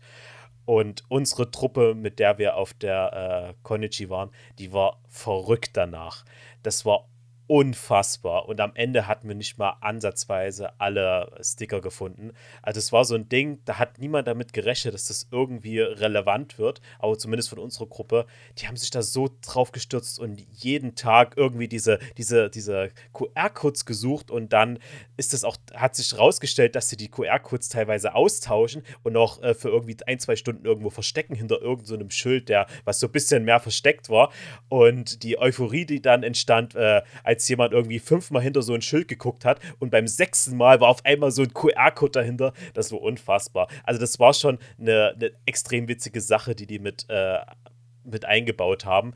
Und 0.65 1.03
unsere 1.07 1.49
Truppe, 1.51 1.95
mit 1.95 2.19
der 2.19 2.37
wir 2.37 2.55
auf 2.55 2.73
der 2.73 3.53
äh, 3.53 3.53
Konichi 3.63 4.09
waren, 4.09 4.31
die 4.59 4.73
war 4.73 4.99
verrückt 5.07 5.71
danach. 5.77 6.25
Das 6.63 6.85
war 6.85 7.07
unfassbar. 7.47 8.47
Und 8.47 8.59
am 8.59 8.71
Ende 8.75 9.07
hatten 9.07 9.27
wir 9.27 9.35
nicht 9.35 9.57
mal 9.57 9.77
ansatzweise 9.81 10.79
alle 10.79 11.31
Sticker 11.41 11.81
gefunden. 11.81 12.31
Also 12.61 12.79
es 12.79 12.91
war 12.91 13.05
so 13.05 13.15
ein 13.15 13.29
Ding, 13.29 13.59
da 13.65 13.79
hat 13.79 13.99
niemand 13.99 14.27
damit 14.27 14.53
gerechnet, 14.53 14.93
dass 14.93 15.07
das 15.07 15.27
irgendwie 15.31 15.79
relevant 15.79 16.59
wird. 16.59 16.81
Aber 16.99 17.17
zumindest 17.17 17.49
von 17.49 17.59
unserer 17.59 17.87
Gruppe, 17.87 18.25
die 18.57 18.67
haben 18.67 18.75
sich 18.75 18.91
da 18.91 19.01
so 19.01 19.29
drauf 19.41 19.71
gestürzt 19.71 20.19
und 20.19 20.45
jeden 20.51 20.95
Tag 20.95 21.35
irgendwie 21.37 21.67
diese, 21.67 21.99
diese, 22.17 22.49
diese 22.49 22.89
QR-Codes 23.13 23.85
gesucht 23.85 24.29
und 24.29 24.51
dann 24.51 24.79
ist 25.15 25.33
es 25.33 25.43
auch, 25.43 25.57
hat 25.73 25.95
sich 25.95 26.11
herausgestellt, 26.11 26.75
dass 26.75 26.89
sie 26.89 26.97
die 26.97 27.09
QR-Codes 27.09 27.69
teilweise 27.69 28.13
austauschen 28.13 28.83
und 29.03 29.15
auch 29.15 29.41
äh, 29.41 29.53
für 29.53 29.69
irgendwie 29.69 29.95
ein, 30.05 30.19
zwei 30.19 30.35
Stunden 30.35 30.65
irgendwo 30.65 30.89
verstecken 30.89 31.35
hinter 31.35 31.61
irgendeinem 31.61 32.09
so 32.09 32.15
Schild, 32.15 32.49
der 32.49 32.67
was 32.83 32.99
so 32.99 33.07
ein 33.07 33.11
bisschen 33.11 33.45
mehr 33.45 33.59
versteckt 33.59 34.09
war. 34.09 34.31
Und 34.67 35.23
die 35.23 35.39
Euphorie, 35.39 35.85
die 35.85 36.01
dann 36.01 36.23
entstand, 36.23 36.75
äh, 36.75 37.01
als 37.23 37.36
als 37.37 37.47
jemand 37.49 37.71
irgendwie 37.71 37.99
fünfmal 37.99 38.41
hinter 38.41 38.63
so 38.63 38.73
ein 38.73 38.81
Schild 38.81 39.07
geguckt 39.07 39.45
hat 39.45 39.59
und 39.77 39.91
beim 39.91 40.07
sechsten 40.07 40.57
Mal 40.57 40.81
war 40.81 40.89
auf 40.89 41.05
einmal 41.05 41.29
so 41.29 41.43
ein 41.43 41.53
QR-Code 41.53 42.13
dahinter. 42.13 42.51
Das 42.73 42.91
war 42.91 42.99
unfassbar. 42.99 43.67
Also 43.83 43.99
das 44.01 44.19
war 44.19 44.33
schon 44.33 44.57
eine, 44.79 45.13
eine 45.15 45.31
extrem 45.45 45.87
witzige 45.87 46.19
Sache, 46.19 46.55
die 46.55 46.65
die 46.65 46.79
mit, 46.79 47.05
äh, 47.09 47.39
mit 48.03 48.25
eingebaut 48.25 48.85
haben. 48.85 49.13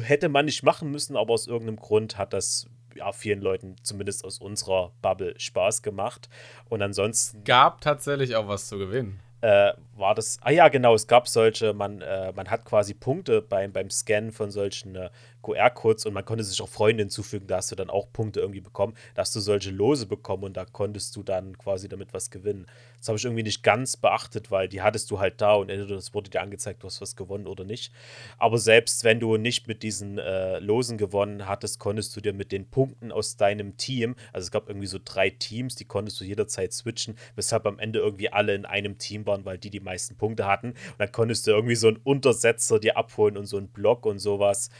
Hätte 0.00 0.30
man 0.30 0.46
nicht 0.46 0.62
machen 0.62 0.90
müssen, 0.90 1.16
aber 1.18 1.34
aus 1.34 1.46
irgendeinem 1.46 1.76
Grund 1.76 2.16
hat 2.16 2.32
das 2.32 2.66
ja, 2.94 3.12
vielen 3.12 3.42
Leuten, 3.42 3.76
zumindest 3.82 4.24
aus 4.24 4.38
unserer 4.38 4.92
Bubble, 5.02 5.34
Spaß 5.36 5.82
gemacht. 5.82 6.30
Und 6.70 6.80
ansonsten. 6.80 7.44
Gab 7.44 7.82
tatsächlich 7.82 8.36
auch 8.36 8.48
was 8.48 8.68
zu 8.68 8.78
gewinnen 8.78 9.20
äh, 9.44 9.74
war 9.96 10.14
das, 10.14 10.38
ah 10.42 10.50
ja, 10.50 10.68
genau, 10.68 10.94
es 10.94 11.06
gab 11.06 11.28
solche, 11.28 11.72
man, 11.72 12.00
äh, 12.00 12.32
man 12.32 12.50
hat 12.50 12.64
quasi 12.64 12.94
Punkte 12.94 13.42
beim, 13.42 13.72
beim 13.72 13.90
Scannen 13.90 14.32
von 14.32 14.50
solchen 14.50 14.96
äh, 14.96 15.10
QR-Codes 15.44 16.06
und 16.06 16.14
man 16.14 16.24
konnte 16.24 16.42
sich 16.42 16.60
auch 16.60 16.68
Freunde 16.68 17.02
hinzufügen, 17.02 17.46
da 17.46 17.56
hast 17.56 17.70
du 17.70 17.76
dann 17.76 17.90
auch 17.90 18.10
Punkte 18.12 18.40
irgendwie 18.40 18.60
bekommen, 18.60 18.94
da 19.14 19.20
hast 19.20 19.36
du 19.36 19.40
solche 19.40 19.70
Lose 19.70 20.06
bekommen 20.06 20.44
und 20.44 20.56
da 20.56 20.64
konntest 20.64 21.14
du 21.16 21.22
dann 21.22 21.56
quasi 21.58 21.88
damit 21.88 22.12
was 22.12 22.30
gewinnen. 22.30 22.66
Das 22.98 23.08
habe 23.08 23.18
ich 23.18 23.24
irgendwie 23.24 23.42
nicht 23.42 23.62
ganz 23.62 23.96
beachtet, 23.96 24.50
weil 24.50 24.68
die 24.68 24.80
hattest 24.80 25.10
du 25.10 25.20
halt 25.20 25.40
da 25.40 25.54
und 25.54 25.68
entweder 25.68 25.96
es 25.96 26.14
wurde 26.14 26.30
dir 26.30 26.40
angezeigt, 26.40 26.82
du 26.82 26.86
hast 26.86 27.00
was 27.00 27.16
gewonnen 27.16 27.46
oder 27.46 27.64
nicht. 27.64 27.92
Aber 28.38 28.58
selbst 28.58 29.04
wenn 29.04 29.20
du 29.20 29.36
nicht 29.36 29.68
mit 29.68 29.82
diesen 29.82 30.18
äh, 30.18 30.58
Losen 30.58 30.96
gewonnen 30.96 31.46
hattest, 31.46 31.78
konntest 31.78 32.16
du 32.16 32.20
dir 32.20 32.32
mit 32.32 32.50
den 32.50 32.70
Punkten 32.70 33.12
aus 33.12 33.36
deinem 33.36 33.76
Team, 33.76 34.16
also 34.32 34.46
es 34.46 34.50
gab 34.50 34.68
irgendwie 34.68 34.86
so 34.86 34.98
drei 35.04 35.28
Teams, 35.30 35.76
die 35.76 35.84
konntest 35.84 36.20
du 36.20 36.24
jederzeit 36.24 36.72
switchen, 36.72 37.16
weshalb 37.36 37.66
am 37.66 37.78
Ende 37.78 37.98
irgendwie 37.98 38.30
alle 38.30 38.54
in 38.54 38.64
einem 38.64 38.96
Team 38.96 39.26
waren, 39.26 39.44
weil 39.44 39.58
die 39.58 39.70
die 39.70 39.80
meisten 39.84 40.16
Punkte 40.16 40.46
hatten. 40.46 40.70
Und 40.70 40.98
dann 40.98 41.12
konntest 41.12 41.46
du 41.46 41.52
irgendwie 41.52 41.76
so 41.76 41.88
einen 41.88 41.98
Untersetzer 41.98 42.80
dir 42.80 42.96
abholen 42.96 43.36
und 43.36 43.46
so 43.46 43.56
einen 43.56 43.68
Block 43.68 44.06
und 44.06 44.18
sowas. 44.18 44.70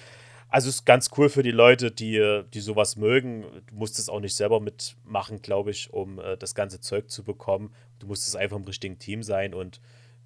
Also 0.48 0.68
ist 0.68 0.84
ganz 0.84 1.10
cool 1.16 1.28
für 1.28 1.42
die 1.42 1.50
Leute, 1.50 1.90
die, 1.90 2.42
die 2.52 2.60
sowas 2.60 2.96
mögen. 2.96 3.44
Du 3.66 3.74
musst 3.74 3.98
es 3.98 4.08
auch 4.08 4.20
nicht 4.20 4.36
selber 4.36 4.60
mitmachen, 4.60 5.42
glaube 5.42 5.70
ich, 5.70 5.92
um 5.92 6.20
äh, 6.20 6.36
das 6.36 6.54
ganze 6.54 6.80
Zeug 6.80 7.10
zu 7.10 7.24
bekommen. 7.24 7.74
Du 7.98 8.06
musst 8.06 8.28
es 8.28 8.36
einfach 8.36 8.56
im 8.56 8.64
richtigen 8.64 8.98
Team 8.98 9.22
sein 9.22 9.54
und 9.54 9.80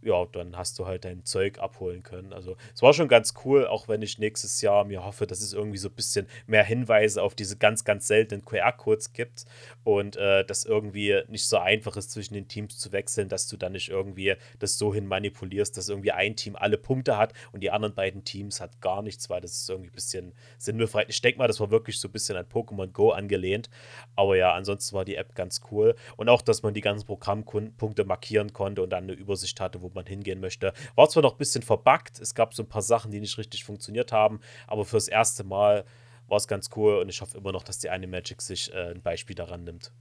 ja, 0.08 0.26
dann 0.32 0.56
hast 0.56 0.78
du 0.78 0.86
halt 0.86 1.04
dein 1.04 1.24
Zeug 1.24 1.58
abholen 1.58 2.02
können. 2.02 2.32
Also 2.32 2.56
es 2.74 2.82
war 2.82 2.92
schon 2.94 3.08
ganz 3.08 3.34
cool, 3.44 3.66
auch 3.66 3.88
wenn 3.88 4.02
ich 4.02 4.18
nächstes 4.18 4.60
Jahr 4.60 4.84
mir 4.84 5.04
hoffe, 5.04 5.26
dass 5.26 5.40
es 5.40 5.52
irgendwie 5.52 5.78
so 5.78 5.88
ein 5.88 5.94
bisschen 5.94 6.26
mehr 6.46 6.64
Hinweise 6.64 7.22
auf 7.22 7.34
diese 7.34 7.56
ganz, 7.56 7.84
ganz 7.84 8.08
seltenen 8.08 8.44
QR-Codes 8.44 9.12
gibt 9.12 9.44
und 9.84 10.16
äh, 10.16 10.44
das 10.44 10.64
irgendwie 10.64 11.22
nicht 11.28 11.46
so 11.46 11.58
einfach 11.58 11.96
ist, 11.96 12.10
zwischen 12.10 12.34
den 12.34 12.48
Teams 12.48 12.78
zu 12.78 12.92
wechseln, 12.92 13.28
dass 13.28 13.46
du 13.48 13.56
dann 13.56 13.72
nicht 13.72 13.90
irgendwie 13.90 14.34
das 14.58 14.78
so 14.78 14.92
hin 14.92 15.06
manipulierst, 15.06 15.76
dass 15.76 15.88
irgendwie 15.88 16.12
ein 16.12 16.36
Team 16.36 16.56
alle 16.56 16.78
Punkte 16.78 17.16
hat 17.16 17.34
und 17.52 17.60
die 17.60 17.70
anderen 17.70 17.94
beiden 17.94 18.24
Teams 18.24 18.60
hat 18.60 18.80
gar 18.80 19.02
nichts, 19.02 19.28
weil 19.30 19.40
das 19.40 19.52
ist 19.52 19.70
irgendwie 19.70 19.90
ein 19.90 19.94
bisschen 19.94 20.32
sinnbefreit. 20.56 21.08
Ich 21.08 21.20
denke 21.20 21.38
mal, 21.38 21.46
das 21.46 21.60
war 21.60 21.70
wirklich 21.70 22.00
so 22.00 22.08
ein 22.08 22.12
bisschen 22.12 22.36
an 22.36 22.46
Pokémon 22.46 22.88
Go 22.88 23.10
angelehnt. 23.10 23.68
Aber 24.16 24.36
ja, 24.36 24.54
ansonsten 24.54 24.96
war 24.96 25.04
die 25.04 25.16
App 25.16 25.34
ganz 25.34 25.60
cool. 25.70 25.94
Und 26.16 26.28
auch, 26.28 26.42
dass 26.42 26.62
man 26.62 26.74
die 26.74 26.80
ganzen 26.80 27.06
Programmpunkte 27.06 28.04
markieren 28.04 28.52
konnte 28.52 28.82
und 28.82 28.90
dann 28.90 29.04
eine 29.04 29.12
Übersicht 29.12 29.60
hatte, 29.60 29.82
wo 29.82 29.90
man 29.94 29.97
hingehen 30.06 30.40
möchte. 30.40 30.72
War 30.94 31.08
zwar 31.08 31.22
noch 31.22 31.32
ein 31.32 31.38
bisschen 31.38 31.62
verbuggt, 31.62 32.20
es 32.20 32.34
gab 32.34 32.54
so 32.54 32.62
ein 32.62 32.68
paar 32.68 32.82
Sachen, 32.82 33.10
die 33.10 33.20
nicht 33.20 33.38
richtig 33.38 33.64
funktioniert 33.64 34.12
haben, 34.12 34.40
aber 34.66 34.84
fürs 34.84 35.08
erste 35.08 35.44
Mal 35.44 35.84
war 36.28 36.36
es 36.36 36.46
ganz 36.46 36.70
cool 36.76 36.98
und 36.98 37.08
ich 37.08 37.20
hoffe 37.20 37.38
immer 37.38 37.52
noch, 37.52 37.62
dass 37.62 37.78
die 37.78 37.90
eine 37.90 38.06
Magic 38.06 38.42
sich 38.42 38.72
äh, 38.72 38.90
ein 38.90 39.02
Beispiel 39.02 39.34
daran 39.34 39.64
nimmt. 39.64 39.92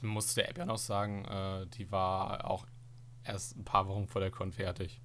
Man 0.00 0.12
musste 0.12 0.40
der 0.40 0.50
App 0.50 0.58
ja 0.58 0.64
noch 0.64 0.78
sagen, 0.78 1.24
äh, 1.24 1.66
die 1.66 1.90
war 1.90 2.50
auch 2.50 2.66
erst 3.24 3.56
ein 3.56 3.64
paar 3.64 3.86
Wochen 3.88 4.06
vor 4.06 4.20
der 4.20 4.30
Con 4.30 4.52
fertig. 4.52 5.00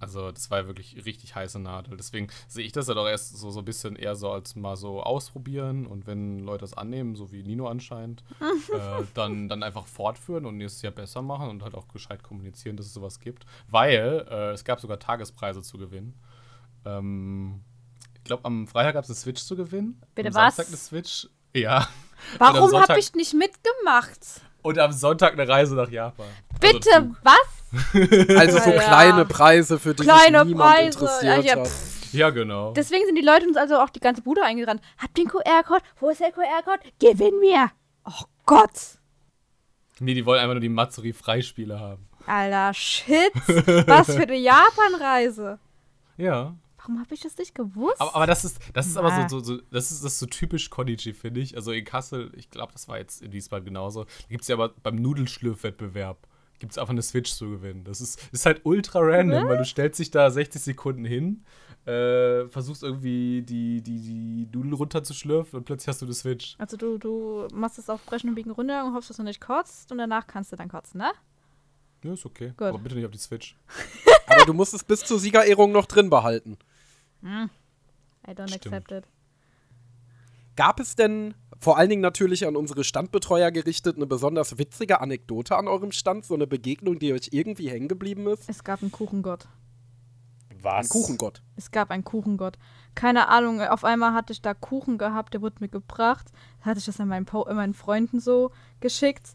Also 0.00 0.30
das 0.32 0.50
war 0.50 0.60
ja 0.60 0.66
wirklich 0.66 1.04
richtig 1.06 1.34
heiße 1.34 1.58
Nadel. 1.58 1.96
Deswegen 1.96 2.28
sehe 2.46 2.64
ich 2.64 2.72
das 2.72 2.88
ja 2.88 2.94
doch 2.94 3.06
erst 3.06 3.36
so, 3.38 3.50
so 3.50 3.60
ein 3.60 3.64
bisschen 3.64 3.96
eher 3.96 4.16
so 4.16 4.30
als 4.30 4.54
mal 4.56 4.76
so 4.76 5.02
ausprobieren 5.02 5.86
und 5.86 6.06
wenn 6.06 6.40
Leute 6.40 6.62
das 6.62 6.74
annehmen, 6.74 7.14
so 7.14 7.32
wie 7.32 7.42
Nino 7.42 7.68
anscheinend, 7.68 8.22
äh, 8.72 9.04
dann, 9.14 9.48
dann 9.48 9.62
einfach 9.62 9.86
fortführen 9.86 10.46
und 10.46 10.60
es 10.60 10.82
ja 10.82 10.90
besser 10.90 11.22
machen 11.22 11.48
und 11.48 11.62
halt 11.62 11.74
auch 11.74 11.88
gescheit 11.88 12.22
kommunizieren, 12.22 12.76
dass 12.76 12.86
es 12.86 12.94
sowas 12.94 13.20
gibt. 13.20 13.46
Weil 13.68 14.26
äh, 14.30 14.50
es 14.50 14.64
gab 14.64 14.80
sogar 14.80 14.98
Tagespreise 14.98 15.62
zu 15.62 15.78
gewinnen. 15.78 16.14
Ähm, 16.84 17.62
ich 18.16 18.24
glaube, 18.24 18.44
am 18.44 18.66
Freitag 18.66 18.94
gab 18.94 19.04
es 19.04 19.10
eine 19.10 19.16
Switch 19.16 19.42
zu 19.42 19.56
gewinnen. 19.56 20.02
Bitte 20.14 20.28
am 20.28 20.34
was? 20.34 20.56
Samstag 20.56 20.68
eine 20.68 20.76
Switch. 20.76 21.28
Ja. 21.54 21.88
Warum 22.38 22.72
habe 22.72 22.98
ich 22.98 23.12
nicht 23.14 23.34
mitgemacht? 23.34 24.40
Und 24.62 24.78
am 24.78 24.92
Sonntag 24.92 25.34
eine 25.34 25.46
Reise 25.46 25.74
nach 25.74 25.90
Japan. 25.90 26.26
Also 26.60 26.72
Bitte, 26.72 26.94
also 26.94 27.14
was? 27.22 27.63
also 28.38 28.58
so 28.58 28.70
ja, 28.70 28.82
kleine 28.82 29.24
Preise, 29.24 29.78
für 29.78 29.94
die 29.94 30.02
kleine 30.02 30.40
sich 30.40 30.48
niemand 30.48 30.74
Preise. 30.74 30.98
interessiert 30.98 31.44
ja, 31.44 31.56
hat. 31.56 31.70
Ja, 32.12 32.30
genau. 32.30 32.72
Deswegen 32.72 33.04
sind 33.06 33.16
die 33.16 33.24
Leute 33.24 33.46
uns 33.46 33.56
also 33.56 33.78
auch 33.78 33.90
die 33.90 34.00
ganze 34.00 34.22
Bude 34.22 34.42
eingerannt. 34.42 34.80
Habt 34.98 35.18
ihr 35.18 35.24
den 35.24 35.30
QR-Code? 35.30 35.82
Wo 35.98 36.10
ist 36.10 36.20
der 36.20 36.30
QR-Code? 36.30 36.80
Gewinn 37.00 37.40
mir! 37.40 37.70
Oh 38.04 38.24
Gott! 38.46 38.98
Nee, 39.98 40.14
die 40.14 40.24
wollen 40.24 40.40
einfach 40.40 40.54
nur 40.54 40.60
die 40.60 40.68
Matsuri-Freispiele 40.68 41.78
haben. 41.78 42.06
Alter, 42.26 42.72
shit! 42.74 43.32
Was 43.86 44.14
für 44.14 44.22
eine 44.22 44.36
Japan-Reise! 44.36 45.58
Ja. 46.16 46.54
Warum 46.78 47.00
habe 47.00 47.14
ich 47.14 47.20
das 47.20 47.36
nicht 47.38 47.54
gewusst? 47.54 48.00
Aber, 48.00 48.14
aber 48.14 48.26
das 48.26 48.44
ist, 48.44 48.58
das 48.74 48.86
ist 48.86 48.96
aber 48.96 49.08
Na. 49.08 49.28
so, 49.28 49.38
so, 49.38 49.56
so, 49.56 49.62
das 49.70 49.90
ist 49.90 50.04
das 50.04 50.12
ist 50.12 50.18
so 50.18 50.26
typisch 50.26 50.68
Konichi, 50.68 51.14
finde 51.14 51.40
ich. 51.40 51.56
Also 51.56 51.72
in 51.72 51.84
Kassel, 51.84 52.30
ich 52.36 52.50
glaube, 52.50 52.72
das 52.72 52.88
war 52.88 52.98
jetzt 52.98 53.22
in 53.22 53.32
Wiesbaden 53.32 53.64
genauso. 53.64 54.04
Da 54.04 54.10
gibt 54.28 54.42
es 54.42 54.48
ja 54.48 54.56
aber 54.56 54.68
beim 54.82 54.96
Nudelschlürfwettbewerb 54.96 56.28
gibt 56.58 56.72
es 56.72 56.78
einfach 56.78 56.92
eine 56.92 57.02
Switch 57.02 57.32
zu 57.32 57.50
gewinnen. 57.50 57.84
Das 57.84 58.00
ist, 58.00 58.28
ist 58.32 58.46
halt 58.46 58.60
ultra 58.64 59.00
random, 59.00 59.48
weil 59.48 59.58
du 59.58 59.64
stellst 59.64 59.98
dich 59.98 60.10
da 60.10 60.30
60 60.30 60.62
Sekunden 60.62 61.04
hin, 61.04 61.44
äh, 61.86 62.48
versuchst 62.48 62.82
irgendwie 62.82 63.42
die, 63.42 63.82
die, 63.82 64.00
die 64.00 64.48
Nudel 64.52 64.74
runterzuschlürfen 64.74 65.58
und 65.58 65.64
plötzlich 65.64 65.88
hast 65.88 66.00
du 66.00 66.06
eine 66.06 66.14
Switch. 66.14 66.54
Also 66.58 66.76
du, 66.76 66.98
du 66.98 67.48
machst 67.52 67.78
es 67.78 67.90
auf 67.90 68.04
Brechen 68.06 68.30
und 68.30 68.34
Biegen 68.36 68.50
runter 68.50 68.84
und 68.86 68.94
hoffst, 68.94 69.10
dass 69.10 69.18
du 69.18 69.22
nicht 69.22 69.40
kotzt 69.40 69.92
und 69.92 69.98
danach 69.98 70.26
kannst 70.26 70.52
du 70.52 70.56
dann 70.56 70.68
kotzen, 70.68 70.98
ne? 70.98 71.12
Ja, 72.02 72.12
ist 72.12 72.26
okay. 72.26 72.52
Gut. 72.56 72.68
Aber 72.68 72.78
bitte 72.78 72.94
nicht 72.94 73.04
auf 73.06 73.10
die 73.10 73.18
Switch. 73.18 73.56
Aber 74.26 74.44
du 74.44 74.54
musst 74.54 74.74
es 74.74 74.84
bis 74.84 75.04
zur 75.04 75.18
Siegerehrung 75.18 75.72
noch 75.72 75.86
drin 75.86 76.10
behalten. 76.10 76.58
I 77.22 77.48
don't 78.30 78.48
Stimmt. 78.48 78.66
accept 78.66 78.92
it. 78.92 79.04
Gab 80.56 80.78
es 80.80 80.94
denn, 80.94 81.34
vor 81.64 81.78
allen 81.78 81.88
Dingen 81.88 82.02
natürlich 82.02 82.46
an 82.46 82.56
unsere 82.56 82.84
Standbetreuer 82.84 83.50
gerichtet, 83.50 83.96
eine 83.96 84.06
besonders 84.06 84.58
witzige 84.58 85.00
Anekdote 85.00 85.56
an 85.56 85.66
eurem 85.66 85.92
Stand? 85.92 86.26
So 86.26 86.34
eine 86.34 86.46
Begegnung, 86.46 86.98
die 86.98 87.14
euch 87.14 87.30
irgendwie 87.32 87.70
hängen 87.70 87.88
geblieben 87.88 88.26
ist? 88.26 88.48
Es 88.50 88.64
gab 88.64 88.82
einen 88.82 88.92
Kuchengott. 88.92 89.48
Was? 90.60 90.86
Ein 90.86 90.88
Kuchengott. 90.90 91.42
Es 91.56 91.70
gab 91.70 91.90
einen 91.90 92.04
Kuchengott. 92.04 92.58
Keine 92.94 93.28
Ahnung, 93.28 93.62
auf 93.62 93.82
einmal 93.82 94.12
hatte 94.12 94.34
ich 94.34 94.42
da 94.42 94.52
Kuchen 94.52 94.98
gehabt, 94.98 95.32
der 95.32 95.40
wurde 95.40 95.56
mir 95.60 95.68
gebracht. 95.68 96.32
Da 96.60 96.66
hatte 96.66 96.80
ich 96.80 96.84
das 96.84 97.00
an 97.00 97.08
meinen, 97.08 97.24
po 97.24 97.44
äh, 97.44 97.54
meinen 97.54 97.72
Freunden 97.72 98.20
so 98.20 98.50
geschickt. 98.80 99.34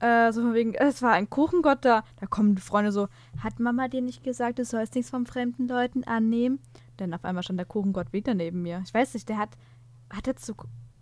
Äh, 0.00 0.32
so 0.32 0.42
von 0.42 0.54
wegen, 0.54 0.74
es 0.74 1.00
war 1.00 1.12
ein 1.12 1.30
Kuchengott 1.30 1.84
da. 1.84 2.02
Da 2.18 2.26
kommen 2.26 2.56
die 2.56 2.62
Freunde 2.62 2.90
so, 2.90 3.06
hat 3.40 3.60
Mama 3.60 3.86
dir 3.86 4.02
nicht 4.02 4.24
gesagt, 4.24 4.58
du 4.58 4.64
sollst 4.64 4.96
nichts 4.96 5.10
von 5.10 5.26
fremden 5.26 5.68
Leuten 5.68 6.02
annehmen? 6.02 6.58
Denn 6.98 7.14
auf 7.14 7.24
einmal 7.24 7.44
stand 7.44 7.60
der 7.60 7.66
Kuchengott 7.66 8.12
wieder 8.12 8.34
neben 8.34 8.62
mir. 8.62 8.82
Ich 8.84 8.92
weiß 8.92 9.14
nicht, 9.14 9.28
der 9.28 9.38
hat, 9.38 9.50
hat 10.10 10.26
jetzt 10.26 10.44
so, 10.44 10.54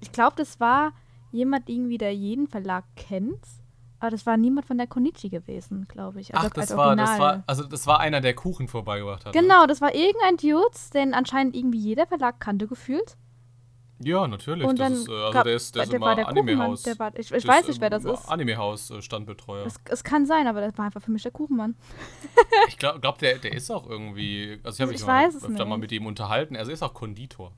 ich 0.07 0.13
glaube, 0.13 0.35
das 0.37 0.61
war 0.61 0.93
jemand 1.33 1.69
irgendwie, 1.69 1.99
der 1.99 2.15
jeden 2.15 2.47
Verlag 2.47 2.85
kennt. 2.97 3.45
Aber 3.99 4.11
das 4.11 4.27
war 4.27 4.37
niemand 4.37 4.67
von 4.67 4.77
der 4.77 4.87
Konichi 4.87 5.31
gewesen, 5.31 5.87
glaube 5.89 6.21
ich. 6.21 6.35
Also 6.35 6.49
Ach, 6.49 6.53
das 6.53 6.77
war, 6.77 6.95
das 6.97 7.19
war, 7.19 7.43
also 7.47 7.65
das 7.65 7.87
war 7.87 7.99
einer, 7.99 8.21
der 8.21 8.35
Kuchen 8.35 8.69
vorbeigebracht 8.69 9.25
hat. 9.25 9.33
Genau, 9.33 9.67
das 9.67 9.81
war 9.81 9.95
irgendein 9.95 10.37
Dude, 10.37 10.69
den 10.93 11.15
anscheinend 11.15 11.57
irgendwie 11.57 11.79
jeder 11.79 12.07
Verlag 12.07 12.39
kannte 12.39 12.67
gefühlt. 12.67 13.17
Ja, 13.99 14.29
natürlich. 14.29 14.67
Und 14.67 14.79
das 14.79 14.89
dann 14.89 14.93
ist, 14.93 15.09
äh, 15.09 15.13
also 15.13 15.33
gab- 15.33 15.45
der 15.45 15.55
ist, 15.57 15.75
der 15.75 15.83
ist 15.85 15.93
der 15.93 15.97
immer 15.97 16.07
war 16.09 16.15
der 16.17 16.25
Kuchenmann, 16.27 16.49
Anime-Haus. 16.51 16.83
der 16.83 16.99
war- 16.99 17.13
ich- 17.19 17.33
ich 17.33 17.43
Das 17.43 17.47
weiß 17.47 17.69
nicht, 17.69 17.81
wer 17.81 17.89
das 17.89 18.05
ist. 18.05 18.29
Anime-Haus-Standbetreuer. 18.29 19.65
Es, 19.65 19.81
es 19.89 20.05
kann 20.05 20.27
sein, 20.27 20.47
aber 20.47 20.61
das 20.61 20.77
war 20.77 20.85
einfach 20.85 21.01
für 21.01 21.11
mich 21.11 21.23
der 21.23 21.33
Kuchenmann. 21.33 21.75
Ich 22.69 22.77
glaube, 22.77 23.01
glaub, 23.01 23.17
der, 23.19 23.39
der 23.39 23.55
ist 23.55 23.71
auch 23.71 23.87
irgendwie. 23.89 24.61
Also, 24.63 24.77
ich 24.77 24.81
habe 24.83 24.93
mich 24.93 25.01
Ich 25.01 25.07
mal 25.07 25.27
öfter 25.27 25.65
mal 25.65 25.77
nicht. 25.77 25.81
mit 25.81 25.93
ihm 25.93 26.05
unterhalten. 26.07 26.57
Also, 26.57 26.71
er 26.71 26.75
ist 26.75 26.83
auch 26.83 26.93
Konditor. 26.93 27.53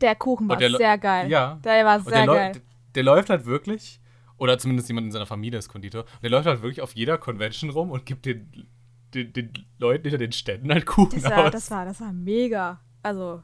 Der 0.00 0.14
Kuchen 0.14 0.48
war 0.48 0.58
sehr 0.58 0.98
geil. 0.98 1.28
Ja. 1.30 1.58
Der 1.64 1.84
war 1.84 2.00
sehr 2.00 2.12
der, 2.12 2.26
geil. 2.26 2.52
der, 2.52 2.62
der 2.94 3.02
läuft 3.02 3.30
halt 3.30 3.46
wirklich, 3.46 4.00
oder 4.36 4.58
zumindest 4.58 4.88
jemand 4.88 5.06
in 5.06 5.12
seiner 5.12 5.26
Familie 5.26 5.58
ist 5.58 5.68
Konditor, 5.68 6.04
der 6.22 6.30
läuft 6.30 6.46
halt 6.46 6.62
wirklich 6.62 6.80
auf 6.80 6.94
jeder 6.94 7.18
Convention 7.18 7.70
rum 7.70 7.90
und 7.90 8.06
gibt 8.06 8.26
den, 8.26 8.68
den, 9.14 9.32
den 9.32 9.52
Leuten 9.78 10.04
hinter 10.04 10.18
den 10.18 10.32
Ständen 10.32 10.72
halt 10.72 10.86
Kuchen 10.86 11.20
Das 11.20 11.30
war, 11.30 11.46
aus. 11.46 11.50
das, 11.52 11.70
war, 11.70 11.84
das 11.84 12.00
war 12.00 12.12
mega. 12.12 12.80
Also, 13.02 13.42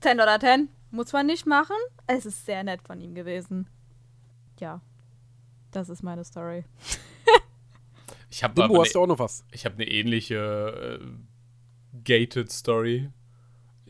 10 0.00 0.20
oder 0.20 0.38
10 0.38 0.68
muss 0.90 1.12
man 1.12 1.26
nicht 1.26 1.46
machen. 1.46 1.76
Es 2.06 2.26
ist 2.26 2.46
sehr 2.46 2.62
nett 2.64 2.82
von 2.82 3.00
ihm 3.00 3.14
gewesen. 3.14 3.68
Ja, 4.60 4.80
das 5.70 5.88
ist 5.88 6.02
meine 6.02 6.24
Story. 6.24 6.64
ich 8.30 8.42
habe 8.42 8.54
Dimbo, 8.54 8.80
hast 8.80 8.94
du 8.94 8.98
ne, 8.98 9.02
auch 9.04 9.08
noch 9.08 9.18
was? 9.18 9.44
ich 9.50 9.64
hab 9.64 9.74
eine 9.74 9.86
ähnliche 9.86 11.00
äh, 11.00 11.06
gated 12.04 12.50
Story. 12.50 13.10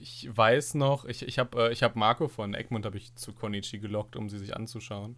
Ich 0.01 0.29
weiß 0.35 0.75
noch, 0.75 1.05
ich, 1.05 1.23
ich 1.27 1.39
habe 1.39 1.69
äh, 1.69 1.73
ich 1.73 1.83
hab 1.83 1.97
Marco 1.97 2.29
von 2.29 2.55
Egmont 2.55 2.87
habe 2.87 2.97
ich 2.97 3.15
zu 3.15 3.33
Konichi 3.33 3.79
gelockt, 3.79 4.17
um 4.17 4.29
sie 4.29 4.39
sich 4.39 4.57
anzuschauen. 4.57 5.17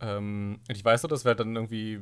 Ähm, 0.00 0.60
und 0.68 0.76
ich 0.76 0.84
weiß 0.84 1.02
noch, 1.02 1.10
dass 1.10 1.24
wir 1.24 1.30
halt 1.30 1.40
dann 1.40 1.56
irgendwie 1.56 2.00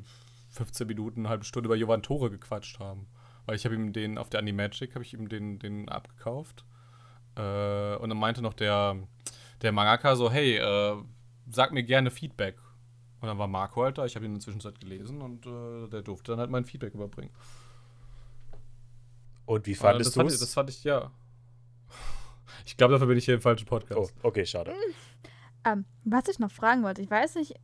15 0.51 0.87
Minuten, 0.87 1.21
eine 1.21 1.29
halbe 1.31 1.45
Stunde 1.45 1.69
über 1.69 1.77
Jovan 1.77 2.03
Tore 2.03 2.31
gequatscht 2.31 2.79
haben. 2.81 3.07
Weil 3.47 3.57
ich 3.57 3.65
habe 3.65 3.75
ihm 3.75 3.93
den, 3.93 4.19
auf 4.19 4.31
der 4.31 4.41
Animagic 4.41 4.95
habe 4.95 5.05
ich 5.05 5.15
ihm 5.15 5.29
den, 5.29 5.59
den 5.59 5.89
abgekauft. 5.89 6.65
Äh, 7.37 7.97
und 7.97 8.09
dann 8.11 8.19
meinte 8.19 8.43
noch 8.43 8.55
der, 8.55 8.97
der 9.63 9.73
Mangaka 9.73 10.17
so, 10.17 10.31
hey, 10.31 10.57
äh, 10.59 10.97
sag 11.51 11.73
mir 11.73 11.83
gerne 11.85 12.11
Feedback. 12.11 12.57
Und 13.21 13.29
dann 13.29 13.39
war 13.39 13.49
Marco 13.49 13.83
halt 13.83 13.99
da, 13.99 14.05
ich 14.07 14.15
habe 14.17 14.25
ihn 14.27 14.33
in 14.33 14.35
der 14.37 14.43
Zwischenzeit 14.45 14.81
gelesen 14.81 15.23
und 15.23 15.47
äh, 15.47 15.89
der 15.89 16.03
durfte 16.03 16.33
dann 16.33 16.41
halt 16.41 16.51
mein 16.51 16.65
Feedback 16.67 16.95
überbringen. 16.95 17.31
Und 19.47 19.67
wie 19.67 19.75
Äh, 19.75 19.75
fandest 19.75 20.09
das 20.09 20.15
du 20.15 20.21
fand, 20.21 20.31
ich, 20.31 20.39
das 20.39 20.55
fand 20.55 20.71
ich, 20.71 20.85
ja. 20.85 21.11
Ich 22.65 22.77
glaube, 22.77 22.93
dafür 22.93 23.09
bin 23.09 23.19
ich 23.19 23.25
hier 23.25 23.35
im 23.35 23.41
falschen 23.41 23.67
Podcast. 23.67 24.15
Oh, 24.23 24.29
okay, 24.29 24.47
schade. 24.47 24.73
Ähm, 25.65 25.85
was 26.05 26.29
ich 26.29 26.39
noch 26.39 26.51
fragen 26.51 26.83
wollte, 26.83 27.03
ich 27.03 27.11
weiß 27.11 27.37
nicht, 27.37 27.55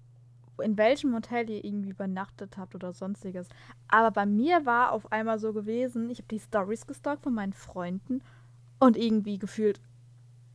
in 0.62 0.76
welchem 0.76 1.14
Hotel 1.14 1.48
ihr 1.50 1.64
irgendwie 1.64 1.90
übernachtet 1.90 2.56
habt 2.56 2.74
oder 2.74 2.92
sonstiges. 2.92 3.48
Aber 3.88 4.10
bei 4.10 4.26
mir 4.26 4.66
war 4.66 4.92
auf 4.92 5.10
einmal 5.12 5.38
so 5.38 5.52
gewesen, 5.52 6.10
ich 6.10 6.18
habe 6.18 6.28
die 6.28 6.38
Stories 6.40 6.86
gestalkt 6.86 7.22
von 7.22 7.34
meinen 7.34 7.52
Freunden 7.52 8.22
und 8.78 8.96
irgendwie 8.96 9.38
gefühlt, 9.38 9.80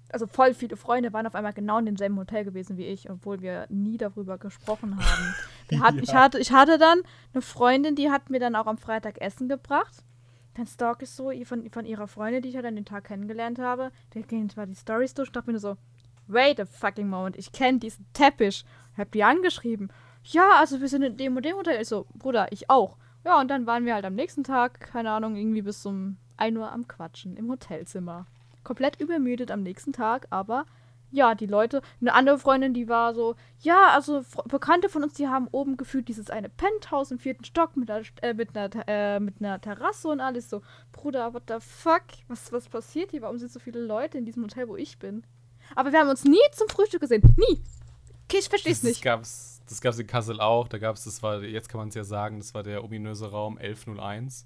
also 0.10 0.28
voll 0.28 0.54
viele 0.54 0.78
Freunde 0.78 1.14
waren 1.14 1.28
auf 1.28 1.36
einmal 1.36 1.54
genau 1.54 1.80
in 1.80 1.86
demselben 1.86 2.18
Hotel 2.18 2.46
gewesen 2.46 2.78
wie 2.78 2.86
ich, 2.86 3.10
obwohl 3.10 3.42
wir 3.42 3.68
nie 3.70 3.98
darüber 3.98 4.38
gesprochen 4.38 4.98
haben. 4.98 5.36
Wir 5.70 5.80
hatten, 5.80 6.00
ich, 6.04 6.14
hatte, 6.14 6.40
ich 6.40 6.52
hatte 6.52 6.78
dann 6.78 7.02
eine 7.34 7.42
Freundin, 7.42 7.96
die 7.96 8.10
hat 8.10 8.30
mir 8.30 8.40
dann 8.40 8.56
auch 8.56 8.68
am 8.68 8.78
Freitag 8.78 9.20
Essen 9.20 9.50
gebracht. 9.50 10.04
Dann 10.58 10.66
stalk 10.66 11.04
ich 11.04 11.12
so 11.12 11.32
von, 11.46 11.70
von 11.70 11.86
ihrer 11.86 12.08
Freundin, 12.08 12.42
die 12.42 12.50
ich 12.50 12.56
halt 12.56 12.66
an 12.66 12.76
den 12.76 12.86
Tag 12.86 13.04
kennengelernt 13.04 13.60
habe. 13.60 13.92
Da 14.10 14.22
ging 14.22 14.50
zwar 14.50 14.66
die 14.66 14.74
Stories 14.74 15.14
durch 15.14 15.32
dachte 15.32 15.52
mir 15.52 15.60
so, 15.60 15.78
wait 16.26 16.60
a 16.60 16.66
fucking 16.66 17.08
moment, 17.08 17.38
ich 17.38 17.52
kenne 17.52 17.78
diesen 17.78 18.08
Teppich. 18.14 18.66
Hab 18.98 19.12
die 19.12 19.24
angeschrieben. 19.24 19.92
Ja, 20.24 20.54
also 20.58 20.82
wir 20.82 20.88
sind 20.88 21.04
in 21.04 21.16
dem 21.16 21.38
und 21.38 21.46
dem 21.46 21.56
Hotel. 21.56 21.80
Ich 21.80 21.88
so, 21.88 22.08
Bruder, 22.16 22.52
ich 22.52 22.72
auch. 22.72 22.98
Ja, 23.24 23.40
und 23.40 23.50
dann 23.50 23.68
waren 23.68 23.86
wir 23.86 23.94
halt 23.94 24.06
am 24.06 24.16
nächsten 24.16 24.44
Tag, 24.44 24.80
keine 24.80 25.12
Ahnung, 25.12 25.36
irgendwie 25.36 25.62
bis 25.62 25.86
um 25.86 26.18
1 26.38 26.58
Uhr 26.58 26.72
am 26.72 26.88
Quatschen 26.88 27.38
im 27.38 27.52
Hotelzimmer. 27.52 28.26
Komplett 28.64 29.00
übermüdet 29.00 29.52
am 29.52 29.62
nächsten 29.62 29.94
Tag, 29.94 30.26
aber 30.32 30.66
ja, 31.12 31.36
die 31.36 31.46
Leute, 31.46 31.82
eine 32.02 32.14
andere 32.14 32.38
Freundin, 32.38 32.74
die 32.74 32.90
war 32.90 33.14
so, 33.14 33.36
ja, 33.60 33.92
also 33.94 34.24
Bekannte 34.48 34.90
von 34.90 35.04
uns, 35.04 35.14
die 35.14 35.28
haben 35.28 35.48
oben 35.52 35.78
gefühlt 35.78 36.08
dieses 36.08 36.30
eine 36.30 36.50
Penthouse 36.50 37.12
im 37.12 37.20
vierten 37.20 37.46
Stock 37.46 37.78
mit 37.78 37.90
einer, 37.90 38.06
äh, 38.22 38.34
mit 38.34 38.56
einer, 38.58 38.70
äh, 38.88 39.20
mit 39.20 39.36
einer 39.40 39.60
Terrasse 39.62 40.10
und 40.10 40.20
alles 40.20 40.50
so. 40.50 40.62
Bruder, 40.92 41.34
what 41.34 41.44
the 41.48 41.56
fuck? 41.60 42.04
Was, 42.28 42.52
was 42.52 42.68
passiert 42.68 43.12
hier? 43.12 43.22
Warum 43.22 43.38
sind 43.38 43.52
so 43.52 43.60
viele 43.60 43.80
Leute 43.80 44.18
in 44.18 44.26
diesem 44.26 44.44
Hotel, 44.44 44.68
wo 44.68 44.76
ich 44.76 45.00
bin? 45.00 45.24
Aber 45.76 45.92
wir 45.92 46.00
haben 46.00 46.10
uns 46.10 46.24
nie 46.24 46.38
zum 46.52 46.68
Frühstück 46.70 47.02
gesehen. 47.02 47.22
Nie. 47.38 47.62
Okay, 48.26 48.40
ich 48.40 48.50
versteh's 48.50 48.82
Das, 48.82 48.84
nicht. 48.84 48.98
das 48.98 49.04
gab's, 49.04 49.62
das 49.70 49.82
gab's 49.82 50.00
in 50.00 50.08
Kassel 50.08 50.42
auch. 50.42 50.68
Da 50.68 50.78
gab's, 50.78 51.06
das 51.06 51.24
war, 51.24 51.42
jetzt 51.44 51.70
kann 51.70 51.80
man 51.80 51.90
es 51.90 51.96
ja 51.96 52.04
sagen, 52.04 52.40
das 52.40 52.54
war 52.54 52.64
der 52.64 52.84
ominöse 52.84 53.30
Raum 53.32 53.58
1101. 53.58 54.46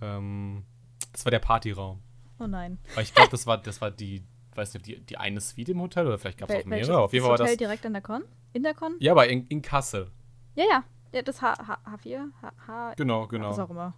Ähm, 0.00 0.64
das 1.12 1.24
war 1.24 1.30
der 1.30 1.38
Partyraum. 1.38 2.00
Oh 2.40 2.46
nein. 2.46 2.78
Aber 2.92 3.02
ich 3.02 3.14
glaube, 3.14 3.30
das 3.30 3.46
war, 3.46 3.58
das 3.58 3.80
war 3.80 3.90
die, 3.90 4.24
weiß 4.58 4.74
nicht, 4.74 4.86
die, 4.86 5.00
die 5.00 5.16
eine 5.16 5.40
Suite 5.40 5.70
im 5.70 5.80
Hotel 5.80 6.06
oder 6.06 6.18
vielleicht 6.18 6.36
gab 6.38 6.50
es 6.50 6.56
auch 6.56 6.64
mehrere. 6.66 6.98
Auf 6.98 7.12
jeden 7.14 7.22
das 7.22 7.28
Fall 7.28 7.38
war 7.38 7.44
Hotel 7.46 7.54
das. 7.54 7.58
direkt 7.58 7.86
an 7.86 7.92
der 7.94 8.02
Con? 8.02 8.22
In 8.52 8.62
der 8.62 8.74
Con? 8.74 8.94
Ja, 9.00 9.12
aber 9.12 9.26
in, 9.28 9.46
in 9.48 9.62
Kassel. 9.62 10.10
Ja, 10.54 10.64
ja. 10.70 10.84
ja 11.12 11.22
das 11.22 11.40
H, 11.40 11.54
H, 11.66 11.78
H4? 11.86 12.18
H, 12.42 12.52
H, 12.66 12.94
Genau, 12.96 13.22
Was 13.22 13.28
genau. 13.30 13.50
auch 13.50 13.70
immer. 13.70 13.94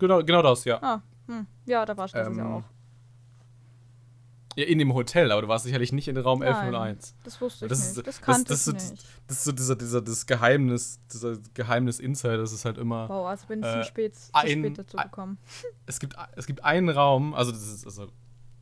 Genau, 0.00 0.24
genau 0.24 0.42
das, 0.42 0.64
ja. 0.64 0.82
Ah, 0.82 1.02
hm. 1.28 1.46
Ja, 1.66 1.84
da 1.86 1.96
war 1.96 2.06
ich 2.06 2.12
das 2.12 2.26
ja 2.26 2.32
Ähm, 2.32 2.40
auch. 2.54 2.62
ja. 4.56 4.64
In 4.64 4.78
dem 4.78 4.92
Hotel, 4.94 5.30
aber 5.30 5.42
du 5.42 5.48
warst 5.48 5.64
sicherlich 5.64 5.92
nicht 5.92 6.08
in 6.08 6.16
Raum 6.16 6.40
Nein. 6.40 6.48
1101. 6.48 7.14
Das 7.22 7.40
wusste 7.40 7.66
ich 7.66 7.68
Das 7.70 7.78
ist, 7.78 7.96
nicht. 7.96 8.06
Das 8.08 8.16
das, 8.16 8.24
kannte 8.24 8.48
das, 8.48 8.66
ich 8.66 8.74
ist, 8.74 8.90
nicht. 8.90 9.06
das 9.28 9.36
ist 9.38 9.44
so 9.44 9.52
dieser, 9.52 9.76
dieser 9.76 10.02
das 10.02 10.26
Geheimnis, 10.26 11.00
dieser 11.12 11.36
Geheimnis 11.54 12.00
Insider, 12.00 12.36
das 12.38 12.52
ist 12.52 12.64
halt 12.64 12.76
immer. 12.76 13.08
Wow, 13.08 13.26
also 13.28 13.46
bin 13.46 13.60
ich 13.60 13.66
äh, 13.66 13.80
zu 13.82 13.84
spät, 13.84 14.16
zu 14.16 14.30
ein- 14.34 14.58
spät 14.64 14.78
dazu 14.78 14.96
gekommen. 14.96 15.38
Es 15.86 16.00
gibt, 16.00 16.16
es 16.34 16.46
gibt 16.46 16.64
einen 16.64 16.88
Raum, 16.88 17.32
also 17.32 17.52
das 17.52 17.62
ist, 17.62 17.84
also 17.86 18.08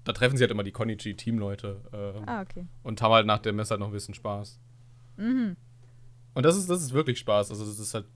da 0.08 0.12
treffen 0.14 0.36
sich 0.36 0.42
halt 0.42 0.50
immer 0.50 0.64
die 0.64 0.72
Konichi-Teamleute 0.72 1.80
äh, 1.92 2.22
Ah, 2.26 2.40
okay. 2.42 2.66
und 2.82 3.00
haben 3.02 3.12
halt 3.12 3.26
nach 3.26 3.38
der 3.38 3.52
Messe 3.52 3.70
halt 3.70 3.80
noch 3.80 3.88
ein 3.88 3.92
bisschen 3.92 4.14
Spaß. 4.14 4.58
Mhm. 5.18 5.56
Und 6.34 6.42
das 6.46 6.56
ist, 6.56 6.70
das 6.70 6.80
ist 6.82 6.92
wirklich 6.92 7.18
Spaß. 7.18 7.50
Also 7.50 7.64
das 7.66 7.78
ist 7.78 7.92
halt 7.94 8.06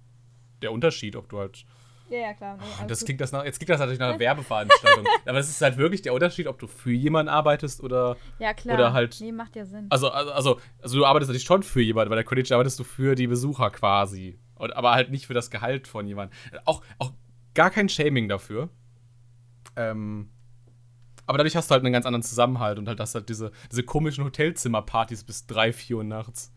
der 0.63 0.73
Unterschied, 0.73 1.17
ob 1.17 1.29
du 1.29 1.39
halt. 1.39 1.65
Ja, 2.09 2.19
ja, 2.19 2.35
klar. 2.35 2.57
Nee, 2.57 2.63
alles 2.79 2.87
Das 2.89 2.99
gut. 3.01 3.07
klingt 3.07 3.21
das 3.21 3.33
nach, 3.33 3.45
jetzt 3.45 3.59
klingt 3.59 3.71
das 3.71 3.79
natürlich 3.81 3.99
nach 3.99 4.09
einer 4.11 4.19
Werbeveranstaltung. 4.21 5.07
aber 5.27 5.39
es 5.39 5.49
ist 5.49 5.61
halt 5.61 5.77
wirklich 5.77 6.03
der 6.03 6.13
Unterschied, 6.15 6.47
ob 6.47 6.59
du 6.59 6.67
für 6.67 6.93
jemanden 6.93 7.29
arbeitest 7.31 7.83
oder. 7.83 8.17
ja, 8.39 8.53
klar. 8.55 8.75
oder 8.77 8.93
halt- 8.93 9.17
Nee, 9.21 9.33
macht 9.33 9.55
ja 9.57 9.65
Sinn. 9.67 9.87
Also, 9.91 10.11
also, 10.11 10.31
also, 10.33 10.61
also 10.81 10.99
du 10.99 11.05
arbeitest 11.07 11.29
natürlich 11.31 11.45
schon 11.45 11.63
für 11.63 11.81
jemanden, 11.83 12.11
bei 12.11 12.17
der 12.17 12.25
Konichi 12.25 12.53
arbeitest 12.55 12.79
du 12.79 12.85
für 12.85 13.15
die 13.15 13.27
Besucher 13.27 13.71
quasi. 13.71 14.39
Und, 14.57 14.75
aber 14.77 14.93
halt 14.93 15.11
nicht 15.11 15.27
für 15.27 15.35
das 15.35 15.51
Gehalt 15.51 15.89
von 15.89 16.07
jemandem. 16.07 16.37
Auch, 16.65 16.83
auch 16.99 17.13
gar 17.55 17.71
kein 17.71 17.89
Shaming 17.89 18.29
dafür. 18.29 18.69
Ähm, 19.77 20.31
aber 21.33 21.39
dadurch 21.39 21.57
hast 21.57 21.71
du 21.71 21.73
halt 21.73 21.83
einen 21.85 21.93
ganz 21.93 22.05
anderen 22.07 22.23
Zusammenhalt 22.23 22.79
und 22.79 22.87
halt 22.89 23.01
hast 23.01 23.15
halt 23.15 23.29
diese, 23.29 23.51
diese 23.71 23.83
komischen 23.83 24.23
Hotelzimmerpartys 24.25 25.25
bis 25.25 25.47
3, 25.47 25.73
4 25.73 25.97
Uhr 25.97 26.05
nachts. 26.05 26.53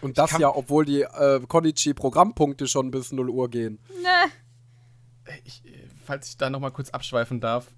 Und 0.00 0.16
das 0.18 0.30
kann- 0.30 0.40
ja, 0.40 0.54
obwohl 0.54 0.84
die 0.84 1.02
äh, 1.02 1.40
Konichi-Programmpunkte 1.46 2.68
schon 2.68 2.90
bis 2.90 3.10
0 3.12 3.28
Uhr 3.30 3.48
gehen. 3.50 3.78
Ne. 4.02 5.32
ich, 5.44 5.64
äh, 5.64 5.88
falls 6.04 6.28
ich 6.28 6.36
da 6.36 6.50
noch 6.50 6.60
mal 6.60 6.70
kurz 6.70 6.90
abschweifen 6.90 7.40
darf, 7.40 7.68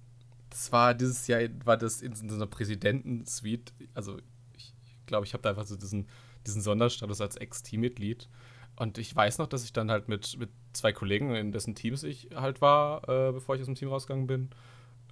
das 0.49 0.71
war 0.71 0.93
dieses 0.93 1.27
Jahr, 1.27 1.41
war 1.65 1.77
das 1.77 2.01
in 2.01 2.13
so 2.15 2.35
einer 2.35 2.47
Präsidentensuite. 2.47 3.73
Also 3.93 4.17
ich 4.53 4.73
glaube, 5.05 5.25
ich 5.25 5.33
habe 5.33 5.41
da 5.43 5.49
einfach 5.49 5.65
so 5.65 5.75
diesen, 5.75 6.07
diesen 6.45 6.61
Sonderstatus 6.61 7.21
als 7.21 7.35
Ex-Teammitglied. 7.37 8.29
Und 8.75 8.97
ich 8.97 9.15
weiß 9.15 9.39
noch, 9.39 9.47
dass 9.47 9.63
ich 9.63 9.73
dann 9.73 9.89
halt 9.89 10.07
mit, 10.07 10.37
mit 10.37 10.49
zwei 10.73 10.93
Kollegen, 10.93 11.33
in 11.35 11.51
dessen 11.51 11.73
Teams 11.75 12.03
ich 12.03 12.29
halt 12.35 12.61
war, 12.61 13.07
äh, 13.09 13.31
bevor 13.31 13.55
ich 13.55 13.61
aus 13.61 13.65
dem 13.67 13.75
Team 13.75 13.89
rausgegangen 13.89 14.27
bin, 14.27 14.49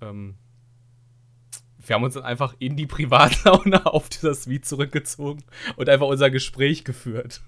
ähm, 0.01 0.35
wir 1.87 1.95
haben 1.95 2.03
uns 2.03 2.15
dann 2.15 2.23
einfach 2.23 2.55
in 2.59 2.75
die 2.75 2.87
Privatlaune 2.87 3.85
auf 3.91 4.09
dieser 4.09 4.33
Suite 4.33 4.65
zurückgezogen 4.65 5.43
und 5.75 5.89
einfach 5.89 6.07
unser 6.07 6.29
Gespräch 6.29 6.83
geführt. 6.83 7.41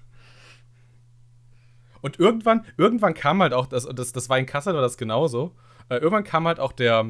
Und 2.00 2.18
irgendwann, 2.18 2.64
irgendwann 2.76 3.14
kam 3.14 3.42
halt 3.42 3.52
auch, 3.52 3.66
das, 3.66 3.86
das, 3.86 4.12
das 4.12 4.28
war 4.28 4.38
in 4.38 4.46
Kassel 4.46 4.74
war 4.74 4.82
das 4.82 4.96
genauso, 4.96 5.54
äh, 5.88 5.96
irgendwann 5.96 6.24
kam 6.24 6.46
halt 6.46 6.60
auch 6.60 6.72
der, 6.72 7.06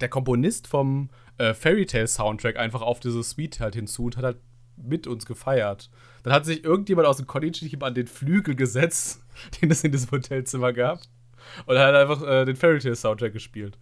der 0.00 0.08
Komponist 0.08 0.66
vom 0.66 1.10
äh, 1.38 1.54
Fairy 1.54 1.86
Tale 1.86 2.06
Soundtrack 2.06 2.56
einfach 2.56 2.82
auf 2.82 3.00
diese 3.00 3.22
Suite 3.22 3.60
halt 3.60 3.74
hinzu 3.74 4.04
und 4.04 4.16
hat 4.16 4.24
halt 4.24 4.40
mit 4.76 5.06
uns 5.06 5.26
gefeiert. 5.26 5.90
Dann 6.22 6.32
hat 6.32 6.44
sich 6.44 6.64
irgendjemand 6.64 7.06
aus 7.08 7.16
dem 7.16 7.26
College-Team 7.26 7.82
an 7.82 7.94
den 7.94 8.06
Flügel 8.06 8.54
gesetzt, 8.54 9.22
den 9.62 9.70
es 9.70 9.84
in 9.84 9.92
diesem 9.92 10.10
Hotelzimmer 10.10 10.72
gab. 10.72 11.00
Und 11.66 11.78
hat 11.78 11.94
einfach 11.94 12.22
äh, 12.22 12.44
den 12.44 12.56
Fairy 12.56 12.78
Tale 12.78 12.96
Soundtrack 12.96 13.32
gespielt. 13.32 13.76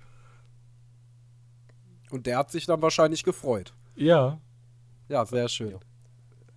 Und 2.11 2.27
der 2.27 2.39
hat 2.39 2.51
sich 2.51 2.67
dann 2.67 2.83
wahrscheinlich 2.83 3.25
gefreut. 3.25 3.73
Ja. 3.95 4.41
Ja, 5.09 5.25
sehr 5.27 5.49
schön. 5.49 5.79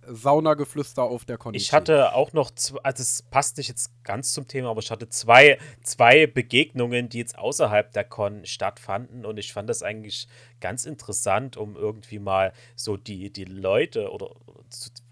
Saunageflüster 0.06 1.02
auf 1.02 1.24
der 1.24 1.38
Kondition. 1.38 1.64
Ich 1.64 1.72
hatte 1.72 2.14
auch 2.14 2.32
noch, 2.32 2.50
also 2.82 3.02
es 3.02 3.22
passt 3.30 3.56
nicht 3.56 3.68
jetzt 3.68 3.90
ganz 4.04 4.32
zum 4.32 4.46
Thema, 4.46 4.70
aber 4.70 4.80
ich 4.80 4.90
hatte 4.90 5.08
zwei, 5.08 5.58
zwei 5.82 6.26
Begegnungen, 6.26 7.08
die 7.08 7.18
jetzt 7.18 7.38
außerhalb 7.38 7.92
der 7.92 8.04
Con 8.04 8.44
stattfanden 8.44 9.24
und 9.24 9.38
ich 9.38 9.52
fand 9.52 9.68
das 9.68 9.82
eigentlich 9.82 10.28
ganz 10.60 10.84
interessant, 10.84 11.56
um 11.56 11.76
irgendwie 11.76 12.18
mal 12.18 12.52
so 12.76 12.96
die, 12.96 13.32
die 13.32 13.44
Leute 13.44 14.10
oder, 14.10 14.30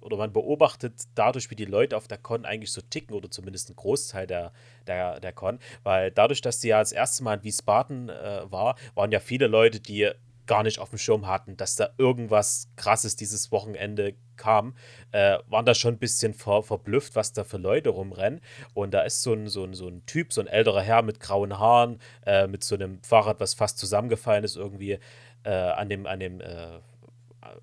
oder 0.01 0.16
man 0.16 0.32
beobachtet 0.32 0.95
dadurch, 1.14 1.51
wie 1.51 1.57
die 1.57 1.64
Leute 1.64 1.97
auf 1.97 2.09
der 2.09 2.18
Con 2.18 2.45
eigentlich 2.45 2.72
so 2.72 2.80
ticken 2.80 3.14
oder 3.14 3.30
zumindest 3.30 3.70
ein 3.70 3.76
Großteil 3.76 4.26
der, 4.26 4.53
der, 4.86 5.20
der 5.20 5.32
Con, 5.32 5.59
weil 5.82 6.11
dadurch, 6.11 6.40
dass 6.40 6.61
sie 6.61 6.68
ja 6.68 6.78
das 6.78 6.93
erste 6.93 7.24
Mal 7.24 7.38
in 7.38 7.45
Wiesbaden 7.45 8.09
äh, 8.09 8.43
war, 8.51 8.76
waren 8.95 9.12
ja 9.12 9.20
viele 9.20 9.47
Leute, 9.47 9.80
die 9.80 10.11
gar 10.47 10.62
nicht 10.62 10.78
auf 10.78 10.90
dem 10.90 10.99
Schirm 10.99 11.26
hatten, 11.26 11.57
dass 11.57 11.76
da 11.76 11.90
irgendwas 11.99 12.68
Krasses 12.76 13.16
dieses 13.16 13.53
Wochenende 13.53 14.14
kam, 14.36 14.74
äh, 15.12 15.38
waren 15.47 15.64
da 15.64 15.74
schon 15.74 15.95
ein 15.95 15.99
bisschen 15.99 16.34
ver 16.34 16.62
verblüfft, 16.62 17.14
was 17.14 17.32
da 17.32 17.45
für 17.45 17.59
Leute 17.59 17.90
rumrennen. 17.90 18.40
Und 18.74 18.93
da 18.93 19.03
ist 19.03 19.22
so 19.22 19.32
ein, 19.32 19.49
so 19.49 19.64
ein, 19.64 19.74
so 19.74 19.88
ein 19.88 20.05
Typ, 20.07 20.32
so 20.32 20.40
ein 20.40 20.47
älterer 20.47 20.82
Herr 20.82 21.03
mit 21.03 21.20
grauen 21.20 21.59
Haaren, 21.59 22.01
äh, 22.26 22.47
mit 22.47 22.64
so 22.64 22.74
einem 22.74 23.03
Fahrrad, 23.03 23.40
was 23.40 23.55
fast 23.55 23.78
zusammengefallen 23.78 24.45
ist, 24.45 24.57
irgendwie 24.57 24.99
äh, 25.45 25.51
an 25.51 25.88
dem, 25.88 26.07
an 26.07 26.20
dem 26.20 26.40
äh, 26.40 26.80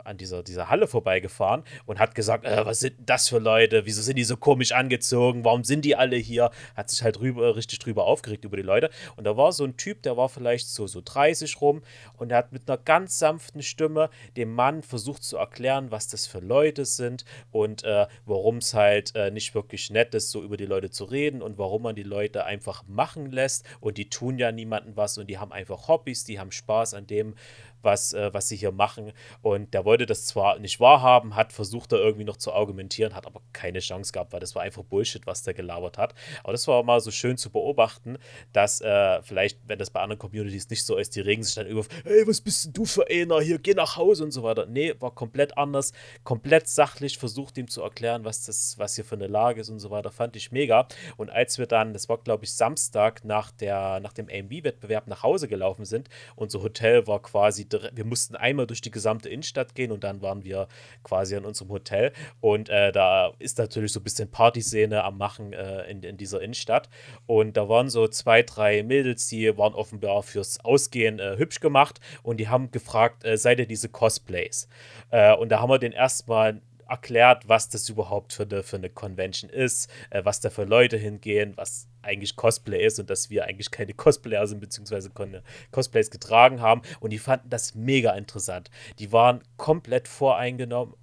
an 0.03 0.17
dieser, 0.17 0.43
dieser 0.43 0.69
Halle 0.69 0.88
vorbeigefahren 0.88 1.63
und 1.86 1.99
hat 1.99 2.15
gesagt, 2.15 2.45
äh, 2.45 2.65
was 2.65 2.80
sind 2.80 2.95
das 3.05 3.30
für 3.30 3.39
Leute, 3.39 3.86
wieso 3.86 4.01
sind 4.01 4.17
die 4.17 4.23
so 4.23 4.38
komisch 4.38 4.71
angezogen, 4.71 5.45
warum 5.45 5.63
sind 5.63 5.86
die 5.86 5.95
alle 5.95 6.17
hier, 6.17 6.51
hat 6.75 6.89
sich 6.89 7.03
halt 7.03 7.19
rüber, 7.19 7.55
richtig 7.55 7.80
drüber 7.80 8.05
aufgeregt 8.05 8.45
über 8.45 8.57
die 8.57 8.63
Leute. 8.63 8.89
Und 9.15 9.23
da 9.23 9.38
war 9.38 9.51
so 9.51 9.63
ein 9.63 9.77
Typ, 9.77 10.03
der 10.03 10.17
war 10.17 10.30
vielleicht 10.30 10.67
so, 10.67 10.88
so 10.88 11.01
30 11.03 11.61
rum 11.61 11.82
und 12.17 12.34
hat 12.34 12.51
mit 12.51 12.69
einer 12.69 12.77
ganz 12.77 13.19
sanften 13.19 13.61
Stimme 13.61 14.09
dem 14.38 14.53
Mann 14.53 14.84
versucht 14.84 15.23
zu 15.23 15.38
erklären, 15.38 15.91
was 15.91 16.07
das 16.07 16.27
für 16.27 16.39
Leute 16.39 16.86
sind 16.86 17.25
und 17.51 17.84
äh, 17.84 18.07
warum 18.25 18.57
es 18.57 18.73
halt 18.73 19.15
äh, 19.15 19.32
nicht 19.32 19.55
wirklich 19.55 19.89
nett 19.89 20.13
ist, 20.13 20.32
so 20.32 20.43
über 20.43 20.57
die 20.57 20.65
Leute 20.65 20.89
zu 20.89 21.05
reden 21.05 21.41
und 21.41 21.57
warum 21.57 21.84
man 21.84 21.95
die 21.95 22.03
Leute 22.03 22.45
einfach 22.45 22.84
machen 22.88 23.32
lässt. 23.32 23.65
Und 23.80 23.97
die 23.97 24.09
tun 24.09 24.38
ja 24.38 24.51
niemandem 24.51 24.95
was 24.95 25.17
und 25.17 25.27
die 25.27 25.38
haben 25.38 25.51
einfach 25.51 25.88
Hobbys, 25.88 26.23
die 26.23 26.39
haben 26.39 26.51
Spaß 26.51 26.93
an 26.93 27.07
dem, 27.07 27.36
was, 27.82 28.13
äh, 28.13 28.34
was 28.34 28.47
sie 28.47 28.55
hier 28.55 28.71
machen. 28.71 29.11
Und 29.41 29.73
der 29.73 29.86
wollte 29.86 30.05
das 30.05 30.25
zwar 30.25 30.59
nicht 30.59 30.80
wahrhaben, 30.80 31.36
hat 31.36 31.53
versucht, 31.53 31.91
da 31.91 31.97
irgendwie 31.97 32.25
noch 32.25 32.38
zu 32.38 32.53
argumentieren, 32.53 33.15
hat 33.15 33.25
aber 33.25 33.41
keine 33.53 33.80
Chance 33.80 34.11
gehabt, 34.11 34.34
weil 34.34 34.39
das 34.39 34.55
war 34.55 34.63
einfach 34.63 34.84
Bullshit, 34.84 35.25
was 35.25 35.43
der 35.43 35.53
gelabert 35.53 35.97
hat. 35.97 36.13
Aber 36.43 36.51
das 36.51 36.67
war 36.67 36.84
mal 36.84 36.99
so 36.99 37.11
schön 37.11 37.38
zu 37.38 37.49
beobachten, 37.51 38.17
dass 38.53 38.82
äh, 38.82 39.21
vielleicht, 39.23 39.59
wenn 39.67 39.80
das 39.80 39.89
bei 39.89 40.01
anderen 40.01 40.19
Communities 40.19 40.69
nicht 40.69 40.86
so 40.86 40.97
ist, 40.97 41.15
die 41.15 41.21
regen 41.21 41.43
sich 41.43 41.55
dann 41.55 41.67
über, 41.67 41.84
hey, 42.03 42.27
was 42.27 42.41
bist 42.41 42.65
denn 42.65 42.73
du 42.73 42.86
für 42.86 43.07
einer 43.09 43.39
hier, 43.41 43.59
geh 43.59 43.73
nach 43.73 43.95
Hause 43.95 44.23
und 44.23 44.32
so 44.32 44.43
weiter. 44.43 44.65
Nee, 44.65 44.93
war 44.99 45.11
komplett 45.13 45.57
anders, 45.57 45.93
komplett 46.23 46.67
sachlich, 46.67 47.17
versucht 47.17 47.57
ihm 47.57 47.67
zu 47.67 47.82
erklären, 47.82 48.25
was 48.25 48.45
das, 48.45 48.77
was 48.77 48.95
hier 48.95 49.05
für 49.05 49.15
eine 49.15 49.27
Lage 49.27 49.61
ist 49.61 49.69
und 49.69 49.80
so 49.80 49.89
weiter, 49.89 50.11
fand 50.11 50.36
ich 50.36 50.51
mega. 50.51 50.88
Und 51.17 51.30
als 51.30 51.57
wir 51.57 51.65
dann, 51.65 51.93
das 51.93 52.09
war 52.09 52.17
glaube 52.17 52.45
ich 52.45 52.53
Samstag 52.53 53.23
nach, 53.23 53.51
der, 53.51 53.99
nach 53.99 54.13
dem 54.13 54.27
AMB-Wettbewerb 54.30 55.07
nach 55.07 55.23
Hause 55.23 55.47
gelaufen 55.47 55.86
sind, 55.86 56.09
unser 56.36 56.61
Hotel 56.61 57.07
war 57.07 57.21
quasi 57.21 57.68
wir 57.70 58.05
mussten 58.05 58.36
einmal 58.36 58.67
durch 58.67 58.82
die 58.82 58.91
gesamte 58.91 59.30
Innenstadt 59.30 59.76
gehen 59.76 59.91
und 59.91 60.03
dann 60.03 60.22
waren 60.22 60.43
wir 60.43 60.67
quasi 61.03 61.36
an 61.36 61.45
unserem 61.45 61.70
Hotel. 61.70 62.11
Und 62.41 62.70
äh, 62.70 62.91
da 62.91 63.34
ist 63.39 63.57
natürlich 63.57 63.91
so 63.91 63.99
ein 63.99 64.03
bisschen 64.03 64.32
Partyszene 64.32 65.03
am 65.03 65.17
Machen 65.17 65.53
äh, 65.53 65.89
in, 65.89 66.03
in 66.03 66.17
dieser 66.17 66.41
Innenstadt. 66.41 66.89
Und 67.26 67.57
da 67.57 67.70
waren 67.70 67.89
so 67.89 68.07
zwei, 68.07 68.43
drei 68.43 68.84
Mädels, 68.84 69.28
die 69.28 69.57
waren 69.57 69.74
offenbar 69.74 70.24
fürs 70.24 70.63
Ausgehen 70.63 71.20
äh, 71.20 71.36
hübsch 71.38 71.59
gemacht 71.59 71.99
und 72.24 72.38
die 72.38 72.47
haben 72.47 72.72
gefragt, 72.72 73.26
äh, 73.26 73.38
seid 73.38 73.59
ihr 73.59 73.67
diese 73.67 73.89
Cosplays? 73.89 74.67
Äh, 75.11 75.36
und 75.36 75.49
da 75.49 75.59
haben 75.59 75.70
wir 75.70 75.80
den 75.80 75.91
erstmal 75.91 76.61
erklärt, 76.88 77.47
was 77.47 77.70
das 77.70 77.88
überhaupt 77.89 78.34
für 78.34 78.43
eine, 78.43 78.63
für 78.63 78.78
eine 78.78 78.89
Convention 78.89 79.49
ist, 79.49 79.89
äh, 80.09 80.26
was 80.26 80.39
da 80.39 80.49
für 80.49 80.63
Leute 80.63 80.97
hingehen, 80.97 81.53
was 81.55 81.88
eigentlich 82.02 82.36
Cosplay 82.36 82.86
ist 82.86 83.00
und 83.00 83.10
dass 83.10 83.30
wir 83.30 83.45
eigentlich 83.45 83.72
keine 83.72 83.93
Cosplayer 83.93 84.47
sind, 84.47 84.60
beziehungsweise 84.60 85.10
keine 85.10 85.43
Cosplays 85.72 86.12
getragen 86.12 86.62
haben. 86.62 86.82
Und 87.00 87.12
die 87.12 87.20
fanden 87.20 87.50
das 87.50 87.76
mega 87.76 88.12
interessant. 88.12 88.70
Die 89.00 89.12
waren 89.12 89.41
komplett 89.58 90.08
voreingenommen. 90.08 90.95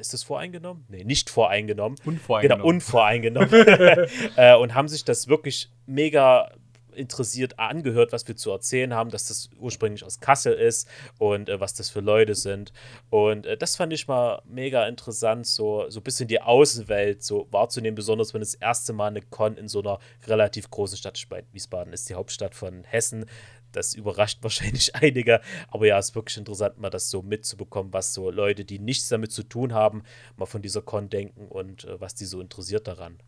Ist 0.00 0.14
das 0.14 0.22
voreingenommen? 0.22 0.84
Nee, 0.88 1.04
nicht 1.04 1.28
voreingenommen. 1.28 1.98
Unvoreingenommen. 2.04 2.62
Genau, 2.62 2.74
unvoreingenommen. 2.74 3.50
äh, 4.36 4.56
und 4.56 4.74
haben 4.74 4.88
sich 4.88 5.04
das 5.04 5.28
wirklich 5.28 5.70
mega 5.86 6.50
interessiert 6.94 7.58
angehört, 7.58 8.12
was 8.12 8.26
wir 8.26 8.36
zu 8.36 8.50
erzählen 8.50 8.94
haben, 8.94 9.10
dass 9.10 9.28
das 9.28 9.50
ursprünglich 9.58 10.04
aus 10.04 10.20
Kassel 10.20 10.54
ist 10.54 10.88
und 11.18 11.48
äh, 11.48 11.60
was 11.60 11.74
das 11.74 11.90
für 11.90 12.00
Leute 12.00 12.34
sind. 12.34 12.72
Und 13.10 13.46
äh, 13.46 13.56
das 13.56 13.76
fand 13.76 13.92
ich 13.92 14.08
mal 14.08 14.42
mega 14.44 14.86
interessant, 14.86 15.46
so, 15.46 15.88
so 15.88 16.00
ein 16.00 16.02
bisschen 16.02 16.28
die 16.28 16.40
Außenwelt 16.40 17.22
so 17.22 17.48
wahrzunehmen, 17.50 17.94
besonders 17.94 18.34
wenn 18.34 18.40
das 18.40 18.54
erste 18.54 18.92
Mal 18.92 19.08
eine 19.08 19.22
Con 19.22 19.56
in 19.56 19.68
so 19.68 19.80
einer 19.80 19.98
relativ 20.26 20.70
großen 20.70 20.98
Stadt 20.98 21.18
spielt. 21.18 21.46
Wiesbaden 21.52 21.92
ist 21.92 22.08
die 22.08 22.14
Hauptstadt 22.14 22.54
von 22.54 22.84
Hessen. 22.84 23.26
Das 23.72 23.94
überrascht 23.94 24.38
wahrscheinlich 24.42 24.94
einige, 24.94 25.40
aber 25.68 25.86
ja, 25.86 25.98
es 25.98 26.10
ist 26.10 26.14
wirklich 26.14 26.36
interessant, 26.36 26.78
mal 26.78 26.90
das 26.90 27.10
so 27.10 27.22
mitzubekommen, 27.22 27.92
was 27.92 28.14
so 28.14 28.30
Leute, 28.30 28.64
die 28.64 28.78
nichts 28.78 29.08
damit 29.08 29.32
zu 29.32 29.42
tun 29.42 29.72
haben, 29.72 30.02
mal 30.36 30.46
von 30.46 30.62
dieser 30.62 30.82
Con 30.82 31.08
denken 31.08 31.48
und 31.48 31.84
äh, 31.84 32.00
was 32.00 32.14
die 32.14 32.26
so 32.26 32.40
interessiert 32.40 32.86
daran. 32.86 33.18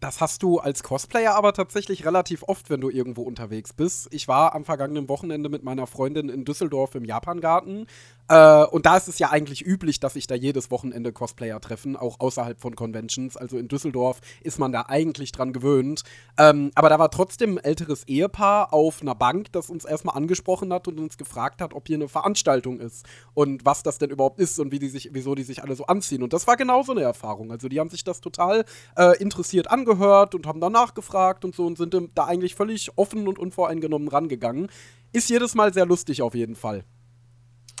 Das 0.00 0.20
hast 0.20 0.44
du 0.44 0.58
als 0.58 0.84
Cosplayer 0.84 1.34
aber 1.34 1.52
tatsächlich 1.52 2.06
relativ 2.06 2.44
oft, 2.44 2.70
wenn 2.70 2.80
du 2.80 2.88
irgendwo 2.88 3.22
unterwegs 3.22 3.72
bist. 3.72 4.06
Ich 4.12 4.28
war 4.28 4.54
am 4.54 4.64
vergangenen 4.64 5.08
Wochenende 5.08 5.48
mit 5.48 5.64
meiner 5.64 5.88
Freundin 5.88 6.28
in 6.28 6.44
Düsseldorf 6.44 6.94
im 6.94 7.04
Japangarten 7.04 7.86
äh, 8.28 8.64
und 8.64 8.86
da 8.86 8.96
ist 8.96 9.08
es 9.08 9.18
ja 9.18 9.30
eigentlich 9.30 9.64
üblich, 9.64 10.00
dass 10.00 10.14
sich 10.14 10.26
da 10.26 10.34
jedes 10.34 10.70
Wochenende 10.70 11.12
Cosplayer 11.12 11.60
treffen, 11.60 11.96
auch 11.96 12.20
außerhalb 12.20 12.60
von 12.60 12.76
Conventions. 12.76 13.36
Also 13.36 13.58
in 13.58 13.68
Düsseldorf 13.68 14.20
ist 14.42 14.58
man 14.58 14.72
da 14.72 14.86
eigentlich 14.88 15.32
dran 15.32 15.52
gewöhnt. 15.52 16.02
Ähm, 16.36 16.70
aber 16.74 16.88
da 16.88 16.98
war 16.98 17.10
trotzdem 17.10 17.56
ein 17.56 17.64
älteres 17.64 18.04
Ehepaar 18.06 18.72
auf 18.72 19.02
einer 19.02 19.14
Bank, 19.14 19.52
das 19.52 19.70
uns 19.70 19.84
erstmal 19.84 20.16
angesprochen 20.16 20.72
hat 20.72 20.88
und 20.88 20.98
uns 20.98 21.16
gefragt 21.16 21.60
hat, 21.62 21.72
ob 21.72 21.86
hier 21.86 21.96
eine 21.96 22.08
Veranstaltung 22.08 22.80
ist 22.80 23.06
und 23.34 23.64
was 23.64 23.82
das 23.82 23.98
denn 23.98 24.10
überhaupt 24.10 24.38
ist 24.40 24.58
und 24.60 24.72
wie 24.72 24.78
die 24.78 24.88
sich, 24.88 25.10
wieso 25.12 25.34
die 25.34 25.42
sich 25.42 25.62
alle 25.62 25.74
so 25.74 25.86
anziehen. 25.86 26.22
Und 26.22 26.32
das 26.32 26.46
war 26.46 26.56
genau 26.56 26.82
so 26.82 26.92
eine 26.92 27.02
Erfahrung. 27.02 27.50
Also 27.50 27.68
die 27.68 27.80
haben 27.80 27.90
sich 27.90 28.04
das 28.04 28.20
total 28.20 28.64
äh, 28.96 29.16
interessiert 29.18 29.70
angehört 29.70 30.34
und 30.34 30.46
haben 30.46 30.60
danach 30.60 30.94
gefragt 30.94 31.44
und 31.44 31.54
so 31.54 31.66
und 31.66 31.78
sind 31.78 31.94
da 32.14 32.24
eigentlich 32.26 32.54
völlig 32.54 32.90
offen 32.96 33.26
und 33.26 33.38
unvoreingenommen 33.38 34.08
rangegangen. 34.08 34.68
Ist 35.12 35.30
jedes 35.30 35.54
Mal 35.54 35.72
sehr 35.72 35.86
lustig 35.86 36.20
auf 36.20 36.34
jeden 36.34 36.54
Fall. 36.54 36.84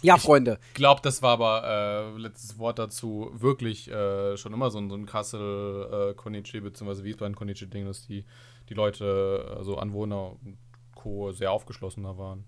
Ja, 0.02 0.16
ich 0.16 0.22
Freunde. 0.22 0.58
Ich 0.68 0.74
glaube, 0.74 1.00
das 1.02 1.22
war 1.22 1.32
aber 1.32 2.14
äh, 2.16 2.18
letztes 2.18 2.58
Wort 2.58 2.78
dazu 2.78 3.30
wirklich 3.32 3.90
äh, 3.90 4.36
schon 4.36 4.52
immer 4.52 4.70
so 4.70 4.78
ein, 4.78 4.88
so 4.88 4.96
ein 4.96 5.06
Kassel 5.06 6.10
äh, 6.10 6.14
Konichi 6.14 6.60
bzw. 6.60 7.02
Wiesbaden 7.02 7.34
Konichi 7.34 7.68
Ding, 7.68 7.86
dass 7.86 8.06
die, 8.06 8.24
die 8.68 8.74
Leute, 8.74 9.54
also 9.56 9.76
Anwohner 9.76 10.32
und 10.32 10.58
Co. 10.94 11.32
sehr 11.32 11.50
aufgeschlossener 11.50 12.16
waren. 12.18 12.44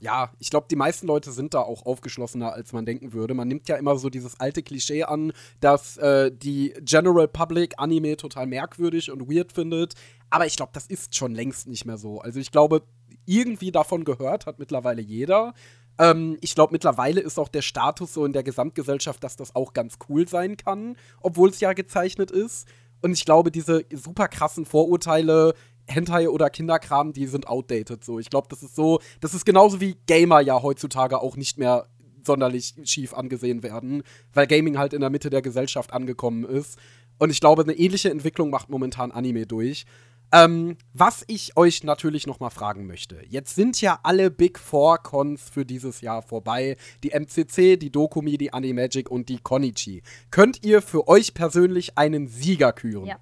Ja, 0.00 0.32
ich 0.38 0.50
glaube, 0.50 0.66
die 0.70 0.76
meisten 0.76 1.06
Leute 1.06 1.32
sind 1.32 1.54
da 1.54 1.60
auch 1.60 1.86
aufgeschlossener, 1.86 2.52
als 2.52 2.72
man 2.72 2.84
denken 2.84 3.12
würde. 3.12 3.32
Man 3.32 3.48
nimmt 3.48 3.68
ja 3.68 3.76
immer 3.76 3.96
so 3.96 4.10
dieses 4.10 4.38
alte 4.38 4.62
Klischee 4.62 5.04
an, 5.04 5.32
dass 5.60 5.96
äh, 5.96 6.30
die 6.30 6.74
General 6.82 7.26
Public 7.26 7.74
Anime 7.78 8.16
total 8.16 8.46
merkwürdig 8.46 9.10
und 9.10 9.30
weird 9.30 9.52
findet. 9.52 9.94
Aber 10.28 10.46
ich 10.46 10.56
glaube, 10.56 10.72
das 10.74 10.86
ist 10.86 11.16
schon 11.16 11.34
längst 11.34 11.68
nicht 11.68 11.86
mehr 11.86 11.96
so. 11.96 12.20
Also 12.20 12.38
ich 12.38 12.50
glaube, 12.50 12.82
irgendwie 13.24 13.72
davon 13.72 14.04
gehört 14.04 14.46
hat 14.46 14.58
mittlerweile 14.58 15.00
jeder. 15.00 15.54
Ähm, 15.98 16.36
ich 16.40 16.54
glaube, 16.54 16.72
mittlerweile 16.72 17.20
ist 17.20 17.38
auch 17.38 17.48
der 17.48 17.62
Status 17.62 18.14
so 18.14 18.24
in 18.24 18.32
der 18.32 18.42
Gesamtgesellschaft, 18.42 19.22
dass 19.22 19.36
das 19.36 19.54
auch 19.54 19.72
ganz 19.72 19.98
cool 20.08 20.28
sein 20.28 20.56
kann, 20.56 20.96
obwohl 21.20 21.50
es 21.50 21.60
ja 21.60 21.72
gezeichnet 21.72 22.30
ist. 22.30 22.66
Und 23.02 23.12
ich 23.12 23.24
glaube, 23.24 23.50
diese 23.50 23.84
super 23.92 24.28
krassen 24.28 24.64
Vorurteile, 24.64 25.54
Hentai 25.86 26.28
oder 26.28 26.48
Kinderkram, 26.50 27.12
die 27.12 27.26
sind 27.26 27.46
outdated 27.46 28.02
so. 28.02 28.18
Ich 28.18 28.30
glaube, 28.30 28.48
das 28.48 28.62
ist 28.62 28.74
so, 28.74 29.00
das 29.20 29.34
ist 29.34 29.44
genauso 29.44 29.80
wie 29.80 29.96
Gamer 30.06 30.40
ja 30.40 30.62
heutzutage 30.62 31.20
auch 31.20 31.36
nicht 31.36 31.58
mehr 31.58 31.86
sonderlich 32.24 32.74
schief 32.84 33.12
angesehen 33.12 33.62
werden, 33.62 34.02
weil 34.32 34.46
Gaming 34.46 34.78
halt 34.78 34.94
in 34.94 35.02
der 35.02 35.10
Mitte 35.10 35.28
der 35.28 35.42
Gesellschaft 35.42 35.92
angekommen 35.92 36.44
ist. 36.44 36.78
Und 37.18 37.30
ich 37.30 37.40
glaube, 37.40 37.62
eine 37.62 37.74
ähnliche 37.74 38.10
Entwicklung 38.10 38.50
macht 38.50 38.70
momentan 38.70 39.12
Anime 39.12 39.46
durch. 39.46 39.84
Ähm, 40.32 40.76
was 40.92 41.24
ich 41.28 41.56
euch 41.56 41.84
natürlich 41.84 42.26
noch 42.26 42.40
mal 42.40 42.50
fragen 42.50 42.86
möchte. 42.86 43.22
Jetzt 43.28 43.54
sind 43.54 43.80
ja 43.80 44.00
alle 44.02 44.30
Big 44.30 44.58
Four 44.58 44.98
Cons 44.98 45.48
für 45.48 45.64
dieses 45.64 46.00
Jahr 46.00 46.22
vorbei. 46.22 46.76
Die 47.04 47.10
MCC, 47.10 47.76
die 47.76 47.90
Dokumi, 47.90 48.36
die 48.36 48.52
Animagic 48.52 49.10
und 49.10 49.28
die 49.28 49.38
Konichi. 49.38 50.02
Könnt 50.30 50.64
ihr 50.64 50.82
für 50.82 51.06
euch 51.06 51.34
persönlich 51.34 51.96
einen 51.98 52.26
Sieger 52.26 52.72
küren? 52.72 53.06
Ja. 53.06 53.20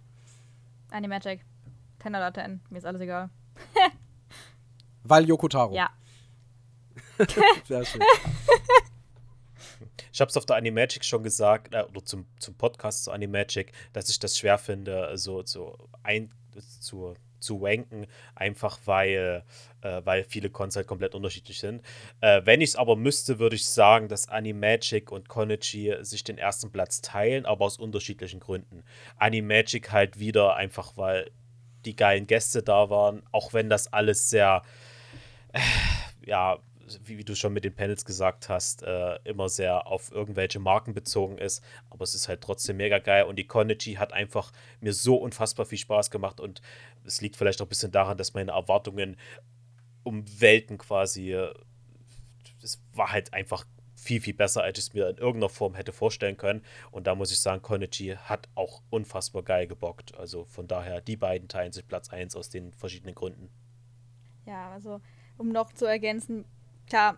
Animagic. 0.90 1.40
10 2.02 2.14
oder 2.14 2.32
10. 2.32 2.60
Mir 2.70 2.78
ist 2.78 2.86
alles 2.86 3.00
egal. 3.00 3.30
Weil 5.04 5.26
Yokotaro. 5.26 5.74
Ja. 5.74 5.90
Sehr 7.68 7.84
schön. 7.84 8.02
Ich 10.12 10.20
habe 10.20 10.28
es 10.28 10.36
auf 10.36 10.44
der 10.44 10.56
Animagic 10.56 11.04
schon 11.04 11.22
gesagt, 11.22 11.74
äh, 11.74 11.84
oder 11.84 12.04
zum, 12.04 12.26
zum 12.38 12.54
Podcast 12.54 13.04
zu 13.04 13.12
Animagic, 13.12 13.72
dass 13.92 14.10
ich 14.10 14.18
das 14.18 14.38
schwer 14.38 14.58
finde, 14.58 15.16
so, 15.16 15.42
so 15.44 15.88
ein, 16.02 16.30
zu, 16.60 17.14
zu 17.38 17.60
wanken, 17.60 18.06
einfach 18.34 18.78
weil, 18.84 19.44
äh, 19.82 20.00
weil 20.04 20.24
viele 20.24 20.50
Cons 20.50 20.76
halt 20.76 20.86
komplett 20.86 21.14
unterschiedlich 21.14 21.58
sind. 21.58 21.82
Äh, 22.20 22.42
wenn 22.44 22.60
ich 22.60 22.70
es 22.70 22.76
aber 22.76 22.96
müsste, 22.96 23.38
würde 23.38 23.56
ich 23.56 23.66
sagen, 23.66 24.08
dass 24.08 24.28
Animagic 24.28 25.10
und 25.10 25.28
Konichi 25.28 25.94
sich 26.00 26.24
den 26.24 26.38
ersten 26.38 26.70
Platz 26.70 27.00
teilen, 27.00 27.46
aber 27.46 27.64
aus 27.64 27.78
unterschiedlichen 27.78 28.40
Gründen. 28.40 28.84
Animagic 29.16 29.92
halt 29.92 30.18
wieder 30.18 30.56
einfach, 30.56 30.96
weil 30.96 31.30
die 31.84 31.96
geilen 31.96 32.26
Gäste 32.26 32.62
da 32.62 32.90
waren, 32.90 33.22
auch 33.32 33.52
wenn 33.52 33.68
das 33.68 33.92
alles 33.92 34.30
sehr, 34.30 34.62
äh, 35.52 35.60
ja, 36.26 36.58
wie, 37.04 37.18
wie, 37.18 37.24
du 37.24 37.34
schon 37.34 37.52
mit 37.52 37.64
den 37.64 37.74
Panels 37.74 38.04
gesagt 38.04 38.48
hast, 38.48 38.82
äh, 38.82 39.18
immer 39.24 39.48
sehr 39.48 39.86
auf 39.86 40.12
irgendwelche 40.12 40.58
Marken 40.58 40.94
bezogen 40.94 41.38
ist. 41.38 41.62
Aber 41.90 42.04
es 42.04 42.14
ist 42.14 42.28
halt 42.28 42.40
trotzdem 42.40 42.76
mega 42.76 42.98
geil. 42.98 43.24
Und 43.24 43.36
die 43.36 43.46
Konichi 43.46 43.94
hat 43.94 44.12
einfach 44.12 44.52
mir 44.80 44.92
so 44.92 45.16
unfassbar 45.16 45.66
viel 45.66 45.78
Spaß 45.78 46.10
gemacht. 46.10 46.40
Und 46.40 46.62
es 47.04 47.20
liegt 47.20 47.36
vielleicht 47.36 47.60
auch 47.60 47.66
ein 47.66 47.68
bisschen 47.68 47.92
daran, 47.92 48.16
dass 48.16 48.34
meine 48.34 48.52
Erwartungen 48.52 49.16
um 50.02 50.24
Welten 50.40 50.78
quasi, 50.78 51.32
äh, 51.32 51.54
es 52.62 52.82
war 52.94 53.12
halt 53.12 53.32
einfach 53.32 53.64
viel, 53.94 54.20
viel 54.20 54.34
besser, 54.34 54.62
als 54.62 54.78
ich 54.78 54.86
es 54.86 54.94
mir 54.94 55.08
in 55.08 55.16
irgendeiner 55.16 55.48
Form 55.48 55.74
hätte 55.74 55.92
vorstellen 55.92 56.36
können. 56.36 56.62
Und 56.90 57.06
da 57.06 57.14
muss 57.14 57.30
ich 57.30 57.40
sagen, 57.40 57.62
Konichi 57.62 58.16
hat 58.16 58.48
auch 58.54 58.82
unfassbar 58.90 59.42
geil 59.42 59.66
gebockt. 59.66 60.16
Also 60.16 60.44
von 60.44 60.66
daher, 60.66 61.00
die 61.00 61.16
beiden 61.16 61.48
teilen 61.48 61.72
sich 61.72 61.86
Platz 61.86 62.08
1 62.08 62.34
aus 62.34 62.50
den 62.50 62.72
verschiedenen 62.72 63.14
Gründen. 63.14 63.48
Ja, 64.44 64.72
also 64.72 65.00
um 65.38 65.52
noch 65.52 65.72
zu 65.72 65.86
ergänzen, 65.86 66.44
klar, 66.92 67.16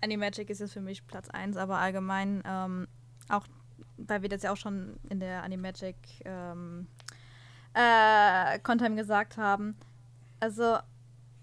Animagic 0.00 0.50
ist 0.50 0.60
jetzt 0.60 0.74
für 0.74 0.80
mich 0.80 1.04
Platz 1.04 1.28
1, 1.28 1.56
aber 1.56 1.78
allgemein 1.78 2.44
ähm, 2.46 2.86
auch, 3.28 3.44
weil 3.96 4.22
wir 4.22 4.28
das 4.28 4.42
ja 4.42 4.52
auch 4.52 4.56
schon 4.56 5.00
in 5.10 5.18
der 5.18 5.42
Animagic 5.42 5.96
ähm, 6.24 6.86
äh, 7.74 8.60
Content 8.60 8.96
gesagt 8.96 9.36
haben, 9.36 9.76
also 10.38 10.78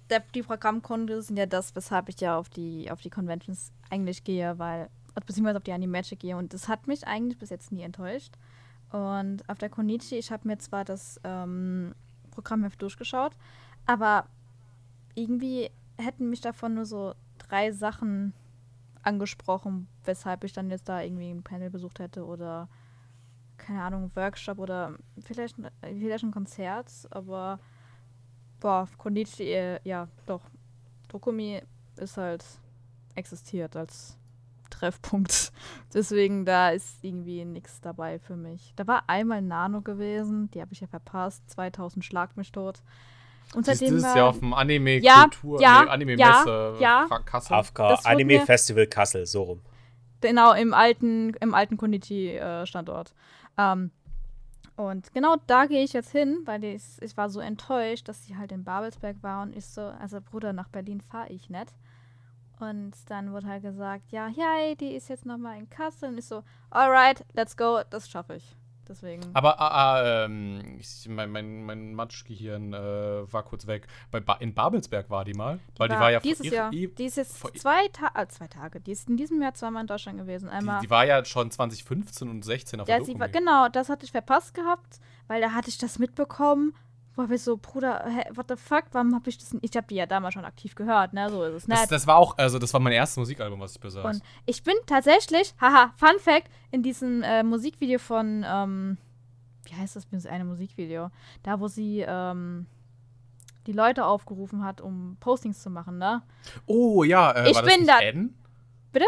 der, 0.10 0.22
die 0.34 0.44
Programmkunde 0.44 1.22
sind 1.22 1.36
ja 1.36 1.46
das, 1.46 1.76
weshalb 1.76 2.08
ich 2.08 2.22
ja 2.22 2.38
auf 2.38 2.48
die, 2.48 2.90
auf 2.90 3.02
die 3.02 3.10
Conventions 3.10 3.74
eigentlich 3.90 4.24
gehe, 4.24 4.58
weil, 4.60 4.90
beziehungsweise 5.26 5.58
auf 5.58 5.64
die 5.64 5.74
Animagic 5.74 6.20
gehe 6.20 6.38
und 6.38 6.54
das 6.54 6.70
hat 6.70 6.88
mich 6.88 7.06
eigentlich 7.06 7.38
bis 7.38 7.50
jetzt 7.50 7.74
nie 7.74 7.82
enttäuscht. 7.82 8.34
Und 8.92 9.50
auf 9.50 9.58
der 9.58 9.70
Konichi, 9.70 10.16
ich 10.16 10.32
habe 10.32 10.48
mir 10.48 10.58
zwar 10.58 10.86
das 10.86 11.20
ähm, 11.26 11.96
Programmheft 12.32 12.82
durchgeschaut, 12.82 13.34
aber 13.86 14.28
irgendwie 15.16 15.70
hätten 15.98 16.30
mich 16.30 16.40
davon 16.40 16.76
nur 16.76 16.86
so 16.86 17.14
drei 17.48 17.72
Sachen 17.72 18.34
angesprochen, 19.02 19.88
weshalb 20.04 20.44
ich 20.44 20.54
dann 20.54 20.70
jetzt 20.70 20.88
da 20.90 21.02
irgendwie 21.02 21.30
ein 21.30 21.44
Panel 21.44 21.70
besucht 21.70 22.00
hätte 22.00 22.26
oder 22.26 22.70
keine 23.58 23.82
Ahnung, 23.82 24.12
Workshop 24.16 24.60
oder 24.60 24.98
vielleicht, 25.20 25.56
vielleicht 25.82 26.24
ein 26.24 26.32
Konzert, 26.32 26.90
aber 27.12 27.60
boah, 28.60 28.88
Konichi, 28.98 29.44
äh, 29.44 29.80
ja, 29.84 30.08
doch. 30.26 30.42
Dokumi 31.10 31.62
ist 31.98 32.18
halt 32.18 32.44
existiert 33.16 33.76
als 33.76 34.18
Treffpunkt. 34.70 35.52
Deswegen, 35.94 36.46
da 36.46 36.70
ist 36.70 37.04
irgendwie 37.04 37.46
nichts 37.46 37.80
dabei 37.82 38.20
für 38.20 38.36
mich. 38.36 38.74
Da 38.76 38.88
war 38.88 39.04
einmal 39.08 39.42
Nano 39.42 39.82
gewesen, 39.82 40.50
die 40.52 40.62
habe 40.62 40.74
ich 40.74 40.80
ja 40.80 40.88
verpasst. 40.88 41.48
2000 41.52 42.04
Schlag 42.04 42.36
mich 42.36 42.52
tot. 42.52 42.82
Und 43.56 43.66
seitdem 43.66 43.96
das 43.96 44.04
ist 44.04 44.16
ja 44.16 44.28
auf 44.28 44.40
dem 44.40 44.54
Anime-Kultur, 44.54 45.62
ja, 45.62 45.80
ja, 45.80 45.84
nee, 45.84 45.90
Anime-Messe 45.92 46.76
ja, 46.80 47.08
ja. 47.10 47.20
Kassel. 47.26 47.56
AFK, 47.56 47.80
Anime-Festival 48.04 48.88
Kassel, 48.88 49.26
so 49.26 49.44
rum. 49.44 49.62
Genau, 50.22 50.54
im 50.54 50.74
alten, 50.74 51.34
im 51.42 51.54
alten 51.54 51.78
Konichi-Standort. 51.78 53.14
Ähm, 53.58 53.92
und 54.76 55.14
genau 55.14 55.36
da 55.46 55.66
gehe 55.68 55.84
ich 55.84 55.94
jetzt 55.94 56.12
hin, 56.12 56.42
weil 56.46 56.64
ich, 56.64 56.84
ich 57.02 57.16
war 57.16 57.30
so 57.30 57.40
enttäuscht, 57.40 58.08
dass 58.08 58.26
sie 58.26 58.38
halt 58.38 58.52
in 58.52 58.64
Babelsberg 58.64 59.18
war 59.22 59.44
und 59.44 59.56
ich 59.56 59.66
so, 59.66 59.82
also 59.82 60.20
Bruder, 60.20 60.52
nach 60.54 60.70
Berlin 60.70 61.02
fahre 61.02 61.30
ich 61.30 61.50
nicht. 61.50 61.74
Und 62.60 62.94
dann 63.10 63.34
wurde 63.34 63.48
halt 63.48 63.64
gesagt, 63.64 64.12
ja, 64.12 64.28
hey, 64.28 64.76
die 64.76 64.96
ist 64.96 65.10
jetzt 65.10 65.26
nochmal 65.26 65.58
in 65.58 65.70
Kassel. 65.70 66.10
Und 66.10 66.18
ich 66.18 66.26
so, 66.26 66.44
alright, 66.70 67.24
let's 67.34 67.58
go, 67.58 67.82
das 67.90 68.10
schaffe 68.10 68.36
ich. 68.36 68.56
Deswegen. 68.88 69.24
Aber 69.34 69.60
ah, 69.60 69.68
ah, 69.68 70.26
ähm, 70.26 70.78
ich, 70.80 71.08
mein, 71.08 71.32
mein, 71.32 71.64
mein 71.64 71.94
Matschgehirn 71.94 72.74
äh, 72.74 73.32
war 73.32 73.44
kurz 73.44 73.66
weg. 73.66 73.88
Bei 74.12 74.20
ba 74.20 74.34
in 74.36 74.54
Babelsberg 74.54 75.10
war 75.10 75.24
die 75.24 75.34
mal. 75.34 75.60
Die 75.76 75.80
weil 75.80 75.90
war 75.90 75.96
die 75.96 76.02
war 76.02 76.12
ja 76.12 76.20
dieses 76.20 76.50
Jahr. 76.50 76.70
die 76.70 77.06
ist 77.06 77.18
jetzt 77.18 77.40
zwei, 77.60 77.88
Ta 77.90 78.12
äh, 78.16 78.28
zwei 78.28 78.48
Tage. 78.48 78.82
Die 78.82 78.92
ist 78.92 79.10
in 79.10 79.18
diesem 79.18 79.42
Jahr 79.42 79.54
zweimal 79.54 79.82
in 79.82 79.88
Deutschland 79.88 80.18
gewesen. 80.18 80.50
Einmal 80.50 80.80
die, 80.82 80.88
die 80.88 80.92
war 80.92 81.06
ja 81.06 81.24
schon 81.24 81.50
2015 81.50 82.30
und 82.30 82.44
16 82.44 82.82
auf 82.82 82.88
ja, 82.88 82.98
der 82.98 83.06
sie 83.06 83.20
war, 83.20 83.30
Genau, 83.30 83.70
das 83.70 83.90
hatte 83.90 84.06
ich 84.06 84.12
verpasst 84.12 84.54
gehabt, 84.54 85.00
weil 85.28 85.42
da 85.42 85.54
hatte 85.54 85.70
ich 85.70 85.78
das 85.78 85.98
mitbekommen 85.98 86.74
wo 87.16 87.30
wir 87.30 87.38
so, 87.38 87.58
Bruder, 87.58 88.04
hä, 88.08 88.24
what 88.34 88.48
the 88.50 88.56
fuck, 88.56 88.86
warum 88.92 89.14
hab 89.14 89.28
ich 89.28 89.38
das 89.38 89.56
Ich 89.62 89.76
hab 89.76 89.88
die 89.88 89.96
ja 89.96 90.06
damals 90.06 90.34
schon 90.34 90.46
aktiv 90.46 90.76
gehört, 90.76 91.14
ne? 91.14 91.30
So 91.30 91.44
ist 91.44 91.54
es, 91.54 91.68
ne? 91.68 91.76
Das, 91.76 91.88
das 91.90 92.08
war 92.08 92.18
auch, 92.18 92.38
also 92.38 92.60
das 92.60 92.74
war 92.74 92.80
mein 92.80 92.94
erstes 92.94 93.18
Musikalbum, 93.18 93.60
was 93.60 93.76
ich 93.76 93.82
besaß. 93.82 94.06
Und 94.06 94.24
ich 94.46 94.64
bin 94.64 94.76
tatsächlich, 94.86 95.54
haha, 95.62 95.94
Fun 95.98 96.20
Fact, 96.20 96.50
in 96.72 96.82
diesem 96.82 97.22
äh, 97.24 97.44
Musikvideo 97.44 98.00
von, 98.00 98.44
ähm, 98.48 98.98
wie 99.66 99.76
heißt 99.76 99.96
das 99.96 100.26
eine 100.26 100.46
Musikvideo? 100.46 101.10
Da, 101.44 101.60
wo 101.60 101.68
sie, 101.68 102.04
ähm, 102.08 102.66
die 103.68 103.74
Leute 103.74 104.06
aufgerufen 104.06 104.64
hat, 104.64 104.82
um 104.82 105.18
Postings 105.20 105.62
zu 105.62 105.70
machen, 105.70 105.98
ne? 105.98 106.22
Oh, 106.66 107.04
ja, 107.04 107.32
äh, 107.32 107.52
ich 107.52 107.62
bin 107.62 107.86
da. 107.86 108.00
N? 108.00 108.36
Bitte? 108.92 109.06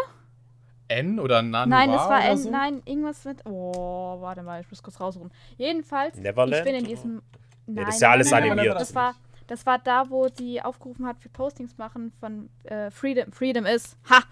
N 0.87 1.19
oder 1.19 1.41
Nano 1.41 1.69
Nein, 1.69 1.91
das 1.91 2.07
war 2.07 2.23
N, 2.23 2.37
so? 2.37 2.51
nein, 2.51 2.81
irgendwas 2.85 3.25
mit. 3.25 3.41
Oh, 3.45 4.21
warte 4.21 4.43
mal, 4.43 4.61
ich 4.61 4.69
muss 4.69 4.83
kurz 4.83 4.99
raussuchen. 4.99 5.31
Jedenfalls, 5.57 6.17
Neverland? 6.17 6.55
ich 6.57 6.63
bin 6.63 6.75
in 6.75 6.85
diesem 6.85 7.21
Nein, 7.67 7.77
ja, 7.77 7.85
das 7.85 7.95
ist 7.95 8.01
ja 8.01 8.11
alles 8.11 8.31
nein, 8.31 8.51
animiert. 8.51 8.79
Das 8.79 8.93
war, 8.95 9.15
das 9.47 9.65
war 9.65 9.79
da, 9.79 10.09
wo 10.09 10.27
sie 10.27 10.61
aufgerufen 10.61 11.05
hat 11.05 11.19
für 11.19 11.29
Postings 11.29 11.77
machen 11.77 12.11
von 12.19 12.49
äh, 12.63 12.91
Freedom. 12.91 13.31
Freedom 13.31 13.65
ist, 13.65 13.97
ha! 14.09 14.23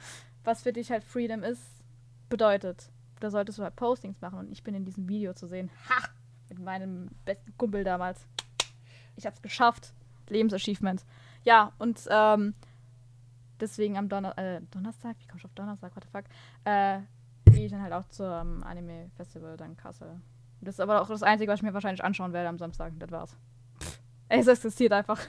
Was 0.44 0.64
für 0.64 0.74
dich 0.74 0.92
halt 0.92 1.04
Freedom 1.04 1.42
ist, 1.44 1.62
bedeutet. 2.30 2.92
Da 3.20 3.30
solltest 3.30 3.60
du 3.60 3.64
halt 3.64 3.76
Postings 3.76 4.20
machen 4.22 4.40
und 4.40 4.52
ich 4.52 4.64
bin 4.64 4.76
in 4.76 4.86
diesem 4.86 5.08
Video 5.08 5.34
zu 5.34 5.48
sehen. 5.48 5.70
Ha! 5.90 6.10
Mit 6.50 6.60
meinem 6.60 7.10
besten 7.26 7.56
Kumpel 7.58 7.84
damals. 7.84 8.28
Ich 9.16 9.26
hab's 9.26 9.42
geschafft. 9.42 9.94
Lebensachievement. 10.30 11.06
Ja, 11.44 11.72
und 11.78 12.08
ähm, 12.10 12.54
deswegen 13.60 13.98
am 13.98 14.10
Donner 14.10 14.38
äh, 14.38 14.62
Donnerstag, 14.72 15.16
wie 15.20 15.28
komm 15.28 15.38
ich 15.38 15.46
auf 15.46 15.54
Donnerstag, 15.54 15.96
what 15.96 16.04
the 16.04 16.10
fuck, 16.10 16.26
äh, 16.66 17.00
gehe 17.46 17.66
ich 17.66 17.72
dann 17.72 17.82
halt 17.82 17.94
auch 17.94 18.08
zum 18.10 18.64
Anime-Festival 18.64 19.58
dann 19.58 19.78
Kassel. 19.78 20.22
Das 20.64 20.76
ist 20.76 20.80
aber 20.80 21.02
auch 21.02 21.08
das 21.08 21.24
Einzige, 21.24 21.52
was 21.52 21.60
ich 21.60 21.64
mir 21.64 21.74
wahrscheinlich 21.74 22.04
anschauen 22.04 22.34
werde 22.34 22.50
am 22.50 22.58
Samstag. 22.58 22.94
Das 23.00 23.12
war's. 23.12 23.38
Es 24.30 24.48
existiert 24.48 24.94
einfach. 24.94 25.20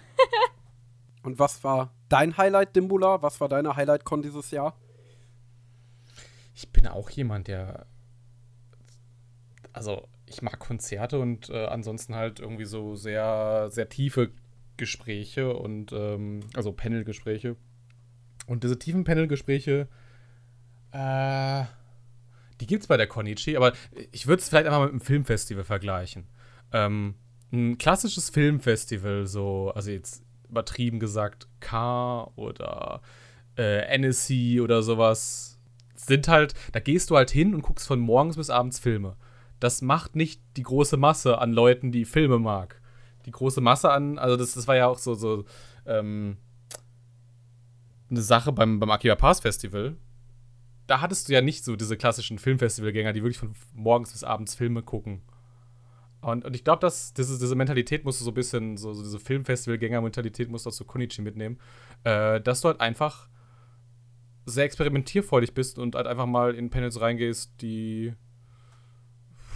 Und 1.22 1.38
was 1.38 1.64
war 1.64 1.92
dein 2.08 2.36
Highlight, 2.36 2.76
Dimbula? 2.76 3.22
Was 3.22 3.40
war 3.40 3.48
deine 3.48 3.76
Highlight-Con 3.76 4.22
dieses 4.22 4.50
Jahr? 4.50 4.76
Ich 6.54 6.70
bin 6.70 6.86
auch 6.86 7.10
jemand, 7.10 7.48
der. 7.48 7.86
Also, 9.72 10.06
ich 10.26 10.42
mag 10.42 10.58
Konzerte 10.58 11.18
und 11.18 11.50
äh, 11.50 11.66
ansonsten 11.66 12.14
halt 12.14 12.38
irgendwie 12.38 12.64
so 12.64 12.94
sehr, 12.94 13.68
sehr 13.70 13.88
tiefe 13.88 14.30
Gespräche 14.76 15.54
und, 15.54 15.92
ähm, 15.92 16.40
also 16.54 16.72
Panelgespräche. 16.72 17.56
Und 18.46 18.62
diese 18.62 18.78
tiefen 18.78 19.04
Panelgespräche, 19.04 19.88
äh, 20.92 21.64
die 22.60 22.66
gibt 22.66 22.82
es 22.82 22.88
bei 22.88 22.96
der 22.96 23.06
Konichi, 23.06 23.56
aber 23.56 23.72
ich 24.12 24.26
würde 24.26 24.40
es 24.40 24.48
vielleicht 24.48 24.66
einfach 24.66 24.82
mit 24.82 24.90
einem 24.90 25.00
Filmfestival 25.00 25.64
vergleichen. 25.64 26.28
Ähm, 26.72 27.14
ein 27.52 27.78
klassisches 27.78 28.30
Filmfestival, 28.30 29.26
so, 29.26 29.72
also 29.74 29.90
jetzt 29.90 30.22
übertrieben 30.48 31.00
gesagt, 31.00 31.48
K 31.60 32.30
oder 32.36 33.00
äh, 33.56 33.86
NSC 33.96 34.60
oder 34.60 34.82
sowas, 34.82 35.58
sind 35.94 36.28
halt, 36.28 36.54
da 36.72 36.80
gehst 36.80 37.10
du 37.10 37.16
halt 37.16 37.30
hin 37.30 37.54
und 37.54 37.62
guckst 37.62 37.86
von 37.86 38.00
morgens 38.00 38.36
bis 38.36 38.50
abends 38.50 38.78
Filme. 38.78 39.16
Das 39.60 39.82
macht 39.82 40.16
nicht 40.16 40.42
die 40.56 40.62
große 40.62 40.96
Masse 40.96 41.38
an 41.38 41.52
Leuten, 41.52 41.92
die 41.92 42.04
Filme 42.04 42.38
mag. 42.38 42.80
die 43.26 43.30
große 43.30 43.62
Masse 43.62 43.90
an. 43.90 44.18
Also, 44.18 44.36
das, 44.36 44.52
das 44.52 44.68
war 44.68 44.76
ja 44.76 44.86
auch 44.86 44.98
so, 44.98 45.14
so 45.14 45.44
ähm, 45.86 46.36
eine 48.10 48.20
Sache 48.20 48.52
beim, 48.52 48.78
beim 48.80 48.90
Akiba 48.90 49.14
Pass 49.14 49.40
Festival. 49.40 49.96
Da 50.86 51.00
hattest 51.00 51.28
du 51.28 51.32
ja 51.32 51.40
nicht 51.40 51.64
so 51.64 51.76
diese 51.76 51.96
klassischen 51.96 52.38
Filmfestivalgänger, 52.38 53.12
die 53.12 53.22
wirklich 53.22 53.38
von 53.38 53.54
morgens 53.74 54.12
bis 54.12 54.24
abends 54.24 54.54
Filme 54.54 54.82
gucken. 54.82 55.22
Und, 56.20 56.44
und 56.44 56.56
ich 56.56 56.64
glaube, 56.64 56.80
dass 56.80 57.12
diese, 57.12 57.38
diese 57.38 57.54
Mentalität 57.54 58.04
musst 58.04 58.20
du 58.20 58.24
so 58.24 58.30
ein 58.30 58.34
bisschen, 58.34 58.76
so, 58.76 58.92
so 58.94 59.02
diese 59.02 59.18
Filmfestivalgänger-Mentalität 59.18 60.50
musst 60.50 60.66
du 60.66 60.68
aus 60.68 60.76
so 60.76 60.84
Konichi 60.84 61.20
mitnehmen, 61.20 61.58
äh, 62.04 62.40
dass 62.40 62.62
du 62.62 62.68
halt 62.68 62.80
einfach 62.80 63.28
sehr 64.46 64.64
experimentierfreudig 64.64 65.54
bist 65.54 65.78
und 65.78 65.94
halt 65.94 66.06
einfach 66.06 66.26
mal 66.26 66.54
in 66.54 66.70
Panels 66.70 67.00
reingehst, 67.00 67.60
die 67.60 68.14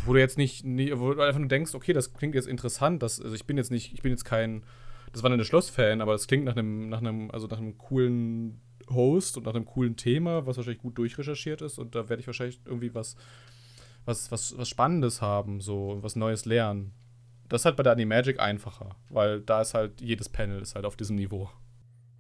wo 0.05 0.14
du 0.14 0.20
jetzt 0.20 0.38
nicht, 0.38 0.64
wo 0.64 1.12
du 1.12 1.22
einfach 1.22 1.38
nur 1.38 1.48
denkst, 1.48 1.74
okay, 1.74 1.92
das 1.92 2.14
klingt 2.14 2.34
jetzt 2.34 2.48
interessant, 2.48 3.02
das, 3.02 3.20
also 3.20 3.34
ich 3.34 3.46
bin 3.46 3.56
jetzt 3.56 3.70
nicht, 3.70 3.92
ich 3.92 4.02
bin 4.02 4.10
jetzt 4.10 4.24
kein, 4.24 4.62
das 5.12 5.22
war 5.22 5.30
eine 5.30 5.44
Schloss-Fan, 5.44 6.00
aber 6.00 6.14
es 6.14 6.26
klingt 6.26 6.44
nach 6.44 6.56
einem, 6.56 6.88
nach 6.88 7.00
einem, 7.00 7.30
also 7.30 7.46
nach 7.46 7.59
einem 7.59 7.76
coolen 7.78 8.60
Host 8.90 9.36
und 9.36 9.47
nach 9.47 9.55
einem 9.55 9.65
coolen 9.65 9.97
Thema, 9.97 10.47
was 10.47 10.56
wahrscheinlich 10.56 10.82
gut 10.82 10.98
durchrecherchiert 10.98 11.62
ist 11.62 11.78
und 11.78 11.94
da 11.94 12.09
werde 12.09 12.20
ich 12.20 12.27
wahrscheinlich 12.27 12.60
irgendwie 12.65 12.94
was, 12.94 13.16
was, 14.05 14.31
was, 14.31 14.56
was 14.56 14.69
Spannendes 14.69 15.20
haben, 15.23 15.60
so 15.60 15.98
was 16.01 16.16
Neues 16.16 16.44
lernen. 16.44 16.93
Das 17.48 17.62
ist 17.62 17.65
halt 17.65 17.77
bei 17.77 17.82
der 17.82 17.93
Animagic 17.93 18.40
einfacher, 18.40 18.97
weil 19.10 19.40
da 19.40 19.62
ist 19.62 19.74
halt 19.74 20.01
jedes 20.01 20.28
Panel 20.28 20.60
ist 20.60 20.74
halt 20.74 20.85
auf 20.85 20.97
diesem 20.97 21.16
Niveau. 21.16 21.51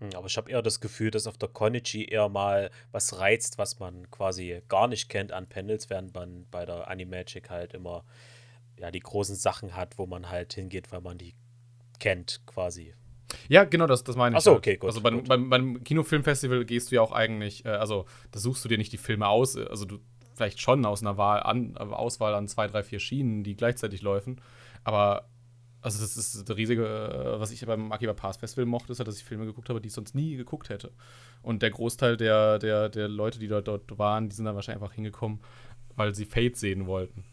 Hm, 0.00 0.10
aber 0.14 0.26
ich 0.26 0.36
habe 0.36 0.50
eher 0.50 0.62
das 0.62 0.80
Gefühl, 0.80 1.10
dass 1.10 1.26
auf 1.26 1.38
der 1.38 1.48
Konichi 1.48 2.04
eher 2.04 2.28
mal 2.28 2.70
was 2.92 3.18
reizt, 3.18 3.58
was 3.58 3.78
man 3.78 4.10
quasi 4.10 4.62
gar 4.68 4.88
nicht 4.88 5.08
kennt 5.08 5.32
an 5.32 5.48
Panels, 5.48 5.90
während 5.90 6.14
man 6.14 6.46
bei 6.50 6.64
der 6.64 6.88
Animagic 6.88 7.50
halt 7.50 7.74
immer 7.74 8.04
ja, 8.78 8.90
die 8.90 9.00
großen 9.00 9.34
Sachen 9.34 9.74
hat, 9.74 9.98
wo 9.98 10.06
man 10.06 10.30
halt 10.30 10.54
hingeht, 10.54 10.92
weil 10.92 11.00
man 11.00 11.18
die 11.18 11.34
kennt 11.98 12.40
quasi. 12.46 12.94
Ja, 13.48 13.64
genau, 13.64 13.86
das, 13.86 14.04
das 14.04 14.16
meine 14.16 14.34
ich. 14.34 14.36
Achso, 14.36 14.52
halt. 14.52 14.58
okay, 14.58 14.76
gut. 14.76 14.88
Also 14.88 15.00
beim, 15.00 15.24
beim, 15.24 15.50
beim, 15.50 15.84
Kinofilmfestival 15.84 16.64
gehst 16.64 16.90
du 16.90 16.96
ja 16.96 17.02
auch 17.02 17.12
eigentlich, 17.12 17.64
äh, 17.64 17.70
also 17.70 18.04
da 18.30 18.38
suchst 18.38 18.64
du 18.64 18.68
dir 18.68 18.78
nicht 18.78 18.92
die 18.92 18.98
Filme 18.98 19.26
aus, 19.26 19.56
äh, 19.56 19.66
also 19.68 19.84
du 19.84 19.98
vielleicht 20.34 20.60
schon 20.60 20.84
aus 20.84 21.02
einer 21.02 21.16
Wahl 21.16 21.42
an, 21.42 21.76
Auswahl 21.76 22.34
an 22.34 22.46
zwei, 22.46 22.68
drei, 22.68 22.82
vier 22.82 23.00
Schienen, 23.00 23.42
die 23.42 23.56
gleichzeitig 23.56 24.02
laufen, 24.02 24.40
aber 24.84 25.28
also 25.80 26.00
das 26.00 26.16
ist 26.16 26.48
das 26.48 26.56
riesige, 26.56 26.84
äh, 26.84 27.40
was 27.40 27.50
ich 27.50 27.64
beim 27.64 27.92
Akiba 27.92 28.12
Pass 28.12 28.36
Festival 28.36 28.66
mochte, 28.66 28.92
ist 28.92 28.98
halt, 28.98 29.08
dass 29.08 29.16
ich 29.16 29.24
Filme 29.24 29.46
geguckt 29.46 29.68
habe, 29.68 29.80
die 29.80 29.88
ich 29.88 29.94
sonst 29.94 30.14
nie 30.14 30.36
geguckt 30.36 30.68
hätte. 30.68 30.92
Und 31.42 31.62
der 31.62 31.70
Großteil 31.70 32.16
der, 32.16 32.58
der, 32.58 32.88
der 32.88 33.08
Leute, 33.08 33.38
die 33.38 33.48
dort, 33.48 33.68
dort 33.68 33.98
waren, 33.98 34.28
die 34.28 34.34
sind 34.34 34.44
dann 34.44 34.54
wahrscheinlich 34.54 34.82
einfach 34.82 34.94
hingekommen, 34.94 35.40
weil 35.94 36.14
sie 36.14 36.24
Fate 36.24 36.56
sehen 36.56 36.86
wollten. 36.86 37.24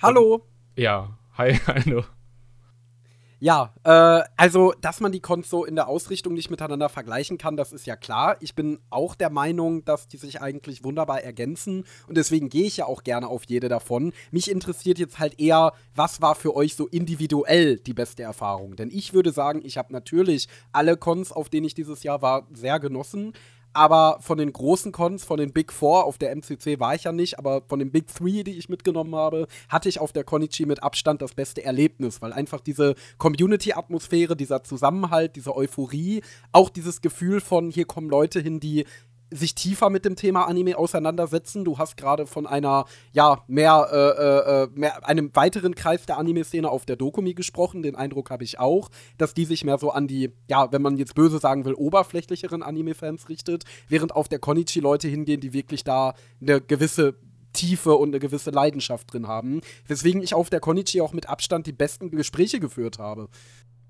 Hallo! 0.00 0.34
Und, 0.34 0.82
ja, 0.82 1.18
hi, 1.36 1.54
hallo. 1.66 2.04
Ja, 3.44 3.74
äh, 3.82 4.22
also, 4.36 4.72
dass 4.80 5.00
man 5.00 5.10
die 5.10 5.18
Cons 5.18 5.50
so 5.50 5.64
in 5.64 5.74
der 5.74 5.88
Ausrichtung 5.88 6.32
nicht 6.32 6.48
miteinander 6.48 6.88
vergleichen 6.88 7.38
kann, 7.38 7.56
das 7.56 7.72
ist 7.72 7.88
ja 7.88 7.96
klar. 7.96 8.36
Ich 8.38 8.54
bin 8.54 8.78
auch 8.88 9.16
der 9.16 9.30
Meinung, 9.30 9.84
dass 9.84 10.06
die 10.06 10.16
sich 10.16 10.40
eigentlich 10.40 10.84
wunderbar 10.84 11.24
ergänzen 11.24 11.82
und 12.06 12.16
deswegen 12.16 12.50
gehe 12.50 12.66
ich 12.66 12.76
ja 12.76 12.86
auch 12.86 13.02
gerne 13.02 13.26
auf 13.26 13.42
jede 13.48 13.68
davon. 13.68 14.12
Mich 14.30 14.48
interessiert 14.48 15.00
jetzt 15.00 15.18
halt 15.18 15.40
eher, 15.40 15.72
was 15.96 16.22
war 16.22 16.36
für 16.36 16.54
euch 16.54 16.76
so 16.76 16.86
individuell 16.86 17.78
die 17.78 17.94
beste 17.94 18.22
Erfahrung? 18.22 18.76
Denn 18.76 18.90
ich 18.92 19.12
würde 19.12 19.32
sagen, 19.32 19.60
ich 19.64 19.76
habe 19.76 19.92
natürlich 19.92 20.46
alle 20.70 20.96
Cons, 20.96 21.32
auf 21.32 21.48
denen 21.48 21.66
ich 21.66 21.74
dieses 21.74 22.04
Jahr 22.04 22.22
war, 22.22 22.46
sehr 22.52 22.78
genossen. 22.78 23.32
Aber 23.72 24.18
von 24.20 24.38
den 24.38 24.52
großen 24.52 24.92
Cons, 24.92 25.24
von 25.24 25.38
den 25.38 25.52
Big 25.52 25.72
Four, 25.72 26.04
auf 26.04 26.18
der 26.18 26.34
MCC 26.34 26.78
war 26.78 26.94
ich 26.94 27.04
ja 27.04 27.12
nicht, 27.12 27.38
aber 27.38 27.62
von 27.66 27.78
den 27.78 27.90
Big 27.90 28.06
Three, 28.08 28.42
die 28.42 28.58
ich 28.58 28.68
mitgenommen 28.68 29.14
habe, 29.14 29.46
hatte 29.68 29.88
ich 29.88 29.98
auf 29.98 30.12
der 30.12 30.24
Konichi 30.24 30.66
mit 30.66 30.82
Abstand 30.82 31.22
das 31.22 31.34
beste 31.34 31.64
Erlebnis, 31.64 32.20
weil 32.20 32.32
einfach 32.32 32.60
diese 32.60 32.94
Community-Atmosphäre, 33.18 34.36
dieser 34.36 34.62
Zusammenhalt, 34.62 35.36
diese 35.36 35.56
Euphorie, 35.56 36.22
auch 36.52 36.68
dieses 36.68 37.00
Gefühl 37.00 37.40
von, 37.40 37.70
hier 37.70 37.86
kommen 37.86 38.10
Leute 38.10 38.40
hin, 38.40 38.60
die 38.60 38.84
sich 39.32 39.54
tiefer 39.54 39.90
mit 39.90 40.04
dem 40.04 40.16
Thema 40.16 40.44
Anime 40.44 40.76
auseinandersetzen. 40.76 41.64
Du 41.64 41.78
hast 41.78 41.96
gerade 41.96 42.26
von 42.26 42.46
einer, 42.46 42.84
ja, 43.12 43.42
mehr, 43.46 43.88
äh, 43.90 43.96
äh, 43.96 44.62
äh, 44.64 44.68
mehr, 44.74 45.06
einem 45.06 45.34
weiteren 45.34 45.74
Kreis 45.74 46.06
der 46.06 46.18
Anime-Szene 46.18 46.68
auf 46.68 46.84
der 46.84 46.96
Dokumi 46.96 47.34
gesprochen. 47.34 47.82
Den 47.82 47.96
Eindruck 47.96 48.30
habe 48.30 48.44
ich 48.44 48.58
auch, 48.58 48.90
dass 49.18 49.34
die 49.34 49.44
sich 49.44 49.64
mehr 49.64 49.78
so 49.78 49.90
an 49.90 50.06
die, 50.06 50.32
ja, 50.48 50.70
wenn 50.72 50.82
man 50.82 50.96
jetzt 50.96 51.14
böse 51.14 51.38
sagen 51.38 51.64
will, 51.64 51.74
oberflächlicheren 51.74 52.62
Anime-Fans 52.62 53.28
richtet, 53.28 53.64
während 53.88 54.14
auf 54.14 54.28
der 54.28 54.38
Konichi 54.38 54.80
Leute 54.80 55.08
hingehen, 55.08 55.40
die 55.40 55.52
wirklich 55.52 55.84
da 55.84 56.14
eine 56.40 56.60
gewisse 56.60 57.16
Tiefe 57.52 57.94
und 57.94 58.10
eine 58.10 58.18
gewisse 58.18 58.50
Leidenschaft 58.50 59.12
drin 59.12 59.28
haben. 59.28 59.60
Weswegen 59.86 60.22
ich 60.22 60.34
auf 60.34 60.50
der 60.50 60.60
Konichi 60.60 61.00
auch 61.00 61.12
mit 61.12 61.28
Abstand 61.28 61.66
die 61.66 61.72
besten 61.72 62.10
Gespräche 62.10 62.60
geführt 62.60 62.98
habe. 62.98 63.28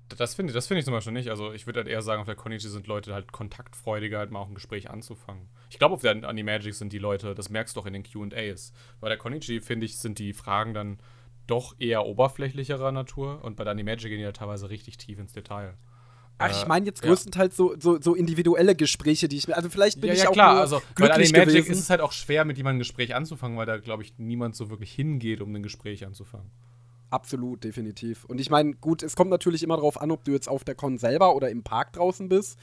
Das 0.09 0.35
finde 0.35 0.53
das 0.53 0.67
find 0.67 0.79
ich 0.79 0.85
zum 0.85 0.93
Beispiel 0.93 1.13
nicht. 1.13 1.29
Also 1.29 1.53
ich 1.53 1.65
würde 1.65 1.79
halt 1.79 1.87
eher 1.87 2.01
sagen, 2.01 2.21
auf 2.21 2.27
der 2.27 2.35
Konichi 2.35 2.67
sind 2.67 2.87
Leute 2.87 3.13
halt 3.13 3.31
kontaktfreudiger, 3.31 4.19
halt 4.19 4.31
mal 4.31 4.39
auch 4.39 4.47
ein 4.47 4.53
Gespräch 4.53 4.89
anzufangen. 4.89 5.49
Ich 5.69 5.79
glaube, 5.79 5.95
auf 5.95 6.01
der 6.01 6.23
Animagic 6.23 6.75
sind 6.75 6.93
die 6.93 6.99
Leute, 6.99 7.33
das 7.33 7.49
merkst 7.49 7.75
du 7.75 7.79
auch 7.81 7.85
in 7.85 7.93
den 7.93 8.03
QAs. 8.03 8.73
Bei 8.99 9.09
der 9.09 9.17
Konichi, 9.17 9.61
finde 9.61 9.85
ich, 9.85 9.97
sind 9.97 10.19
die 10.19 10.33
Fragen 10.33 10.73
dann 10.73 10.99
doch 11.47 11.75
eher 11.79 12.05
oberflächlicherer 12.05 12.91
Natur 12.91 13.43
und 13.43 13.55
bei 13.55 13.63
der 13.63 13.71
Animagic 13.71 14.09
gehen 14.09 14.17
die 14.17 14.23
ja 14.23 14.31
teilweise 14.31 14.69
richtig 14.69 14.97
tief 14.97 15.19
ins 15.19 15.33
Detail. 15.33 15.77
Ach, 16.39 16.51
ich 16.51 16.67
meine 16.67 16.85
jetzt 16.85 17.01
größtenteils 17.01 17.53
ja. 17.53 17.57
so, 17.57 17.75
so, 17.79 18.01
so, 18.01 18.15
individuelle 18.15 18.75
Gespräche, 18.75 19.27
die 19.27 19.37
ich 19.37 19.47
mir. 19.47 19.55
Also 19.55 19.69
vielleicht 19.69 20.01
bin 20.01 20.09
ja, 20.09 20.13
ich 20.13 20.23
ja, 20.23 20.29
auch 20.29 20.33
klar. 20.33 20.59
also 20.59 20.81
bei 20.95 21.05
der 21.05 21.15
Animagic 21.15 21.47
gewesen. 21.47 21.71
ist 21.71 21.79
es 21.79 21.89
halt 21.89 22.01
auch 22.01 22.11
schwer, 22.11 22.43
mit 22.43 22.57
jemandem 22.57 22.77
ein 22.77 22.79
Gespräch 22.79 23.15
anzufangen, 23.15 23.57
weil 23.57 23.65
da, 23.65 23.77
glaube 23.77 24.03
ich, 24.03 24.17
niemand 24.17 24.55
so 24.55 24.69
wirklich 24.69 24.91
hingeht, 24.91 25.41
um 25.41 25.53
ein 25.55 25.63
Gespräch 25.63 26.05
anzufangen. 26.05 26.49
Absolut, 27.13 27.63
definitiv. 27.63 28.25
Und 28.25 28.41
ich 28.41 28.49
meine, 28.49 28.73
gut, 28.73 29.03
es 29.03 29.15
kommt 29.15 29.29
natürlich 29.29 29.61
immer 29.61 29.75
darauf 29.75 30.01
an, 30.01 30.09
ob 30.09 30.23
du 30.23 30.31
jetzt 30.31 30.49
auf 30.49 30.63
der 30.63 30.73
Con 30.73 30.97
selber 30.97 31.35
oder 31.35 31.51
im 31.51 31.61
Park 31.61 31.93
draußen 31.93 32.27
bist. 32.27 32.57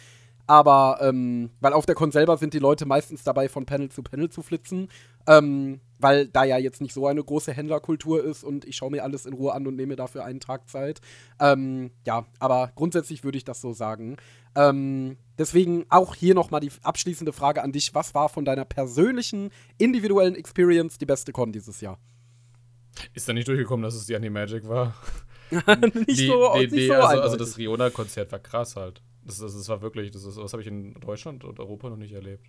Aber, 0.48 0.98
ähm, 1.02 1.50
weil 1.60 1.72
auf 1.72 1.86
der 1.86 1.94
Con 1.94 2.10
selber 2.10 2.36
sind 2.36 2.52
die 2.52 2.58
Leute 2.58 2.84
meistens 2.84 3.22
dabei, 3.22 3.48
von 3.48 3.64
Panel 3.64 3.90
zu 3.90 4.02
Panel 4.02 4.28
zu 4.28 4.42
flitzen. 4.42 4.88
Ähm, 5.28 5.80
weil 6.00 6.26
da 6.26 6.42
ja 6.42 6.58
jetzt 6.58 6.80
nicht 6.80 6.94
so 6.94 7.06
eine 7.06 7.22
große 7.22 7.52
Händlerkultur 7.52 8.24
ist 8.24 8.42
und 8.42 8.64
ich 8.64 8.74
schaue 8.74 8.90
mir 8.90 9.04
alles 9.04 9.24
in 9.24 9.34
Ruhe 9.34 9.52
an 9.52 9.68
und 9.68 9.76
nehme 9.76 9.94
dafür 9.94 10.24
einen 10.24 10.40
Tag 10.40 10.68
Zeit. 10.68 11.00
Ähm, 11.38 11.92
ja, 12.04 12.26
aber 12.40 12.72
grundsätzlich 12.74 13.22
würde 13.22 13.38
ich 13.38 13.44
das 13.44 13.60
so 13.60 13.72
sagen. 13.72 14.16
Ähm, 14.56 15.16
deswegen 15.38 15.84
auch 15.90 16.16
hier 16.16 16.34
nochmal 16.34 16.60
die 16.60 16.72
abschließende 16.82 17.32
Frage 17.32 17.62
an 17.62 17.70
dich. 17.70 17.94
Was 17.94 18.16
war 18.16 18.28
von 18.28 18.44
deiner 18.44 18.64
persönlichen, 18.64 19.50
individuellen 19.78 20.34
Experience 20.34 20.98
die 20.98 21.06
beste 21.06 21.30
Con 21.30 21.52
dieses 21.52 21.80
Jahr? 21.80 22.00
Ist 23.14 23.28
da 23.28 23.32
nicht 23.32 23.48
durchgekommen, 23.48 23.82
dass 23.82 23.94
es 23.94 24.06
die 24.06 24.16
Animagic 24.16 24.68
war? 24.68 24.94
nicht 25.50 26.08
die, 26.08 26.26
so, 26.26 26.54
die, 26.58 26.68
die, 26.68 26.76
nicht 26.76 26.86
so 26.88 26.94
also, 26.94 27.22
also, 27.22 27.36
das 27.36 27.58
Riona-Konzert 27.58 28.30
war 28.32 28.38
krass 28.38 28.76
halt. 28.76 29.02
Das, 29.24 29.38
das, 29.38 29.54
das 29.54 29.68
war 29.68 29.82
wirklich, 29.82 30.10
das, 30.10 30.22
das 30.22 30.52
habe 30.52 30.62
ich 30.62 30.68
in 30.68 30.94
Deutschland 30.94 31.44
und 31.44 31.58
Europa 31.60 31.88
noch 31.90 31.96
nicht 31.96 32.12
erlebt. 32.12 32.46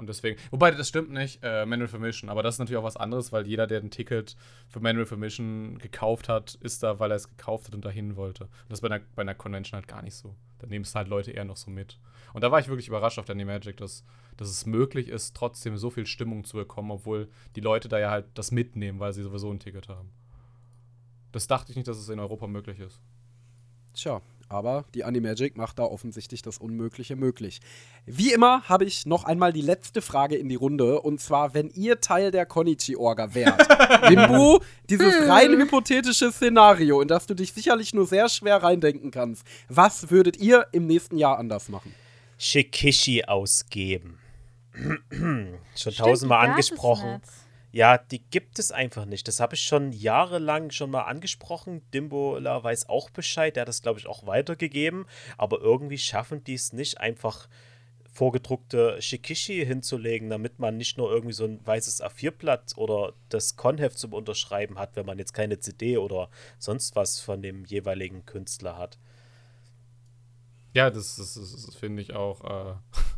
Und 0.00 0.08
deswegen, 0.08 0.40
wobei 0.50 0.70
das 0.70 0.88
stimmt 0.88 1.10
nicht, 1.10 1.40
äh, 1.42 1.66
Manual 1.66 1.86
for 1.86 2.00
Mission, 2.00 2.30
aber 2.30 2.42
das 2.42 2.54
ist 2.54 2.58
natürlich 2.58 2.78
auch 2.78 2.84
was 2.84 2.96
anderes, 2.96 3.32
weil 3.32 3.46
jeder, 3.46 3.66
der 3.66 3.80
ein 3.80 3.90
Ticket 3.90 4.34
für 4.66 4.80
Manual 4.80 5.04
for 5.04 5.18
Mission 5.18 5.76
gekauft 5.78 6.30
hat, 6.30 6.54
ist 6.62 6.82
da, 6.82 6.98
weil 6.98 7.12
er 7.12 7.16
es 7.16 7.28
gekauft 7.28 7.66
hat 7.66 7.74
und 7.74 7.84
dahin 7.84 8.16
wollte. 8.16 8.44
Und 8.44 8.70
das 8.70 8.78
ist 8.78 8.80
bei 8.80 8.88
einer, 8.88 9.04
bei 9.14 9.20
einer 9.20 9.34
Convention 9.34 9.76
halt 9.78 9.88
gar 9.88 10.00
nicht 10.00 10.14
so. 10.14 10.34
Da 10.58 10.66
nehmen 10.66 10.86
es 10.86 10.94
halt 10.94 11.08
Leute 11.08 11.32
eher 11.32 11.44
noch 11.44 11.58
so 11.58 11.70
mit. 11.70 11.98
Und 12.32 12.42
da 12.42 12.50
war 12.50 12.60
ich 12.60 12.68
wirklich 12.68 12.88
überrascht 12.88 13.18
auf 13.18 13.26
der 13.26 13.34
Animagic, 13.34 13.76
dass, 13.76 14.02
dass 14.40 14.48
es 14.48 14.64
möglich 14.64 15.08
ist, 15.08 15.36
trotzdem 15.36 15.76
so 15.76 15.90
viel 15.90 16.06
Stimmung 16.06 16.44
zu 16.44 16.56
bekommen, 16.56 16.90
obwohl 16.90 17.28
die 17.56 17.60
Leute 17.60 17.88
da 17.88 17.98
ja 17.98 18.10
halt 18.10 18.24
das 18.32 18.52
mitnehmen, 18.52 18.98
weil 18.98 19.12
sie 19.12 19.22
sowieso 19.22 19.50
ein 19.50 19.60
Ticket 19.60 19.90
haben. 19.90 20.08
Das 21.30 21.46
dachte 21.46 21.70
ich 21.70 21.76
nicht, 21.76 21.86
dass 21.86 21.98
es 21.98 22.08
in 22.08 22.18
Europa 22.18 22.46
möglich 22.46 22.80
ist. 22.80 23.02
Tja, 23.92 24.22
aber 24.48 24.86
die 24.94 25.04
Animagic 25.04 25.58
macht 25.58 25.78
da 25.78 25.82
offensichtlich 25.82 26.40
das 26.40 26.56
Unmögliche 26.56 27.16
möglich. 27.16 27.60
Wie 28.06 28.32
immer 28.32 28.62
habe 28.62 28.86
ich 28.86 29.04
noch 29.04 29.24
einmal 29.24 29.52
die 29.52 29.60
letzte 29.60 30.00
Frage 30.00 30.36
in 30.36 30.48
die 30.48 30.54
Runde. 30.54 31.02
Und 31.02 31.20
zwar, 31.20 31.52
wenn 31.52 31.68
ihr 31.68 32.00
Teil 32.00 32.30
der 32.30 32.46
Konichi-Orga 32.46 33.34
wärt. 33.34 33.68
Limbu, 34.08 34.60
dieses 34.88 35.28
rein 35.28 35.52
hypothetische 35.52 36.32
Szenario, 36.32 37.02
in 37.02 37.08
das 37.08 37.26
du 37.26 37.34
dich 37.34 37.52
sicherlich 37.52 37.92
nur 37.92 38.06
sehr 38.06 38.30
schwer 38.30 38.62
reindenken 38.62 39.10
kannst. 39.10 39.46
Was 39.68 40.10
würdet 40.10 40.38
ihr 40.38 40.66
im 40.72 40.86
nächsten 40.86 41.18
Jahr 41.18 41.38
anders 41.38 41.68
machen? 41.68 41.94
Shikishi 42.38 43.24
ausgeben. 43.24 44.19
Schon 45.76 45.94
tausendmal 45.94 46.48
angesprochen. 46.48 47.20
Ja, 47.72 47.98
die 47.98 48.18
gibt 48.18 48.58
es 48.58 48.72
einfach 48.72 49.04
nicht. 49.04 49.28
Das 49.28 49.38
habe 49.38 49.54
ich 49.54 49.62
schon 49.62 49.92
jahrelang 49.92 50.72
schon 50.72 50.90
mal 50.90 51.02
angesprochen. 51.02 51.82
Dimbola 51.94 52.64
weiß 52.64 52.88
auch 52.88 53.10
Bescheid, 53.10 53.54
der 53.54 53.60
hat 53.62 53.68
das, 53.68 53.82
glaube 53.82 54.00
ich, 54.00 54.08
auch 54.08 54.26
weitergegeben. 54.26 55.06
Aber 55.38 55.60
irgendwie 55.60 55.98
schaffen 55.98 56.42
die 56.42 56.54
es 56.54 56.72
nicht, 56.72 56.98
einfach 56.98 57.48
vorgedruckte 58.12 59.00
Shikishi 59.00 59.64
hinzulegen, 59.64 60.30
damit 60.30 60.58
man 60.58 60.76
nicht 60.76 60.98
nur 60.98 61.10
irgendwie 61.12 61.32
so 61.32 61.44
ein 61.44 61.64
weißes 61.64 62.02
A4-Blatt 62.02 62.76
oder 62.76 63.12
das 63.28 63.56
Konheft 63.56 63.98
zum 63.98 64.12
Unterschreiben 64.12 64.78
hat, 64.78 64.96
wenn 64.96 65.06
man 65.06 65.18
jetzt 65.18 65.32
keine 65.32 65.60
CD 65.60 65.96
oder 65.96 66.28
sonst 66.58 66.96
was 66.96 67.20
von 67.20 67.40
dem 67.40 67.64
jeweiligen 67.64 68.26
Künstler 68.26 68.76
hat. 68.76 68.98
Ja, 70.74 70.90
das, 70.90 71.16
das, 71.16 71.34
das, 71.34 71.66
das 71.66 71.74
finde 71.76 72.02
ich 72.02 72.14
auch. 72.14 72.44
Äh, 72.44 72.74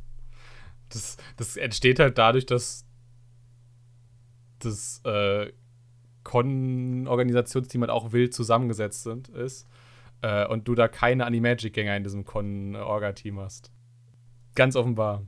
das, 0.93 1.16
das 1.36 1.56
entsteht 1.56 1.98
halt 1.98 2.19
dadurch, 2.19 2.47
dass 2.47 2.86
das 4.59 5.01
äh, 5.05 5.52
Con-Organisationsteam 6.23 7.81
halt 7.81 7.90
auch 7.90 8.12
wild 8.12 8.32
zusammengesetzt 8.32 9.02
sind, 9.02 9.28
ist. 9.28 9.66
äh, 10.23 10.47
und 10.47 10.66
du 10.66 10.74
da 10.74 10.89
keine 10.89 11.27
Animagic-Gänger 11.27 11.97
in 11.97 12.05
diesem 12.05 12.24
Con-Orga-Team 12.24 13.39
hast. 13.40 13.70
Ganz 14.55 14.77
offenbar. 14.77 15.27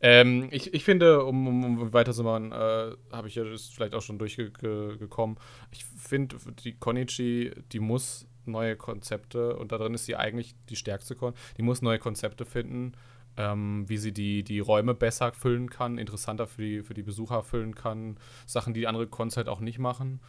Ähm, 0.00 0.48
ich, 0.50 0.74
ich 0.74 0.84
finde, 0.84 1.24
um, 1.24 1.46
um, 1.46 1.64
um 1.80 1.92
weiterzumachen, 1.92 2.52
äh, 2.52 2.92
habe 3.12 3.28
ich 3.28 3.34
ja 3.34 3.44
das 3.44 3.68
vielleicht 3.68 3.94
auch 3.94 4.02
schon 4.02 4.18
durchgekommen. 4.18 5.38
Ich 5.70 5.84
finde, 5.84 6.36
die 6.64 6.72
Konichi, 6.72 7.52
die 7.72 7.80
muss 7.80 8.26
neue 8.44 8.76
Konzepte, 8.76 9.56
und 9.56 9.72
da 9.72 9.78
drin 9.78 9.94
ist 9.94 10.06
sie 10.06 10.16
eigentlich 10.16 10.54
die 10.68 10.76
stärkste 10.76 11.14
Con, 11.14 11.34
die 11.56 11.62
muss 11.62 11.82
neue 11.82 11.98
Konzepte 11.98 12.44
finden, 12.44 12.92
ähm, 13.36 13.88
wie 13.88 13.98
sie 13.98 14.12
die, 14.12 14.42
die 14.42 14.60
Räume 14.60 14.94
besser 14.94 15.32
füllen 15.32 15.70
kann, 15.70 15.98
interessanter 15.98 16.46
für 16.46 16.62
die, 16.62 16.82
für 16.82 16.94
die 16.94 17.02
Besucher 17.02 17.42
füllen 17.42 17.74
kann, 17.74 18.18
Sachen, 18.46 18.74
die 18.74 18.86
andere 18.86 19.06
Cons 19.06 19.36
halt 19.36 19.48
auch 19.48 19.60
nicht 19.60 19.78
machen. 19.78 20.20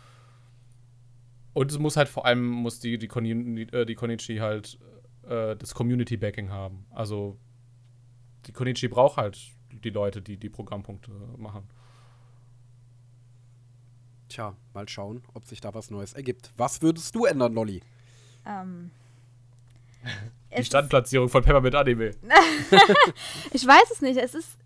Und 1.54 1.72
es 1.72 1.80
muss 1.80 1.98
halt 1.98 2.10
vor 2.10 2.26
allem, 2.26 2.48
muss 2.48 2.80
die, 2.80 2.98
die, 2.98 3.08
Koni, 3.08 3.62
äh, 3.72 3.86
die 3.86 3.96
Konichi 3.96 4.38
halt 4.38 4.78
äh, 5.24 5.56
das 5.56 5.74
Community-Backing 5.74 6.50
haben. 6.50 6.86
Also 6.92 7.40
die 8.46 8.52
Konichi 8.52 8.88
braucht 8.88 9.18
halt 9.18 9.40
die 9.72 9.90
Leute, 9.90 10.22
die 10.22 10.38
die 10.38 10.50
Programmpunkte 10.50 11.12
machen. 11.38 11.68
Tja, 14.30 14.56
mal 14.74 14.88
schauen, 14.90 15.24
ob 15.34 15.48
sich 15.48 15.62
da 15.62 15.74
was 15.74 15.90
Neues 15.90 16.14
ergibt. 16.14 16.52
Was 16.58 16.82
würdest 16.82 17.16
du 17.16 17.26
ändern, 17.26 17.54
Lolli? 17.54 17.82
Ähm, 18.46 18.92
die 20.58 20.66
Standplatzierung 20.66 21.30
von 21.30 21.44
Peppermint 21.44 21.76
Anime. 21.76 22.12
ich 23.52 23.66
weiß 23.66 23.92
es 23.92 24.02
nicht. 24.02 24.18
Es 24.18 24.36
ist, 24.36 24.58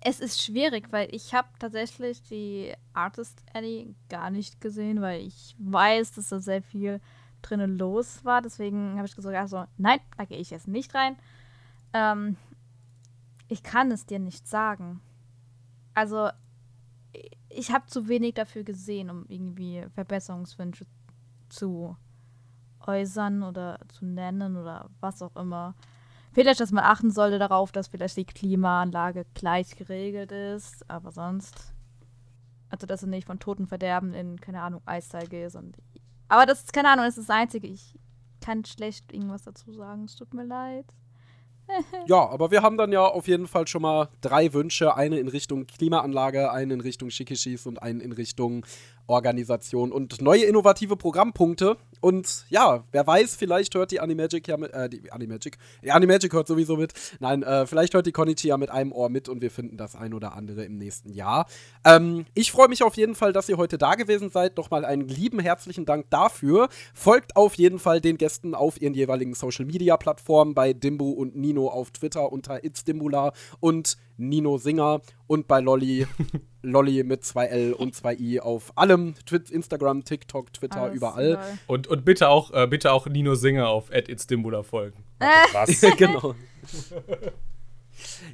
es 0.00 0.20
ist 0.20 0.42
schwierig, 0.42 0.86
weil 0.90 1.14
ich 1.14 1.34
habe 1.34 1.48
tatsächlich 1.58 2.22
die 2.22 2.72
Artist 2.92 3.42
Alley 3.52 3.94
gar 4.08 4.30
nicht 4.30 4.60
gesehen, 4.60 5.00
weil 5.00 5.22
ich 5.22 5.54
weiß, 5.58 6.12
dass 6.12 6.28
da 6.28 6.40
sehr 6.40 6.62
viel 6.62 7.00
drinnen 7.42 7.78
los 7.78 8.24
war. 8.24 8.42
Deswegen 8.42 8.96
habe 8.96 9.06
ich 9.06 9.16
gesagt, 9.16 9.36
also 9.36 9.64
nein, 9.76 10.00
da 10.16 10.24
gehe 10.24 10.38
ich 10.38 10.50
jetzt 10.50 10.68
nicht 10.68 10.94
rein. 10.94 11.16
Ähm, 11.92 12.36
ich 13.48 13.62
kann 13.62 13.90
es 13.90 14.06
dir 14.06 14.18
nicht 14.18 14.48
sagen. 14.48 15.00
Also, 15.94 16.30
ich 17.50 17.70
habe 17.70 17.86
zu 17.86 18.08
wenig 18.08 18.34
dafür 18.34 18.62
gesehen, 18.62 19.10
um 19.10 19.26
irgendwie 19.28 19.84
Verbesserungswünsche 19.94 20.86
zu 21.50 21.96
äußern 22.86 23.42
oder 23.42 23.78
zu 23.88 24.04
nennen 24.04 24.56
oder 24.56 24.90
was 25.00 25.22
auch 25.22 25.36
immer. 25.36 25.74
Vielleicht, 26.32 26.60
dass 26.60 26.72
man 26.72 26.84
achten 26.84 27.10
sollte 27.10 27.38
darauf, 27.38 27.72
dass 27.72 27.88
vielleicht 27.88 28.16
die 28.16 28.24
Klimaanlage 28.24 29.26
gleich 29.34 29.76
geregelt 29.76 30.32
ist, 30.32 30.88
aber 30.90 31.12
sonst. 31.12 31.74
Also, 32.70 32.86
dass 32.86 33.02
du 33.02 33.06
nicht 33.06 33.26
von 33.26 33.38
Totenverderben 33.38 34.14
in, 34.14 34.40
keine 34.40 34.62
Ahnung, 34.62 34.80
Eiszeit 34.86 35.28
gehst. 35.28 35.56
Und, 35.56 35.76
aber 36.28 36.46
das 36.46 36.60
ist, 36.60 36.72
keine 36.72 36.88
Ahnung, 36.88 37.04
das 37.04 37.18
ist 37.18 37.28
das 37.28 37.36
Einzige. 37.36 37.66
Ich 37.66 37.98
kann 38.40 38.64
schlecht 38.64 39.12
irgendwas 39.12 39.42
dazu 39.42 39.72
sagen. 39.72 40.04
Es 40.04 40.16
tut 40.16 40.32
mir 40.32 40.44
leid. 40.44 40.86
ja, 42.06 42.28
aber 42.28 42.50
wir 42.50 42.62
haben 42.62 42.76
dann 42.76 42.92
ja 42.92 43.04
auf 43.04 43.28
jeden 43.28 43.46
Fall 43.46 43.66
schon 43.66 43.82
mal 43.82 44.08
drei 44.20 44.52
Wünsche. 44.52 44.96
Eine 44.96 45.18
in 45.18 45.28
Richtung 45.28 45.66
Klimaanlage, 45.66 46.50
einen 46.50 46.72
in 46.72 46.80
Richtung 46.80 47.10
Shikishis 47.10 47.66
und 47.66 47.82
einen 47.82 48.00
in 48.00 48.12
Richtung 48.12 48.66
Organisation 49.12 49.92
und 49.92 50.20
neue 50.20 50.44
innovative 50.44 50.96
Programmpunkte. 50.96 51.76
Und 52.00 52.46
ja, 52.50 52.82
wer 52.90 53.06
weiß, 53.06 53.36
vielleicht 53.36 53.76
hört 53.76 53.92
die 53.92 54.00
Animagic 54.00 54.48
ja 54.48 54.56
mit, 54.56 54.72
äh, 54.72 54.88
die 54.88 55.12
Animagic, 55.12 55.56
die 55.84 55.92
Animagic 55.92 56.32
hört 56.32 56.48
sowieso 56.48 56.76
mit. 56.76 56.92
Nein, 57.20 57.44
äh, 57.44 57.64
vielleicht 57.64 57.94
hört 57.94 58.06
die 58.06 58.12
Konichi 58.12 58.48
ja 58.48 58.56
mit 58.56 58.70
einem 58.70 58.90
Ohr 58.90 59.08
mit 59.08 59.28
und 59.28 59.40
wir 59.40 59.52
finden 59.52 59.76
das 59.76 59.94
ein 59.94 60.12
oder 60.12 60.34
andere 60.34 60.64
im 60.64 60.78
nächsten 60.78 61.12
Jahr. 61.12 61.46
Ähm, 61.84 62.26
ich 62.34 62.50
freue 62.50 62.68
mich 62.68 62.82
auf 62.82 62.96
jeden 62.96 63.14
Fall, 63.14 63.32
dass 63.32 63.48
ihr 63.48 63.56
heute 63.56 63.78
da 63.78 63.94
gewesen 63.94 64.30
seid. 64.30 64.56
Nochmal 64.56 64.84
einen 64.84 65.06
lieben 65.06 65.38
herzlichen 65.38 65.84
Dank 65.84 66.10
dafür. 66.10 66.68
Folgt 66.92 67.36
auf 67.36 67.54
jeden 67.54 67.78
Fall 67.78 68.00
den 68.00 68.18
Gästen 68.18 68.54
auf 68.54 68.80
ihren 68.82 68.94
jeweiligen 68.94 69.34
Social 69.34 69.64
Media 69.64 69.96
Plattformen 69.96 70.54
bei 70.54 70.72
Dimbu 70.72 71.10
und 71.10 71.36
Nino 71.36 71.68
auf 71.68 71.92
Twitter 71.92 72.32
unter 72.32 72.64
Itzdimula 72.64 73.32
und 73.60 73.96
Nino 74.16 74.58
Singer 74.58 75.00
und 75.26 75.48
bei 75.48 75.60
Lolly 75.60 76.06
Lolly 76.62 77.02
mit 77.02 77.24
zwei 77.24 77.46
L 77.46 77.72
und 77.72 77.94
zwei 77.94 78.14
I 78.14 78.40
auf 78.40 78.76
allem. 78.76 79.14
Twit 79.26 79.50
Instagram, 79.50 80.04
TikTok, 80.04 80.52
Twitter, 80.52 80.82
Alles 80.82 80.96
überall. 80.96 81.38
Und, 81.66 81.88
und 81.88 82.04
bitte 82.04 82.28
auch, 82.28 82.52
äh, 82.52 82.66
bitte 82.66 82.92
auch 82.92 83.06
Nino 83.06 83.34
Singer 83.34 83.68
auf 83.68 83.90
@itstimbula 83.92 84.62
folgen. 84.62 85.04
Was? 85.52 85.80
genau. 85.96 86.34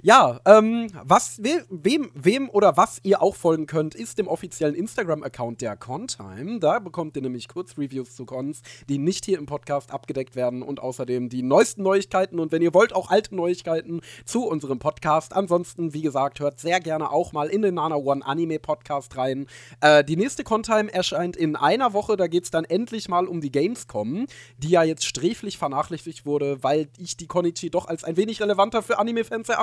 Ja, 0.02 0.40
ähm, 0.44 0.88
was, 1.02 1.42
we, 1.42 1.64
wem, 1.70 2.10
wem 2.14 2.48
oder 2.48 2.76
was 2.76 3.00
ihr 3.02 3.22
auch 3.22 3.34
folgen 3.34 3.66
könnt, 3.66 3.94
ist 3.94 4.18
dem 4.18 4.28
offiziellen 4.28 4.74
Instagram-Account 4.74 5.60
der 5.60 5.76
Contime. 5.76 6.60
Da 6.60 6.78
bekommt 6.78 7.16
ihr 7.16 7.22
nämlich 7.22 7.48
Kurzreviews 7.48 8.14
zu 8.14 8.24
Cons, 8.24 8.62
die 8.88 8.98
nicht 8.98 9.24
hier 9.24 9.38
im 9.38 9.46
Podcast 9.46 9.92
abgedeckt 9.92 10.36
werden 10.36 10.62
und 10.62 10.80
außerdem 10.80 11.28
die 11.28 11.42
neuesten 11.42 11.82
Neuigkeiten 11.82 12.38
und 12.38 12.52
wenn 12.52 12.62
ihr 12.62 12.74
wollt, 12.74 12.94
auch 12.94 13.10
alte 13.10 13.34
Neuigkeiten 13.34 14.00
zu 14.24 14.46
unserem 14.46 14.78
Podcast. 14.78 15.34
Ansonsten, 15.34 15.94
wie 15.94 16.02
gesagt, 16.02 16.40
hört 16.40 16.60
sehr 16.60 16.80
gerne 16.80 17.10
auch 17.10 17.32
mal 17.32 17.48
in 17.48 17.62
den 17.62 17.74
Nana 17.74 17.96
One 17.96 18.24
Anime 18.24 18.58
Podcast 18.58 19.16
rein. 19.16 19.46
Äh, 19.80 20.04
die 20.04 20.16
nächste 20.16 20.44
Contime 20.44 20.92
erscheint 20.92 21.36
in 21.36 21.56
einer 21.56 21.92
Woche. 21.92 22.16
Da 22.16 22.26
geht 22.26 22.44
es 22.44 22.50
dann 22.50 22.64
endlich 22.64 23.08
mal 23.08 23.26
um 23.26 23.40
die 23.40 23.52
Gamescom, 23.52 24.26
die 24.58 24.70
ja 24.70 24.82
jetzt 24.82 25.04
sträflich 25.04 25.58
vernachlässigt 25.58 26.26
wurde, 26.26 26.62
weil 26.62 26.88
ich 26.98 27.16
die 27.16 27.26
Konichi 27.26 27.70
doch 27.70 27.86
als 27.86 28.04
ein 28.04 28.16
wenig 28.16 28.40
relevanter 28.40 28.82
für 28.82 28.98
Anime-Fans 28.98 29.48
erachte. 29.48 29.57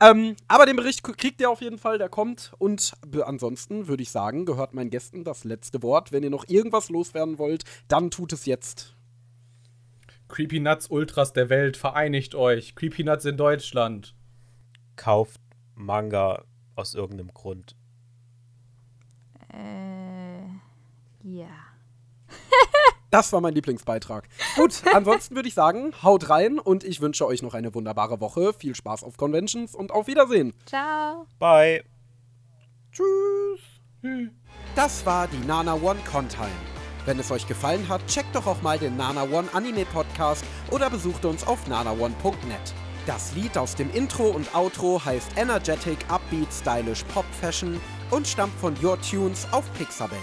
Ähm, 0.00 0.36
aber 0.48 0.66
den 0.66 0.76
Bericht 0.76 1.02
kriegt 1.02 1.40
ihr 1.40 1.50
auf 1.50 1.60
jeden 1.60 1.78
Fall, 1.78 1.98
der 1.98 2.08
kommt. 2.08 2.52
Und 2.58 2.92
ansonsten 3.24 3.88
würde 3.88 4.02
ich 4.02 4.10
sagen, 4.10 4.46
gehört 4.46 4.74
meinen 4.74 4.90
Gästen 4.90 5.24
das 5.24 5.44
letzte 5.44 5.82
Wort. 5.82 6.12
Wenn 6.12 6.22
ihr 6.22 6.30
noch 6.30 6.48
irgendwas 6.48 6.88
loswerden 6.88 7.38
wollt, 7.38 7.64
dann 7.88 8.10
tut 8.10 8.32
es 8.32 8.46
jetzt. 8.46 8.96
Creepy 10.28 10.60
Nuts 10.60 10.88
Ultras 10.88 11.32
der 11.32 11.48
Welt, 11.50 11.76
vereinigt 11.76 12.34
euch. 12.34 12.74
Creepy 12.74 13.04
Nuts 13.04 13.24
in 13.24 13.36
Deutschland. 13.36 14.14
Kauft 14.96 15.40
Manga 15.74 16.44
aus 16.74 16.94
irgendeinem 16.94 17.32
Grund. 17.32 17.76
Äh, 19.52 20.46
ja. 21.22 21.48
Das 23.16 23.32
war 23.32 23.40
mein 23.40 23.54
Lieblingsbeitrag. 23.54 24.28
Gut, 24.56 24.82
ansonsten 24.92 25.36
würde 25.36 25.48
ich 25.48 25.54
sagen, 25.54 25.94
haut 26.02 26.28
rein 26.28 26.58
und 26.58 26.84
ich 26.84 27.00
wünsche 27.00 27.26
euch 27.26 27.40
noch 27.40 27.54
eine 27.54 27.74
wunderbare 27.74 28.20
Woche. 28.20 28.52
Viel 28.52 28.74
Spaß 28.74 29.04
auf 29.04 29.16
Conventions 29.16 29.74
und 29.74 29.90
auf 29.90 30.06
Wiedersehen. 30.06 30.52
Ciao. 30.66 31.26
Bye. 31.38 31.82
Tschüss. 32.92 34.20
Das 34.74 35.06
war 35.06 35.28
die 35.28 35.46
Nana 35.46 35.76
One 35.76 35.98
Contime. 36.12 36.50
Wenn 37.06 37.18
es 37.18 37.30
euch 37.30 37.46
gefallen 37.46 37.88
hat, 37.88 38.06
checkt 38.06 38.36
doch 38.36 38.46
auch 38.46 38.60
mal 38.60 38.78
den 38.78 38.98
Nana 38.98 39.22
One 39.22 39.48
Anime 39.54 39.86
Podcast 39.86 40.44
oder 40.70 40.90
besucht 40.90 41.24
uns 41.24 41.46
auf 41.46 41.66
nanaone.net. 41.68 42.74
Das 43.06 43.34
Lied 43.34 43.56
aus 43.56 43.76
dem 43.76 43.90
Intro 43.94 44.24
und 44.24 44.54
Outro 44.54 45.02
heißt 45.02 45.38
Energetic 45.38 45.96
Upbeat 46.10 46.52
Stylish 46.52 47.04
Pop 47.04 47.24
Fashion 47.40 47.80
und 48.10 48.28
stammt 48.28 48.58
von 48.60 48.74
Your 48.82 49.00
Tunes 49.00 49.48
auf 49.52 49.64
Pixabay. 49.72 50.20